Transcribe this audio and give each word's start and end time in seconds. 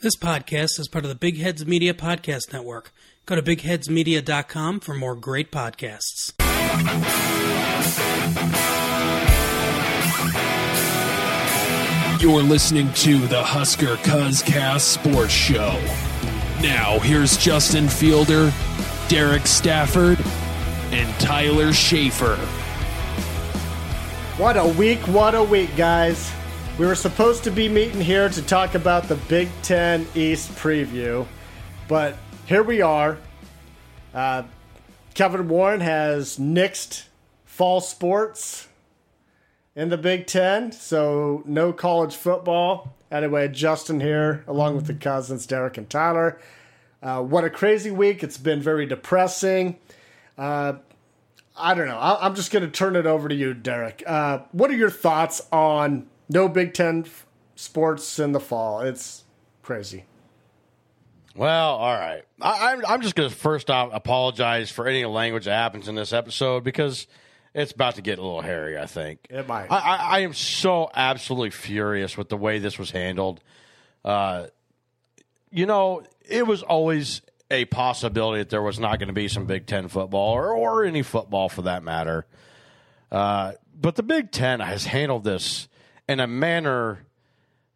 This 0.00 0.14
podcast 0.14 0.78
is 0.78 0.86
part 0.86 1.04
of 1.04 1.08
the 1.08 1.16
Big 1.16 1.38
Heads 1.38 1.66
Media 1.66 1.92
Podcast 1.92 2.52
Network. 2.52 2.92
Go 3.26 3.34
to 3.34 3.42
bigheadsmedia.com 3.42 4.78
for 4.78 4.94
more 4.94 5.16
great 5.16 5.50
podcasts. 5.50 6.34
You're 12.22 12.42
listening 12.42 12.92
to 12.92 13.26
the 13.26 13.42
Husker 13.42 13.96
Cuzcast 13.96 14.82
Sports 14.82 15.32
Show. 15.32 15.76
Now, 16.62 17.00
here's 17.00 17.36
Justin 17.36 17.88
Fielder, 17.88 18.52
Derek 19.08 19.48
Stafford, 19.48 20.20
and 20.92 21.12
Tyler 21.20 21.72
Schaefer. 21.72 22.36
What 24.40 24.56
a 24.56 24.64
week, 24.64 25.00
what 25.08 25.34
a 25.34 25.42
week, 25.42 25.74
guys. 25.74 26.30
We 26.78 26.86
were 26.86 26.94
supposed 26.94 27.42
to 27.42 27.50
be 27.50 27.68
meeting 27.68 28.00
here 28.00 28.28
to 28.28 28.40
talk 28.40 28.76
about 28.76 29.08
the 29.08 29.16
Big 29.16 29.48
Ten 29.62 30.06
East 30.14 30.52
preview, 30.52 31.26
but 31.88 32.14
here 32.46 32.62
we 32.62 32.82
are. 32.82 33.18
Uh, 34.14 34.44
Kevin 35.12 35.48
Warren 35.48 35.80
has 35.80 36.36
nixed 36.38 37.06
fall 37.44 37.80
sports 37.80 38.68
in 39.74 39.88
the 39.88 39.98
Big 39.98 40.28
Ten, 40.28 40.70
so 40.70 41.42
no 41.44 41.72
college 41.72 42.14
football. 42.14 42.94
Anyway, 43.10 43.48
Justin 43.48 43.98
here, 43.98 44.44
along 44.46 44.76
with 44.76 44.86
the 44.86 44.94
cousins, 44.94 45.46
Derek 45.46 45.78
and 45.78 45.90
Tyler. 45.90 46.38
Uh, 47.02 47.20
what 47.24 47.42
a 47.42 47.50
crazy 47.50 47.90
week. 47.90 48.22
It's 48.22 48.38
been 48.38 48.60
very 48.60 48.86
depressing. 48.86 49.78
Uh, 50.38 50.74
I 51.56 51.74
don't 51.74 51.88
know. 51.88 51.98
I, 51.98 52.24
am 52.24 52.36
just 52.36 52.52
going 52.52 52.64
to 52.64 52.70
turn 52.70 52.94
it 52.94 53.04
over 53.04 53.28
to 53.28 53.34
you, 53.34 53.52
Derek. 53.52 54.04
Uh, 54.06 54.42
what 54.52 54.70
are 54.70 54.76
your 54.76 54.90
thoughts 54.90 55.44
on 55.50 56.06
no 56.28 56.48
Big 56.48 56.74
Ten 56.74 57.04
f- 57.06 57.26
sports 57.54 58.18
in 58.18 58.32
the 58.32 58.40
fall? 58.40 58.80
It's 58.80 59.24
crazy. 59.62 60.04
Well, 61.34 61.76
all 61.76 61.94
right. 61.94 62.22
I, 62.40 62.72
I'm, 62.72 62.86
I'm 62.86 63.02
just 63.02 63.14
going 63.14 63.30
to 63.30 63.34
first 63.34 63.70
off 63.70 63.90
apologize 63.92 64.70
for 64.70 64.86
any 64.88 65.04
language 65.04 65.44
that 65.44 65.54
happens 65.54 65.88
in 65.88 65.94
this 65.94 66.12
episode 66.12 66.64
because– 66.64 67.06
it's 67.54 67.72
about 67.72 67.96
to 67.96 68.02
get 68.02 68.18
a 68.18 68.22
little 68.22 68.40
hairy. 68.40 68.78
I 68.78 68.86
think 68.86 69.26
it 69.30 69.46
might. 69.48 69.70
I, 69.70 69.78
I, 69.78 69.96
I 69.96 70.18
am 70.20 70.34
so 70.34 70.90
absolutely 70.94 71.50
furious 71.50 72.16
with 72.16 72.28
the 72.28 72.36
way 72.36 72.58
this 72.58 72.78
was 72.78 72.90
handled. 72.90 73.40
Uh, 74.04 74.46
you 75.50 75.66
know, 75.66 76.02
it 76.28 76.46
was 76.46 76.62
always 76.62 77.22
a 77.50 77.64
possibility 77.64 78.42
that 78.42 78.50
there 78.50 78.62
was 78.62 78.78
not 78.78 78.98
going 78.98 79.08
to 79.08 79.14
be 79.14 79.28
some 79.28 79.46
Big 79.46 79.66
Ten 79.66 79.88
football 79.88 80.34
or, 80.34 80.52
or 80.52 80.84
any 80.84 81.02
football 81.02 81.48
for 81.48 81.62
that 81.62 81.82
matter. 81.82 82.26
Uh, 83.10 83.52
but 83.74 83.96
the 83.96 84.02
Big 84.02 84.30
Ten 84.30 84.60
has 84.60 84.84
handled 84.84 85.24
this 85.24 85.68
in 86.08 86.20
a 86.20 86.26
manner 86.26 87.04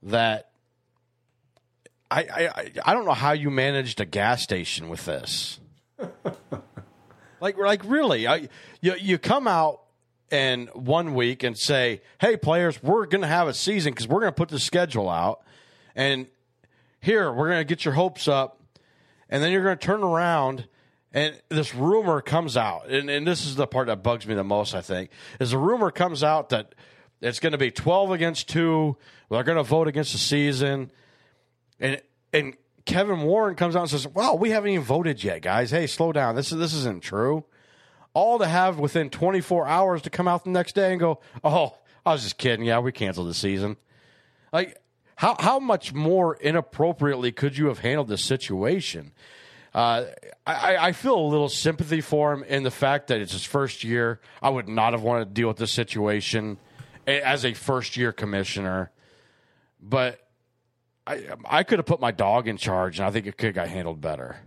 that 0.03 0.51
I, 2.11 2.21
I 2.21 2.73
I 2.85 2.95
don't 2.95 3.05
know 3.05 3.13
how 3.13 3.33
you 3.33 3.51
managed 3.51 4.01
a 4.01 4.05
gas 4.05 4.43
station 4.43 4.89
with 4.89 5.05
this. 5.05 5.61
Like, 7.41 7.59
like 7.59 7.83
really, 7.85 8.27
I, 8.29 8.49
you 8.81 8.95
you 8.95 9.19
come 9.19 9.49
out 9.49 9.81
and 10.31 10.69
one 10.71 11.15
week 11.15 11.43
and 11.43 11.59
say, 11.59 12.01
"Hey, 12.21 12.37
players, 12.37 12.83
we're 12.83 13.07
going 13.07 13.23
to 13.23 13.27
have 13.27 13.49
a 13.49 13.55
season 13.55 13.93
because 13.93 14.07
we're 14.07 14.21
going 14.21 14.33
to 14.33 14.37
put 14.37 14.49
the 14.49 14.61
schedule 14.61 15.11
out, 15.11 15.43
and 15.97 16.27
here 17.01 17.33
we're 17.33 17.49
going 17.49 17.61
to 17.61 17.65
get 17.65 17.85
your 17.85 17.95
hopes 17.95 18.29
up, 18.29 18.61
and 19.29 19.43
then 19.43 19.51
you're 19.51 19.65
going 19.65 19.77
to 19.77 19.87
turn 19.87 20.03
around." 20.03 20.69
And 21.15 21.39
this 21.51 21.75
rumor 21.75 22.23
comes 22.23 22.57
out, 22.57 22.89
and, 22.89 23.11
and 23.11 23.27
this 23.27 23.45
is 23.45 23.57
the 23.57 23.67
part 23.67 23.89
that 23.89 24.03
bugs 24.03 24.27
me 24.27 24.35
the 24.35 24.45
most, 24.45 24.75
I 24.75 24.81
think, 24.81 25.11
is 25.39 25.51
the 25.51 25.59
rumor 25.59 25.91
comes 25.91 26.25
out 26.25 26.49
that 26.51 26.75
it's 27.23 27.39
going 27.39 27.53
to 27.53 27.59
be 27.59 27.71
12 27.71 28.11
against 28.11 28.49
2. 28.49 28.97
They're 29.31 29.45
going 29.45 29.57
to 29.57 29.63
vote 29.63 29.89
against 29.89 30.13
the 30.13 30.19
season. 30.19 30.91
And 31.81 32.03
and 32.33 32.57
Kevin 32.85 33.23
Warren 33.23 33.55
comes 33.55 33.77
out 33.77 33.83
and 33.83 33.91
says, 33.91 34.07
"Well, 34.09 34.37
we 34.39 34.51
haven't 34.51 34.71
even 34.71 34.85
voted 34.85 35.23
yet, 35.23 35.43
guys. 35.43 35.71
Hey, 35.71 35.87
slow 35.87 36.13
down. 36.13 36.35
This 36.35 36.53
is 36.53 36.59
this 36.59 36.75
isn't 36.75 37.03
true." 37.03 37.45
All 38.15 38.39
to 38.39 38.47
have 38.47 38.79
within 38.79 39.09
24 39.09 39.67
hours 39.67 40.03
to 40.03 40.11
come 40.11 40.29
out 40.29 40.45
the 40.45 40.51
next 40.51 40.75
day 40.75 40.91
and 40.91 41.01
go, 41.01 41.21
"Oh, 41.43 41.79
I 42.05 42.13
was 42.13 42.23
just 42.23 42.39
kidding. 42.39 42.67
Yeah, 42.67 42.81
we 42.81 42.93
canceled 42.93 43.29
the 43.29 43.35
season." 43.35 43.77
Like, 44.53 44.79
how 45.17 45.37
how 45.39 45.59
much 45.61 45.93
more 45.93 46.37
inappropriately 46.37 47.33
could 47.33 47.57
you 47.57 47.67
have 47.67 47.79
handled 47.79 48.09
this 48.09 48.25
situation? 48.25 49.13
Uh, 49.75 50.05
I, 50.47 50.77
I 50.77 50.93
feel 50.93 51.17
a 51.17 51.29
little 51.29 51.49
sympathy 51.49 52.03
for 52.03 52.33
him 52.33 52.43
in 52.43 52.63
the 52.63 52.71
fact 52.71 53.07
that 53.07 53.21
it's 53.21 53.33
his 53.33 53.45
first 53.45 53.85
year. 53.85 54.21
I 54.43 54.51
would 54.51 54.69
not 54.69 54.93
have 54.93 55.03
wanted 55.03 55.27
to 55.27 55.31
deal 55.31 55.49
with 55.49 55.57
this 55.57 55.73
situation 55.73 56.59
as 57.07 57.45
a 57.45 57.55
first 57.55 57.97
year 57.97 58.13
commissioner, 58.13 58.91
but 59.81 60.21
I 61.07 61.29
I 61.45 61.63
could 61.63 61.79
have 61.79 61.87
put 61.87 62.01
my 62.01 62.11
dog 62.11 62.49
in 62.49 62.57
charge, 62.57 62.99
and 62.99 63.07
I 63.07 63.11
think 63.11 63.27
it 63.27 63.37
could 63.37 63.47
have 63.47 63.55
got 63.55 63.69
handled 63.69 64.01
better. 64.01 64.39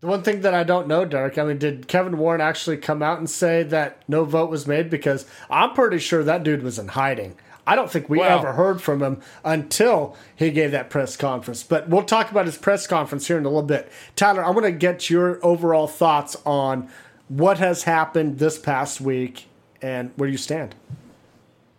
The 0.00 0.08
one 0.08 0.22
thing 0.22 0.42
that 0.42 0.52
I 0.52 0.62
don't 0.62 0.88
know, 0.88 1.06
Derek, 1.06 1.38
I 1.38 1.44
mean, 1.44 1.58
did 1.58 1.88
Kevin 1.88 2.18
Warren 2.18 2.40
actually 2.40 2.76
come 2.76 3.02
out 3.02 3.18
and 3.18 3.28
say 3.28 3.62
that 3.64 4.02
no 4.06 4.24
vote 4.24 4.50
was 4.50 4.66
made? 4.66 4.90
Because 4.90 5.24
I'm 5.48 5.72
pretty 5.72 5.98
sure 5.98 6.22
that 6.22 6.42
dude 6.42 6.62
was 6.62 6.78
in 6.78 6.88
hiding. 6.88 7.36
I 7.66 7.74
don't 7.74 7.90
think 7.90 8.08
we 8.08 8.18
well, 8.18 8.38
ever 8.38 8.52
heard 8.52 8.80
from 8.80 9.02
him 9.02 9.20
until 9.44 10.16
he 10.36 10.50
gave 10.50 10.70
that 10.70 10.88
press 10.88 11.16
conference. 11.16 11.64
But 11.64 11.88
we'll 11.88 12.04
talk 12.04 12.30
about 12.30 12.46
his 12.46 12.56
press 12.56 12.86
conference 12.86 13.26
here 13.26 13.38
in 13.38 13.44
a 13.44 13.48
little 13.48 13.62
bit. 13.62 13.90
Tyler, 14.14 14.44
I 14.44 14.50
want 14.50 14.66
to 14.66 14.72
get 14.72 15.10
your 15.10 15.44
overall 15.44 15.88
thoughts 15.88 16.36
on 16.44 16.88
what 17.28 17.58
has 17.58 17.82
happened 17.82 18.38
this 18.38 18.58
past 18.58 19.00
week 19.00 19.46
and 19.82 20.12
where 20.16 20.28
you 20.28 20.36
stand. 20.36 20.76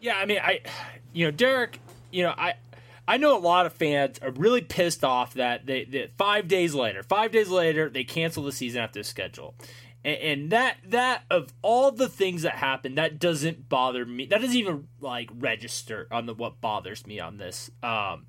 Yeah, 0.07 0.15
I 0.15 0.25
mean, 0.25 0.39
I, 0.41 0.61
you 1.11 1.25
know, 1.25 1.31
Derek, 1.31 1.81
you 2.11 2.23
know, 2.23 2.33
I, 2.37 2.53
I 3.09 3.17
know 3.17 3.37
a 3.37 3.41
lot 3.41 3.65
of 3.65 3.73
fans 3.73 4.19
are 4.21 4.31
really 4.31 4.61
pissed 4.61 5.03
off 5.03 5.33
that 5.33 5.65
they 5.65 5.83
that 5.83 6.15
five 6.15 6.47
days 6.47 6.73
later, 6.73 7.03
five 7.03 7.33
days 7.33 7.49
later, 7.49 7.89
they 7.89 8.05
cancel 8.05 8.41
the 8.43 8.53
season 8.53 8.81
after 8.81 9.03
schedule. 9.03 9.53
And, 10.05 10.17
and 10.17 10.49
that 10.51 10.77
that 10.85 11.23
of 11.29 11.49
all 11.61 11.91
the 11.91 12.07
things 12.07 12.43
that 12.43 12.53
happen, 12.53 12.95
that 12.95 13.19
doesn't 13.19 13.67
bother 13.67 14.05
me. 14.05 14.27
That 14.27 14.39
doesn't 14.39 14.55
even 14.55 14.87
like 15.01 15.29
register 15.37 16.07
on 16.09 16.25
the 16.25 16.33
what 16.33 16.61
bothers 16.61 17.05
me 17.05 17.19
on 17.19 17.35
this. 17.35 17.69
Um, 17.83 18.27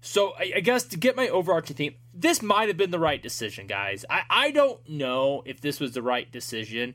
so 0.00 0.32
I, 0.36 0.54
I, 0.56 0.60
guess 0.60 0.82
to 0.86 0.96
get 0.96 1.14
my 1.14 1.28
overarching 1.28 1.76
theme, 1.76 1.94
this 2.12 2.42
might 2.42 2.66
have 2.66 2.76
been 2.76 2.90
the 2.90 2.98
right 2.98 3.22
decision, 3.22 3.68
guys. 3.68 4.04
I, 4.10 4.22
I 4.28 4.50
don't 4.50 4.88
know 4.88 5.44
if 5.46 5.60
this 5.60 5.78
was 5.78 5.92
the 5.92 6.02
right 6.02 6.32
decision 6.32 6.94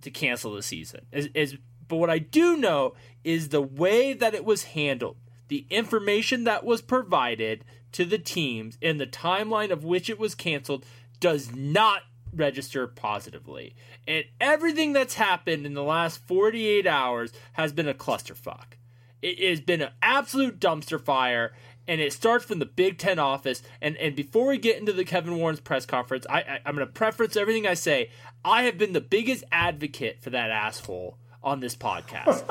to 0.00 0.10
cancel 0.10 0.54
the 0.54 0.62
season. 0.62 1.04
Is, 1.12 1.28
is 1.34 1.58
but 1.92 1.98
what 1.98 2.08
I 2.08 2.20
do 2.20 2.56
know 2.56 2.94
is 3.24 3.48
the 3.48 3.62
way 3.62 4.12
that 4.12 4.34
it 4.34 4.44
was 4.44 4.64
handled 4.64 5.16
the 5.52 5.66
information 5.68 6.44
that 6.44 6.64
was 6.64 6.80
provided 6.80 7.62
to 7.92 8.06
the 8.06 8.16
teams 8.16 8.78
and 8.80 8.98
the 8.98 9.06
timeline 9.06 9.70
of 9.70 9.84
which 9.84 10.08
it 10.08 10.18
was 10.18 10.34
canceled 10.34 10.82
does 11.20 11.54
not 11.54 12.04
register 12.34 12.86
positively. 12.86 13.74
And 14.08 14.24
everything 14.40 14.94
that's 14.94 15.12
happened 15.12 15.66
in 15.66 15.74
the 15.74 15.82
last 15.82 16.26
48 16.26 16.86
hours 16.86 17.34
has 17.52 17.70
been 17.70 17.86
a 17.86 17.92
clusterfuck. 17.92 18.78
It 19.20 19.46
has 19.46 19.60
been 19.60 19.82
an 19.82 19.90
absolute 20.00 20.58
dumpster 20.58 20.98
fire. 20.98 21.52
And 21.86 22.00
it 22.00 22.14
starts 22.14 22.46
from 22.46 22.58
the 22.58 22.64
Big 22.64 22.96
Ten 22.96 23.18
office. 23.18 23.62
And, 23.82 23.98
and 23.98 24.16
before 24.16 24.46
we 24.46 24.56
get 24.56 24.78
into 24.78 24.94
the 24.94 25.04
Kevin 25.04 25.36
Warren's 25.36 25.60
press 25.60 25.84
conference, 25.84 26.24
I, 26.30 26.38
I, 26.38 26.60
I'm 26.64 26.76
going 26.76 26.86
to 26.86 26.92
preference 26.92 27.36
everything 27.36 27.66
I 27.66 27.74
say. 27.74 28.08
I 28.42 28.62
have 28.62 28.78
been 28.78 28.94
the 28.94 29.02
biggest 29.02 29.44
advocate 29.52 30.22
for 30.22 30.30
that 30.30 30.50
asshole 30.50 31.18
on 31.42 31.60
this 31.60 31.76
podcast. 31.76 32.44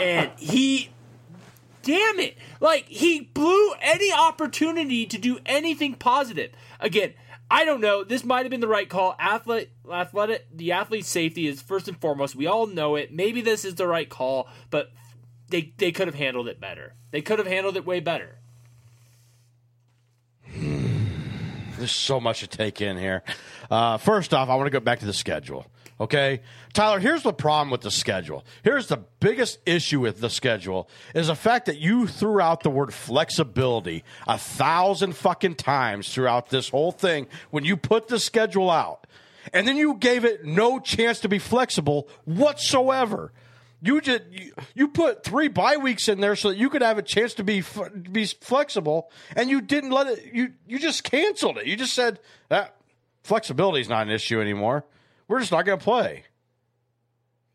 and 0.00 0.30
he 0.38 0.90
damn 1.82 2.18
it. 2.18 2.36
Like, 2.60 2.86
he 2.88 3.20
blew 3.20 3.72
any 3.80 4.12
opportunity 4.12 5.06
to 5.06 5.18
do 5.18 5.38
anything 5.46 5.94
positive. 5.94 6.50
Again, 6.80 7.14
I 7.50 7.64
don't 7.64 7.80
know. 7.80 8.02
This 8.02 8.24
might 8.24 8.42
have 8.42 8.50
been 8.50 8.60
the 8.60 8.66
right 8.68 8.88
call. 8.88 9.14
Athlete, 9.20 9.70
athletic, 9.90 10.46
the 10.52 10.72
athlete's 10.72 11.08
safety 11.08 11.46
is 11.46 11.62
first 11.62 11.86
and 11.86 11.96
foremost. 12.00 12.34
We 12.34 12.46
all 12.46 12.66
know 12.66 12.96
it. 12.96 13.12
Maybe 13.12 13.40
this 13.40 13.64
is 13.64 13.76
the 13.76 13.86
right 13.86 14.08
call, 14.08 14.48
but 14.70 14.90
they 15.48 15.72
they 15.76 15.92
could 15.92 16.08
have 16.08 16.16
handled 16.16 16.48
it 16.48 16.60
better. 16.60 16.94
They 17.12 17.22
could 17.22 17.38
have 17.38 17.46
handled 17.46 17.76
it 17.76 17.86
way 17.86 18.00
better. 18.00 18.38
There's 20.52 21.92
so 21.92 22.18
much 22.18 22.40
to 22.40 22.46
take 22.46 22.80
in 22.80 22.96
here. 22.96 23.22
Uh, 23.70 23.98
first 23.98 24.32
off, 24.34 24.48
I 24.48 24.54
want 24.56 24.66
to 24.66 24.70
go 24.70 24.80
back 24.80 25.00
to 25.00 25.06
the 25.06 25.12
schedule. 25.12 25.66
Okay. 25.98 26.42
Tyler, 26.74 27.00
here's 27.00 27.22
the 27.22 27.32
problem 27.32 27.70
with 27.70 27.80
the 27.80 27.90
schedule. 27.90 28.44
Here's 28.62 28.86
the 28.88 28.98
biggest 29.18 29.58
issue 29.64 30.00
with 30.00 30.20
the 30.20 30.28
schedule 30.28 30.90
is 31.14 31.28
the 31.28 31.34
fact 31.34 31.66
that 31.66 31.78
you 31.78 32.06
threw 32.06 32.40
out 32.40 32.62
the 32.62 32.70
word 32.70 32.92
flexibility 32.92 34.04
a 34.26 34.36
thousand 34.36 35.16
fucking 35.16 35.54
times 35.54 36.12
throughout 36.12 36.50
this 36.50 36.68
whole 36.68 36.92
thing 36.92 37.28
when 37.50 37.64
you 37.64 37.78
put 37.78 38.08
the 38.08 38.18
schedule 38.18 38.70
out. 38.70 39.06
And 39.54 39.66
then 39.66 39.76
you 39.76 39.94
gave 39.94 40.24
it 40.24 40.44
no 40.44 40.80
chance 40.80 41.20
to 41.20 41.28
be 41.28 41.38
flexible 41.38 42.08
whatsoever. 42.24 43.32
You 43.80 44.00
just 44.00 44.22
you, 44.74 44.88
put 44.88 45.22
three 45.22 45.48
bye 45.48 45.76
weeks 45.76 46.08
in 46.08 46.20
there 46.20 46.34
so 46.34 46.48
that 46.48 46.58
you 46.58 46.68
could 46.68 46.82
have 46.82 46.98
a 46.98 47.02
chance 47.02 47.34
to 47.34 47.44
be 47.44 47.62
be 48.10 48.24
flexible, 48.24 49.10
and 49.36 49.48
you 49.48 49.60
didn't 49.60 49.90
let 49.90 50.08
it. 50.08 50.30
You 50.32 50.54
you 50.66 50.78
just 50.78 51.04
canceled 51.04 51.58
it. 51.58 51.66
You 51.66 51.76
just 51.76 51.92
said 51.92 52.18
that 52.48 52.74
flexibility 53.22 53.82
is 53.82 53.88
not 53.88 54.06
an 54.06 54.12
issue 54.12 54.40
anymore 54.40 54.84
we're 55.28 55.40
just 55.40 55.52
not 55.52 55.64
going 55.64 55.78
to 55.78 55.84
play. 55.84 56.24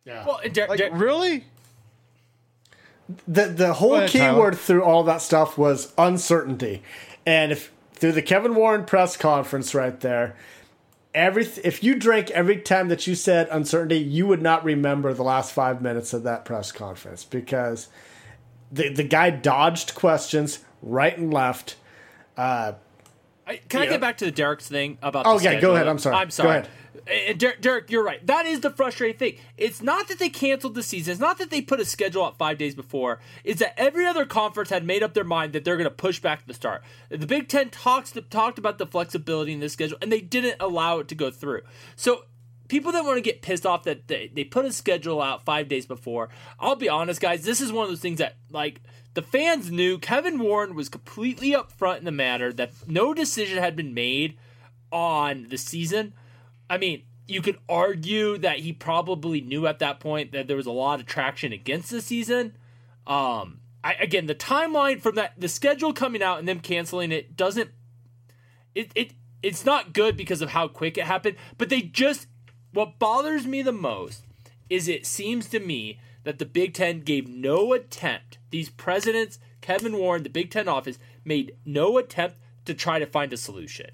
Yeah. 0.05 0.25
Well, 0.25 0.41
like, 0.67 0.89
really? 0.93 1.45
The 3.27 3.45
the 3.47 3.73
whole 3.73 3.95
ahead, 3.95 4.09
keyword 4.09 4.53
Tyler. 4.53 4.55
through 4.55 4.83
all 4.83 5.03
that 5.03 5.21
stuff 5.21 5.57
was 5.57 5.93
uncertainty, 5.97 6.81
and 7.25 7.51
if 7.51 7.71
through 7.93 8.13
the 8.13 8.21
Kevin 8.21 8.55
Warren 8.55 8.85
press 8.85 9.15
conference 9.17 9.75
right 9.75 9.99
there. 9.99 10.35
Every 11.13 11.45
if 11.63 11.83
you 11.83 11.95
drank 11.95 12.31
every 12.31 12.57
time 12.57 12.87
that 12.87 13.05
you 13.05 13.15
said 13.15 13.49
uncertainty, 13.51 13.97
you 13.97 14.25
would 14.27 14.41
not 14.41 14.63
remember 14.63 15.13
the 15.13 15.23
last 15.23 15.51
five 15.51 15.81
minutes 15.81 16.13
of 16.13 16.23
that 16.23 16.45
press 16.45 16.71
conference 16.71 17.25
because 17.25 17.89
the 18.71 18.93
the 18.93 19.03
guy 19.03 19.29
dodged 19.29 19.93
questions 19.93 20.59
right 20.81 21.17
and 21.17 21.33
left. 21.33 21.75
Uh, 22.37 22.73
I, 22.73 22.73
can 23.57 23.81
I 23.81 23.85
Yeah. 23.85 23.89
get 23.91 24.01
back 24.01 24.17
to 24.17 24.25
the 24.25 24.31
Derek's 24.31 24.67
thing 24.67 24.97
about? 25.01 25.25
Oh, 25.25 25.37
the 25.37 25.43
yeah, 25.45 25.51
go 25.53 25.57
schedule? 25.57 25.75
ahead. 25.75 25.87
I'm 25.87 25.99
sorry. 25.99 26.15
I'm 26.15 26.27
Go 26.27 26.31
sorry. 26.31 26.49
ahead. 26.49 26.65
Uh, 26.95 26.99
uh, 27.09 27.13
and 27.29 27.39
Derek, 27.39 27.61
Derek, 27.61 27.89
you're 27.89 28.03
right. 28.03 28.25
That 28.27 28.45
is 28.45 28.59
the 28.59 28.69
frustrating 28.69 29.17
thing. 29.17 29.37
It's 29.57 29.81
not 29.81 30.07
that 30.09 30.19
they 30.19 30.29
canceled 30.29 30.75
the 30.75 30.83
season. 30.83 31.13
It's 31.13 31.21
not 31.21 31.37
that 31.39 31.49
they 31.49 31.61
put 31.61 31.79
a 31.79 31.85
schedule 31.85 32.23
out 32.25 32.37
five 32.37 32.57
days 32.57 32.75
before. 32.75 33.19
It's 33.43 33.59
that 33.59 33.73
every 33.79 34.05
other 34.05 34.25
conference 34.25 34.69
had 34.69 34.85
made 34.85 35.01
up 35.01 35.13
their 35.13 35.23
mind 35.23 35.53
that 35.53 35.63
they're 35.63 35.77
going 35.77 35.89
to 35.89 35.95
push 35.95 36.19
back 36.19 36.45
the 36.45 36.53
start. 36.53 36.83
The 37.09 37.25
Big 37.25 37.47
Ten 37.47 37.69
talks 37.69 38.13
talked 38.29 38.59
about 38.59 38.77
the 38.77 38.85
flexibility 38.85 39.53
in 39.53 39.59
this 39.61 39.73
schedule, 39.73 39.97
and 40.01 40.11
they 40.11 40.21
didn't 40.21 40.57
allow 40.59 40.99
it 40.99 41.07
to 41.07 41.15
go 41.15 41.31
through. 41.31 41.61
So 41.95 42.25
people 42.67 42.91
that 42.91 43.03
want 43.03 43.17
to 43.17 43.21
get 43.21 43.41
pissed 43.41 43.65
off 43.65 43.83
that 43.85 44.07
they, 44.07 44.29
they 44.33 44.43
put 44.43 44.65
a 44.65 44.71
schedule 44.71 45.21
out 45.21 45.43
five 45.43 45.67
days 45.67 45.85
before, 45.85 46.29
I'll 46.59 46.75
be 46.75 46.87
honest, 46.89 47.19
guys, 47.19 47.43
this 47.43 47.61
is 47.61 47.71
one 47.71 47.83
of 47.85 47.89
those 47.89 47.99
things 48.01 48.19
that, 48.19 48.35
like, 48.51 48.81
the 49.13 49.21
fans 49.21 49.71
knew 49.71 49.97
Kevin 49.97 50.39
Warren 50.39 50.75
was 50.75 50.89
completely 50.89 51.51
upfront 51.51 51.99
in 51.99 52.05
the 52.05 52.11
matter 52.11 52.53
that 52.53 52.71
no 52.87 53.13
decision 53.13 53.57
had 53.57 53.75
been 53.75 53.93
made 53.93 54.37
on 54.91 55.47
the 55.49 55.57
season. 55.57 56.13
I 56.69 56.77
mean, 56.77 57.03
you 57.27 57.41
could 57.41 57.59
argue 57.67 58.37
that 58.37 58.59
he 58.59 58.73
probably 58.73 59.41
knew 59.41 59.67
at 59.67 59.79
that 59.79 59.99
point 59.99 60.31
that 60.31 60.47
there 60.47 60.57
was 60.57 60.65
a 60.65 60.71
lot 60.71 60.99
of 60.99 61.05
traction 61.05 61.51
against 61.51 61.89
the 61.89 62.01
season. 62.01 62.55
Um, 63.07 63.59
I, 63.83 63.93
again, 63.93 64.27
the 64.27 64.35
timeline 64.35 65.01
from 65.01 65.15
that, 65.15 65.33
the 65.37 65.47
schedule 65.49 65.93
coming 65.93 66.21
out 66.21 66.39
and 66.39 66.47
them 66.47 66.59
canceling 66.59 67.11
it 67.11 67.35
doesn't. 67.35 67.71
It 68.75 68.91
it 68.95 69.13
it's 69.43 69.65
not 69.65 69.93
good 69.93 70.15
because 70.15 70.41
of 70.41 70.51
how 70.51 70.67
quick 70.67 70.97
it 70.97 71.05
happened. 71.05 71.35
But 71.57 71.69
they 71.69 71.81
just 71.81 72.27
what 72.73 72.99
bothers 72.99 73.45
me 73.45 73.61
the 73.61 73.71
most 73.71 74.25
is 74.69 74.87
it 74.87 75.05
seems 75.05 75.49
to 75.49 75.59
me 75.59 75.99
that 76.23 76.39
the 76.39 76.45
Big 76.45 76.73
Ten 76.73 77.01
gave 77.01 77.27
no 77.27 77.73
attempt. 77.73 78.37
These 78.51 78.69
presidents, 78.69 79.39
Kevin 79.61 79.97
Warren, 79.97 80.23
the 80.23 80.29
Big 80.29 80.51
Ten 80.51 80.67
office, 80.67 80.99
made 81.25 81.55
no 81.65 81.97
attempt 81.97 82.37
to 82.65 82.73
try 82.73 82.99
to 82.99 83.05
find 83.05 83.33
a 83.33 83.37
solution. 83.37 83.89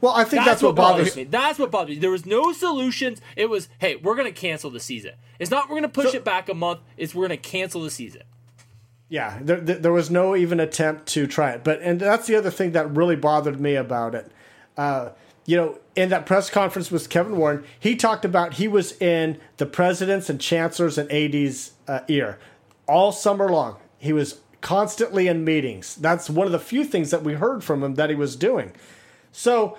well, 0.00 0.12
I 0.12 0.24
think 0.24 0.44
that's, 0.44 0.62
what 0.62 0.74
bothers 0.74 1.14
me. 1.14 1.24
That's 1.24 1.58
what 1.58 1.70
bothers 1.70 1.96
me. 1.96 2.00
There 2.00 2.10
was 2.10 2.26
no 2.26 2.52
solutions. 2.52 3.20
It 3.36 3.48
was, 3.50 3.68
hey, 3.78 3.96
we're 3.96 4.16
going 4.16 4.32
to 4.32 4.40
cancel 4.40 4.70
the 4.70 4.80
season. 4.80 5.12
It's 5.38 5.50
not 5.50 5.64
we're 5.68 5.74
going 5.74 5.82
to 5.82 5.88
push 5.88 6.10
So- 6.12 6.16
it 6.18 6.24
back 6.24 6.48
a 6.48 6.54
month. 6.54 6.80
It's 6.96 7.14
we're 7.14 7.28
going 7.28 7.40
to 7.40 7.48
cancel 7.48 7.82
the 7.82 7.90
season. 7.90 8.22
Yeah, 9.10 9.38
there, 9.40 9.60
there, 9.60 9.78
there 9.78 9.92
was 9.92 10.10
no 10.10 10.36
even 10.36 10.60
attempt 10.60 11.06
to 11.08 11.26
try 11.26 11.52
it. 11.52 11.64
But 11.64 11.80
and 11.80 11.98
that's 11.98 12.26
the 12.26 12.36
other 12.36 12.50
thing 12.50 12.72
that 12.72 12.94
really 12.94 13.16
bothered 13.16 13.58
me 13.58 13.74
about 13.74 14.14
it. 14.14 14.30
Uh, 14.76 15.10
you 15.46 15.56
know, 15.56 15.78
in 15.96 16.10
that 16.10 16.26
press 16.26 16.50
conference 16.50 16.90
with 16.90 17.08
Kevin 17.08 17.38
Warren, 17.38 17.64
he 17.80 17.96
talked 17.96 18.26
about 18.26 18.54
he 18.54 18.68
was 18.68 19.00
in 19.00 19.40
the 19.56 19.64
president's 19.64 20.28
and 20.28 20.38
chancellor's 20.38 20.98
and 20.98 21.10
AD's 21.10 21.72
uh, 21.86 22.00
ear 22.08 22.38
all 22.88 23.12
summer 23.12 23.48
long. 23.48 23.76
He 23.98 24.12
was 24.12 24.40
constantly 24.60 25.28
in 25.28 25.44
meetings. 25.44 25.94
That's 25.96 26.28
one 26.28 26.46
of 26.46 26.52
the 26.52 26.58
few 26.58 26.84
things 26.84 27.10
that 27.10 27.22
we 27.22 27.34
heard 27.34 27.62
from 27.62 27.82
him 27.82 27.94
that 27.94 28.10
he 28.10 28.16
was 28.16 28.36
doing. 28.36 28.72
So 29.30 29.76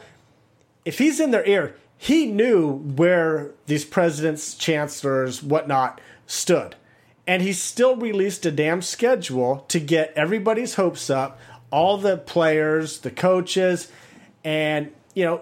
if 0.85 0.99
he's 0.99 1.19
in 1.19 1.31
their 1.31 1.45
ear, 1.47 1.75
he 1.97 2.27
knew 2.27 2.71
where 2.71 3.51
these 3.65 3.83
presidents, 3.83 4.55
chancellors, 4.55 5.43
whatnot 5.43 5.99
stood. 6.27 6.75
And 7.27 7.41
he 7.41 7.53
still 7.53 7.95
released 7.95 8.45
a 8.45 8.51
damn 8.51 8.81
schedule 8.81 9.65
to 9.67 9.79
get 9.79 10.13
everybody's 10.15 10.75
hopes 10.75 11.09
up, 11.09 11.39
all 11.71 11.97
the 11.97 12.17
players, 12.17 12.99
the 12.99 13.11
coaches, 13.11 13.91
and 14.43 14.91
you 15.13 15.25
know, 15.25 15.41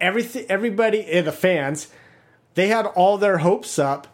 everything 0.00 0.46
everybody 0.48 1.00
eh, 1.06 1.20
the 1.20 1.32
fans, 1.32 1.88
they 2.54 2.68
had 2.68 2.86
all 2.86 3.18
their 3.18 3.38
hopes 3.38 3.78
up. 3.78 4.08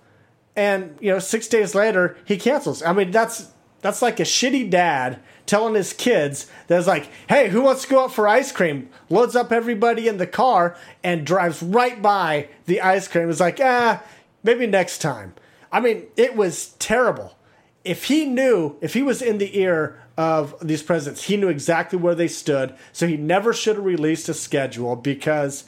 And, 0.56 0.97
you 1.00 1.12
know, 1.12 1.19
six 1.19 1.47
days 1.49 1.75
later 1.75 2.17
he 2.25 2.37
cancels. 2.38 2.82
I 2.82 2.93
mean, 2.93 3.11
that's 3.11 3.53
that's 3.82 4.03
like 4.03 4.19
a 4.19 4.25
shitty 4.25 4.70
dad 4.70 5.20
telling 5.44 5.75
his 5.75 5.93
kids 5.93 6.50
that's 6.67 6.87
like, 6.87 7.08
hey, 7.29 7.50
who 7.50 7.62
wants 7.62 7.82
to 7.82 7.88
go 7.88 8.05
out 8.05 8.12
for 8.12 8.26
ice 8.26 8.50
cream? 8.50 8.88
Loads 9.08 9.37
up 9.37 9.53
everybody 9.53 10.08
in 10.08 10.17
the 10.17 10.26
car 10.26 10.76
and 11.05 11.26
drives 11.26 11.62
right 11.62 12.00
by 12.03 12.49
the 12.64 12.81
ice 12.81 13.06
cream. 13.06 13.31
It's 13.31 13.38
like, 13.38 13.61
ah, 13.62 14.03
maybe 14.43 14.67
next 14.67 14.99
time. 14.99 15.35
I 15.70 15.81
mean, 15.81 16.06
it 16.17 16.35
was 16.35 16.70
terrible. 16.79 17.37
If 17.85 18.05
he 18.05 18.25
knew, 18.25 18.76
if 18.81 18.94
he 18.94 19.02
was 19.02 19.23
in 19.23 19.38
the 19.38 19.56
ear 19.59 20.02
of 20.17 20.56
these 20.61 20.82
presidents, 20.82 21.25
he 21.25 21.37
knew 21.37 21.49
exactly 21.49 21.99
where 21.99 22.14
they 22.14 22.29
stood. 22.29 22.75
So 22.93 23.06
he 23.06 23.17
never 23.17 23.52
should 23.52 23.76
have 23.76 23.85
released 23.85 24.29
a 24.29 24.35
schedule 24.35 24.97
because 24.97 25.64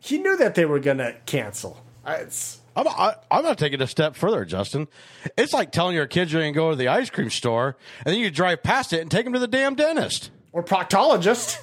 he 0.00 0.18
knew 0.18 0.36
that 0.36 0.56
they 0.56 0.64
were 0.64 0.80
going 0.80 0.98
to 0.98 1.14
cancel. 1.26 1.84
It's 2.04 2.61
I'm, 2.74 2.88
I, 2.88 3.14
I'm 3.30 3.42
going 3.42 3.54
to 3.54 3.62
take 3.64 3.72
it 3.72 3.80
a 3.80 3.86
step 3.86 4.16
further, 4.16 4.44
Justin. 4.44 4.88
It's 5.36 5.52
like 5.52 5.72
telling 5.72 5.94
your 5.94 6.06
kids 6.06 6.32
you're 6.32 6.42
going 6.42 6.52
to 6.54 6.56
go 6.56 6.70
to 6.70 6.76
the 6.76 6.88
ice 6.88 7.10
cream 7.10 7.30
store 7.30 7.76
and 8.04 8.12
then 8.14 8.20
you 8.20 8.30
drive 8.30 8.62
past 8.62 8.92
it 8.92 9.00
and 9.00 9.10
take 9.10 9.24
them 9.24 9.32
to 9.34 9.38
the 9.38 9.48
damn 9.48 9.74
dentist. 9.74 10.30
or 10.52 10.62
proctologist. 10.62 11.58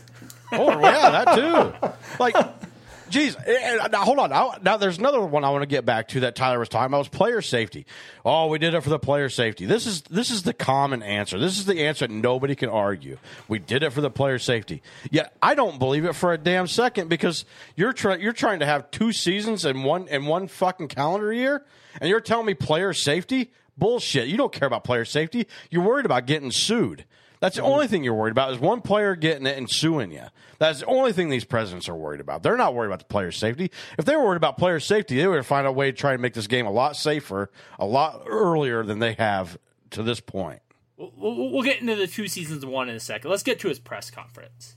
Oh, 0.51 0.79
yeah, 0.81 1.23
that 1.23 1.35
too. 1.35 1.93
Like, 2.19 2.35
geez. 3.09 3.35
eh, 3.35 3.77
eh, 3.81 3.87
Now, 3.91 4.03
hold 4.03 4.19
on. 4.19 4.29
Now, 4.29 4.53
now, 4.61 4.77
there's 4.77 4.97
another 4.97 5.19
one 5.21 5.43
I 5.43 5.49
want 5.49 5.63
to 5.63 5.67
get 5.67 5.85
back 5.85 6.07
to 6.09 6.21
that 6.21 6.35
Tyler 6.35 6.59
was 6.59 6.69
talking 6.69 6.87
about 6.87 6.99
was 6.99 7.07
player 7.09 7.41
safety. 7.41 7.85
Oh, 8.23 8.47
we 8.47 8.57
did 8.59 8.73
it 8.73 8.81
for 8.81 8.89
the 8.89 8.99
player 8.99 9.29
safety. 9.29 9.65
This 9.65 9.85
is 9.85 10.01
this 10.03 10.29
is 10.29 10.43
the 10.43 10.53
common 10.53 11.03
answer. 11.03 11.37
This 11.39 11.57
is 11.57 11.65
the 11.65 11.85
answer 11.85 12.07
that 12.07 12.13
nobody 12.13 12.55
can 12.55 12.69
argue. 12.69 13.17
We 13.47 13.59
did 13.59 13.83
it 13.83 13.91
for 13.91 14.01
the 14.01 14.09
player 14.11 14.39
safety. 14.39 14.81
Yet 15.11 15.35
I 15.41 15.55
don't 15.55 15.79
believe 15.79 16.05
it 16.05 16.13
for 16.13 16.31
a 16.33 16.37
damn 16.37 16.67
second 16.67 17.09
because 17.09 17.45
you're 17.75 17.93
trying 17.93 18.21
you're 18.21 18.33
trying 18.33 18.59
to 18.59 18.65
have 18.65 18.89
two 18.91 19.11
seasons 19.11 19.65
in 19.65 19.83
one 19.83 20.07
in 20.07 20.25
one 20.25 20.47
fucking 20.47 20.87
calendar 20.89 21.33
year, 21.33 21.65
and 21.99 22.09
you're 22.09 22.21
telling 22.21 22.45
me 22.45 22.53
player 22.53 22.93
safety 22.93 23.51
bullshit. 23.77 24.27
You 24.27 24.37
don't 24.37 24.51
care 24.51 24.67
about 24.67 24.83
player 24.83 25.05
safety. 25.05 25.47
You're 25.69 25.83
worried 25.83 26.05
about 26.05 26.25
getting 26.25 26.51
sued. 26.51 27.05
That's 27.39 27.55
the 27.55 27.61
only 27.63 27.87
thing 27.87 28.03
you're 28.03 28.13
worried 28.13 28.31
about 28.31 28.51
is 28.51 28.59
one 28.59 28.81
player 28.81 29.15
getting 29.15 29.45
it 29.45 29.57
and 29.57 29.69
suing 29.69 30.11
you. 30.11 30.25
That's 30.57 30.81
the 30.81 30.87
only 30.87 31.13
thing 31.13 31.29
these 31.29 31.45
presidents 31.45 31.87
are 31.87 31.95
worried 31.95 32.19
about. 32.19 32.43
They're 32.43 32.57
not 32.57 32.75
worried 32.75 32.87
about 32.87 32.99
the 32.99 33.05
player's 33.05 33.37
safety. 33.37 33.71
If 33.97 34.03
they 34.03 34.15
were 34.17 34.25
worried 34.25 34.37
about 34.37 34.57
player 34.57 34.79
safety, 34.81 35.15
they 35.15 35.27
would 35.27 35.45
find 35.45 35.65
a 35.65 35.71
way 35.71 35.91
to 35.91 35.97
try 35.97 36.11
and 36.13 36.21
make 36.21 36.33
this 36.33 36.47
game 36.47 36.65
a 36.65 36.71
lot 36.71 36.97
safer, 36.97 37.49
a 37.79 37.85
lot 37.85 38.23
earlier 38.27 38.83
than 38.83 38.99
they 38.99 39.13
have 39.13 39.57
to 39.91 40.03
this 40.03 40.19
point. 40.19 40.61
We'll, 40.97 41.13
we'll 41.15 41.51
we'll 41.51 41.63
get 41.63 41.79
into 41.79 41.95
the 41.95 42.07
two 42.07 42.27
seasons 42.27 42.65
one 42.65 42.89
in 42.89 42.95
a 42.95 42.99
second. 42.99 43.31
Let's 43.31 43.43
get 43.43 43.59
to 43.61 43.69
his 43.69 43.79
press 43.79 44.11
conference. 44.11 44.75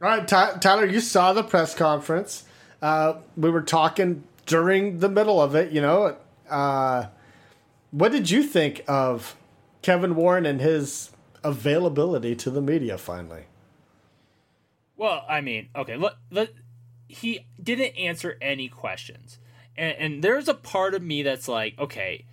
All 0.00 0.08
right, 0.08 0.26
Ty- 0.28 0.58
Tyler, 0.58 0.86
you 0.86 1.00
saw 1.00 1.32
the 1.32 1.42
press 1.42 1.74
conference. 1.74 2.44
Uh, 2.80 3.14
we 3.36 3.50
were 3.50 3.62
talking 3.62 4.22
during 4.46 5.00
the 5.00 5.08
middle 5.08 5.42
of 5.42 5.56
it. 5.56 5.72
You 5.72 5.80
know, 5.80 6.16
uh, 6.48 7.06
what 7.90 8.12
did 8.12 8.30
you 8.30 8.44
think 8.44 8.84
of 8.86 9.34
Kevin 9.82 10.14
Warren 10.14 10.46
and 10.46 10.60
his 10.60 11.10
availability 11.42 12.34
to 12.36 12.50
the 12.50 12.60
media? 12.60 12.98
Finally, 12.98 13.44
Well, 14.96 15.24
I 15.28 15.40
mean, 15.40 15.68
okay, 15.76 15.96
look, 15.96 16.16
let, 16.30 16.50
he 17.08 17.46
didn't 17.62 17.96
answer 17.96 18.36
any 18.40 18.68
questions, 18.68 19.38
and, 19.76 19.96
and 19.98 20.24
there's 20.24 20.48
a 20.48 20.54
part 20.54 20.94
of 20.94 21.02
me 21.02 21.22
that's 21.22 21.48
like, 21.48 21.78
okay, 21.78 22.24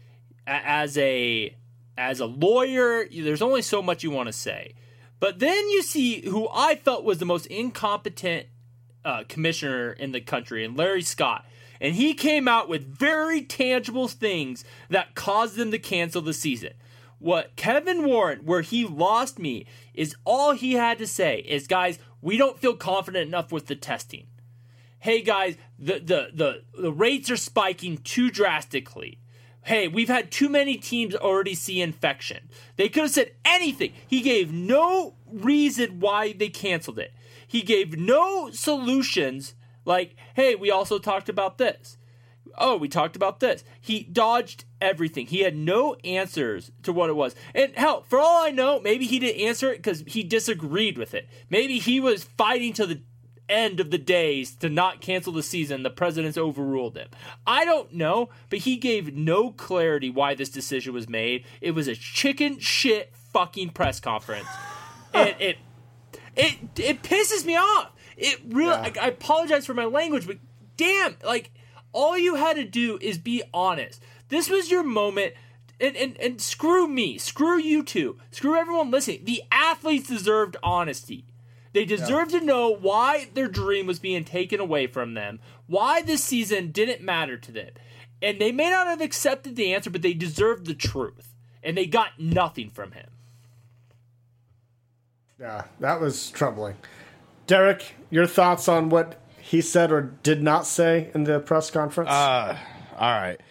as 0.47 0.97
a 0.97 1.55
as 1.97 2.19
a 2.19 2.25
lawyer, 2.25 3.05
there's 3.07 3.41
only 3.41 3.61
so 3.61 3.81
much 3.81 4.03
you 4.03 4.11
want 4.11 4.27
to 4.27 4.33
say, 4.33 4.73
but 5.19 5.39
then 5.39 5.69
you 5.69 5.81
see 5.81 6.27
who 6.27 6.47
I 6.53 6.75
felt 6.75 7.03
was 7.03 7.19
the 7.19 7.25
most 7.25 7.45
incompetent 7.47 8.47
uh, 9.05 9.23
commissioner 9.29 9.91
in 9.91 10.11
the 10.11 10.21
country, 10.21 10.65
and 10.65 10.77
Larry 10.77 11.03
Scott. 11.03 11.45
And 11.79 11.95
he 11.95 12.13
came 12.13 12.47
out 12.47 12.69
with 12.69 12.87
very 12.87 13.41
tangible 13.41 14.07
things 14.07 14.63
that 14.89 15.13
caused 15.13 15.57
them 15.57 15.71
to 15.71 15.79
cancel 15.79 16.21
the 16.21 16.33
season. 16.33 16.73
What 17.19 17.55
Kevin 17.55 18.05
Warren, 18.05 18.39
where 18.39 18.61
he 18.61 18.85
lost 18.85 19.39
me, 19.39 19.65
is 19.93 20.15
all 20.25 20.53
he 20.53 20.73
had 20.73 20.97
to 20.99 21.07
say 21.07 21.39
is, 21.39 21.67
guys, 21.67 21.99
we 22.21 22.37
don't 22.37 22.59
feel 22.59 22.75
confident 22.75 23.27
enough 23.27 23.51
with 23.51 23.67
the 23.67 23.75
testing. 23.75 24.27
Hey 24.99 25.21
guys, 25.21 25.57
the 25.77 25.99
the 25.99 26.29
the, 26.33 26.63
the 26.81 26.91
rates 26.91 27.29
are 27.29 27.37
spiking 27.37 27.97
too 27.97 28.31
drastically. 28.31 29.19
Hey, 29.61 29.87
we've 29.87 30.09
had 30.09 30.31
too 30.31 30.49
many 30.49 30.77
teams 30.77 31.15
already 31.15 31.55
see 31.55 31.81
infection. 31.81 32.49
They 32.75 32.89
could 32.89 33.03
have 33.03 33.11
said 33.11 33.31
anything. 33.43 33.93
He 34.07 34.21
gave 34.21 34.51
no 34.51 35.15
reason 35.31 35.99
why 35.99 36.33
they 36.33 36.49
canceled 36.49 36.99
it. 36.99 37.13
He 37.47 37.61
gave 37.61 37.97
no 37.97 38.49
solutions 38.51 39.55
like, 39.83 40.15
hey, 40.35 40.55
we 40.55 40.69
also 40.69 40.99
talked 40.99 41.29
about 41.29 41.57
this. 41.57 41.97
Oh, 42.57 42.75
we 42.77 42.87
talked 42.87 43.15
about 43.15 43.39
this. 43.39 43.63
He 43.81 44.03
dodged 44.03 44.65
everything. 44.85 45.27
He 45.27 45.41
had 45.41 45.55
no 45.55 45.95
answers 46.03 46.71
to 46.83 46.93
what 46.93 47.09
it 47.09 47.15
was. 47.15 47.35
And 47.53 47.73
hell, 47.75 48.05
for 48.07 48.19
all 48.19 48.45
I 48.45 48.51
know, 48.51 48.79
maybe 48.79 49.05
he 49.05 49.19
didn't 49.19 49.41
answer 49.41 49.71
it 49.71 49.77
because 49.77 50.03
he 50.07 50.23
disagreed 50.23 50.97
with 50.97 51.13
it. 51.13 51.27
Maybe 51.49 51.79
he 51.79 51.99
was 51.99 52.23
fighting 52.23 52.71
to 52.73 52.85
the 52.85 53.01
end 53.49 53.79
of 53.79 53.91
the 53.91 53.97
days 53.97 54.55
to 54.55 54.69
not 54.69 55.01
cancel 55.01 55.33
the 55.33 55.43
season. 55.43 55.83
The 55.83 55.89
president's 55.89 56.37
overruled 56.37 56.97
him. 56.97 57.09
I 57.45 57.65
don't 57.65 57.93
know, 57.93 58.29
but 58.49 58.59
he 58.59 58.77
gave 58.77 59.13
no 59.13 59.51
clarity 59.51 60.09
why 60.09 60.35
this 60.35 60.49
decision 60.49 60.93
was 60.93 61.09
made. 61.09 61.45
It 61.61 61.71
was 61.71 61.87
a 61.87 61.95
chicken 61.95 62.59
shit 62.59 63.13
fucking 63.33 63.71
press 63.71 63.99
conference. 63.99 64.47
and 65.13 65.35
it 65.39 65.57
it 66.35 66.57
it 66.77 67.03
pisses 67.03 67.45
me 67.45 67.55
off. 67.55 67.91
It 68.17 68.39
really. 68.47 68.69
Yeah. 68.69 68.93
I, 69.01 69.05
I 69.05 69.07
apologize 69.07 69.65
for 69.65 69.73
my 69.73 69.85
language, 69.85 70.27
but 70.27 70.37
damn, 70.77 71.17
like 71.23 71.51
all 71.91 72.17
you 72.17 72.35
had 72.35 72.57
to 72.57 72.65
do 72.65 72.97
is 73.01 73.17
be 73.17 73.43
honest. 73.53 74.03
This 74.29 74.49
was 74.49 74.71
your 74.71 74.83
moment. 74.83 75.33
And, 75.77 75.97
and, 75.97 76.17
and 76.21 76.39
screw 76.39 76.87
me, 76.87 77.17
screw 77.17 77.59
you 77.59 77.83
two, 77.83 78.17
screw 78.31 78.55
everyone 78.55 78.91
listening. 78.91 79.25
The 79.25 79.43
athletes 79.51 80.07
deserved 80.07 80.55
honesty. 80.63 81.25
They 81.73 81.83
deserve 81.83 82.29
to 82.29 82.39
know 82.39 82.69
why 82.69 83.27
their 83.33 83.49
dream 83.49 83.85
was 83.85 83.99
being 83.99 84.23
taken 84.23 84.61
away 84.61 84.87
from 84.87 85.13
them, 85.13 85.41
why 85.67 86.01
this 86.01 86.23
season 86.23 86.71
didn't 86.71 87.01
matter 87.01 87.37
to 87.37 87.51
them. 87.51 87.71
And 88.21 88.39
they 88.39 88.53
may 88.53 88.69
not 88.69 88.87
have 88.87 89.01
accepted 89.01 89.57
the 89.57 89.73
answer, 89.73 89.89
but 89.89 90.01
they 90.01 90.13
deserved 90.13 90.67
the 90.67 90.73
truth. 90.73 91.35
And 91.61 91.77
they 91.77 91.85
got 91.85 92.17
nothing 92.17 92.69
from 92.69 92.93
him. 92.93 93.09
Yeah, 95.37 95.65
that 95.81 95.99
was 95.99 96.31
troubling. 96.31 96.75
Derek, 97.47 97.95
your 98.09 98.27
thoughts 98.27 98.69
on 98.69 98.87
what 98.87 99.19
he 99.37 99.59
said 99.59 99.91
or 99.91 100.01
did 100.01 100.41
not 100.41 100.65
say 100.65 101.11
in 101.13 101.25
the 101.25 101.41
press 101.41 101.69
conference? 101.69 102.09
Uh, 102.09 102.57
all 102.97 103.19
right. 103.19 103.41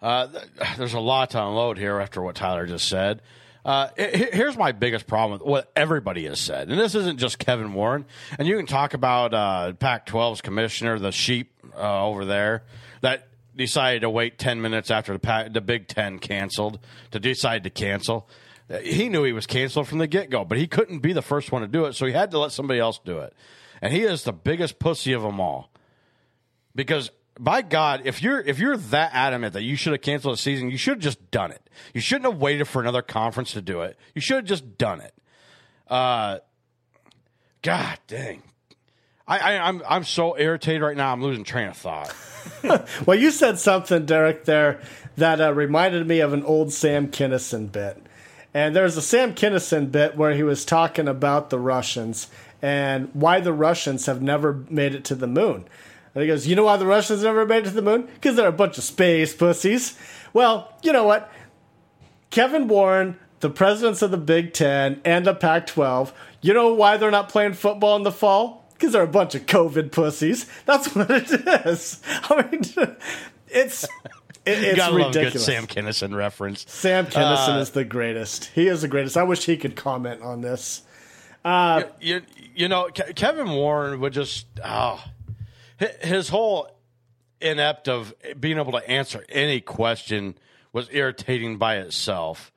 Uh, 0.00 0.28
there's 0.76 0.94
a 0.94 1.00
lot 1.00 1.30
to 1.30 1.42
unload 1.42 1.78
here 1.78 1.98
after 2.00 2.22
what 2.22 2.34
Tyler 2.36 2.66
just 2.66 2.88
said. 2.88 3.20
Uh, 3.64 3.88
he- 3.96 4.16
he- 4.18 4.30
here's 4.32 4.56
my 4.56 4.72
biggest 4.72 5.06
problem 5.06 5.32
with 5.40 5.46
what 5.46 5.70
everybody 5.76 6.24
has 6.24 6.40
said, 6.40 6.68
and 6.68 6.78
this 6.78 6.94
isn't 6.94 7.18
just 7.18 7.38
Kevin 7.38 7.74
Warren. 7.74 8.06
And 8.38 8.46
you 8.46 8.56
can 8.56 8.66
talk 8.66 8.94
about 8.94 9.34
uh, 9.34 9.72
Pac-12's 9.74 10.40
commissioner, 10.40 10.98
the 10.98 11.10
sheep 11.12 11.52
uh, 11.76 12.06
over 12.06 12.24
there, 12.24 12.62
that 13.00 13.28
decided 13.56 14.02
to 14.02 14.10
wait 14.10 14.38
10 14.38 14.62
minutes 14.62 14.90
after 14.90 15.12
the, 15.12 15.18
Pac- 15.18 15.52
the 15.52 15.60
Big 15.60 15.88
Ten 15.88 16.18
canceled 16.20 16.78
to 17.10 17.18
decide 17.18 17.64
to 17.64 17.70
cancel. 17.70 18.28
He 18.82 19.08
knew 19.08 19.24
he 19.24 19.32
was 19.32 19.46
canceled 19.46 19.88
from 19.88 19.98
the 19.98 20.06
get-go, 20.06 20.44
but 20.44 20.58
he 20.58 20.66
couldn't 20.66 21.00
be 21.00 21.12
the 21.12 21.22
first 21.22 21.50
one 21.50 21.62
to 21.62 21.68
do 21.68 21.86
it, 21.86 21.94
so 21.94 22.06
he 22.06 22.12
had 22.12 22.30
to 22.30 22.38
let 22.38 22.52
somebody 22.52 22.78
else 22.78 23.00
do 23.04 23.18
it. 23.18 23.34
And 23.82 23.92
he 23.92 24.02
is 24.02 24.22
the 24.22 24.32
biggest 24.32 24.78
pussy 24.78 25.12
of 25.12 25.22
them 25.22 25.40
all 25.40 25.70
because 26.74 27.10
by 27.38 27.62
God, 27.62 28.02
if 28.04 28.22
you're 28.22 28.40
if 28.40 28.58
you're 28.58 28.76
that 28.76 29.10
adamant 29.14 29.52
that 29.54 29.62
you 29.62 29.76
should 29.76 29.92
have 29.92 30.02
canceled 30.02 30.34
the 30.34 30.38
season, 30.38 30.70
you 30.70 30.76
should 30.76 30.94
have 30.94 31.02
just 31.02 31.30
done 31.30 31.50
it. 31.50 31.68
You 31.94 32.00
shouldn't 32.00 32.30
have 32.30 32.40
waited 32.40 32.66
for 32.66 32.82
another 32.82 33.02
conference 33.02 33.52
to 33.52 33.62
do 33.62 33.82
it. 33.82 33.96
You 34.14 34.20
should 34.20 34.36
have 34.36 34.44
just 34.44 34.78
done 34.78 35.00
it. 35.00 35.14
Uh, 35.88 36.38
God 37.62 37.98
dang. 38.06 38.42
I, 39.26 39.38
I, 39.38 39.68
I'm 39.68 39.82
I'm 39.88 40.04
so 40.04 40.38
irritated 40.38 40.82
right 40.82 40.96
now. 40.96 41.12
I'm 41.12 41.22
losing 41.22 41.44
train 41.44 41.68
of 41.68 41.76
thought. 41.76 42.14
well, 43.06 43.18
you 43.18 43.30
said 43.30 43.58
something, 43.58 44.06
Derek, 44.06 44.44
there 44.44 44.80
that 45.16 45.40
uh, 45.40 45.52
reminded 45.52 46.06
me 46.06 46.20
of 46.20 46.32
an 46.32 46.44
old 46.44 46.72
Sam 46.72 47.08
Kinison 47.08 47.70
bit. 47.70 48.02
And 48.54 48.74
there's 48.74 48.96
a 48.96 49.02
Sam 49.02 49.34
Kinison 49.34 49.92
bit 49.92 50.16
where 50.16 50.34
he 50.34 50.42
was 50.42 50.64
talking 50.64 51.06
about 51.06 51.50
the 51.50 51.58
Russians 51.58 52.28
and 52.62 53.10
why 53.12 53.40
the 53.40 53.52
Russians 53.52 54.06
have 54.06 54.22
never 54.22 54.64
made 54.70 54.94
it 54.94 55.04
to 55.04 55.14
the 55.14 55.26
moon. 55.26 55.66
And 56.14 56.22
he 56.22 56.28
goes, 56.28 56.46
You 56.46 56.56
know 56.56 56.64
why 56.64 56.76
the 56.76 56.86
Russians 56.86 57.22
never 57.22 57.44
made 57.46 57.66
it 57.66 57.70
to 57.70 57.74
the 57.74 57.82
moon? 57.82 58.02
Because 58.14 58.36
they're 58.36 58.48
a 58.48 58.52
bunch 58.52 58.78
of 58.78 58.84
space 58.84 59.34
pussies. 59.34 59.96
Well, 60.32 60.72
you 60.82 60.92
know 60.92 61.04
what? 61.04 61.30
Kevin 62.30 62.68
Warren, 62.68 63.18
the 63.40 63.50
presidents 63.50 64.02
of 64.02 64.10
the 64.10 64.16
Big 64.18 64.52
Ten 64.52 65.00
and 65.04 65.24
the 65.26 65.34
Pac 65.34 65.66
12, 65.66 66.12
you 66.42 66.52
know 66.54 66.72
why 66.74 66.96
they're 66.96 67.10
not 67.10 67.28
playing 67.28 67.54
football 67.54 67.96
in 67.96 68.02
the 68.02 68.12
fall? 68.12 68.64
Because 68.74 68.92
they're 68.92 69.02
a 69.02 69.08
bunch 69.08 69.34
of 69.34 69.46
COVID 69.46 69.90
pussies. 69.90 70.46
That's 70.66 70.88
what 70.94 71.10
it 71.10 71.66
is. 71.66 72.00
I 72.06 72.48
mean, 72.50 72.62
it's. 73.48 73.84
It, 74.46 74.64
it's 74.64 74.76
Gotta 74.76 74.92
love 74.96 75.10
a 75.10 75.12
good 75.12 75.18
ridiculous. 75.18 75.44
Sam 75.44 75.66
Kinison 75.66 76.14
reference. 76.14 76.64
Sam 76.70 77.06
Kinison 77.06 77.56
Uh, 77.56 77.60
is 77.60 77.70
the 77.70 77.84
greatest. 77.84 78.46
He 78.54 78.66
is 78.68 78.80
the 78.80 78.88
greatest. 78.88 79.16
I 79.18 79.24
wish 79.24 79.44
he 79.44 79.56
could 79.58 79.76
comment 79.76 80.22
on 80.22 80.40
this. 80.40 80.82
you, 81.44 82.22
you 82.54 82.68
know, 82.68 82.88
Ke- 82.88 83.14
Kevin 83.14 83.50
Warren 83.50 84.00
would 84.00 84.12
just 84.14 84.46
oh, 84.64 85.02
his 86.00 86.28
whole 86.28 86.68
inept 87.40 87.88
of 87.88 88.14
being 88.38 88.58
able 88.58 88.72
to 88.72 88.90
answer 88.90 89.24
any 89.28 89.60
question 89.60 90.36
was 90.72 90.88
irritating 90.92 91.56
by 91.56 91.76
itself. 91.76 92.52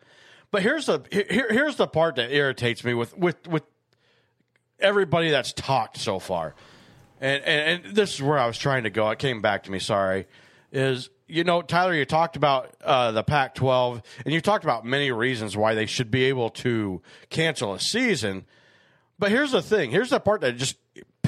But 0.52 0.64
here's 0.64 0.88
the 0.88 1.02
here, 1.12 1.48
here's 1.50 1.78
the 1.78 1.88
part 1.88 2.16
that 2.16 2.32
irritates 2.32 2.84
me 2.84 2.94
with 2.94 3.18
with 3.18 3.48
with 3.48 3.64
everybody 4.80 5.30
that's 5.30 5.54
talked 5.54 5.98
so 5.98 6.20
far, 6.20 6.56
and, 7.22 7.44
and 7.44 7.86
and 7.86 7.96
this 7.96 8.16
is 8.16 8.22
where 8.22 8.38
I 8.38 8.48
was 8.48 8.58
trying 8.58 8.84
to 8.84 8.90
go. 8.90 9.10
It 9.12 9.20
came 9.20 9.42
back 9.42 9.64
to 9.64 9.72
me. 9.72 9.80
Sorry, 9.80 10.28
is 10.72 11.10
you 11.28 11.46
know 11.46 11.62
Tyler, 11.62 11.94
you 11.94 12.04
talked 12.04 12.36
about 12.36 12.76
uh, 12.84 13.12
the 13.12 13.24
Pac-12, 13.24 14.04
and 14.26 14.34
you 14.34 14.42
talked 14.42 14.66
about 14.66 14.84
many 14.84 15.12
reasons 15.12 15.56
why 15.56 15.74
they 15.74 15.86
should 15.86 16.12
be 16.12 16.26
able 16.26 16.50
to 16.50 17.02
cancel 17.30 17.74
a 17.74 17.80
season. 17.80 18.46
But 19.18 19.32
here's 19.32 19.52
the 19.52 19.62
thing. 19.62 19.92
Here's 19.92 20.10
the 20.10 20.20
part 20.20 20.42
that 20.42 20.58
just 20.58 20.76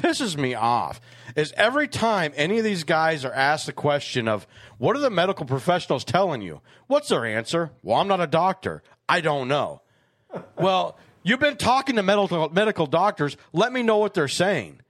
pisses 0.03 0.37
me 0.37 0.53
off 0.53 0.99
is 1.35 1.53
every 1.55 1.87
time 1.87 2.33
any 2.35 2.57
of 2.57 2.63
these 2.63 2.83
guys 2.83 3.23
are 3.23 3.33
asked 3.33 3.65
the 3.65 3.73
question 3.73 4.27
of 4.27 4.45
what 4.77 4.95
are 4.95 4.99
the 4.99 5.09
medical 5.09 5.45
professionals 5.45 6.03
telling 6.03 6.41
you? 6.41 6.61
What's 6.87 7.09
their 7.09 7.25
answer? 7.25 7.71
Well, 7.81 7.99
I'm 7.99 8.07
not 8.07 8.21
a 8.21 8.27
doctor. 8.27 8.83
I 9.07 9.21
don't 9.21 9.47
know. 9.47 9.81
well, 10.57 10.97
you've 11.23 11.39
been 11.39 11.57
talking 11.57 11.95
to 11.95 12.03
medical 12.03 12.49
medical 12.49 12.85
doctors. 12.85 13.37
Let 13.53 13.71
me 13.71 13.81
know 13.81 13.97
what 13.97 14.13
they're 14.13 14.27
saying. 14.27 14.81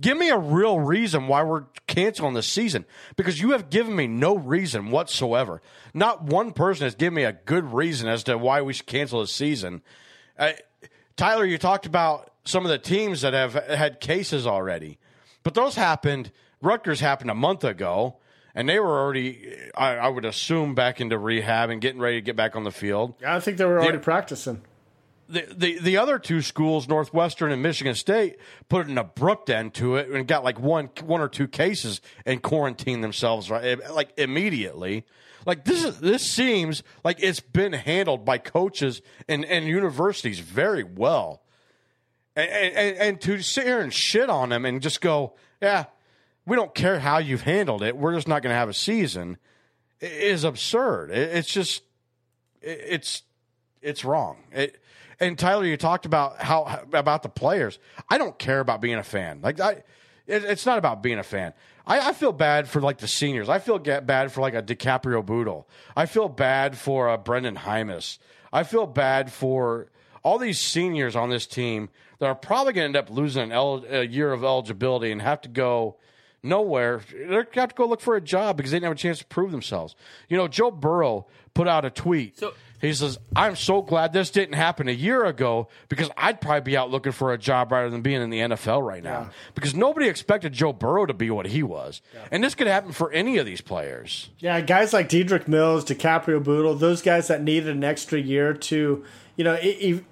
Give 0.00 0.16
me 0.16 0.30
a 0.30 0.38
real 0.38 0.78
reason 0.78 1.26
why 1.26 1.42
we're 1.42 1.64
canceling 1.88 2.34
the 2.34 2.42
season 2.42 2.84
because 3.16 3.40
you 3.40 3.50
have 3.50 3.68
given 3.68 3.96
me 3.96 4.06
no 4.06 4.36
reason 4.36 4.92
whatsoever. 4.92 5.60
Not 5.92 6.22
one 6.22 6.52
person 6.52 6.84
has 6.84 6.94
given 6.94 7.14
me 7.14 7.24
a 7.24 7.32
good 7.32 7.72
reason 7.72 8.08
as 8.08 8.22
to 8.24 8.38
why 8.38 8.62
we 8.62 8.72
should 8.72 8.86
cancel 8.86 9.20
the 9.20 9.26
season. 9.26 9.82
Uh, 10.38 10.52
Tyler, 11.18 11.44
you 11.44 11.58
talked 11.58 11.84
about 11.84 12.30
some 12.44 12.64
of 12.64 12.70
the 12.70 12.78
teams 12.78 13.20
that 13.22 13.34
have 13.34 13.52
had 13.52 14.00
cases 14.00 14.46
already, 14.46 14.98
but 15.42 15.52
those 15.52 15.74
happened. 15.74 16.30
Rutgers 16.62 17.00
happened 17.00 17.30
a 17.30 17.34
month 17.34 17.64
ago, 17.64 18.16
and 18.54 18.68
they 18.68 18.78
were 18.78 18.98
already, 19.00 19.56
I, 19.76 19.96
I 19.96 20.08
would 20.08 20.24
assume, 20.24 20.74
back 20.74 21.00
into 21.00 21.18
rehab 21.18 21.70
and 21.70 21.80
getting 21.80 22.00
ready 22.00 22.18
to 22.18 22.20
get 22.22 22.36
back 22.36 22.54
on 22.56 22.62
the 22.64 22.70
field 22.70 23.14
Yeah, 23.20 23.34
I 23.36 23.40
think 23.40 23.58
they 23.58 23.64
were 23.64 23.80
already 23.82 23.98
practicing. 23.98 24.62
the, 25.28 25.44
the 25.54 25.78
the 25.80 25.96
other 25.96 26.20
two 26.20 26.40
schools, 26.40 26.88
Northwestern 26.88 27.50
and 27.52 27.62
Michigan 27.62 27.94
State, 27.96 28.36
put 28.68 28.86
an 28.86 28.96
abrupt 28.96 29.50
end 29.50 29.74
to 29.74 29.96
it 29.96 30.08
and 30.08 30.26
got 30.26 30.44
like 30.44 30.58
one 30.60 30.88
one 31.02 31.20
or 31.20 31.28
two 31.28 31.48
cases 31.48 32.00
and 32.24 32.42
quarantined 32.42 33.02
themselves 33.02 33.50
right 33.50 33.78
like 33.92 34.10
immediately. 34.16 35.04
Like 35.48 35.64
this 35.64 35.82
is 35.82 35.98
this 35.98 36.30
seems 36.30 36.82
like 37.02 37.22
it's 37.22 37.40
been 37.40 37.72
handled 37.72 38.26
by 38.26 38.36
coaches 38.36 39.00
and, 39.30 39.46
and 39.46 39.66
universities 39.66 40.40
very 40.40 40.84
well. 40.84 41.42
And, 42.36 42.50
and 42.50 42.96
and 42.98 43.20
to 43.22 43.40
sit 43.40 43.64
here 43.64 43.80
and 43.80 43.92
shit 43.92 44.28
on 44.28 44.50
them 44.50 44.66
and 44.66 44.82
just 44.82 45.00
go, 45.00 45.36
yeah, 45.62 45.86
we 46.44 46.54
don't 46.54 46.74
care 46.74 47.00
how 47.00 47.16
you've 47.16 47.40
handled 47.40 47.82
it. 47.82 47.96
We're 47.96 48.14
just 48.14 48.28
not 48.28 48.42
going 48.42 48.52
to 48.52 48.58
have 48.58 48.68
a 48.68 48.74
season. 48.74 49.38
Is 50.02 50.44
absurd. 50.44 51.10
It, 51.12 51.36
it's 51.36 51.50
just 51.50 51.82
it, 52.60 52.80
it's 52.86 53.22
it's 53.80 54.04
wrong. 54.04 54.44
It, 54.52 54.78
and 55.18 55.38
Tyler, 55.38 55.64
you 55.64 55.78
talked 55.78 56.04
about 56.04 56.42
how 56.42 56.82
about 56.92 57.22
the 57.22 57.30
players. 57.30 57.78
I 58.10 58.18
don't 58.18 58.38
care 58.38 58.60
about 58.60 58.82
being 58.82 58.98
a 58.98 59.02
fan. 59.02 59.40
Like 59.40 59.60
I, 59.60 59.82
it, 60.26 60.44
it's 60.44 60.66
not 60.66 60.76
about 60.76 61.02
being 61.02 61.18
a 61.18 61.24
fan. 61.24 61.54
I, 61.88 62.10
I 62.10 62.12
feel 62.12 62.32
bad 62.32 62.68
for 62.68 62.80
like 62.80 62.98
the 62.98 63.08
seniors. 63.08 63.48
I 63.48 63.58
feel 63.58 63.78
get 63.78 64.06
bad 64.06 64.30
for 64.30 64.40
like 64.42 64.54
a 64.54 64.62
DiCaprio 64.62 65.24
Bootle. 65.24 65.66
I 65.96 66.06
feel 66.06 66.28
bad 66.28 66.76
for 66.78 67.08
a 67.08 67.18
Brenden 67.18 67.56
Jaimes. 67.56 68.18
I 68.52 68.62
feel 68.62 68.86
bad 68.86 69.32
for 69.32 69.88
all 70.22 70.38
these 70.38 70.60
seniors 70.60 71.16
on 71.16 71.30
this 71.30 71.46
team 71.46 71.88
that 72.18 72.26
are 72.26 72.34
probably 72.34 72.72
going 72.74 72.92
to 72.92 72.98
end 72.98 73.08
up 73.08 73.10
losing 73.10 73.42
an 73.44 73.52
el- 73.52 73.84
a 73.88 74.04
year 74.06 74.32
of 74.32 74.44
eligibility 74.44 75.10
and 75.10 75.22
have 75.22 75.40
to 75.42 75.48
go 75.48 75.96
nowhere. 76.42 77.00
To 77.10 77.44
have 77.54 77.68
to 77.70 77.74
go 77.74 77.86
look 77.86 78.00
for 78.00 78.16
a 78.16 78.20
job 78.20 78.56
because 78.56 78.70
they 78.72 78.76
didn't 78.76 78.88
have 78.88 78.92
a 78.96 79.00
chance 79.00 79.18
to 79.20 79.26
prove 79.26 79.50
themselves. 79.50 79.94
You 80.28 80.36
know, 80.36 80.48
Joe 80.48 80.70
Burrow 80.70 81.26
put 81.54 81.68
out 81.68 81.84
a 81.84 81.90
tweet. 81.90 82.38
So- 82.38 82.54
he 82.80 82.92
says, 82.92 83.18
I'm 83.34 83.56
so 83.56 83.82
glad 83.82 84.12
this 84.12 84.30
didn't 84.30 84.54
happen 84.54 84.88
a 84.88 84.92
year 84.92 85.24
ago 85.24 85.68
because 85.88 86.10
I'd 86.16 86.40
probably 86.40 86.60
be 86.60 86.76
out 86.76 86.90
looking 86.90 87.12
for 87.12 87.32
a 87.32 87.38
job 87.38 87.72
rather 87.72 87.90
than 87.90 88.02
being 88.02 88.22
in 88.22 88.30
the 88.30 88.38
NFL 88.38 88.86
right 88.86 89.02
now. 89.02 89.30
Because 89.54 89.74
nobody 89.74 90.08
expected 90.08 90.52
Joe 90.52 90.72
Burrow 90.72 91.06
to 91.06 91.14
be 91.14 91.30
what 91.30 91.46
he 91.46 91.62
was. 91.62 92.00
And 92.30 92.42
this 92.44 92.54
could 92.54 92.66
happen 92.68 92.92
for 92.92 93.10
any 93.12 93.38
of 93.38 93.46
these 93.46 93.60
players. 93.60 94.30
Yeah, 94.38 94.60
guys 94.60 94.92
like 94.92 95.08
Dedrick 95.08 95.48
Mills, 95.48 95.84
DiCaprio 95.84 96.42
Bootle, 96.42 96.74
those 96.74 97.02
guys 97.02 97.28
that 97.28 97.42
needed 97.42 97.68
an 97.68 97.82
extra 97.84 98.18
year 98.20 98.54
to, 98.54 99.04
you 99.36 99.44
know, 99.44 99.58
e- 99.60 100.02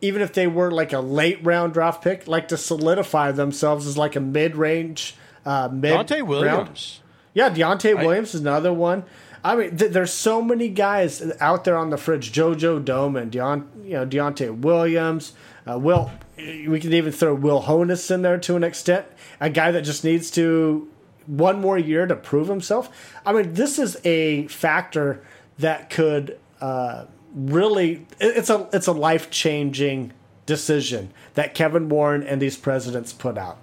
even 0.00 0.20
if 0.20 0.32
they 0.32 0.46
were 0.46 0.70
like 0.70 0.92
a 0.92 1.00
late 1.00 1.38
round 1.44 1.72
draft 1.72 2.02
pick, 2.02 2.26
like 2.26 2.48
to 2.48 2.56
solidify 2.56 3.32
themselves 3.32 3.86
as 3.86 3.96
like 3.96 4.16
a 4.16 4.20
mid 4.20 4.56
range, 4.56 5.14
uh, 5.46 5.68
mid 5.72 5.90
Dante 5.92 6.20
round. 6.20 6.28
Williams. 6.28 7.00
Yeah, 7.34 7.48
Deontai 7.50 7.96
Williams 7.96 8.34
is 8.34 8.40
another 8.42 8.72
one. 8.72 9.04
I 9.44 9.56
mean, 9.56 9.76
th- 9.76 9.90
there's 9.92 10.12
so 10.12 10.40
many 10.40 10.68
guys 10.68 11.22
out 11.40 11.64
there 11.64 11.76
on 11.76 11.90
the 11.90 11.96
fridge. 11.96 12.32
JoJo 12.32 12.84
Domann, 12.84 13.30
Deont- 13.30 13.66
you 13.84 13.94
know, 13.94 14.06
Deontai 14.06 14.56
Williams, 14.60 15.32
uh, 15.68 15.78
Will. 15.78 16.10
We 16.36 16.78
can 16.80 16.92
even 16.92 17.12
throw 17.12 17.34
Will 17.34 17.62
Honas 17.62 18.10
in 18.10 18.22
there 18.22 18.38
to 18.38 18.56
an 18.56 18.64
extent. 18.64 19.06
A 19.40 19.50
guy 19.50 19.70
that 19.72 19.82
just 19.82 20.04
needs 20.04 20.30
to 20.32 20.88
one 21.26 21.60
more 21.60 21.78
year 21.78 22.06
to 22.06 22.16
prove 22.16 22.48
himself. 22.48 22.88
I 23.26 23.32
mean, 23.32 23.54
this 23.54 23.78
is 23.78 23.96
a 24.04 24.46
factor 24.48 25.22
that 25.58 25.90
could 25.90 26.38
uh, 26.60 27.04
really. 27.34 28.06
it- 28.20 28.36
It's 28.36 28.50
a 28.50 28.68
it's 28.72 28.86
a 28.86 28.92
life 28.92 29.30
changing 29.30 30.12
decision 30.46 31.10
that 31.34 31.54
Kevin 31.54 31.88
Warren 31.88 32.22
and 32.22 32.40
these 32.42 32.56
presidents 32.56 33.12
put 33.12 33.36
out. 33.38 33.58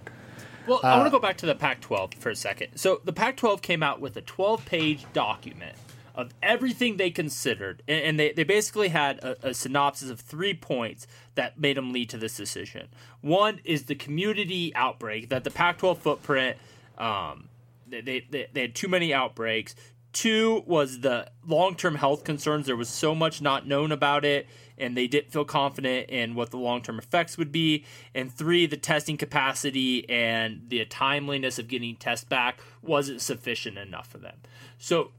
Well, 0.70 0.80
I 0.84 0.98
want 0.98 1.08
to 1.08 1.12
go 1.12 1.20
back 1.20 1.38
to 1.38 1.46
the 1.46 1.56
Pac 1.56 1.82
12 1.82 2.14
for 2.16 2.30
a 2.30 2.36
second. 2.36 2.78
So, 2.78 3.02
the 3.04 3.14
Pac 3.14 3.38
12 3.38 3.62
came 3.62 3.82
out 3.82 4.00
with 4.00 4.16
a 4.18 4.22
12 4.22 4.66
page 4.66 5.06
document 5.14 5.76
of 6.16 6.34
everything 6.44 6.98
they 6.98 7.10
considered, 7.10 7.82
and, 7.88 8.04
and 8.04 8.20
they, 8.20 8.34
they 8.34 8.44
basically 8.44 8.90
had 8.90 9.20
a, 9.20 9.50
a 9.50 9.54
synopsis 9.54 10.10
of 10.10 10.20
three 10.20 10.54
points 10.54 11.08
that 11.36 11.60
made 11.60 11.78
them 11.78 11.94
lead 11.94 12.10
to 12.10 12.18
this 12.18 12.36
decision. 12.36 12.90
One 13.22 13.62
is 13.64 13.86
the 13.86 13.96
community 13.96 14.76
outbreak, 14.76 15.30
that 15.30 15.44
the 15.44 15.52
Pac 15.52 15.78
12 15.80 15.98
footprint, 15.98 16.58
um, 16.98 17.50
they, 17.88 18.02
they, 18.02 18.48
they 18.52 18.62
had 18.62 18.76
too 18.76 18.88
many 18.88 19.14
outbreaks. 19.14 19.76
Two 20.12 20.64
was 20.66 21.00
the 21.00 21.32
long 21.48 21.76
term 21.76 21.96
health 21.96 22.24
concerns. 22.24 22.66
There 22.66 22.76
was 22.76 22.90
so 22.90 23.16
much 23.16 23.42
not 23.42 23.66
known 23.66 23.92
about 23.92 24.26
it, 24.26 24.48
and 24.80 24.96
they 24.96 25.08
didn't 25.08 25.32
feel 25.32 25.46
confident 25.46 26.10
in 26.10 26.36
what 26.36 26.52
the 26.52 26.58
long 26.58 26.82
term 26.82 26.98
effects 27.00 27.38
would 27.38 27.52
be. 27.52 27.86
And 28.14 28.34
three, 28.34 28.66
the 28.66 28.78
testing 28.78 29.18
capacity 29.18 30.10
and 30.10 30.64
the 30.68 30.86
timeliness 30.86 31.60
of 31.60 31.68
getting 31.68 31.96
tests 31.96 32.26
back 32.26 32.62
wasn't 32.82 33.22
sufficient 33.22 33.78
enough 33.78 34.08
for 34.08 34.18
them. 34.18 34.38
So, 34.78 35.12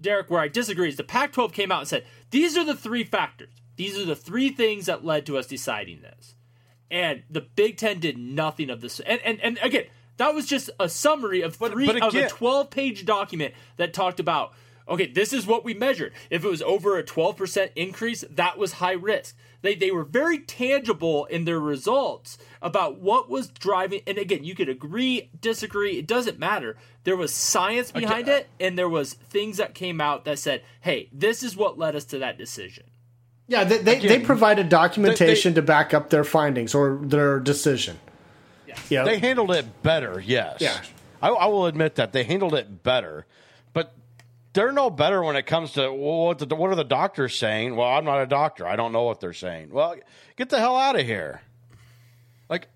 Derek, 0.00 0.30
where 0.30 0.40
I 0.40 0.48
disagree 0.48 0.88
is 0.88 0.96
the 0.96 1.04
Pac 1.04 1.32
12 1.32 1.52
came 1.52 1.72
out 1.72 1.80
and 1.80 1.88
said, 1.88 2.04
these 2.30 2.56
are 2.56 2.64
the 2.64 2.76
three 2.76 3.04
factors. 3.04 3.50
These 3.76 3.98
are 3.98 4.04
the 4.04 4.16
three 4.16 4.50
things 4.50 4.86
that 4.86 5.04
led 5.04 5.26
to 5.26 5.38
us 5.38 5.46
deciding 5.46 6.02
this. 6.02 6.34
And 6.90 7.22
the 7.30 7.40
Big 7.40 7.78
Ten 7.78 8.00
did 8.00 8.18
nothing 8.18 8.68
of 8.68 8.80
this. 8.80 9.00
And, 9.00 9.20
and, 9.24 9.40
and 9.40 9.58
again, 9.62 9.84
that 10.18 10.34
was 10.34 10.46
just 10.46 10.70
a 10.78 10.88
summary 10.88 11.40
of 11.42 11.56
three 11.56 11.86
but 11.86 12.02
of 12.02 12.14
a 12.14 12.28
12 12.28 12.70
page 12.70 13.04
document 13.04 13.54
that 13.76 13.94
talked 13.94 14.20
about 14.20 14.52
okay, 14.88 15.06
this 15.06 15.32
is 15.32 15.46
what 15.46 15.64
we 15.64 15.74
measured. 15.74 16.12
If 16.30 16.44
it 16.44 16.48
was 16.48 16.62
over 16.62 16.98
a 16.98 17.02
12% 17.02 17.70
increase, 17.76 18.24
that 18.30 18.58
was 18.58 18.74
high 18.74 18.92
risk. 18.92 19.36
They, 19.62 19.76
they 19.76 19.90
were 19.92 20.04
very 20.04 20.40
tangible 20.40 21.24
in 21.26 21.44
their 21.44 21.60
results 21.60 22.36
about 22.60 22.98
what 22.98 23.30
was 23.30 23.48
driving. 23.48 24.00
And 24.06 24.18
again, 24.18 24.44
you 24.44 24.54
could 24.54 24.68
agree, 24.68 25.30
disagree, 25.40 25.98
it 25.98 26.06
doesn't 26.06 26.38
matter. 26.38 26.76
There 27.04 27.16
was 27.16 27.32
science 27.32 27.92
behind 27.92 28.28
uh, 28.28 28.32
it, 28.32 28.48
and 28.58 28.76
there 28.76 28.88
was 28.88 29.14
things 29.14 29.58
that 29.58 29.74
came 29.74 30.00
out 30.00 30.24
that 30.24 30.38
said, 30.38 30.62
hey, 30.80 31.08
this 31.12 31.42
is 31.42 31.56
what 31.56 31.78
led 31.78 31.94
us 31.94 32.04
to 32.06 32.18
that 32.18 32.38
decision. 32.38 32.84
Yeah, 33.46 33.64
they, 33.64 33.78
they, 33.78 33.98
they 33.98 34.20
provided 34.20 34.68
documentation 34.68 35.52
they- 35.52 35.60
to 35.60 35.66
back 35.66 35.94
up 35.94 36.10
their 36.10 36.24
findings 36.24 36.74
or 36.74 36.98
their 37.02 37.38
decision. 37.38 37.98
Yeah. 38.88 39.04
They 39.04 39.18
handled 39.18 39.50
it 39.52 39.82
better, 39.82 40.20
yes. 40.20 40.60
Yeah. 40.60 40.80
I, 41.20 41.28
I 41.28 41.46
will 41.46 41.66
admit 41.66 41.96
that 41.96 42.12
they 42.12 42.24
handled 42.24 42.54
it 42.54 42.82
better, 42.82 43.26
but 43.26 43.26
they're 44.52 44.72
no 44.72 44.90
better 44.90 45.22
when 45.22 45.36
it 45.36 45.46
comes 45.46 45.72
to 45.72 45.92
well, 45.92 46.26
what, 46.26 46.38
the, 46.38 46.54
what 46.54 46.70
are 46.70 46.76
the 46.76 46.84
doctors 46.84 47.38
saying? 47.38 47.76
Well, 47.76 47.88
I'm 47.88 48.04
not 48.04 48.20
a 48.20 48.26
doctor. 48.26 48.66
I 48.66 48.76
don't 48.76 48.92
know 48.92 49.04
what 49.04 49.20
they're 49.20 49.32
saying. 49.32 49.70
Well, 49.70 49.96
get 50.36 50.50
the 50.50 50.58
hell 50.58 50.76
out 50.76 50.98
of 50.98 51.06
here. 51.06 51.40
Like 52.48 52.68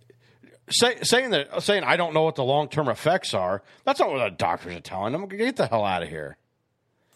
say, 0.71 0.97
saying 1.03 1.31
that 1.31 1.63
saying 1.63 1.85
I 1.85 1.97
don't 1.97 2.15
know 2.15 2.23
what 2.23 2.37
the 2.37 2.45
long 2.45 2.69
term 2.69 2.89
effects 2.89 3.35
are. 3.35 3.63
That's 3.85 4.01
not 4.01 4.11
what 4.11 4.19
the 4.19 4.31
doctors 4.31 4.75
are 4.75 4.81
telling 4.81 5.13
them. 5.13 5.27
Get 5.29 5.57
the 5.57 5.67
hell 5.67 5.85
out 5.85 6.03
of 6.03 6.09
here. 6.09 6.37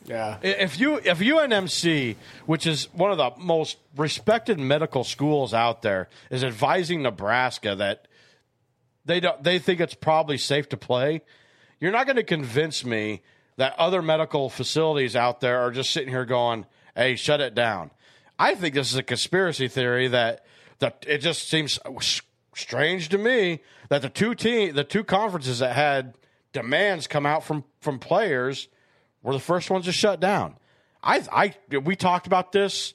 yeah. 0.04 0.38
If 0.42 0.78
you 0.78 0.96
if 0.96 1.18
UNMC, 1.18 2.16
which 2.46 2.66
is 2.66 2.92
one 2.92 3.10
of 3.10 3.18
the 3.18 3.32
most 3.38 3.78
respected 3.96 4.58
medical 4.58 5.04
schools 5.04 5.54
out 5.54 5.82
there, 5.82 6.08
is 6.30 6.44
advising 6.44 7.02
Nebraska 7.02 7.74
that 7.76 8.08
they 9.06 9.20
don't 9.20 9.42
they 9.42 9.58
think 9.58 9.80
it's 9.80 9.94
probably 9.94 10.36
safe 10.36 10.68
to 10.68 10.76
play, 10.76 11.22
you're 11.80 11.92
not 11.92 12.06
going 12.06 12.16
to 12.16 12.22
convince 12.22 12.84
me 12.84 13.22
that 13.60 13.78
other 13.78 14.00
medical 14.00 14.48
facilities 14.48 15.14
out 15.14 15.42
there 15.42 15.60
are 15.60 15.70
just 15.70 15.90
sitting 15.90 16.08
here 16.08 16.24
going, 16.24 16.64
"Hey, 16.96 17.14
shut 17.14 17.42
it 17.42 17.54
down." 17.54 17.90
I 18.38 18.54
think 18.54 18.74
this 18.74 18.90
is 18.90 18.96
a 18.96 19.02
conspiracy 19.02 19.68
theory 19.68 20.08
that 20.08 20.46
that 20.78 21.04
it 21.06 21.18
just 21.18 21.46
seems 21.46 21.78
strange 22.54 23.10
to 23.10 23.18
me 23.18 23.60
that 23.90 24.00
the 24.00 24.08
two 24.08 24.34
team 24.34 24.74
the 24.74 24.82
two 24.82 25.04
conferences 25.04 25.58
that 25.58 25.76
had 25.76 26.14
demands 26.54 27.06
come 27.06 27.26
out 27.26 27.44
from 27.44 27.64
from 27.82 27.98
players 27.98 28.68
were 29.22 29.34
the 29.34 29.38
first 29.38 29.68
ones 29.68 29.84
to 29.84 29.92
shut 29.92 30.20
down. 30.20 30.56
I, 31.02 31.22
I, 31.30 31.78
we 31.78 31.96
talked 31.96 32.26
about 32.26 32.52
this 32.52 32.94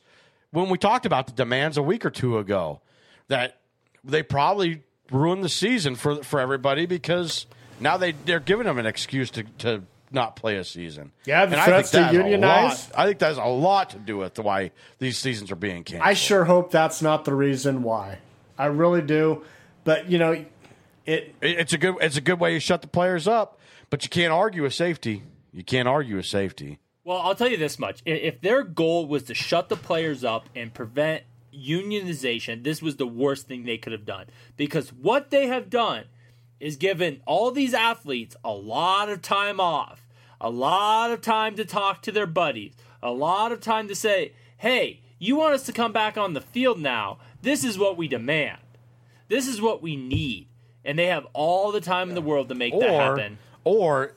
when 0.49 0.69
we 0.69 0.79
talked 0.79 1.05
about 1.05 1.27
the 1.27 1.33
demands 1.33 1.77
a 1.77 1.83
week 1.83 2.03
or 2.03 2.09
two 2.09 2.39
ago. 2.39 2.81
That 3.27 3.59
they 4.03 4.23
probably 4.23 4.81
ruined 5.11 5.43
the 5.43 5.49
season 5.49 5.93
for 5.93 6.23
for 6.23 6.39
everybody 6.39 6.87
because 6.87 7.45
now 7.79 7.97
they 7.97 8.13
they're 8.13 8.39
giving 8.39 8.65
them 8.65 8.79
an 8.79 8.87
excuse 8.87 9.29
to 9.29 9.43
to 9.59 9.83
not 10.11 10.35
play 10.35 10.57
a 10.57 10.63
season. 10.63 11.11
Yeah, 11.25 11.45
the 11.45 11.53
And 11.53 11.61
I 11.61 11.65
threats 11.65 11.91
think 11.91 12.07
to 12.07 12.13
that 12.13 12.15
has 12.15 12.25
a 12.25 12.29
unionize. 12.29 12.89
lot- 12.89 12.99
I 12.99 13.05
think 13.07 13.19
that 13.19 13.27
has 13.27 13.37
a 13.37 13.43
lot 13.45 13.89
to 13.91 13.97
do 13.97 14.17
with 14.17 14.37
why 14.39 14.71
these 14.99 15.17
seasons 15.17 15.51
are 15.51 15.55
being 15.55 15.83
canceled. 15.83 16.07
I 16.07 16.13
sure 16.13 16.45
hope 16.45 16.71
that's 16.71 17.01
not 17.01 17.25
the 17.25 17.33
reason 17.33 17.83
why. 17.83 18.19
I 18.57 18.67
really 18.67 19.01
do. 19.01 19.43
But, 19.83 20.09
you 20.09 20.17
know, 20.17 20.31
it 20.31 20.51
It- 21.05 21.35
it's 21.41 21.73
a 21.73 21.77
good 21.77 21.95
it's 22.01 22.17
a 22.17 22.21
good 22.21 22.39
way 22.39 22.53
to 22.53 22.59
shut 22.59 22.81
the 22.81 22.87
players 22.87 23.27
up, 23.27 23.59
but 23.89 24.03
you 24.03 24.09
can't 24.09 24.31
argue 24.33 24.63
with 24.63 24.73
safety. 24.73 25.23
You 25.53 25.63
can't 25.63 25.87
argue 25.87 26.15
with 26.17 26.25
safety. 26.25 26.79
Well, 27.03 27.17
I'll 27.19 27.35
tell 27.35 27.47
you 27.49 27.57
this 27.57 27.77
much. 27.77 28.01
If 28.05 28.41
their 28.41 28.63
goal 28.63 29.05
was 29.05 29.23
to 29.23 29.33
shut 29.35 29.69
the 29.69 29.75
players 29.75 30.23
up 30.23 30.49
and 30.55 30.73
prevent 30.73 31.23
unionization, 31.53 32.63
this 32.63 32.81
was 32.81 32.95
the 32.97 33.05
worst 33.07 33.47
thing 33.47 33.63
they 33.63 33.77
could 33.77 33.91
have 33.93 34.05
done. 34.05 34.25
Because 34.57 34.89
what 34.91 35.29
they 35.29 35.47
have 35.47 35.69
done 35.69 36.05
is 36.59 36.75
given 36.75 37.21
all 37.25 37.51
these 37.51 37.73
athletes 37.73 38.35
a 38.43 38.51
lot 38.51 39.09
of 39.09 39.21
time 39.21 39.59
off, 39.59 40.07
a 40.39 40.49
lot 40.49 41.11
of 41.11 41.21
time 41.21 41.55
to 41.55 41.65
talk 41.65 42.01
to 42.03 42.11
their 42.11 42.27
buddies, 42.27 42.73
a 43.01 43.11
lot 43.11 43.51
of 43.51 43.61
time 43.61 43.87
to 43.87 43.95
say, 43.95 44.33
hey, 44.57 45.01
you 45.19 45.35
want 45.35 45.53
us 45.53 45.63
to 45.63 45.73
come 45.73 45.91
back 45.91 46.17
on 46.17 46.33
the 46.33 46.41
field 46.41 46.79
now? 46.79 47.17
This 47.41 47.63
is 47.63 47.77
what 47.77 47.97
we 47.97 48.07
demand. 48.07 48.59
This 49.27 49.47
is 49.47 49.61
what 49.61 49.81
we 49.81 49.95
need. 49.95 50.47
And 50.83 50.99
they 50.99 51.07
have 51.07 51.25
all 51.33 51.71
the 51.71 51.81
time 51.81 52.09
in 52.09 52.15
the 52.15 52.21
world 52.21 52.49
to 52.49 52.55
make 52.55 52.77
that 52.79 52.89
happen. 52.89 53.37
or 53.63 54.13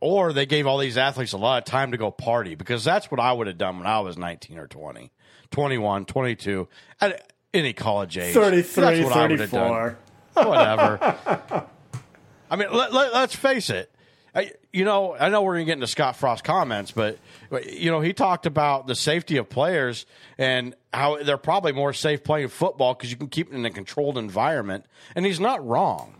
or 0.00 0.32
they 0.34 0.44
gave 0.44 0.66
all 0.66 0.76
these 0.78 0.98
athletes 0.98 1.32
a 1.32 1.38
lot 1.38 1.58
of 1.58 1.64
time 1.64 1.90
to 1.92 1.96
go 1.96 2.10
party 2.10 2.54
because 2.54 2.84
that's 2.84 3.10
what 3.10 3.18
I 3.18 3.32
would 3.32 3.46
have 3.46 3.56
done 3.56 3.78
when 3.78 3.86
I 3.86 4.00
was 4.00 4.18
19 4.18 4.58
or 4.58 4.66
20, 4.66 5.10
21, 5.50 6.04
22 6.04 6.68
at 7.00 7.32
any 7.54 7.72
college 7.72 8.18
age. 8.18 8.34
33, 8.34 8.82
That's 8.82 9.04
what 9.04 9.16
I 9.16 9.26
would 9.26 9.40
have 9.40 9.50
done. 9.50 9.96
34. 10.34 10.46
Whatever. 10.46 10.98
I 12.50 12.56
mean, 12.56 12.68
let, 12.72 12.92
let, 12.92 13.12
let's 13.14 13.34
face 13.34 13.70
it. 13.70 13.90
I, 14.34 14.50
you 14.72 14.84
know, 14.84 15.14
I 15.14 15.28
know 15.28 15.42
we're 15.42 15.54
going 15.54 15.66
to 15.66 15.70
get 15.70 15.74
into 15.74 15.86
Scott 15.86 16.16
Frost 16.16 16.42
comments, 16.42 16.90
but, 16.90 17.18
but, 17.50 17.72
you 17.72 17.90
know, 17.90 18.00
he 18.00 18.12
talked 18.12 18.46
about 18.46 18.88
the 18.88 18.96
safety 18.96 19.36
of 19.36 19.48
players 19.48 20.06
and 20.38 20.74
how 20.92 21.22
they're 21.22 21.38
probably 21.38 21.72
more 21.72 21.92
safe 21.92 22.24
playing 22.24 22.48
football 22.48 22.94
because 22.94 23.12
you 23.12 23.16
can 23.16 23.28
keep 23.28 23.50
them 23.50 23.60
in 23.60 23.66
a 23.66 23.70
controlled 23.70 24.18
environment. 24.18 24.86
And 25.14 25.24
he's 25.24 25.38
not 25.38 25.64
wrong. 25.64 26.14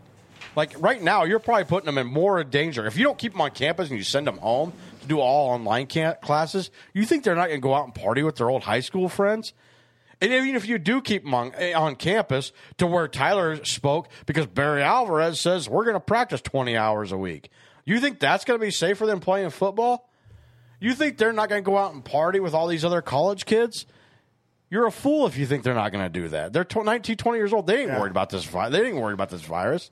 Like 0.55 0.73
right 0.79 1.01
now, 1.01 1.25
you're 1.25 1.39
probably 1.39 1.65
putting 1.65 1.87
them 1.87 1.97
in 1.97 2.07
more 2.07 2.41
danger. 2.45 2.85
If 2.85 2.95
you 2.95 3.03
don't 3.03 3.17
keep 3.17 3.33
them 3.33 3.41
on 3.41 3.51
campus 3.51 3.89
and 3.89 3.97
you 3.97 4.05
send 4.05 4.25
them 4.25 4.37
home 4.37 4.71
to 5.01 5.07
do 5.07 5.19
all 5.19 5.49
online 5.49 5.87
classes, 5.87 6.71
you 6.93 7.05
think 7.05 7.25
they're 7.25 7.35
not 7.35 7.47
going 7.47 7.59
to 7.59 7.63
go 7.63 7.73
out 7.73 7.83
and 7.83 7.93
party 7.93 8.23
with 8.23 8.37
their 8.37 8.49
old 8.49 8.63
high 8.63 8.79
school 8.79 9.09
friends? 9.09 9.53
And 10.21 10.31
even 10.31 10.55
if 10.55 10.67
you 10.67 10.77
do 10.77 11.01
keep 11.01 11.23
them 11.23 11.33
on, 11.33 11.53
eh, 11.55 11.73
on 11.73 11.95
campus 11.95 12.51
to 12.77 12.87
where 12.87 13.07
Tyler 13.07 13.63
spoke, 13.65 14.09
because 14.25 14.47
Barry 14.47 14.81
Alvarez 14.81 15.39
says 15.39 15.69
we're 15.69 15.83
going 15.83 15.95
to 15.95 15.99
practice 15.99 16.41
20 16.41 16.77
hours 16.77 17.11
a 17.11 17.17
week, 17.17 17.49
you 17.85 17.99
think 17.99 18.19
that's 18.19 18.45
going 18.45 18.59
to 18.59 18.65
be 18.65 18.71
safer 18.71 19.05
than 19.05 19.19
playing 19.19 19.49
football? 19.49 20.09
You 20.79 20.93
think 20.93 21.17
they're 21.17 21.33
not 21.33 21.49
going 21.49 21.63
to 21.63 21.65
go 21.65 21.77
out 21.77 21.93
and 21.93 22.03
party 22.03 22.39
with 22.39 22.53
all 22.53 22.67
these 22.67 22.85
other 22.85 23.01
college 23.01 23.45
kids? 23.45 23.85
You're 24.69 24.87
a 24.87 24.91
fool 24.91 25.27
if 25.27 25.37
you 25.37 25.45
think 25.45 25.63
they're 25.63 25.73
not 25.73 25.91
going 25.91 26.03
to 26.03 26.09
do 26.09 26.27
that. 26.29 26.51
They're 26.51 26.63
tw- 26.63 26.83
19, 26.83 27.17
20 27.17 27.37
years 27.37 27.53
old. 27.53 27.67
They 27.67 27.83
ain't 27.83 27.91
worried 27.99 28.11
about 28.11 28.29
this. 28.29 28.43
Vi- 28.45 28.69
they 28.69 28.87
ain't 28.87 28.97
worried 28.97 29.13
about 29.13 29.29
this 29.29 29.41
virus. 29.41 29.91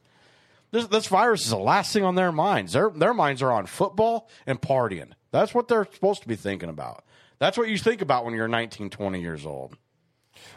This, 0.71 0.87
this 0.87 1.07
virus 1.07 1.43
is 1.43 1.51
the 1.51 1.57
last 1.59 1.93
thing 1.93 2.03
on 2.03 2.15
their 2.15 2.31
minds. 2.31 2.73
Their 2.73 2.89
their 2.89 3.13
minds 3.13 3.43
are 3.43 3.51
on 3.51 3.67
football 3.67 4.27
and 4.47 4.59
partying. 4.59 5.11
That's 5.31 5.53
what 5.53 5.67
they're 5.67 5.87
supposed 5.93 6.23
to 6.23 6.27
be 6.27 6.35
thinking 6.35 6.69
about. 6.69 7.05
That's 7.37 7.57
what 7.57 7.69
you 7.69 7.77
think 7.77 8.01
about 8.01 8.25
when 8.25 8.33
you're 8.33 8.47
19, 8.47 8.89
20 8.89 9.21
years 9.21 9.45
old. 9.45 9.77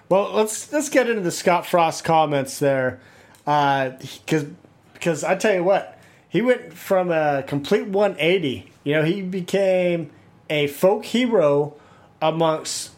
Well, 0.09 0.33
let's 0.33 0.73
let's 0.73 0.89
get 0.89 1.09
into 1.09 1.23
the 1.23 1.31
Scott 1.31 1.67
Frost 1.67 2.05
comments 2.05 2.59
there, 2.59 3.01
uh, 3.47 3.91
because 3.91 4.47
because 4.95 5.25
I 5.25 5.35
tell 5.35 5.55
you 5.55 5.65
what, 5.65 5.99
he 6.29 6.43
went 6.43 6.73
from 6.73 7.11
a 7.11 7.43
complete 7.47 7.87
180. 7.87 8.71
You 8.85 8.95
know, 8.95 9.05
he 9.05 9.23
became 9.23 10.11
a 10.49 10.69
folk 10.69 11.05
hero 11.05 11.75
amongst 12.23 12.93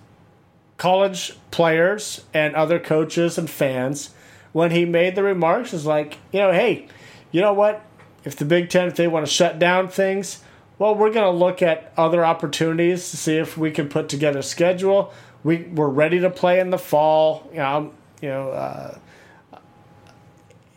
college 0.77 1.37
players 1.51 2.25
and 2.35 2.55
other 2.55 2.79
coaches 2.79 3.39
and 3.39 3.49
fans 3.49 4.11
when 4.53 4.71
he 4.71 4.85
made 4.85 5.15
the 5.15 5.23
remarks. 5.23 5.73
Is 5.73 5.87
like, 5.87 6.19
you 6.33 6.41
know, 6.41 6.53
hey, 6.53 6.89
you 7.33 7.41
know 7.41 7.53
what? 7.53 7.85
If 8.25 8.37
the 8.37 8.45
Big 8.45 8.69
Ten, 8.69 8.89
if 8.89 8.97
they 8.97 9.09
want 9.09 9.25
to 9.25 9.33
shut 9.33 9.59
down 9.59 9.89
things, 9.89 10.43
well, 10.79 10.95
we're 10.95 11.13
going 11.13 11.25
to 11.33 11.39
look 11.39 11.63
at 11.63 11.93
other 11.97 12.25
opportunities 12.25 13.11
to 13.11 13.17
see 13.17 13.37
if 13.37 13.57
we 13.57 13.71
can 13.71 13.89
put 13.89 14.09
together 14.09 14.41
a 14.41 14.43
schedule. 14.43 15.13
We 15.45 15.65
we're 15.65 15.89
ready 15.89 16.21
to 16.21 16.31
play 16.31 16.61
in 16.61 16.71
the 16.71 16.79
fall. 16.79 17.49
You 17.53 17.59
know, 17.59 17.95
you 18.21 18.29
know, 18.29 18.51
uh, 18.51 18.99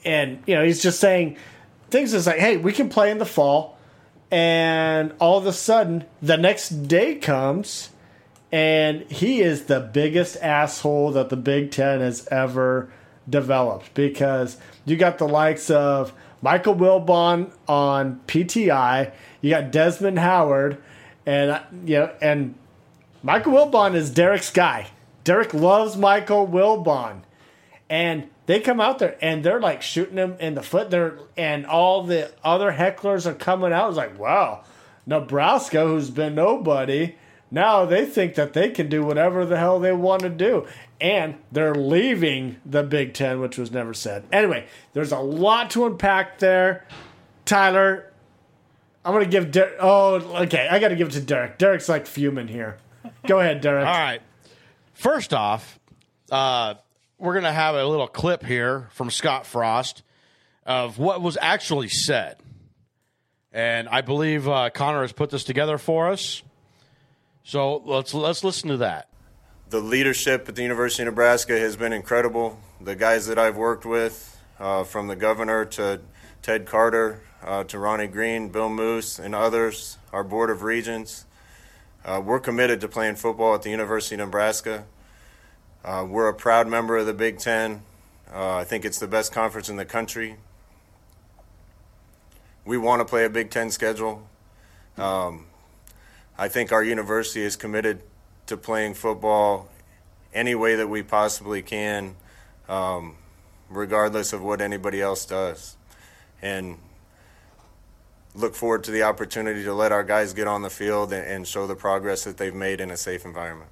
and 0.06 0.41
you 0.45 0.56
know, 0.56 0.63
he's 0.63 0.82
just 0.82 1.00
saying 1.00 1.38
things 1.89 2.13
is 2.13 2.28
like, 2.28 2.38
hey, 2.39 2.58
we 2.58 2.74
can 2.74 2.89
play 2.89 3.12
in 3.12 3.17
the 3.17 3.26
fall, 3.26 3.78
and 4.30 5.13
all 5.19 5.38
of 5.38 5.45
a 5.45 5.54
sudden, 5.54 6.06
the 6.21 6.38
next 6.38 6.88
day 6.88 7.15
comes, 7.15 7.89
and 8.52 9.02
he 9.12 9.41
is 9.41 9.65
the 9.65 9.80
biggest 9.80 10.38
asshole 10.38 11.12
that 11.12 11.30
the 11.30 11.38
Big 11.38 11.71
Ten 11.71 12.00
has 12.00 12.28
ever 12.28 12.91
developed 13.30 13.93
because 13.93 14.58
you 14.86 14.97
got 14.97 15.17
the 15.17 15.28
likes 15.28 15.69
of 15.69 16.13
Michael 16.41 16.76
Wilbon 16.76 17.52
on 17.67 18.19
PTI, 18.28 19.12
you 19.41 19.52
got 19.52 19.71
Desmond 19.71 20.19
Howard, 20.19 20.82
and 21.26 21.52
uh, 21.52 21.63
you 21.86 22.00
know, 22.00 22.12
and 22.21 22.56
Michael 23.23 23.53
Wilbon 23.53 23.93
is 23.95 24.10
Derek's 24.10 24.51
guy. 24.51 24.88
Derek 25.23 25.53
loves 25.53 25.95
Michael 25.95 26.47
Wilbon, 26.47 27.21
and 27.89 28.27
they 28.47 28.60
come 28.60 28.81
out 28.81 28.97
there 28.99 29.15
and 29.21 29.43
they're 29.43 29.62
like 29.62 29.84
shooting 29.84 30.17
him 30.17 30.36
in 30.39 30.55
the 30.55 30.63
foot. 30.63 30.89
There 30.89 31.19
and 31.38 31.65
all 31.65 32.03
the 32.03 32.31
other 32.43 32.71
hecklers 32.73 33.25
are 33.27 33.36
coming 33.36 33.71
out. 33.71 33.89
It's 33.89 33.97
like, 33.97 34.17
wow, 34.17 34.63
Nebraska, 35.05 35.86
who's 35.86 36.10
been 36.10 36.34
nobody, 36.34 37.15
now 37.51 37.86
they 37.86 38.05
think 38.05 38.36
that 38.36 38.53
they 38.53 38.71
can 38.71 38.89
do 38.89 39.03
whatever 39.03 39.45
the 39.45 39.57
hell 39.57 39.79
they 39.79 39.93
want 39.93 40.23
to 40.23 40.29
do. 40.29 40.65
And 40.99 41.36
they're 41.51 41.75
leaving 41.75 42.57
the 42.65 42.84
Big 42.84 43.13
Ten, 43.13 43.39
which 43.39 43.57
was 43.57 43.71
never 43.71 43.93
said. 43.93 44.23
Anyway, 44.31 44.65
there's 44.93 45.12
a 45.12 45.19
lot 45.19 45.69
to 45.71 45.86
unpack 45.86 46.39
there. 46.39 46.86
Tyler, 47.45 48.12
I'm 49.03 49.19
to 49.19 49.25
give 49.25 49.51
Derek. 49.51 49.77
Oh, 49.79 50.15
okay. 50.43 50.67
I 50.69 50.79
got 50.79 50.89
to 50.89 50.95
give 50.95 51.10
it 51.10 51.13
to 51.13 51.21
Derek. 51.21 51.57
Derek's 51.57 51.89
like 51.89 52.07
fuming 52.07 52.47
here. 52.47 52.77
Go 53.28 53.40
ahead, 53.40 53.62
Derek. 53.62 53.86
All 53.86 53.94
right. 53.94 54.22
First 54.94 55.34
off, 55.34 55.80
uh, 56.32 56.76
we're 57.18 57.34
going 57.34 57.46
to 57.46 57.52
have 57.52 57.76
a 57.76 57.86
little 57.86 58.08
clip 58.08 58.44
here 58.44 58.90
from 58.92 59.10
Scott 59.10 59.46
Frost 59.46 60.04
of 60.66 60.98
what 60.98 61.22
was 61.22 61.38
actually 61.42 61.90
said. 61.90 62.38
And 63.52 63.90
I 63.90 64.02
believe 64.02 64.48
uh, 64.48 64.70
Connor 64.70 65.02
has 65.02 65.12
put 65.12 65.30
this 65.30 65.44
together 65.44 65.78
for 65.78 66.10
us. 66.10 66.42
So 67.44 67.78
let's 67.86 68.14
let's 68.14 68.44
listen 68.44 68.70
to 68.70 68.78
that. 68.78 69.10
The 69.70 69.80
leadership 69.80 70.48
at 70.48 70.56
the 70.56 70.62
University 70.64 71.04
of 71.04 71.08
Nebraska 71.08 71.58
has 71.58 71.76
been 71.76 71.94
incredible. 71.94 72.60
The 72.80 72.96
guys 72.96 73.28
that 73.28 73.40
I've 73.40 73.58
worked 73.58 73.86
with, 73.86 74.40
uh, 74.60 74.84
from 74.84 75.08
the 75.08 75.16
governor 75.16 75.66
to 75.66 76.02
Ted 76.42 76.66
Carter 76.66 77.22
uh, 77.44 77.64
to 77.66 77.80
Ronnie 77.80 78.08
Green, 78.08 78.50
Bill 78.50 78.70
Moos, 78.70 79.20
and 79.20 79.34
others, 79.34 79.98
our 80.14 80.24
board 80.24 80.50
of 80.50 80.62
regents, 80.62 81.26
uh, 82.06 82.22
we're 82.24 82.40
committed 82.40 82.82
to 82.82 82.88
playing 82.88 83.16
football 83.16 83.54
at 83.56 83.62
the 83.62 83.70
University 83.70 84.16
of 84.16 84.20
Nebraska. 84.20 84.86
Uh, 85.84 86.06
we're 86.08 86.30
a 86.30 86.34
proud 86.34 86.68
member 86.68 86.98
of 86.98 87.06
the 87.06 87.14
Big 87.14 87.38
Ten. 87.38 87.84
Uh, 88.34 88.56
I 88.56 88.64
think 88.64 88.86
it's 88.86 89.00
the 89.00 89.08
best 89.08 89.32
conference 89.32 89.70
in 89.70 89.76
the 89.76 89.86
country. 89.86 90.38
We 92.66 92.78
want 92.78 93.02
to 93.02 93.06
play 93.06 93.26
a 93.26 93.30
Big 93.30 93.50
Ten 93.50 93.72
schedule. 93.72 94.28
Um, 94.98 95.46
I 96.38 96.48
think 96.48 96.72
our 96.72 96.84
university 96.84 97.42
is 97.42 97.56
committed 97.56 98.02
to 98.48 98.58
playing 98.58 98.96
football 98.96 99.70
any 100.34 100.56
way 100.56 100.76
that 100.76 100.88
we 100.88 101.04
possibly 101.04 101.62
can, 101.62 102.16
um, 102.68 103.16
regardless 103.70 104.34
of 104.34 104.42
what 104.42 104.62
anybody 104.62 105.02
else 105.02 105.26
does. 105.26 105.76
And 106.42 106.78
look 108.36 108.56
forward 108.56 108.84
to 108.86 108.91
the 108.91 109.04
opportunity 109.04 109.63
to 109.63 109.74
let 109.74 109.91
our 109.91 110.04
guys 110.04 110.34
get 110.34 110.48
on 110.48 110.62
the 110.62 110.70
field 110.70 111.13
and, 111.13 111.26
and 111.26 111.48
show 111.48 111.67
the 111.67 111.76
progress 111.76 112.24
that 112.24 112.38
they've 112.38 112.56
made 112.56 112.82
in 112.82 112.91
a 112.91 112.98
safe 112.98 113.26
environment. 113.26 113.70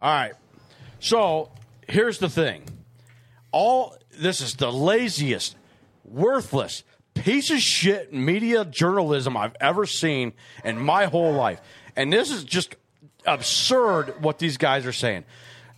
All 0.00 0.12
right. 0.12 0.34
So 1.00 1.50
here's 1.88 2.18
the 2.18 2.28
thing. 2.28 2.64
All 3.52 3.96
this 4.18 4.40
is 4.40 4.54
the 4.54 4.72
laziest, 4.72 5.56
worthless 6.04 6.84
piece 7.14 7.50
of 7.50 7.58
shit 7.60 8.12
media 8.12 8.64
journalism 8.64 9.36
I've 9.36 9.56
ever 9.60 9.86
seen 9.86 10.32
in 10.64 10.78
my 10.78 11.06
whole 11.06 11.32
life. 11.32 11.60
And 11.96 12.12
this 12.12 12.30
is 12.30 12.44
just 12.44 12.76
absurd 13.26 14.22
what 14.22 14.38
these 14.38 14.56
guys 14.56 14.86
are 14.86 14.92
saying. 14.92 15.24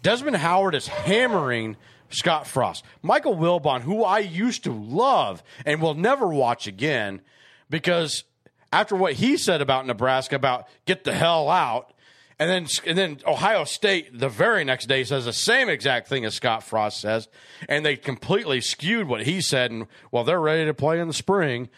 Desmond 0.02 0.36
Howard 0.36 0.74
is 0.74 0.86
hammering 0.86 1.76
Scott 2.10 2.46
Frost. 2.46 2.84
Michael 3.02 3.36
Wilbon, 3.36 3.82
who 3.82 4.04
I 4.04 4.20
used 4.20 4.64
to 4.64 4.72
love 4.72 5.42
and 5.64 5.80
will 5.80 5.94
never 5.94 6.26
watch 6.26 6.66
again 6.66 7.20
because 7.70 8.24
after 8.72 8.96
what 8.96 9.14
he 9.14 9.36
said 9.36 9.60
about 9.60 9.86
Nebraska 9.86 10.36
about 10.36 10.66
get 10.84 11.04
the 11.04 11.12
hell 11.12 11.48
out, 11.48 11.92
and 12.38 12.48
then 12.48 12.66
and 12.86 12.96
then 12.96 13.18
Ohio 13.26 13.64
State 13.64 14.18
the 14.18 14.28
very 14.28 14.64
next 14.64 14.86
day 14.86 15.04
says 15.04 15.24
the 15.24 15.32
same 15.32 15.68
exact 15.68 16.08
thing 16.08 16.24
as 16.24 16.34
Scott 16.34 16.62
Frost 16.62 17.00
says, 17.00 17.28
and 17.68 17.84
they 17.84 17.96
completely 17.96 18.60
skewed 18.60 19.08
what 19.08 19.22
he 19.22 19.40
said. 19.40 19.70
And 19.70 19.86
well, 20.10 20.24
they're 20.24 20.40
ready 20.40 20.64
to 20.66 20.74
play 20.74 21.00
in 21.00 21.08
the 21.08 21.14
spring, 21.14 21.68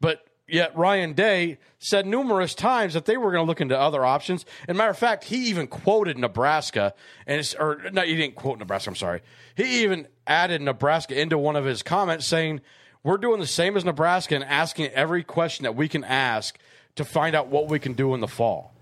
but 0.00 0.26
yet 0.46 0.76
Ryan 0.76 1.12
Day 1.12 1.58
said 1.78 2.06
numerous 2.06 2.54
times 2.54 2.94
that 2.94 3.04
they 3.04 3.16
were 3.16 3.32
going 3.32 3.44
to 3.44 3.48
look 3.48 3.60
into 3.60 3.78
other 3.78 4.04
options. 4.04 4.44
And 4.68 4.78
matter 4.78 4.90
of 4.90 4.98
fact, 4.98 5.24
he 5.24 5.48
even 5.48 5.66
quoted 5.66 6.18
Nebraska, 6.18 6.94
and 7.26 7.54
or 7.58 7.80
no, 7.92 8.02
he 8.02 8.14
didn't 8.14 8.36
quote 8.36 8.58
Nebraska. 8.58 8.90
I'm 8.90 8.96
sorry. 8.96 9.22
He 9.56 9.82
even 9.82 10.06
added 10.26 10.62
Nebraska 10.62 11.20
into 11.20 11.36
one 11.36 11.56
of 11.56 11.64
his 11.64 11.82
comments, 11.82 12.26
saying 12.26 12.60
we're 13.06 13.18
doing 13.18 13.38
the 13.38 13.46
same 13.46 13.76
as 13.76 13.84
Nebraska 13.84 14.34
and 14.34 14.42
asking 14.42 14.86
every 14.86 15.22
question 15.22 15.62
that 15.62 15.76
we 15.76 15.88
can 15.88 16.02
ask 16.02 16.58
to 16.96 17.04
find 17.04 17.36
out 17.36 17.46
what 17.46 17.68
we 17.68 17.78
can 17.78 17.92
do 17.92 18.14
in 18.14 18.20
the 18.20 18.26
fall. 18.26 18.74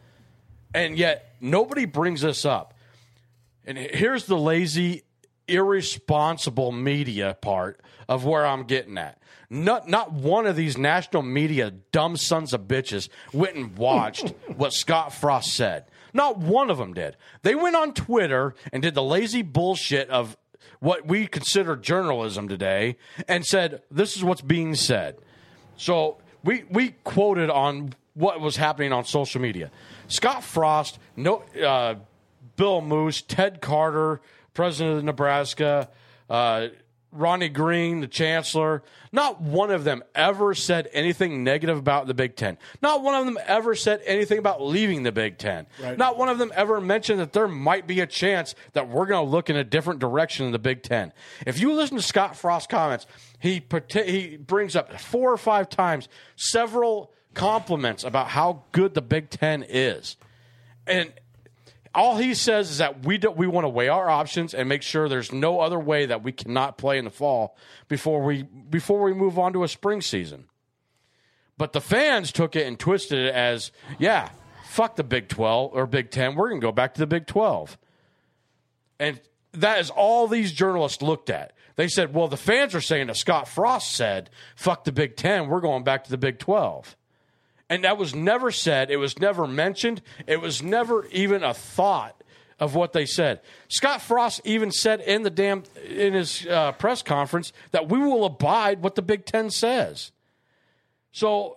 And 0.72 0.96
yet 0.96 1.36
nobody 1.42 1.84
brings 1.84 2.22
this 2.22 2.46
up. 2.46 2.72
And 3.66 3.76
here's 3.76 4.24
the 4.24 4.38
lazy, 4.38 5.02
irresponsible 5.46 6.72
media 6.72 7.36
part 7.42 7.82
of 8.08 8.24
where 8.24 8.46
I'm 8.46 8.64
getting 8.64 8.96
at. 8.96 9.20
Not 9.50 9.88
not 9.88 10.12
one 10.12 10.46
of 10.46 10.56
these 10.56 10.78
national 10.78 11.22
media 11.22 11.70
dumb 11.70 12.16
sons 12.16 12.54
of 12.54 12.62
bitches 12.62 13.10
went 13.34 13.56
and 13.56 13.76
watched 13.76 14.28
what 14.56 14.72
Scott 14.72 15.12
Frost 15.12 15.52
said. 15.52 15.84
Not 16.14 16.38
one 16.38 16.70
of 16.70 16.78
them 16.78 16.94
did. 16.94 17.16
They 17.42 17.54
went 17.54 17.76
on 17.76 17.92
Twitter 17.92 18.54
and 18.72 18.82
did 18.82 18.94
the 18.94 19.02
lazy 19.02 19.42
bullshit 19.42 20.08
of 20.08 20.34
what 20.80 21.06
we 21.06 21.26
consider 21.26 21.76
journalism 21.76 22.48
today 22.48 22.96
and 23.28 23.44
said 23.44 23.82
this 23.90 24.16
is 24.16 24.24
what's 24.24 24.42
being 24.42 24.74
said. 24.74 25.16
So 25.76 26.18
we 26.42 26.64
we 26.70 26.90
quoted 27.04 27.50
on 27.50 27.94
what 28.14 28.40
was 28.40 28.56
happening 28.56 28.92
on 28.92 29.04
social 29.04 29.40
media. 29.40 29.70
Scott 30.06 30.44
Frost, 30.44 30.98
no, 31.16 31.42
uh, 31.64 31.96
Bill 32.56 32.80
Moos, 32.80 33.22
Ted 33.22 33.60
Carter, 33.60 34.20
president 34.52 34.98
of 34.98 35.04
Nebraska, 35.04 35.88
uh, 36.30 36.68
Ronnie 37.14 37.48
Green, 37.48 38.00
the 38.00 38.08
chancellor, 38.08 38.82
not 39.12 39.40
one 39.40 39.70
of 39.70 39.84
them 39.84 40.02
ever 40.14 40.54
said 40.54 40.88
anything 40.92 41.44
negative 41.44 41.78
about 41.78 42.06
the 42.06 42.14
Big 42.14 42.36
Ten. 42.36 42.58
Not 42.82 43.02
one 43.02 43.14
of 43.14 43.24
them 43.24 43.38
ever 43.46 43.74
said 43.74 44.02
anything 44.04 44.38
about 44.38 44.62
leaving 44.62 45.04
the 45.04 45.12
Big 45.12 45.38
Ten. 45.38 45.66
Right. 45.80 45.96
Not 45.96 46.18
one 46.18 46.28
of 46.28 46.38
them 46.38 46.52
ever 46.54 46.80
mentioned 46.80 47.20
that 47.20 47.32
there 47.32 47.48
might 47.48 47.86
be 47.86 48.00
a 48.00 48.06
chance 48.06 48.54
that 48.72 48.88
we're 48.88 49.06
going 49.06 49.24
to 49.24 49.30
look 49.30 49.48
in 49.48 49.56
a 49.56 49.64
different 49.64 50.00
direction 50.00 50.46
in 50.46 50.52
the 50.52 50.58
Big 50.58 50.82
Ten. 50.82 51.12
If 51.46 51.60
you 51.60 51.72
listen 51.72 51.96
to 51.96 52.02
Scott 52.02 52.36
Frost's 52.36 52.66
comments, 52.66 53.06
he 53.38 53.62
he 53.92 54.36
brings 54.36 54.74
up 54.74 55.00
four 55.00 55.32
or 55.32 55.38
five 55.38 55.68
times 55.68 56.08
several 56.36 57.12
compliments 57.34 58.04
about 58.04 58.28
how 58.28 58.64
good 58.72 58.94
the 58.94 59.02
Big 59.02 59.30
Ten 59.30 59.64
is, 59.68 60.16
and 60.86 61.12
all 61.94 62.16
he 62.16 62.34
says 62.34 62.70
is 62.70 62.78
that 62.78 63.04
we 63.04 63.18
do, 63.18 63.30
we 63.30 63.46
want 63.46 63.64
to 63.64 63.68
weigh 63.68 63.88
our 63.88 64.08
options 64.08 64.54
and 64.54 64.68
make 64.68 64.82
sure 64.82 65.08
there's 65.08 65.32
no 65.32 65.60
other 65.60 65.78
way 65.78 66.06
that 66.06 66.22
we 66.22 66.32
cannot 66.32 66.76
play 66.76 66.98
in 66.98 67.04
the 67.04 67.10
fall 67.10 67.56
before 67.88 68.22
we 68.22 68.42
before 68.42 69.02
we 69.02 69.12
move 69.12 69.38
on 69.38 69.52
to 69.52 69.64
a 69.64 69.68
spring 69.68 70.00
season. 70.00 70.46
But 71.56 71.72
the 71.72 71.80
fans 71.80 72.32
took 72.32 72.56
it 72.56 72.66
and 72.66 72.78
twisted 72.78 73.18
it 73.18 73.34
as, 73.34 73.70
yeah, 73.98 74.30
fuck 74.64 74.96
the 74.96 75.04
Big 75.04 75.28
12 75.28 75.70
or 75.72 75.86
Big 75.86 76.10
10. 76.10 76.34
We're 76.34 76.48
going 76.48 76.60
to 76.60 76.66
go 76.66 76.72
back 76.72 76.94
to 76.94 77.00
the 77.00 77.06
Big 77.06 77.26
12. 77.26 77.78
And 78.98 79.20
that 79.52 79.78
is 79.78 79.90
all 79.90 80.26
these 80.26 80.52
journalists 80.52 81.00
looked 81.00 81.30
at. 81.30 81.52
They 81.76 81.88
said, 81.88 82.12
well, 82.14 82.28
the 82.28 82.36
fans 82.36 82.74
are 82.74 82.80
saying 82.80 83.06
that 83.08 83.16
Scott 83.16 83.48
Frost 83.48 83.92
said, 83.92 84.30
fuck 84.56 84.84
the 84.84 84.92
Big 84.92 85.16
10. 85.16 85.48
We're 85.48 85.60
going 85.60 85.84
back 85.84 86.04
to 86.04 86.10
the 86.10 86.18
Big 86.18 86.38
12. 86.38 86.96
And 87.74 87.82
that 87.82 87.98
was 87.98 88.14
never 88.14 88.52
said. 88.52 88.88
It 88.88 88.98
was 88.98 89.18
never 89.18 89.48
mentioned. 89.48 90.00
It 90.28 90.40
was 90.40 90.62
never 90.62 91.06
even 91.06 91.42
a 91.42 91.52
thought 91.52 92.22
of 92.60 92.76
what 92.76 92.92
they 92.92 93.04
said. 93.04 93.40
Scott 93.66 94.00
Frost 94.00 94.40
even 94.44 94.70
said 94.70 95.00
in 95.00 95.24
the 95.24 95.30
damn 95.30 95.64
in 95.84 96.12
his 96.12 96.46
uh, 96.46 96.70
press 96.70 97.02
conference 97.02 97.52
that 97.72 97.88
we 97.88 97.98
will 97.98 98.26
abide 98.26 98.80
what 98.80 98.94
the 98.94 99.02
Big 99.02 99.26
Ten 99.26 99.50
says. 99.50 100.12
So 101.10 101.56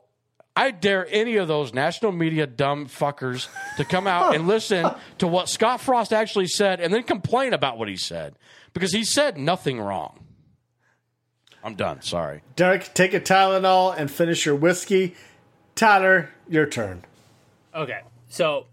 I 0.56 0.72
dare 0.72 1.06
any 1.12 1.36
of 1.36 1.48
those 1.48 1.72
national 1.72 2.14
media 2.14 2.48
dumb 2.48 2.88
fuckers 2.88 3.48
to 3.78 3.86
come 3.86 4.08
out 4.08 4.34
and 4.34 4.48
listen 4.48 4.90
to 5.20 5.28
what 5.28 5.50
Scott 5.50 5.82
Frost 5.82 6.12
actually 6.12 6.48
said 6.48 6.82
and 6.82 6.92
then 6.92 7.04
complain 7.04 7.54
about 7.54 7.78
what 7.78 7.90
he 7.90 7.96
said 7.96 8.34
because 8.74 8.92
he 8.92 9.04
said 9.04 9.38
nothing 9.38 9.80
wrong. 9.80 10.26
I'm 11.64 11.76
done. 11.76 12.02
Sorry. 12.02 12.42
Derek, 12.56 12.92
take 12.96 13.14
a 13.14 13.20
Tylenol 13.20 13.94
and 13.96 14.10
finish 14.10 14.48
your 14.48 14.56
whiskey. 14.56 15.16
Tyler, 15.78 16.32
your 16.50 16.66
turn. 16.66 17.04
Okay, 17.74 18.00
so 18.28 18.66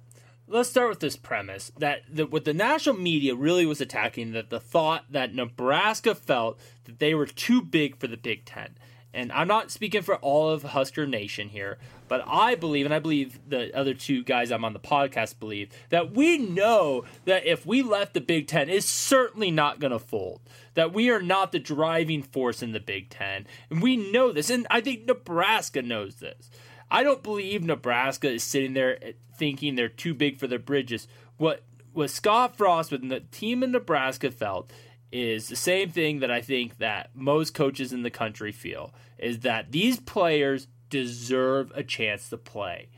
let's 0.49 0.71
start 0.71 0.89
with 0.89 1.01
this 1.01 1.17
premise 1.17 1.71
that 1.79 2.01
the, 2.11 2.25
what 2.25 2.47
the 2.47 2.55
national 2.55 2.97
media 2.97 3.35
really 3.35 3.67
was 3.67 3.83
attacking 3.83 4.33
that 4.33 4.49
the 4.49 4.59
thought 4.59 5.05
that 5.11 5.35
Nebraska 5.35 6.15
felt 6.15 6.59
that 6.87 7.01
they 7.01 7.15
were 7.15 7.27
too 7.27 7.61
big 7.61 7.99
for 7.99 8.07
the 8.07 8.17
Big 8.17 8.47
Ten. 8.47 8.77
and 9.15 9.31
I'm 9.33 9.47
not 9.47 9.71
speaking 9.71 10.03
for 10.03 10.17
all 10.17 10.51
of 10.51 10.63
Husker 10.65 11.07
Nation 11.07 11.49
here, 11.51 11.79
but 12.09 12.25
I 12.27 12.57
believe, 12.57 12.85
and 12.85 12.93
I 12.93 12.99
believe 12.99 13.39
the 13.49 13.75
other 13.77 13.95
two 13.95 14.25
guys 14.25 14.51
I'm 14.51 14.65
on 14.65 14.73
the 14.73 14.81
podcast 14.81 15.39
believe, 15.39 15.71
that 15.91 16.13
we 16.13 16.37
know 16.37 17.05
that 17.25 17.47
if 17.47 17.65
we 17.65 17.83
left 17.83 18.15
the 18.15 18.21
Big 18.21 18.49
Ten, 18.49 18.69
it's 18.69 18.87
certainly 18.87 19.53
not 19.53 19.79
going 19.79 19.93
to 19.93 20.01
fold. 20.01 20.41
That 20.75 20.93
we 20.93 21.11
are 21.11 21.23
not 21.23 21.53
the 21.53 21.61
driving 21.61 22.23
force 22.23 22.61
in 22.63 22.73
the 22.73 22.81
Big 22.81 23.09
Ten. 23.09 23.47
And 23.71 23.81
we 23.81 23.97
know 23.97 24.33
this, 24.33 24.51
and 24.51 24.67
I 24.69 24.81
think 24.81 25.07
Nebraska 25.07 25.81
knows 25.81 26.17
this. 26.17 26.51
I 26.91 27.03
don't 27.03 27.23
believe 27.23 27.65
Nebraska 27.65 28.31
is 28.31 28.45
sitting 28.45 28.75
there 28.75 28.99
thinking 29.37 29.75
they're 29.75 29.89
too 29.89 30.15
big 30.15 30.39
for 30.39 30.47
their 30.47 30.59
bridges. 30.59 31.09
What 31.37 31.63
what 31.93 32.11
Scott 32.11 32.57
Frost 32.57 32.91
with 32.91 33.09
the 33.09 33.21
team 33.21 33.63
in 33.63 33.71
Nebraska 33.73 34.31
felt 34.31 34.71
is 35.13 35.49
the 35.49 35.57
same 35.57 35.91
thing 35.91 36.19
that 36.21 36.31
I 36.31 36.41
think 36.41 36.79
that 36.79 37.11
most 37.15 37.55
coaches 37.55 37.93
in 37.93 38.03
the 38.03 38.11
country 38.11 38.51
feel 38.51 38.93
is 39.17 39.41
that 39.41 39.71
these 39.71 40.01
players 40.01 40.67
deserve 40.91 41.71
a 41.75 41.85
chance 41.85 42.29
to 42.31 42.37
play. 42.37 42.89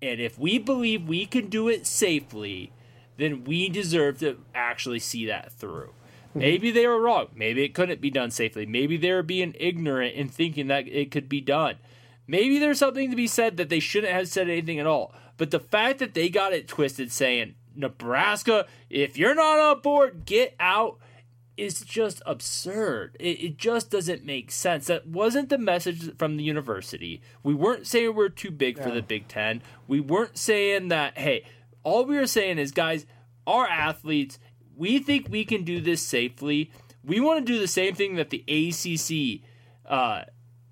And 0.00 0.20
if 0.20 0.38
we 0.38 0.58
believe 0.58 1.08
we 1.08 1.26
can 1.26 1.48
do 1.48 1.68
it 1.68 1.86
safely, 1.86 2.72
then 3.16 3.44
we 3.44 3.68
deserve 3.68 4.20
to 4.20 4.38
actually 4.54 5.00
see 5.00 5.26
that 5.26 5.52
through. 5.52 5.92
Mm-hmm. 6.30 6.38
Maybe 6.38 6.70
they 6.70 6.86
were 6.86 7.00
wrong. 7.00 7.28
Maybe 7.34 7.64
it 7.64 7.74
couldn't 7.74 8.00
be 8.00 8.10
done 8.10 8.30
safely. 8.30 8.66
Maybe 8.66 8.96
they 8.96 9.12
were 9.12 9.22
being 9.22 9.54
ignorant 9.58 10.14
in 10.14 10.28
thinking 10.28 10.68
that 10.68 10.86
it 10.86 11.10
could 11.10 11.28
be 11.28 11.40
done. 11.40 11.76
Maybe 12.26 12.58
there's 12.58 12.78
something 12.78 13.10
to 13.10 13.16
be 13.16 13.26
said 13.26 13.56
that 13.56 13.68
they 13.68 13.80
shouldn't 13.80 14.12
have 14.12 14.28
said 14.28 14.48
anything 14.48 14.78
at 14.78 14.86
all. 14.86 15.14
But 15.36 15.50
the 15.50 15.60
fact 15.60 15.98
that 15.98 16.14
they 16.14 16.28
got 16.28 16.52
it 16.52 16.66
twisted 16.66 17.12
saying, 17.12 17.54
Nebraska, 17.74 18.66
if 18.90 19.18
you're 19.18 19.34
not 19.34 19.58
on 19.58 19.80
board, 19.80 20.24
get 20.24 20.54
out 20.58 20.98
is 21.56 21.80
just 21.80 22.22
absurd. 22.26 23.16
It, 23.18 23.42
it, 23.42 23.56
just 23.56 23.90
doesn't 23.90 24.24
make 24.24 24.50
sense. 24.50 24.86
That 24.86 25.06
wasn't 25.06 25.48
the 25.48 25.58
message 25.58 26.16
from 26.16 26.36
the 26.36 26.44
university. 26.44 27.22
We 27.42 27.54
weren't 27.54 27.86
saying 27.86 28.14
we're 28.14 28.28
too 28.28 28.50
big 28.50 28.76
yeah. 28.76 28.84
for 28.84 28.90
the 28.90 29.02
Big 29.02 29.28
Ten. 29.28 29.62
We 29.86 30.00
weren't 30.00 30.36
saying 30.36 30.88
that, 30.88 31.16
hey, 31.16 31.44
all 31.82 32.04
we 32.04 32.16
were 32.16 32.26
saying 32.26 32.58
is, 32.58 32.72
guys, 32.72 33.06
our 33.46 33.66
athletes, 33.66 34.38
we 34.76 34.98
think 34.98 35.28
we 35.30 35.44
can 35.44 35.64
do 35.64 35.80
this 35.80 36.02
safely. 36.02 36.70
We 37.02 37.20
want 37.20 37.46
to 37.46 37.52
do 37.52 37.58
the 37.58 37.68
same 37.68 37.94
thing 37.94 38.16
that 38.16 38.30
the 38.30 38.44
ACC, 38.46 39.48
uh, 39.90 40.24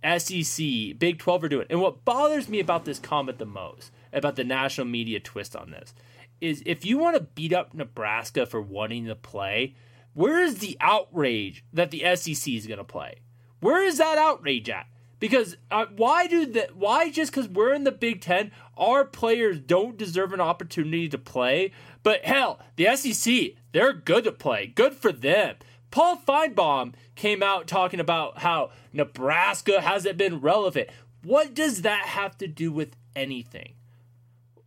SEC, 0.04 0.98
Big 0.98 1.18
12 1.18 1.44
are 1.44 1.48
doing. 1.48 1.66
And 1.70 1.80
what 1.80 2.04
bothers 2.04 2.48
me 2.48 2.60
about 2.60 2.84
this 2.84 2.98
comment 2.98 3.38
the 3.38 3.46
most, 3.46 3.90
about 4.12 4.36
the 4.36 4.44
national 4.44 4.86
media 4.86 5.20
twist 5.20 5.56
on 5.56 5.70
this, 5.70 5.94
is 6.40 6.62
if 6.66 6.84
you 6.84 6.98
want 6.98 7.16
to 7.16 7.22
beat 7.22 7.52
up 7.52 7.74
Nebraska 7.74 8.46
for 8.46 8.60
wanting 8.60 9.06
to 9.06 9.14
play, 9.14 9.74
where 10.12 10.42
is 10.42 10.58
the 10.58 10.76
outrage 10.80 11.64
that 11.72 11.90
the 11.90 12.00
SEC 12.16 12.52
is 12.52 12.66
going 12.66 12.78
to 12.78 12.84
play? 12.84 13.16
Where 13.60 13.82
is 13.82 13.98
that 13.98 14.18
outrage 14.18 14.68
at? 14.68 14.86
Because 15.20 15.56
uh, 15.70 15.86
why 15.96 16.26
do 16.26 16.44
that? 16.46 16.76
Why 16.76 17.10
just 17.10 17.32
because 17.32 17.48
we're 17.48 17.72
in 17.72 17.84
the 17.84 17.92
Big 17.92 18.20
Ten, 18.20 18.50
our 18.76 19.04
players 19.04 19.58
don't 19.58 19.96
deserve 19.96 20.34
an 20.34 20.40
opportunity 20.40 21.08
to 21.08 21.16
play? 21.16 21.72
But 22.02 22.26
hell, 22.26 22.60
the 22.76 22.94
SEC, 22.94 23.52
they're 23.72 23.94
good 23.94 24.24
to 24.24 24.32
play. 24.32 24.66
Good 24.66 24.94
for 24.94 25.12
them. 25.12 25.56
Paul 25.94 26.16
Finebaum 26.26 26.94
came 27.14 27.40
out 27.40 27.68
talking 27.68 28.00
about 28.00 28.38
how 28.38 28.72
Nebraska 28.92 29.80
hasn't 29.80 30.18
been 30.18 30.40
relevant. 30.40 30.88
What 31.22 31.54
does 31.54 31.82
that 31.82 32.04
have 32.06 32.36
to 32.38 32.48
do 32.48 32.72
with 32.72 32.96
anything? 33.14 33.74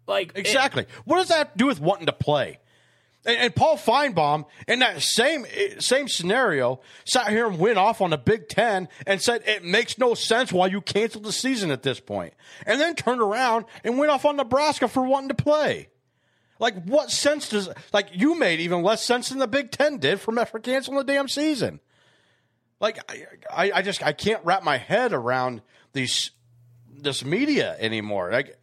Like 0.07 0.31
exactly. 0.35 0.83
It, 0.83 0.89
what 1.03 1.17
does 1.17 1.27
that 1.27 1.57
do 1.57 1.65
with 1.65 1.81
wanting 1.81 2.05
to 2.05 2.13
play? 2.13 2.59
And, 3.25 3.37
and, 3.39 3.53
Paul 3.53 3.75
Finebaum 3.75 4.45
in 4.69 4.79
that 4.79 5.01
same 5.01 5.45
eh, 5.53 5.75
same 5.79 6.07
scenario, 6.07 6.79
sat 7.03 7.27
here 7.27 7.45
and 7.45 7.59
went 7.59 7.77
off 7.77 7.99
on 7.99 8.11
the 8.11 8.17
Big 8.17 8.47
Ten 8.47 8.87
and 9.05 9.21
said 9.21 9.43
it 9.45 9.65
makes 9.65 9.97
no 9.97 10.13
sense 10.13 10.53
why 10.53 10.67
you 10.67 10.79
canceled 10.79 11.25
the 11.25 11.33
season 11.33 11.71
at 11.71 11.83
this 11.83 11.99
point, 11.99 12.35
and 12.65 12.79
then 12.79 12.95
turned 12.95 13.19
around 13.19 13.65
and 13.83 13.97
went 13.97 14.11
off 14.11 14.23
on 14.23 14.37
Nebraska 14.37 14.87
for 14.87 15.03
wanting 15.03 15.27
to 15.27 15.35
play. 15.35 15.89
Like, 16.59 16.83
what 16.85 17.11
sense 17.11 17.49
does 17.49 17.69
like 17.93 18.09
you 18.13 18.35
made 18.35 18.59
even 18.59 18.83
less 18.83 19.03
sense 19.03 19.29
than 19.29 19.39
the 19.39 19.47
Big 19.47 19.71
Ten 19.71 19.97
did 19.97 20.19
for 20.19 20.33
for 20.45 20.59
canceling 20.59 20.97
the 20.97 21.03
damn 21.03 21.27
season? 21.27 21.79
Like, 22.79 22.99
I, 23.51 23.71
I 23.73 23.81
just 23.81 24.03
I 24.03 24.13
can't 24.13 24.43
wrap 24.45 24.63
my 24.63 24.77
head 24.77 25.13
around 25.13 25.61
these 25.93 26.31
this 26.89 27.23
media 27.23 27.75
anymore. 27.79 28.31
Like 28.31 28.57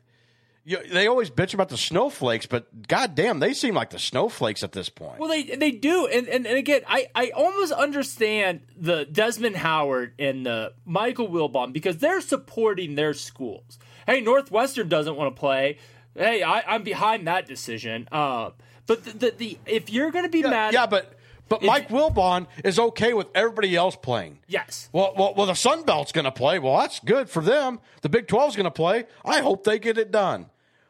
you, 0.66 0.78
they 0.90 1.06
always 1.06 1.30
bitch 1.30 1.52
about 1.52 1.68
the 1.68 1.76
snowflakes, 1.76 2.46
but 2.46 2.88
goddamn, 2.88 3.38
they 3.38 3.52
seem 3.52 3.74
like 3.74 3.90
the 3.90 3.98
snowflakes 3.98 4.62
at 4.62 4.72
this 4.72 4.88
point. 4.88 5.18
Well, 5.18 5.28
they 5.28 5.42
they 5.42 5.70
do, 5.70 6.06
and 6.06 6.26
and, 6.26 6.46
and 6.46 6.56
again, 6.56 6.80
I, 6.88 7.08
I 7.14 7.30
almost 7.30 7.72
understand 7.72 8.62
the 8.74 9.04
Desmond 9.04 9.56
Howard 9.56 10.14
and 10.18 10.46
the 10.46 10.72
Michael 10.86 11.28
Wilbon 11.28 11.72
because 11.74 11.98
they're 11.98 12.22
supporting 12.22 12.94
their 12.94 13.12
schools. 13.12 13.78
Hey, 14.06 14.22
Northwestern 14.22 14.88
doesn't 14.88 15.16
want 15.16 15.34
to 15.34 15.38
play. 15.38 15.78
Hey, 16.14 16.42
I, 16.42 16.74
am 16.74 16.82
behind 16.82 17.26
that 17.26 17.46
decision. 17.46 18.08
Uh, 18.12 18.50
but 18.86 19.04
the, 19.04 19.10
the, 19.10 19.30
the 19.36 19.58
if 19.66 19.90
you're 19.90 20.10
going 20.10 20.24
to 20.24 20.30
be 20.30 20.40
yeah, 20.40 20.50
mad, 20.50 20.74
yeah, 20.74 20.86
but 20.86 21.18
but 21.48 21.62
if, 21.62 21.66
Mike 21.66 21.88
Wilbon 21.88 22.46
is 22.62 22.78
okay 22.78 23.12
with 23.14 23.26
everybody 23.34 23.76
else 23.76 23.96
playing. 23.96 24.38
Yes. 24.46 24.88
Well, 24.92 25.14
well, 25.16 25.34
well 25.36 25.46
the 25.46 25.54
Sun 25.54 25.84
Belt's 25.84 26.12
going 26.12 26.24
to 26.24 26.32
play. 26.32 26.58
Well, 26.58 26.78
that's 26.78 27.00
good 27.00 27.28
for 27.28 27.42
them. 27.42 27.80
The 28.02 28.08
Big 28.08 28.26
12's 28.26 28.56
going 28.56 28.64
to 28.64 28.70
play. 28.70 29.04
I 29.24 29.40
hope 29.40 29.64
they 29.64 29.78
get 29.78 29.98
it 29.98 30.10
done. 30.10 30.46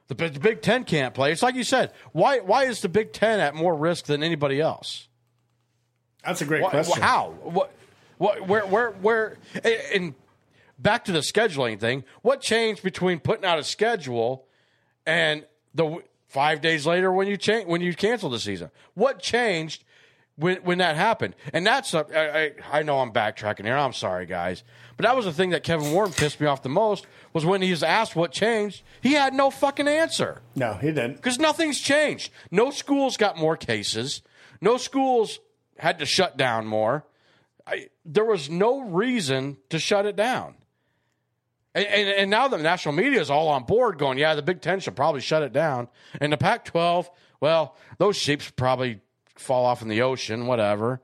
The, 0.09 0.15
the 0.15 0.41
Big 0.41 0.61
Ten 0.61 0.85
can't 0.85 1.15
play. 1.15 1.33
It's 1.33 1.43
like 1.43 1.55
you 1.55 1.65
said. 1.65 1.93
Why 2.13 2.41
why 2.41 2.65
is 2.65 2.81
the 2.83 2.91
Big 2.91 3.13
Ten 3.13 3.41
at 3.41 3.55
more 3.55 3.75
risk 3.75 4.05
than 4.05 4.23
anybody 4.23 4.61
else? 4.61 5.09
That's 6.25 6.43
a 6.43 6.45
great 6.45 6.63
why, 6.63 6.71
question. 6.71 7.03
How? 7.03 7.35
What? 7.43 7.73
What? 8.19 8.47
Where? 8.47 8.67
Where? 8.67 8.91
Where? 8.91 9.39
And 9.95 10.15
back 10.79 11.07
to 11.07 11.13
the 11.13 11.21
scheduling 11.21 11.81
thing. 11.81 12.05
What 12.21 12.43
changed 12.43 12.83
between 12.83 13.19
putting 13.19 13.47
out 13.47 13.59
a 13.59 13.65
schedule 13.65 14.47
and 15.07 15.47
the 15.75 16.03
five 16.29 16.61
days 16.61 16.87
later 16.87 17.13
when 17.13 17.29
you 17.29 17.37
change 17.37 17.67
when 17.67 17.81
you 17.81 17.95
cancel 17.95 18.31
the 18.31 18.39
season? 18.39 18.71
What 18.95 19.21
changed 19.21 19.85
when 20.37 20.59
when 20.59 20.79
that 20.79 20.97
happened? 20.97 21.35
And 21.53 21.67
that's 21.67 21.95
a, 21.95 22.07
I, 22.15 22.77
I, 22.77 22.79
I 22.81 22.83
know 22.83 23.01
I'm 23.01 23.13
backtracking 23.13 23.65
here. 23.65 23.77
I'm 23.77 23.93
sorry, 23.93 24.27
guys, 24.27 24.65
but 24.97 25.05
that 25.05 25.17
was 25.17 25.25
the 25.25 25.33
thing 25.33 25.51
that 25.51 25.63
Kevin 25.63 25.93
Warren 25.93 26.13
pissed 26.13 26.41
me 26.41 26.47
off 26.47 26.63
the 26.63 26.69
most 26.69 27.07
was 27.33 27.45
when 27.45 27.63
he 27.63 27.71
was 27.71 27.83
asked 27.83 28.15
what 28.17 28.33
changed, 28.33 28.83
he 29.01 29.13
had 29.13 29.35
no 29.35 29.51
fucking 29.51 29.89
answer. 29.89 30.41
No, 30.55 30.75
he 30.75 30.89
didn't. 30.89 31.17
Because 31.17 31.39
nothing's 31.39 31.81
changed. 31.81 32.31
No 32.51 32.71
schools 32.71 33.17
got 33.17 33.37
more 33.37 33.57
cases. 33.57 34.23
No 34.61 34.77
schools 34.77 35.41
had 35.79 35.99
to 35.99 36.07
shut 36.07 36.37
down 36.37 36.67
more. 36.67 37.05
I, 37.67 37.89
there 38.05 38.25
was 38.25 38.51
no 38.51 38.81
reason 38.81 39.57
to 39.71 39.79
shut 39.79 40.07
it 40.07 40.17
down. 40.17 40.55
And, 41.75 41.87
and, 41.87 42.09
and, 42.09 42.31
now 42.31 42.47
the 42.47 42.59
national 42.59 42.95
media 42.95 43.21
is 43.21 43.31
all 43.31 43.49
on 43.49 43.65
board 43.65 43.99
going, 43.99 44.17
yeah, 44.17 44.35
the 44.35 44.43
Big 44.43 44.61
Ten 44.61 44.79
should 44.79 44.95
probably 44.95 45.21
shut 45.21 45.43
it 45.43 45.53
down. 45.53 45.89
And 46.21 46.33
the 46.33 46.37
Pac 46.37 46.65
12, 46.67 47.11
well, 47.41 47.77
those 47.99 48.17
sheeps 48.17 48.51
probably 48.51 49.01
fall 49.35 49.67
off 49.67 49.83
in 49.83 49.89
the 49.89 50.03
ocean, 50.03 50.47
whatever. 50.47 51.01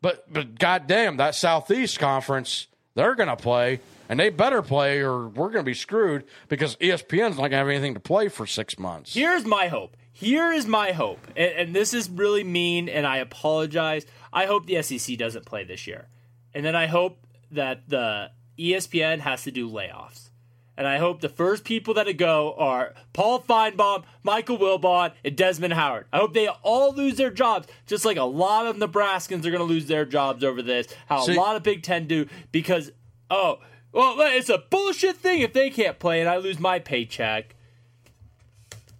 But, 0.00 0.32
but 0.32 0.58
goddamn, 0.58 1.16
that 1.16 1.34
Southeast 1.34 1.98
Conference, 1.98 2.68
they're 2.94 3.16
going 3.16 3.28
to 3.28 3.36
play 3.36 3.80
and 4.08 4.20
they 4.20 4.30
better 4.30 4.62
play 4.62 5.00
or 5.00 5.28
we're 5.28 5.50
going 5.50 5.64
to 5.64 5.68
be 5.68 5.74
screwed 5.74 6.24
because 6.48 6.76
ESPN's 6.76 7.36
not 7.36 7.36
going 7.36 7.50
to 7.52 7.56
have 7.56 7.68
anything 7.68 7.94
to 7.94 8.00
play 8.00 8.28
for 8.28 8.46
six 8.46 8.78
months. 8.78 9.14
Here's 9.14 9.44
my 9.44 9.68
hope. 9.68 9.96
Here 10.12 10.50
is 10.50 10.66
my 10.66 10.92
hope, 10.92 11.18
and, 11.36 11.52
and, 11.52 11.76
this 11.76 11.92
is 11.92 12.08
really 12.08 12.42
mean, 12.42 12.88
and 12.88 13.06
I 13.06 13.18
apologize. 13.18 14.06
I 14.32 14.46
hope 14.46 14.64
the 14.64 14.80
SEC 14.80 15.18
doesn't 15.18 15.44
play 15.44 15.62
this 15.64 15.86
year, 15.86 16.08
and 16.54 16.64
then 16.64 16.74
I 16.74 16.86
hope 16.86 17.18
that 17.50 17.86
the 17.86 18.30
ESPN 18.58 19.20
has 19.20 19.44
to 19.44 19.50
do 19.50 19.68
layoffs. 19.68 20.30
And 20.78 20.86
I 20.86 20.98
hope 20.98 21.20
the 21.20 21.30
first 21.30 21.64
people 21.64 21.94
that 21.94 22.10
go 22.18 22.54
are 22.58 22.92
Paul 23.14 23.40
Finebaum, 23.40 24.04
Michael 24.22 24.58
Wilbon, 24.58 25.12
and 25.24 25.34
Desmond 25.34 25.72
Howard. 25.72 26.06
I 26.12 26.18
hope 26.18 26.34
they 26.34 26.48
all 26.48 26.92
lose 26.92 27.16
their 27.16 27.30
jobs, 27.30 27.66
just 27.86 28.04
like 28.04 28.18
a 28.18 28.24
lot 28.24 28.66
of 28.66 28.76
Nebraskans 28.76 29.46
are 29.46 29.50
going 29.50 29.58
to 29.58 29.64
lose 29.64 29.86
their 29.86 30.04
jobs 30.04 30.44
over 30.44 30.60
this. 30.60 30.86
How 31.06 31.22
See, 31.22 31.34
a 31.34 31.40
lot 31.40 31.56
of 31.56 31.62
Big 31.62 31.82
Ten 31.82 32.06
do 32.06 32.26
because 32.52 32.92
oh 33.30 33.60
well, 33.92 34.16
it's 34.18 34.50
a 34.50 34.58
bullshit 34.58 35.16
thing 35.16 35.40
if 35.40 35.54
they 35.54 35.70
can't 35.70 35.98
play 35.98 36.20
and 36.20 36.28
I 36.28 36.36
lose 36.36 36.58
my 36.58 36.78
paycheck. 36.78 37.54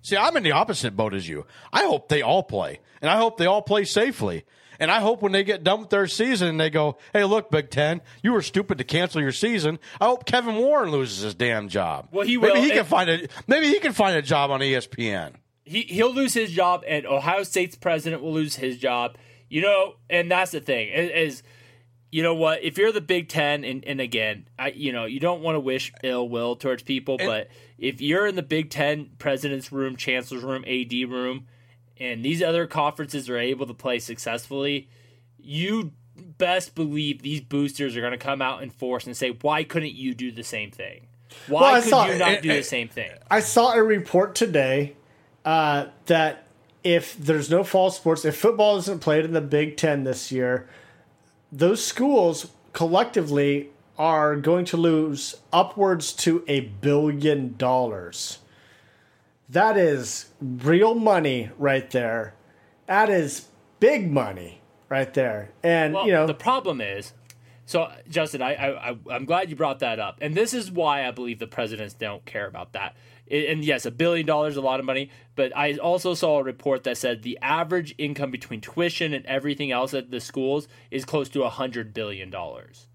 See, 0.01 0.17
I'm 0.17 0.37
in 0.37 0.45
the 0.45 0.53
opposite 0.53 0.97
boat 0.97 1.13
as 1.13 1.29
you. 1.29 1.45
I 1.73 1.83
hope 1.83 2.09
they 2.09 2.23
all 2.23 2.45
play, 2.45 2.81
and 3.03 3.11
I 3.11 3.17
hope 3.17 3.37
they 3.37 3.47
all 3.47 3.61
play 3.61 3.85
safely. 3.85 4.45
And 4.79 4.91
I 4.91 5.01
hope 5.01 5.23
when 5.23 5.33
they 5.33 5.45
get 5.45 5.65
done 5.65 5.81
with 5.81 5.91
their 5.91 6.07
season 6.07 6.49
and 6.49 6.61
they 6.61 6.71
go, 6.71 6.99
hey, 7.13 7.25
look, 7.25 7.51
Big 7.51 7.71
Ten, 7.71 8.01
you 8.23 8.33
were 8.33 8.43
stupid 8.43 8.79
to 8.79 8.85
cancel 8.85 9.21
your 9.21 9.33
season. 9.33 9.79
I 10.01 10.07
hope 10.07 10.27
Kevin 10.27 10.57
Warren 10.57 10.91
loses 10.91 11.23
his 11.23 11.35
damn 11.35 11.69
job. 11.69 12.09
Well, 12.11 12.27
he 12.27 12.37
will. 12.37 12.55
Maybe 12.55 12.69
he 12.69 12.71
can 12.71 12.85
find 12.85 13.11
a 13.11 13.29
maybe 13.47 13.69
he 13.69 13.79
can 13.81 13.93
find 13.93 14.17
a 14.17 14.23
job 14.23 14.51
on 14.51 14.61
ESPN. 14.61 15.33
He 15.65 15.83
he'll 15.83 16.15
lose 16.15 16.35
his 16.35 16.53
job, 16.53 16.85
and 16.87 17.07
Ohio 17.07 17.43
State's 17.43 17.77
president 17.77 18.23
will 18.23 18.33
lose 18.33 18.57
his 18.57 18.79
job. 18.79 19.17
You 19.49 19.63
know, 19.63 19.95
and 20.11 20.31
that's 20.31 20.51
the 20.51 20.61
thing 20.61 20.89
is 20.89 21.43
you 22.11 22.23
know 22.23 22.35
what? 22.35 22.63
If 22.63 22.79
you're 22.79 22.93
the 22.93 23.01
Big 23.01 23.29
Ten, 23.29 23.65
and, 23.65 23.85
and 23.85 24.01
again, 24.01 24.49
I 24.59 24.69
you 24.69 24.93
know 24.93 25.05
you 25.05 25.21
don't 25.21 25.43
want 25.43 25.57
to 25.57 25.61
wish 25.61 25.93
ill 26.03 26.29
will 26.29 26.57
towards 26.57 26.83
people, 26.83 27.17
and, 27.19 27.27
but 27.27 27.49
if 27.79 28.01
you're 28.01 28.27
in 28.27 28.37
the 28.37 28.43
Big 28.43 28.71
Ten 28.71 29.11
president's 29.19 29.73
room, 29.73 29.97
chancellor's 29.97 30.43
room, 30.43 30.65
AD 30.67 30.93
room, 31.11 31.47
and 31.99 32.25
these 32.25 32.43
other 32.43 32.67
conferences 32.67 33.29
are 33.29 33.39
able 33.39 33.67
to 33.67 33.75
play 33.75 33.99
successfully, 33.99 34.89
you 35.39 35.93
best 36.39 36.75
believe 36.75 37.23
these 37.23 37.41
boosters 37.41 37.97
are 37.97 38.01
going 38.01 38.13
to 38.13 38.19
come 38.19 38.41
out 38.43 38.63
in 38.63 38.71
force 38.71 39.07
and 39.07 39.17
say, 39.17 39.31
"Why 39.43 39.65
couldn't 39.65 39.95
you 39.95 40.15
do 40.15 40.31
the 40.33 40.43
same 40.45 40.71
thing? 40.71 41.07
Why 41.47 41.61
Well, 41.63 41.75
I 41.75 41.81
could 41.81 41.91
saw- 41.91 42.07
you 42.07 42.19
not 42.19 42.33
it- 42.33 42.43
do 42.43 42.53
the 42.53 42.63
same 42.63 42.89
thing?" 42.89 43.11
I 43.31 43.41
saw 43.41 43.73
a 43.75 43.83
report 43.83 44.35
today 44.35 44.95
uh, 45.45 45.87
that 46.07 46.47
if 46.83 47.17
there's 47.17 47.51
no 47.51 47.63
fall 47.65 47.91
sports, 47.91 48.25
if 48.25 48.37
football 48.37 48.77
isn't 48.79 49.01
played 49.01 49.25
in 49.25 49.33
the 49.33 49.41
Big 49.41 49.77
Ten 49.77 50.05
this 50.05 50.33
year, 50.33 50.69
those 51.53 51.85
schools 51.85 52.49
collectively 52.73 53.71
are 53.99 54.37
going 54.37 54.65
to 54.67 54.77
lose 54.77 55.37
upwards 55.53 56.13
to 56.13 56.45
a 56.49 56.61
billion 56.61 57.55
dollars. 57.57 58.39
That 59.49 59.77
is 59.77 60.27
real 60.41 60.95
money 60.95 61.51
right 61.59 61.89
there. 61.91 62.35
That 62.87 63.09
is 63.09 63.49
big 63.81 64.11
money 64.11 64.61
right 64.89 65.13
there. 65.15 65.51
And, 65.63 65.95
Well, 65.95 66.07
you 66.07 66.13
know, 66.13 66.27
the 66.27 66.35
problem 66.35 66.81
is, 66.81 67.13
so 67.65 67.91
Justin, 68.09 68.43
I, 68.43 68.55
I, 68.55 68.97
I'm 69.11 69.25
glad 69.25 69.51
you 69.51 69.57
brought 69.57 69.81
that 69.81 69.99
up, 69.99 70.19
and 70.21 70.35
this 70.37 70.55
is 70.55 70.71
why 70.71 71.07
I 71.07 71.11
believe 71.11 71.41
the 71.41 71.49
presidents 71.49 71.95
don't 71.95 72.25
care 72.25 72.47
about 72.47 72.73
that. 72.75 72.97
And 73.29 73.65
yes, 73.65 73.85
a 73.85 73.91
billion 73.91 74.25
dollars 74.25 74.53
is 74.53 74.57
a 74.57 74.61
lot 74.61 74.79
of 74.79 74.87
money, 74.87 75.11
but 75.35 75.57
I 75.57 75.75
also 75.75 76.15
saw 76.15 76.39
a 76.39 76.45
report 76.45 76.85
that 76.85 76.97
said 76.97 77.23
the 77.23 77.37
average 77.43 77.93
income 77.99 78.31
between 78.31 78.61
tuition 78.61 79.13
and 79.13 79.27
everything 79.27 79.73
else 79.73 79.95
at 79.95 80.13
the 80.13 80.21
schools 80.21 80.69
is 80.93 81.05
close 81.05 81.29
to 81.31 81.43
a 81.43 81.51
hundred 81.51 81.93
billion 81.93 82.31
dollars. 82.31 82.87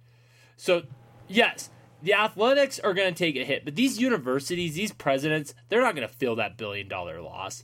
So, 0.56 0.84
yes, 1.28 1.70
the 2.02 2.14
athletics 2.14 2.80
are 2.80 2.94
going 2.94 3.14
to 3.14 3.18
take 3.18 3.36
a 3.36 3.44
hit, 3.46 3.66
but 3.66 3.76
these 3.76 4.00
universities, 4.00 4.76
these 4.76 4.92
presidents, 4.92 5.54
they're 5.70 5.82
not 5.82 5.96
going 5.96 6.08
to 6.08 6.14
feel 6.14 6.36
that 6.36 6.58
billion 6.58 6.88
dollar 6.88 7.22
loss. 7.22 7.64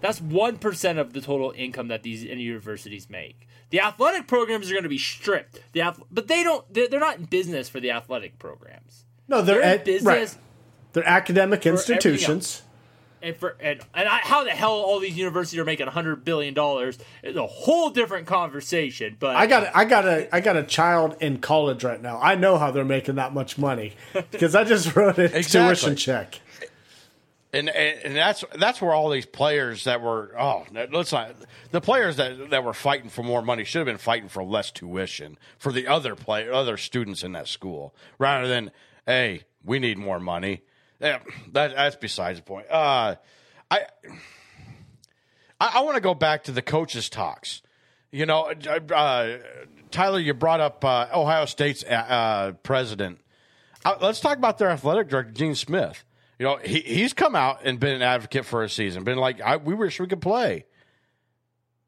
That's 0.00 0.18
1% 0.20 0.98
of 0.98 1.12
the 1.12 1.20
total 1.20 1.52
income 1.56 1.88
that 1.88 2.02
these 2.02 2.24
universities 2.24 3.08
make. 3.08 3.46
The 3.70 3.80
athletic 3.80 4.26
programs 4.26 4.68
are 4.68 4.74
going 4.74 4.82
to 4.82 4.88
be 4.88 4.98
stripped. 4.98 5.60
The 5.72 5.94
but 6.10 6.26
they 6.28 6.42
don't 6.42 6.64
they're, 6.72 6.88
they're 6.88 7.00
not 7.00 7.18
in 7.18 7.24
business 7.24 7.68
for 7.68 7.80
the 7.80 7.92
athletic 7.92 8.38
programs. 8.38 9.04
no, 9.28 9.40
they're, 9.42 9.56
They're 9.60 9.64
in 9.74 9.78
at- 9.80 9.84
business 9.84 10.34
right. 10.34 10.42
They're 10.92 11.08
academic 11.08 11.64
institutions. 11.66 12.62
And 13.22 13.36
for 13.36 13.56
and, 13.60 13.80
and 13.94 14.08
I, 14.08 14.18
how 14.18 14.44
the 14.44 14.50
hell 14.50 14.72
all 14.72 14.98
these 15.00 15.16
universities 15.16 15.58
are 15.60 15.64
making 15.64 15.86
100 15.86 16.24
billion 16.24 16.54
dollars 16.54 16.98
is 17.22 17.36
a 17.36 17.46
whole 17.46 17.90
different 17.90 18.26
conversation, 18.26 19.16
but 19.18 19.36
I 19.36 19.46
got 19.46 19.70
I 19.74 19.84
got 19.84 20.06
a 20.06 20.34
I 20.34 20.40
got 20.40 20.56
a 20.56 20.62
child 20.64 21.16
in 21.20 21.38
college 21.38 21.84
right 21.84 22.00
now. 22.00 22.18
I 22.20 22.34
know 22.34 22.58
how 22.58 22.70
they're 22.70 22.84
making 22.84 23.14
that 23.16 23.32
much 23.32 23.58
money 23.58 23.94
because 24.30 24.54
I 24.54 24.64
just 24.64 24.94
wrote 24.96 25.18
a 25.18 25.24
Exactly. 25.36 25.68
tuition 25.74 25.96
check. 25.96 26.40
and, 27.52 27.68
and 27.68 27.98
and 28.04 28.16
that's 28.16 28.44
that's 28.58 28.80
where 28.80 28.92
all 28.92 29.10
these 29.10 29.26
players 29.26 29.84
that 29.84 30.00
were 30.00 30.34
oh 30.38 30.64
let's 30.90 31.12
not 31.12 31.34
the 31.70 31.80
players 31.80 32.16
that 32.16 32.50
that 32.50 32.64
were 32.64 32.72
fighting 32.72 33.10
for 33.10 33.22
more 33.22 33.42
money 33.42 33.64
should 33.64 33.78
have 33.80 33.86
been 33.86 33.98
fighting 33.98 34.28
for 34.28 34.42
less 34.42 34.70
tuition 34.70 35.38
for 35.58 35.70
the 35.70 35.86
other 35.86 36.14
play 36.14 36.48
other 36.48 36.76
students 36.76 37.22
in 37.22 37.32
that 37.32 37.46
school 37.48 37.94
rather 38.18 38.48
than 38.48 38.70
hey 39.06 39.42
we 39.64 39.78
need 39.78 39.98
more 39.98 40.18
money 40.18 40.62
yeah, 41.02 41.18
that 41.52 41.74
that's 41.74 41.96
besides 41.96 42.38
the 42.38 42.44
point 42.44 42.66
uh 42.70 43.16
I 43.70 43.80
I, 45.60 45.72
I 45.74 45.80
want 45.80 45.96
to 45.96 46.00
go 46.00 46.14
back 46.14 46.44
to 46.44 46.52
the 46.52 46.62
coaches 46.62 47.08
talks 47.10 47.62
you 48.10 48.26
know 48.26 48.52
uh, 48.94 49.38
Tyler 49.90 50.18
you 50.18 50.32
brought 50.32 50.60
up 50.60 50.84
uh, 50.84 51.08
Ohio 51.12 51.44
State's 51.44 51.84
uh, 51.84 52.52
president 52.62 53.18
uh, 53.84 53.96
let's 54.00 54.20
talk 54.20 54.38
about 54.38 54.58
their 54.58 54.70
athletic 54.70 55.08
director, 55.08 55.32
Gene 55.32 55.54
Smith. 55.54 56.04
You 56.38 56.46
know, 56.46 56.56
he 56.56 56.80
he's 56.80 57.12
come 57.12 57.34
out 57.34 57.60
and 57.64 57.78
been 57.78 57.94
an 57.94 58.02
advocate 58.02 58.44
for 58.44 58.62
a 58.62 58.68
season, 58.68 59.04
been 59.04 59.18
like, 59.18 59.40
I, 59.40 59.56
we 59.56 59.74
wish 59.74 60.00
we 60.00 60.06
could 60.06 60.20
play. 60.22 60.64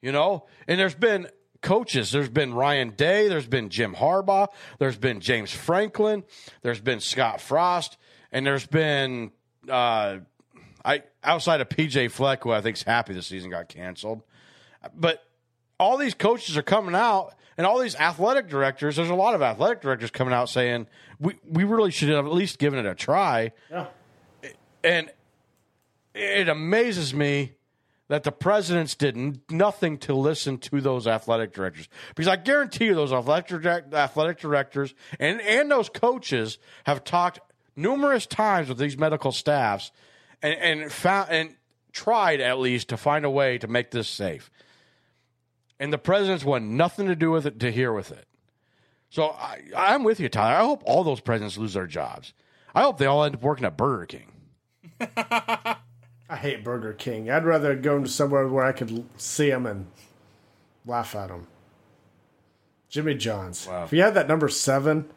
You 0.00 0.12
know, 0.12 0.46
and 0.68 0.78
there's 0.78 0.94
been 0.94 1.28
coaches. 1.62 2.12
There's 2.12 2.28
been 2.28 2.52
Ryan 2.52 2.90
Day. 2.90 3.28
There's 3.28 3.46
been 3.46 3.70
Jim 3.70 3.94
Harbaugh. 3.94 4.48
There's 4.78 4.98
been 4.98 5.20
James 5.20 5.50
Franklin. 5.50 6.24
There's 6.62 6.80
been 6.80 7.00
Scott 7.00 7.40
Frost, 7.40 7.96
and 8.34 8.44
there's 8.44 8.66
been 8.66 9.30
uh, 9.70 10.18
I 10.84 11.02
outside 11.22 11.62
of 11.62 11.70
PJ 11.70 12.10
Fleck, 12.10 12.42
who 12.42 12.50
I 12.50 12.60
think's 12.60 12.82
happy 12.82 13.14
the 13.14 13.22
season 13.22 13.48
got 13.50 13.68
canceled. 13.68 14.22
But 14.94 15.24
all 15.80 15.96
these 15.96 16.12
coaches 16.12 16.58
are 16.58 16.62
coming 16.62 16.94
out 16.94 17.34
and 17.56 17.66
all 17.66 17.80
these 17.80 17.94
athletic 17.96 18.48
directors, 18.48 18.96
there's 18.96 19.08
a 19.08 19.14
lot 19.14 19.34
of 19.34 19.40
athletic 19.40 19.80
directors 19.80 20.10
coming 20.10 20.34
out 20.34 20.50
saying 20.50 20.88
we, 21.18 21.34
we 21.48 21.64
really 21.64 21.92
should 21.92 22.10
have 22.10 22.26
at 22.26 22.32
least 22.32 22.58
given 22.58 22.78
it 22.78 22.86
a 22.86 22.94
try. 22.94 23.52
Yeah. 23.70 23.86
And 24.82 25.10
it 26.12 26.48
amazes 26.48 27.14
me 27.14 27.52
that 28.08 28.24
the 28.24 28.32
presidents 28.32 28.94
did 28.94 29.40
nothing 29.50 29.96
to 29.96 30.14
listen 30.14 30.58
to 30.58 30.80
those 30.80 31.06
athletic 31.06 31.54
directors. 31.54 31.88
Because 32.10 32.28
I 32.28 32.36
guarantee 32.36 32.86
you 32.86 32.94
those 32.94 33.12
athletic, 33.12 33.62
direct, 33.62 33.94
athletic 33.94 34.38
directors 34.40 34.92
and, 35.18 35.40
and 35.40 35.70
those 35.70 35.88
coaches 35.88 36.58
have 36.84 37.04
talked 37.04 37.40
numerous 37.76 38.26
times 38.26 38.68
with 38.68 38.78
these 38.78 38.98
medical 38.98 39.32
staffs 39.32 39.92
and, 40.42 40.54
and 40.54 40.92
found 40.92 41.30
and 41.30 41.56
tried 41.92 42.40
at 42.40 42.58
least 42.58 42.88
to 42.88 42.96
find 42.96 43.24
a 43.24 43.30
way 43.30 43.58
to 43.58 43.68
make 43.68 43.90
this 43.90 44.08
safe 44.08 44.50
and 45.78 45.92
the 45.92 45.98
presidents 45.98 46.44
want 46.44 46.64
nothing 46.64 47.06
to 47.06 47.16
do 47.16 47.30
with 47.30 47.46
it 47.46 47.60
to 47.60 47.70
hear 47.70 47.92
with 47.92 48.10
it. 48.10 48.26
So 49.10 49.30
I, 49.30 49.60
I'm 49.76 50.04
with 50.04 50.20
you, 50.20 50.28
Tyler. 50.28 50.56
I 50.56 50.64
hope 50.64 50.82
all 50.84 51.04
those 51.04 51.20
presidents 51.20 51.58
lose 51.58 51.74
their 51.74 51.86
jobs. 51.86 52.32
I 52.74 52.82
hope 52.82 52.98
they 52.98 53.06
all 53.06 53.24
end 53.24 53.36
up 53.36 53.42
working 53.42 53.64
at 53.64 53.76
Burger 53.76 54.06
King. 54.06 54.32
I 55.16 56.36
hate 56.36 56.64
Burger 56.64 56.92
King. 56.92 57.30
I'd 57.30 57.44
rather 57.44 57.74
go 57.74 58.02
to 58.02 58.08
somewhere 58.08 58.48
where 58.48 58.64
I 58.64 58.72
could 58.72 59.04
see 59.16 59.50
them 59.50 59.66
and 59.66 59.86
laugh 60.86 61.14
at 61.14 61.28
them. 61.28 61.46
Jimmy 62.88 63.14
John's. 63.14 63.68
If 63.70 63.92
you 63.92 64.02
had 64.02 64.14
that 64.14 64.28
number 64.28 64.48
seven, 64.48 65.10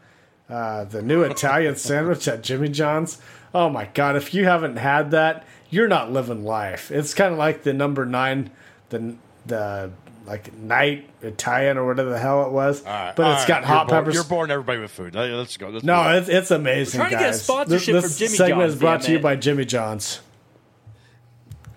uh, 0.50 0.84
the 0.86 1.02
new 1.02 1.24
Italian 1.24 1.76
sandwich 1.88 2.28
at 2.28 2.42
Jimmy 2.44 2.70
John's, 2.70 3.20
oh 3.54 3.70
my 3.70 3.86
God, 3.94 4.16
if 4.16 4.34
you 4.34 4.46
haven't 4.46 4.78
had 4.78 5.12
that, 5.12 5.46
you're 5.70 5.88
not 5.88 6.12
living 6.12 6.44
life. 6.46 6.92
It's 6.92 7.14
kind 7.14 7.32
of 7.34 7.38
like 7.38 7.64
the 7.64 7.74
number 7.74 8.06
nine, 8.06 8.52
the, 8.90 9.16
the 9.46 9.92
like 10.26 10.54
night 10.54 11.10
Italian 11.22 11.78
or 11.78 11.86
whatever 11.88 12.10
the 12.10 12.20
hell 12.20 12.46
it 12.46 12.52
was. 12.52 12.84
All 12.84 12.92
right, 12.92 13.16
but 13.16 13.26
all 13.26 13.32
it's 13.34 13.42
right. 13.42 13.48
got 13.48 13.60
You're 13.62 13.68
hot 13.68 13.88
bored- 13.88 14.00
peppers. 14.02 14.14
You're 14.16 14.24
boring 14.26 14.52
everybody 14.52 14.80
with 14.80 14.92
food. 14.92 15.16
Let- 15.16 15.30
Let's 15.32 15.56
go. 15.58 15.70
Let's 15.70 15.84
No, 15.86 15.96
move 15.98 16.06
on. 16.06 16.16
it's, 16.16 16.30
it's 16.30 16.52
amazing, 16.52 17.00
We're 17.00 17.08
trying 17.10 17.18
to 17.18 17.24
get 17.24 17.30
a 17.30 17.32
guys. 17.32 17.44
sponsorship 17.44 17.94
this, 17.94 18.04
from 18.04 18.10
this 18.10 18.18
Jimmy 18.20 18.38
segment 18.38 18.62
John's, 18.62 18.74
is 18.74 18.80
brought 18.80 19.02
to 19.04 19.12
you 19.12 19.20
by 19.20 19.36
Jimmy 19.36 19.66
John's. 19.66 20.20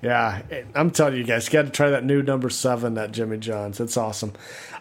Yeah, 0.03 0.43
I'm 0.75 0.91
telling 0.91 1.17
you 1.17 1.25
guys, 1.25 1.47
you 1.47 1.53
got 1.53 1.67
to 1.67 1.71
try 1.71 1.91
that 1.91 2.05
new 2.05 2.23
number 2.23 2.49
seven 2.49 2.97
at 2.97 3.13
Jimmy 3.13 3.37
John's. 3.39 3.81
It's 3.81 3.97
awesome. 3.97 4.33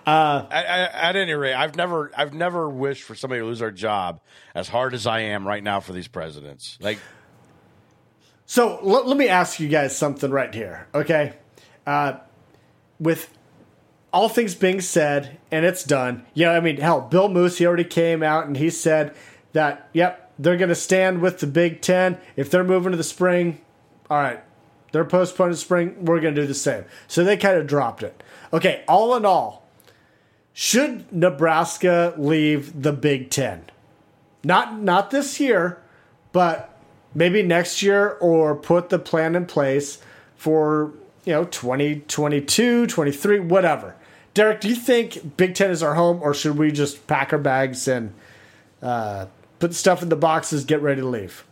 at, 0.05 0.51
at, 0.51 0.95
at 0.95 1.15
any 1.15 1.34
rate, 1.34 1.53
I've 1.55 1.75
never, 1.75 2.12
I've 2.15 2.34
never 2.34 2.69
wished 2.69 3.03
for 3.03 3.15
somebody 3.15 3.41
to 3.41 3.45
lose 3.45 3.60
their 3.60 3.71
job 3.71 4.21
as 4.55 4.69
hard 4.69 4.93
as 4.93 5.05
I 5.05 5.19
am 5.19 5.45
right 5.47 5.63
now 5.63 5.82
for 5.82 5.91
these 5.91 6.08
presidents. 6.08 6.77
Like, 6.82 6.99
So 8.45 8.79
let, 8.82 9.05
let 9.05 9.15
me 9.15 9.27
ask 9.27 9.60
you 9.60 9.67
guys 9.67 9.95
something 9.95 10.32
right 10.32 10.51
here, 10.51 10.88
okay? 10.95 11.34
Uh, 11.86 12.13
with 12.99 13.32
all 14.12 14.27
things 14.27 14.55
being 14.55 14.82
said, 14.82 15.38
and 15.51 15.65
it's 15.65 15.84
done. 15.84 16.25
You 16.34 16.45
know, 16.45 16.53
I 16.53 16.60
mean, 16.60 16.77
hell, 16.77 17.01
Bill 17.01 17.29
Moos, 17.29 17.60
he 17.60 17.67
already 17.67 17.84
came 17.84 18.23
out 18.23 18.47
and 18.47 18.58
he 18.58 18.71
said 18.71 19.13
that, 19.53 19.89
yep, 19.93 20.32
they're 20.39 20.58
going 20.58 20.69
to 20.69 20.75
stand 20.75 21.21
with 21.21 21.39
the 21.39 21.45
Big 21.47 21.82
Ten. 21.82 22.17
If 22.36 22.49
they're 22.49 22.63
moving 22.63 22.89
to 22.91 22.97
the 22.97 23.03
spring, 23.03 23.62
all 24.10 24.17
right, 24.17 24.41
they're 24.91 25.06
postponing 25.06 25.56
spring, 25.56 26.06
we're 26.06 26.19
going 26.19 26.36
to 26.36 26.41
do 26.41 26.47
the 26.47 26.54
same. 26.54 26.86
So 27.08 27.23
they 27.23 27.38
kind 27.38 27.58
of 27.58 27.67
dropped 27.67 28.04
it. 28.04 28.21
Okay, 28.52 28.84
all 28.88 29.15
in 29.15 29.25
all, 29.25 29.67
should 30.54 31.12
Nebraska 31.12 32.13
leave 32.17 32.82
the 32.82 32.93
Big 32.93 33.30
Ten? 33.30 33.65
Not 34.43 34.80
not 34.80 35.12
this 35.12 35.39
year, 35.39 35.82
but 36.32 36.78
maybe 37.13 37.43
next 37.43 37.82
year 37.82 38.17
or 38.21 38.56
put 38.56 38.89
the 38.89 38.99
plan 38.99 39.36
in 39.36 39.45
place 39.45 39.99
for, 40.36 40.93
you 41.25 41.34
know, 41.34 41.45
2022, 41.45 42.88
23, 42.88 43.39
whatever. 43.39 43.95
Derek, 44.34 44.62
do 44.62 44.69
you 44.69 44.75
think 44.75 45.38
Big 45.38 45.56
Ten 45.56 45.69
is 45.69 45.84
our 45.84 45.95
home 45.95 46.19
or 46.21 46.34
should 46.34 46.58
we 46.58 46.71
just 46.71 47.06
pack 47.08 47.34
our 47.34 47.39
bags 47.39 47.88
and 47.88 48.13
uh, 48.82 49.25
put 49.60 49.73
stuff 49.73 50.02
in 50.02 50.10
the 50.10 50.15
boxes, 50.15 50.63
get 50.63 50.82
ready 50.82 51.02
to 51.02 51.08
leave? 51.08 51.43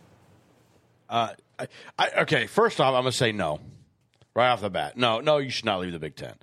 uh, 1.08 1.30
I, 1.58 1.68
I, 1.98 2.10
okay, 2.22 2.46
first 2.46 2.80
off, 2.80 2.94
I'm 2.94 3.02
going 3.02 3.12
to 3.12 3.16
say 3.16 3.32
no, 3.32 3.60
right 4.34 4.50
off 4.50 4.60
the 4.60 4.70
bat. 4.70 4.96
No, 4.96 5.20
no, 5.20 5.38
you 5.38 5.50
should 5.50 5.64
not 5.64 5.80
leave 5.80 5.92
the 5.92 5.98
Big 5.98 6.16
Ten. 6.16 6.34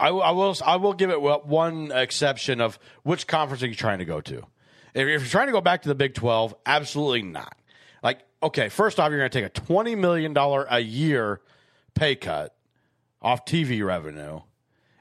I, 0.00 0.08
I 0.08 0.30
will, 0.30 0.56
I 0.64 0.76
will 0.76 0.92
give 0.92 1.10
it 1.10 1.20
one 1.20 1.90
exception 1.92 2.60
of 2.60 2.78
which 3.02 3.26
conference 3.26 3.62
are 3.62 3.66
you 3.66 3.74
trying 3.74 3.98
to 3.98 4.04
go 4.04 4.20
to? 4.20 4.44
If 4.94 5.06
you're 5.06 5.20
trying 5.20 5.46
to 5.46 5.52
go 5.52 5.60
back 5.60 5.82
to 5.82 5.88
the 5.88 5.94
Big 5.94 6.14
12, 6.14 6.54
absolutely 6.66 7.22
not. 7.22 7.56
Like, 8.02 8.20
okay, 8.42 8.68
first 8.68 9.00
off, 9.00 9.10
you're 9.10 9.18
going 9.18 9.30
to 9.30 9.42
take 9.42 9.58
a 9.58 9.60
$20 9.72 9.98
million 9.98 10.36
a 10.36 10.78
year 10.80 11.40
pay 11.94 12.14
cut 12.14 12.54
off 13.20 13.44
TV 13.44 13.84
revenue, 13.84 14.40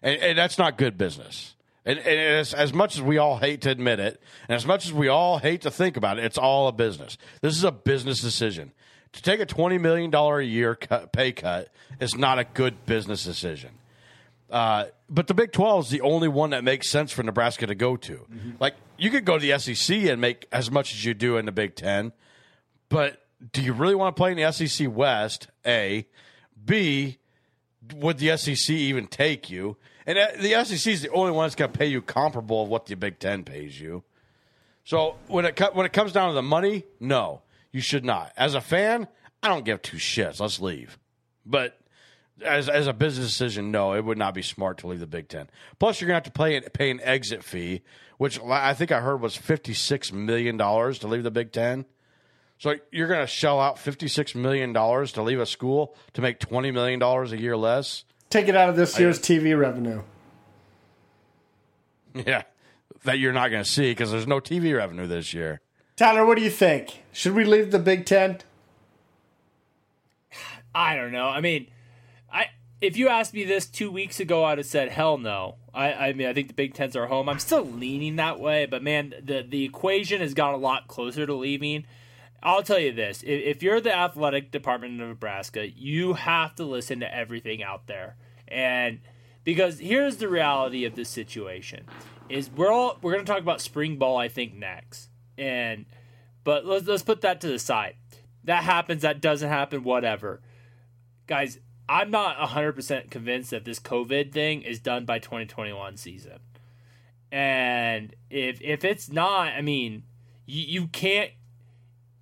and, 0.01 0.19
and 0.21 0.37
that's 0.37 0.57
not 0.57 0.77
good 0.77 0.97
business. 0.97 1.55
And, 1.85 1.99
and 1.99 2.19
as, 2.19 2.53
as 2.53 2.73
much 2.73 2.95
as 2.95 3.01
we 3.01 3.17
all 3.17 3.37
hate 3.37 3.61
to 3.61 3.69
admit 3.69 3.99
it, 3.99 4.21
and 4.49 4.55
as 4.55 4.65
much 4.65 4.85
as 4.85 4.91
we 4.91 5.07
all 5.07 5.37
hate 5.37 5.61
to 5.61 5.71
think 5.71 5.95
about 5.95 6.17
it, 6.17 6.25
it's 6.25 6.37
all 6.37 6.67
a 6.67 6.71
business. 6.71 7.17
This 7.41 7.55
is 7.55 7.63
a 7.63 7.71
business 7.71 8.19
decision. 8.19 8.73
To 9.13 9.21
take 9.21 9.39
a 9.39 9.45
$20 9.45 9.79
million 9.79 10.13
a 10.13 10.41
year 10.41 10.75
cut, 10.75 11.11
pay 11.11 11.31
cut 11.31 11.69
is 11.99 12.15
not 12.15 12.39
a 12.39 12.43
good 12.43 12.85
business 12.85 13.23
decision. 13.23 13.71
Uh, 14.49 14.85
but 15.09 15.27
the 15.27 15.33
Big 15.33 15.51
12 15.51 15.85
is 15.85 15.91
the 15.91 16.01
only 16.01 16.27
one 16.27 16.51
that 16.51 16.63
makes 16.63 16.89
sense 16.89 17.11
for 17.11 17.23
Nebraska 17.23 17.67
to 17.67 17.75
go 17.75 17.97
to. 17.97 18.25
Like, 18.59 18.75
you 18.97 19.09
could 19.09 19.25
go 19.25 19.37
to 19.37 19.45
the 19.45 19.57
SEC 19.59 19.97
and 20.03 20.21
make 20.21 20.47
as 20.51 20.71
much 20.71 20.93
as 20.93 21.03
you 21.03 21.13
do 21.13 21.37
in 21.37 21.45
the 21.45 21.51
Big 21.51 21.75
10, 21.75 22.13
but 22.89 23.21
do 23.51 23.61
you 23.61 23.73
really 23.73 23.95
want 23.95 24.15
to 24.15 24.19
play 24.19 24.31
in 24.31 24.37
the 24.37 24.51
SEC 24.51 24.87
West? 24.89 25.47
A. 25.65 26.07
B. 26.63 27.17
Would 27.95 28.17
the 28.17 28.35
SEC 28.37 28.69
even 28.69 29.07
take 29.07 29.49
you? 29.49 29.77
And 30.05 30.17
uh, 30.17 30.27
the 30.39 30.63
SEC 30.65 30.91
is 30.93 31.01
the 31.01 31.09
only 31.09 31.31
one 31.31 31.45
that's 31.45 31.55
going 31.55 31.71
to 31.71 31.77
pay 31.77 31.87
you 31.87 32.01
comparable 32.01 32.63
of 32.63 32.69
what 32.69 32.85
the 32.85 32.95
Big 32.95 33.19
10 33.19 33.43
pays 33.43 33.79
you. 33.79 34.03
So 34.83 35.15
when 35.27 35.43
it 35.45 35.59
when 35.73 35.85
it 35.85 35.91
comes 35.91 36.13
down 36.13 36.29
to 36.29 36.33
the 36.33 36.41
money, 36.41 36.85
no, 37.01 37.41
you 37.77 37.81
should 37.81 38.03
not. 38.03 38.33
As 38.35 38.55
a 38.55 38.59
fan, 38.59 39.07
I 39.43 39.49
don't 39.49 39.63
give 39.63 39.83
two 39.83 39.97
shits. 39.97 40.39
Let's 40.39 40.59
leave. 40.59 40.97
But 41.45 41.79
as 42.43 42.67
as 42.67 42.87
a 42.87 42.93
business 42.93 43.27
decision, 43.27 43.69
no, 43.69 43.93
it 43.93 44.03
would 44.03 44.17
not 44.17 44.33
be 44.33 44.41
smart 44.41 44.79
to 44.79 44.87
leave 44.87 44.99
the 44.99 45.05
Big 45.05 45.27
Ten. 45.29 45.47
Plus, 45.77 46.01
you're 46.01 46.07
gonna 46.07 46.15
have 46.15 46.23
to 46.23 46.31
pay 46.31 46.59
pay 46.59 46.89
an 46.89 46.99
exit 47.03 47.43
fee, 47.43 47.83
which 48.17 48.39
I 48.41 48.73
think 48.73 48.91
I 48.91 48.99
heard 48.99 49.21
was 49.21 49.35
fifty 49.35 49.75
six 49.75 50.11
million 50.11 50.57
dollars 50.57 50.97
to 50.99 51.07
leave 51.07 51.21
the 51.21 51.29
Big 51.29 51.51
Ten. 51.51 51.85
So 52.57 52.73
you're 52.91 53.07
gonna 53.07 53.27
shell 53.27 53.59
out 53.59 53.77
fifty 53.77 54.07
six 54.07 54.33
million 54.33 54.73
dollars 54.73 55.11
to 55.11 55.21
leave 55.21 55.39
a 55.39 55.45
school 55.45 55.95
to 56.13 56.21
make 56.23 56.39
twenty 56.39 56.71
million 56.71 56.97
dollars 56.97 57.31
a 57.31 57.39
year 57.39 57.55
less. 57.55 58.05
Take 58.31 58.47
it 58.47 58.55
out 58.55 58.69
of 58.69 58.75
this 58.75 58.97
year's 58.97 59.19
TV 59.19 59.57
revenue. 59.57 60.01
Yeah, 62.25 62.41
that 63.03 63.19
you're 63.19 63.33
not 63.33 63.51
gonna 63.51 63.63
see 63.63 63.91
because 63.91 64.09
there's 64.09 64.25
no 64.25 64.39
TV 64.39 64.75
revenue 64.75 65.05
this 65.05 65.35
year. 65.35 65.61
Tyler, 65.97 66.23
what 66.23 66.37
do 66.37 66.43
you 66.43 66.51
think? 66.51 67.01
Should 67.11 67.33
we 67.33 67.43
leave 67.43 67.71
the 67.71 67.79
Big 67.79 68.05
Ten? 68.05 68.37
I 70.75 70.95
don't 70.95 71.11
know. 71.11 71.27
I 71.27 71.41
mean, 71.41 71.65
I 72.31 72.49
if 72.79 72.95
you 72.95 73.09
asked 73.09 73.33
me 73.33 73.43
this 73.43 73.65
two 73.65 73.89
weeks 73.89 74.19
ago, 74.19 74.43
I'd 74.43 74.59
have 74.59 74.67
said 74.67 74.89
hell 74.89 75.17
no. 75.17 75.55
I, 75.73 75.93
I 75.93 76.13
mean, 76.13 76.27
I 76.27 76.33
think 76.33 76.49
the 76.49 76.53
Big 76.53 76.75
Tens 76.75 76.95
are 76.95 77.07
home. 77.07 77.27
I'm 77.27 77.39
still 77.39 77.65
leaning 77.65 78.15
that 78.17 78.39
way, 78.39 78.67
but 78.67 78.83
man, 78.83 79.15
the 79.23 79.41
the 79.41 79.65
equation 79.65 80.21
has 80.21 80.35
got 80.35 80.53
a 80.53 80.57
lot 80.57 80.87
closer 80.87 81.25
to 81.25 81.33
leaving. 81.33 81.87
I'll 82.43 82.61
tell 82.61 82.77
you 82.77 82.91
this: 82.91 83.23
if, 83.23 83.57
if 83.57 83.63
you're 83.63 83.81
the 83.81 83.91
athletic 83.95 84.51
department 84.51 85.01
of 85.01 85.07
Nebraska, 85.07 85.67
you 85.67 86.13
have 86.13 86.53
to 86.55 86.63
listen 86.63 86.99
to 86.99 87.11
everything 87.11 87.63
out 87.63 87.87
there, 87.87 88.17
and 88.47 88.99
because 89.43 89.79
here's 89.79 90.17
the 90.17 90.29
reality 90.29 90.85
of 90.85 90.93
this 90.93 91.09
situation: 91.09 91.85
is 92.29 92.51
we're 92.51 92.71
all 92.71 92.99
we're 93.01 93.13
going 93.13 93.25
to 93.25 93.31
talk 93.31 93.41
about 93.41 93.61
spring 93.61 93.97
ball, 93.97 94.17
I 94.17 94.27
think 94.27 94.53
next, 94.53 95.09
and 95.37 95.85
but 96.43 96.65
let's 96.65 96.87
let's 96.87 97.03
put 97.03 97.21
that 97.21 97.41
to 97.41 97.47
the 97.47 97.59
side. 97.59 97.95
That 98.43 98.63
happens. 98.63 99.01
That 99.01 99.21
doesn't 99.21 99.49
happen. 99.49 99.83
Whatever 99.83 100.41
guys, 101.27 101.59
I'm 101.87 102.09
not 102.09 102.37
100% 102.37 103.11
convinced 103.11 103.51
that 103.51 103.65
this 103.65 103.79
COVID 103.79 104.31
thing 104.31 104.61
is 104.63 104.79
done 104.79 105.05
by 105.05 105.19
2021 105.19 105.97
season. 105.97 106.39
And 107.31 108.15
if 108.29 108.61
if 108.61 108.83
it's 108.83 109.11
not, 109.11 109.49
I 109.49 109.61
mean, 109.61 110.03
you, 110.45 110.63
you 110.63 110.87
can't 110.87 111.31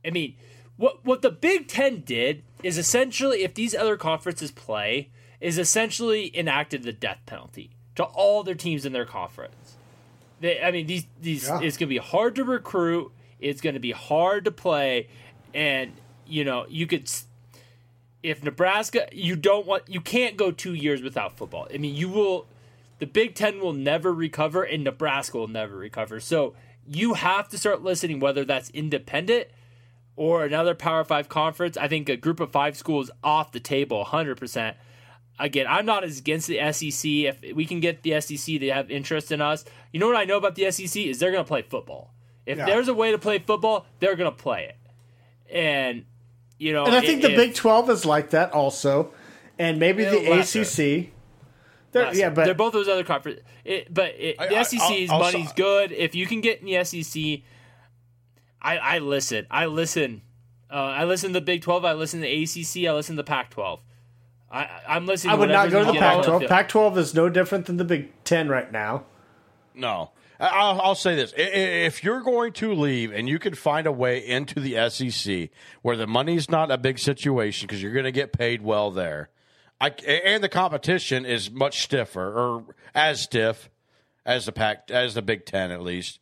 I 0.04 0.10
mean, 0.10 0.36
what 0.78 1.06
what 1.06 1.22
the 1.22 1.32
Big 1.32 1.68
10 1.68 2.02
did 2.02 2.44
is 2.64 2.78
essentially 2.78 3.44
if 3.44 3.54
these 3.54 3.76
other 3.76 3.98
conferences 3.98 4.52
play 4.52 5.12
is 5.40 5.58
essentially 5.60 6.36
enacted 6.36 6.84
the 6.84 6.92
death 6.92 7.20
penalty 7.26 7.76
to 7.96 8.04
all 8.04 8.44
their 8.44 8.56
teams 8.56 8.86
in 8.86 8.94
their 8.94 9.06
conference. 9.06 9.65
They, 10.46 10.62
I 10.62 10.72
mean, 10.72 10.86
these 10.88 11.06
these 11.22 11.48
Yeah. 11.48 11.60
it's 11.62 11.78
going 11.78 11.90
to 11.90 11.94
be 11.94 11.98
hard 11.98 12.36
to 12.36 12.44
recruit, 12.44 13.12
it's 13.40 13.62
going 13.62 13.74
to 13.74 13.80
be 13.80 13.92
hard 13.92 14.46
to 14.46 14.52
play 14.52 15.08
and 15.54 15.94
you 16.28 16.44
know, 16.44 16.66
you 16.70 16.88
could 16.88 17.10
if 18.24 18.44
Nebraska, 18.44 19.08
you 19.12 19.36
don't 19.36 19.68
want, 19.68 19.84
you 19.88 20.02
can't 20.02 20.36
go 20.36 20.52
two 20.52 20.74
years 20.74 21.02
without 21.04 21.38
football. 21.38 21.68
I 21.72 21.78
mean, 21.78 21.94
you 21.94 22.10
will, 22.10 22.48
the 22.98 23.06
Big 23.06 23.36
Ten 23.36 23.60
will 23.60 23.74
never 23.74 24.12
recover, 24.12 24.64
and 24.64 24.84
Nebraska 24.84 25.38
will 25.38 25.48
never 25.48 25.76
recover. 25.76 26.20
So 26.20 26.56
you 26.88 27.14
have 27.14 27.48
to 27.50 27.58
start 27.58 27.84
listening, 27.84 28.20
whether 28.20 28.44
that's 28.44 28.72
independent 28.72 29.50
or 30.16 30.44
another 30.44 30.74
Power 30.74 31.04
Five 31.04 31.30
conference. 31.30 31.78
I 31.78 31.88
think 31.88 32.10
a 32.10 32.18
group 32.18 32.40
of 32.40 32.52
five 32.52 32.76
schools 32.76 33.12
off 33.24 33.52
the 33.52 33.60
table, 33.60 34.04
hundred 34.06 34.38
percent. 34.38 34.76
Again, 35.38 35.66
I'm 35.68 35.86
not 35.86 36.04
as 36.04 36.20
against 36.20 36.48
the 36.48 36.60
SEC. 36.72 37.10
If 37.12 37.42
we 37.56 37.66
can 37.66 37.80
get 37.82 38.04
the 38.04 38.20
SEC 38.22 38.60
to 38.60 38.70
have 38.70 38.90
interest 38.90 39.32
in 39.32 39.42
us, 39.42 39.66
you 39.92 40.00
know 40.00 40.08
what 40.08 40.16
I 40.16 40.24
know 40.24 40.38
about 40.38 40.56
the 40.56 40.72
SEC 40.72 40.96
is 41.08 41.20
they're 41.20 41.32
going 41.32 41.44
to 41.44 41.48
play 41.48 41.62
football. 41.62 42.14
If 42.46 42.58
Yeah. 42.58 42.66
there's 42.66 42.88
a 42.88 42.94
way 42.94 43.12
to 43.12 43.18
play 43.18 43.40
football, 43.40 43.86
they're 44.00 44.16
going 44.16 44.32
to 44.32 44.36
play 44.38 44.66
it. 44.70 44.78
And 45.54 46.06
you 46.58 46.72
know, 46.72 46.86
And 46.86 46.96
I 46.96 47.02
think 47.02 47.20
i- 47.24 47.28
the 47.28 47.32
if- 47.34 47.38
Big 47.38 47.54
12 47.56 47.90
is 47.90 48.06
like 48.06 48.30
that 48.30 48.52
also. 48.54 49.14
And 49.60 49.78
maybe 49.80 50.06
the 50.06 50.20
lesser. 50.30 50.62
ACC. 50.62 51.12
They're, 51.92 52.14
yeah, 52.14 52.30
but 52.30 52.46
they're 52.46 52.54
both 52.54 52.74
those 52.74 52.88
other 52.88 53.04
conferences. 53.04 53.44
It, 53.64 53.94
but 53.94 54.14
it, 54.18 54.36
I- 54.40 54.48
the 54.48 54.58
I- 54.58 54.64
SEC's 54.64 55.10
I'll- 55.10 55.22
I'll- 55.24 55.32
money's 55.32 55.52
good. 55.54 55.92
If 55.92 56.14
you 56.16 56.26
can 56.28 56.40
get 56.42 56.60
in 56.62 56.66
the 56.66 56.76
SEC, 56.78 57.44
I, 58.62 58.78
I 58.78 59.00
listen. 59.00 59.48
I 59.52 59.66
listen. 59.66 60.22
Uh, 60.72 60.76
I 60.76 61.04
listen 61.06 61.30
to 61.34 61.40
the 61.40 61.46
Big 61.46 61.62
Twelve. 61.62 61.86
I 61.86 61.94
listen 61.94 62.22
to 62.22 62.26
the 62.28 62.44
ACC. 62.44 62.88
I 62.88 62.94
listen 62.94 63.16
to 63.16 63.22
the 63.22 63.28
Pac 63.28 63.50
twelve. 63.50 63.80
I, 64.56 64.70
I'm 64.88 65.06
listening. 65.06 65.34
I 65.34 65.36
would 65.36 65.50
not 65.50 65.70
go 65.70 65.80
to 65.80 65.86
the 65.86 65.92
gonna 65.92 66.00
get 66.00 66.04
on 66.04 66.16
Pac 66.18 66.26
12. 66.26 66.42
field. 66.42 66.50
Pac 66.50 66.70
12 66.70 66.98
is 66.98 67.14
no 67.14 67.30
different 67.30 67.66
than 67.66 67.78
the 67.78 67.84
Big 67.84 68.12
10 68.24 68.48
right 68.50 68.72
now. 68.72 69.04
No. 69.74 70.12
I- 70.40 70.48
I'll, 70.48 70.82
I'll 70.82 70.96
say 70.96 71.16
this. 71.16 71.34
I- 71.38 71.42
i- 71.42 71.86
If 71.86 72.04
you're 72.04 72.22
going 72.22 72.54
to 72.54 72.74
leave 72.74 73.12
and 73.14 73.28
you 73.28 73.38
can 73.40 73.54
find 73.56 73.86
a 73.88 73.92
way 73.92 74.26
into 74.26 74.60
the 74.60 74.90
SEC 74.90 75.50
where 75.82 75.98
the 75.98 76.08
money's 76.08 76.50
not 76.50 76.72
a 76.72 76.78
big 76.78 77.00
situation 77.00 77.68
because 77.68 77.82
you're 77.84 77.92
going 77.94 78.06
to 78.06 78.12
get 78.12 78.32
paid 78.34 78.62
well 78.62 78.92
there, 78.92 79.30
I, 79.82 79.90
and 79.90 80.42
the 80.44 80.50
competition 80.50 81.26
is 81.26 81.52
much 81.52 81.84
stiffer 81.84 82.34
or 82.34 82.64
as 82.94 83.22
stiff 83.22 83.70
as 84.26 84.46
the 84.46 84.52
Pac, 84.54 84.90
as 84.90 85.14
the 85.16 85.22
Big 85.22 85.46
Ten 85.46 85.70
at 85.72 85.82
least, 85.82 86.20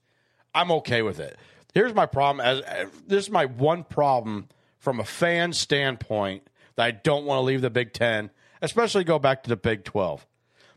I'm 0.56 0.72
okay 0.72 1.02
with 1.04 1.20
it. 1.20 1.38
Here's 1.74 1.94
my 1.94 2.06
problem. 2.08 2.44
As 2.46 2.62
this 3.08 3.26
is 3.26 3.30
my 3.32 3.46
one 3.46 3.84
problem 3.84 4.48
from 4.80 5.00
a 5.00 5.04
fan 5.04 5.54
standpoint 5.54 6.44
that 6.76 6.84
I 6.84 6.92
don't 6.92 7.26
want 7.26 7.40
to 7.40 7.44
leave 7.44 7.62
the 7.62 7.70
Big 7.70 7.94
Ten, 7.94 8.30
especially 8.62 9.04
go 9.04 9.20
back 9.20 9.44
to 9.44 9.50
the 9.50 9.56
Big 9.56 9.84
Twelve 9.84 10.26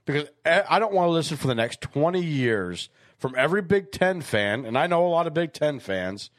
because 0.06 0.28
I 0.44 0.78
don't 0.78 0.92
want 0.92 1.08
to 1.08 1.12
listen 1.12 1.36
for 1.36 1.48
the 1.48 1.54
next 1.54 1.80
20 1.82 2.22
years 2.22 2.88
from 3.18 3.34
every 3.36 3.60
Big 3.60 3.90
Ten 3.90 4.22
fan, 4.22 4.64
and 4.64 4.78
I 4.78 4.86
know 4.86 5.06
a 5.06 5.08
lot 5.08 5.26
of 5.26 5.34
Big 5.34 5.52
Ten 5.52 5.80
fans, 5.80 6.30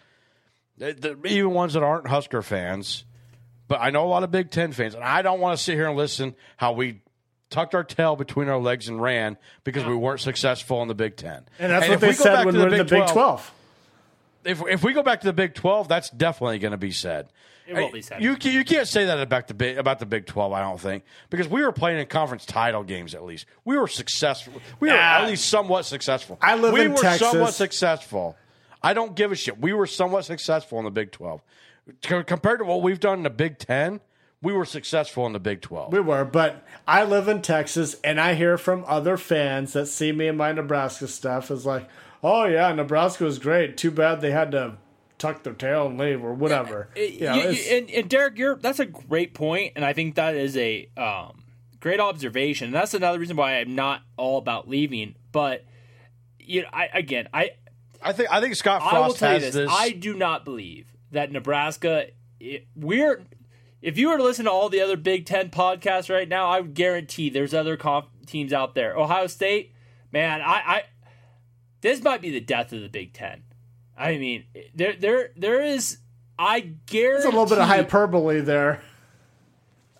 even 0.80 1.52
ones 1.52 1.74
that 1.74 1.84
aren't 1.84 2.08
Husker 2.08 2.42
fans, 2.42 3.04
but 3.68 3.82
I 3.82 3.90
know 3.90 4.06
a 4.06 4.10
lot 4.10 4.24
of 4.24 4.32
Big 4.32 4.52
Ten 4.52 4.72
fans, 4.72 4.96
and 4.96 5.04
I 5.04 5.22
don't 5.22 5.40
want 5.40 5.58
to 5.58 5.64
sit 5.64 5.76
here 5.76 5.88
and 5.88 5.98
listen 5.98 6.36
how 6.56 6.72
we 6.72 7.02
tucked 7.50 7.76
our 7.76 7.84
tail 7.84 8.16
between 8.16 8.48
our 8.48 8.60
legs 8.60 8.88
and 8.88 9.02
ran 9.02 9.38
because 9.64 9.86
we 9.86 9.96
weren't 9.96 10.22
successful 10.22 10.82
in 10.82 10.88
the 10.88 10.96
Big 10.96 11.18
Ten. 11.18 11.46
And 11.60 11.72
that's 11.72 11.86
if 11.86 11.92
what 11.92 12.02
they 12.02 12.08
we 12.10 12.14
said 12.14 12.46
when 12.46 12.54
to 12.54 12.60
we're 12.62 12.68
in 12.70 12.78
the 12.78 12.86
Big 12.86 13.08
12. 13.08 13.54
if 14.46 14.62
if 14.68 14.84
we 14.84 14.94
go 14.94 15.04
back 15.04 15.22
to 15.22 15.28
the 15.28 15.34
Big 15.34 15.56
Twelve, 15.56 15.88
that's 15.88 16.10
definitely 16.10 16.60
going 16.60 16.72
to 16.72 16.78
be 16.78 16.92
said. 16.92 17.30
It 17.68 17.74
will 17.76 17.92
be. 17.92 18.04
You 18.20 18.36
ca- 18.38 18.50
you 18.50 18.64
can't 18.64 18.88
say 18.88 19.06
that 19.06 19.20
about 19.20 19.48
the 19.48 19.54
Big 19.54 19.78
about 19.78 20.00
the 20.00 20.06
Big 20.06 20.26
Twelve. 20.26 20.54
I 20.54 20.62
don't 20.62 20.80
think 20.80 21.04
because 21.30 21.48
we 21.48 21.62
were 21.62 21.72
playing 21.72 22.00
in 22.00 22.06
conference 22.08 22.46
title 22.46 22.84
games. 22.84 23.14
At 23.14 23.24
least 23.24 23.46
we 23.66 23.78
were 23.78 23.88
successful. 23.88 24.54
We 24.80 24.90
were 24.90 24.96
Ah. 24.98 25.22
at 25.24 25.28
least 25.30 25.50
somewhat 25.50 25.86
successful. 25.86 26.38
I 26.42 26.56
live 26.56 26.74
we 26.74 26.82
in 26.82 26.94
were 26.94 27.02
Texas. 27.02 27.30
somewhat 27.30 27.54
successful. 27.54 28.36
I 28.82 28.94
don't 28.94 29.16
give 29.16 29.32
a 29.32 29.36
shit. 29.36 29.60
We 29.60 29.74
were 29.74 29.88
somewhat 29.88 30.24
successful 30.26 30.80
in 30.80 30.86
the 30.86 30.92
Big 30.92 31.12
Twelve 31.12 31.42
Co- 32.04 32.24
compared 32.24 32.60
to 32.60 32.66
what 32.66 32.82
we've 32.82 33.00
done 33.00 33.18
in 33.20 33.24
the 33.24 33.30
Big 33.30 33.58
Ten. 33.58 34.00
We 34.42 34.54
were 34.54 34.66
successful 34.66 35.26
in 35.26 35.34
the 35.34 35.40
Big 35.40 35.62
Twelve. 35.62 35.92
We 35.92 36.00
were, 36.00 36.24
but 36.24 36.64
I 36.88 37.04
live 37.04 37.28
in 37.28 37.42
Texas, 37.42 37.96
and 38.04 38.22
I 38.22 38.36
hear 38.36 38.58
from 38.58 38.86
other 38.88 39.18
fans 39.18 39.74
that 39.74 39.88
see 39.88 40.12
me 40.12 40.28
in 40.28 40.38
my 40.38 40.52
Nebraska 40.52 41.08
stuff 41.08 41.50
is 41.50 41.66
like, 41.66 41.90
"Oh 42.24 42.46
yeah, 42.46 42.72
Nebraska 42.72 43.24
was 43.24 43.40
great. 43.40 43.78
Too 43.78 43.90
bad 43.92 44.22
they 44.22 44.30
had 44.32 44.52
to 44.52 44.78
tuck 45.18 45.44
their 45.44 45.54
tail 45.54 45.88
and 45.88 45.98
leave 45.98 46.24
or 46.24 46.34
whatever." 46.34 46.90
It- 46.96 47.14
You 47.14 47.20
know, 47.28 47.36
you- 47.36 47.42
it's- 47.50 47.68
and, 47.72 47.90
and 47.92 48.10
Derek, 48.10 48.38
you're 48.38 48.56
that's 48.56 48.80
a 48.80 48.86
great 48.86 49.34
point, 49.34 49.74
and 49.76 49.84
I 49.86 49.94
think 49.94 50.16
that 50.16 50.36
is 50.36 50.56
a 50.58 50.90
um, 50.98 51.44
great 51.80 52.00
observation. 52.00 52.66
And 52.68 52.74
that's 52.76 52.94
another 52.94 53.20
reason 53.20 53.36
why 53.38 53.60
I'm 53.60 53.76
not 53.76 54.02
all 54.18 54.38
about 54.38 54.68
leaving. 54.70 55.16
But 55.32 55.66
you 56.40 56.62
know, 56.64 56.70
I 56.74 56.90
again, 56.94 57.28
I 57.34 57.52
I 58.02 58.14
think 58.14 58.32
I 58.32 58.40
think 58.42 58.56
Scott 58.56 58.82
I 58.82 59.00
will 59.00 59.06
Frost 59.08 59.20
tell 59.20 59.30
you 59.38 59.44
has 59.46 59.54
this: 59.54 59.68
this. 59.70 59.70
I 59.72 59.90
do 59.92 60.14
not 60.14 60.46
believe 60.46 60.94
that 61.12 61.32
Nebraska. 61.32 62.08
It, 62.40 62.68
we're 62.76 63.24
if 63.82 63.98
you 63.98 64.10
were 64.10 64.18
to 64.18 64.24
listen 64.24 64.46
to 64.46 64.52
all 64.52 64.70
the 64.70 64.82
other 64.82 64.96
Big 64.98 65.26
Ten 65.26 65.50
podcasts 65.50 66.10
right 66.14 66.28
now, 66.30 66.48
I 66.50 66.62
would 66.62 66.74
guarantee 66.76 67.30
there's 67.30 67.54
other 67.54 67.76
conf- 67.78 68.06
teams 68.28 68.54
out 68.54 68.76
there. 68.76 68.96
Ohio 68.96 69.26
State, 69.28 69.74
man, 70.12 70.42
I, 70.42 70.46
I 70.66 70.84
this 71.82 72.02
might 72.04 72.22
be 72.22 72.30
the 72.30 72.40
death 72.40 72.72
of 72.74 72.82
the 72.82 72.90
Big 72.90 73.14
Ten. 73.14 73.44
I 73.98 74.18
mean, 74.18 74.46
there 74.76 74.94
there 74.94 75.30
there 75.36 75.62
is. 75.62 75.98
I 76.40 76.60
guarantee 76.60 77.24
There's 77.24 77.26
a 77.26 77.30
little 77.30 77.48
bit 77.48 77.58
of 77.58 77.68
hyperbole 77.68 78.42
there. 78.42 78.82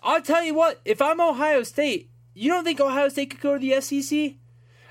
I'll 0.02 0.22
tell 0.22 0.44
you 0.44 0.54
what, 0.54 0.80
if 0.84 1.02
I'm 1.02 1.20
Ohio 1.20 1.64
State, 1.64 2.10
you 2.32 2.48
don't 2.48 2.62
think 2.62 2.80
Ohio 2.80 3.08
State 3.08 3.30
could 3.30 3.40
go 3.40 3.54
to 3.54 3.58
the 3.58 3.80
SEC? 3.80 4.34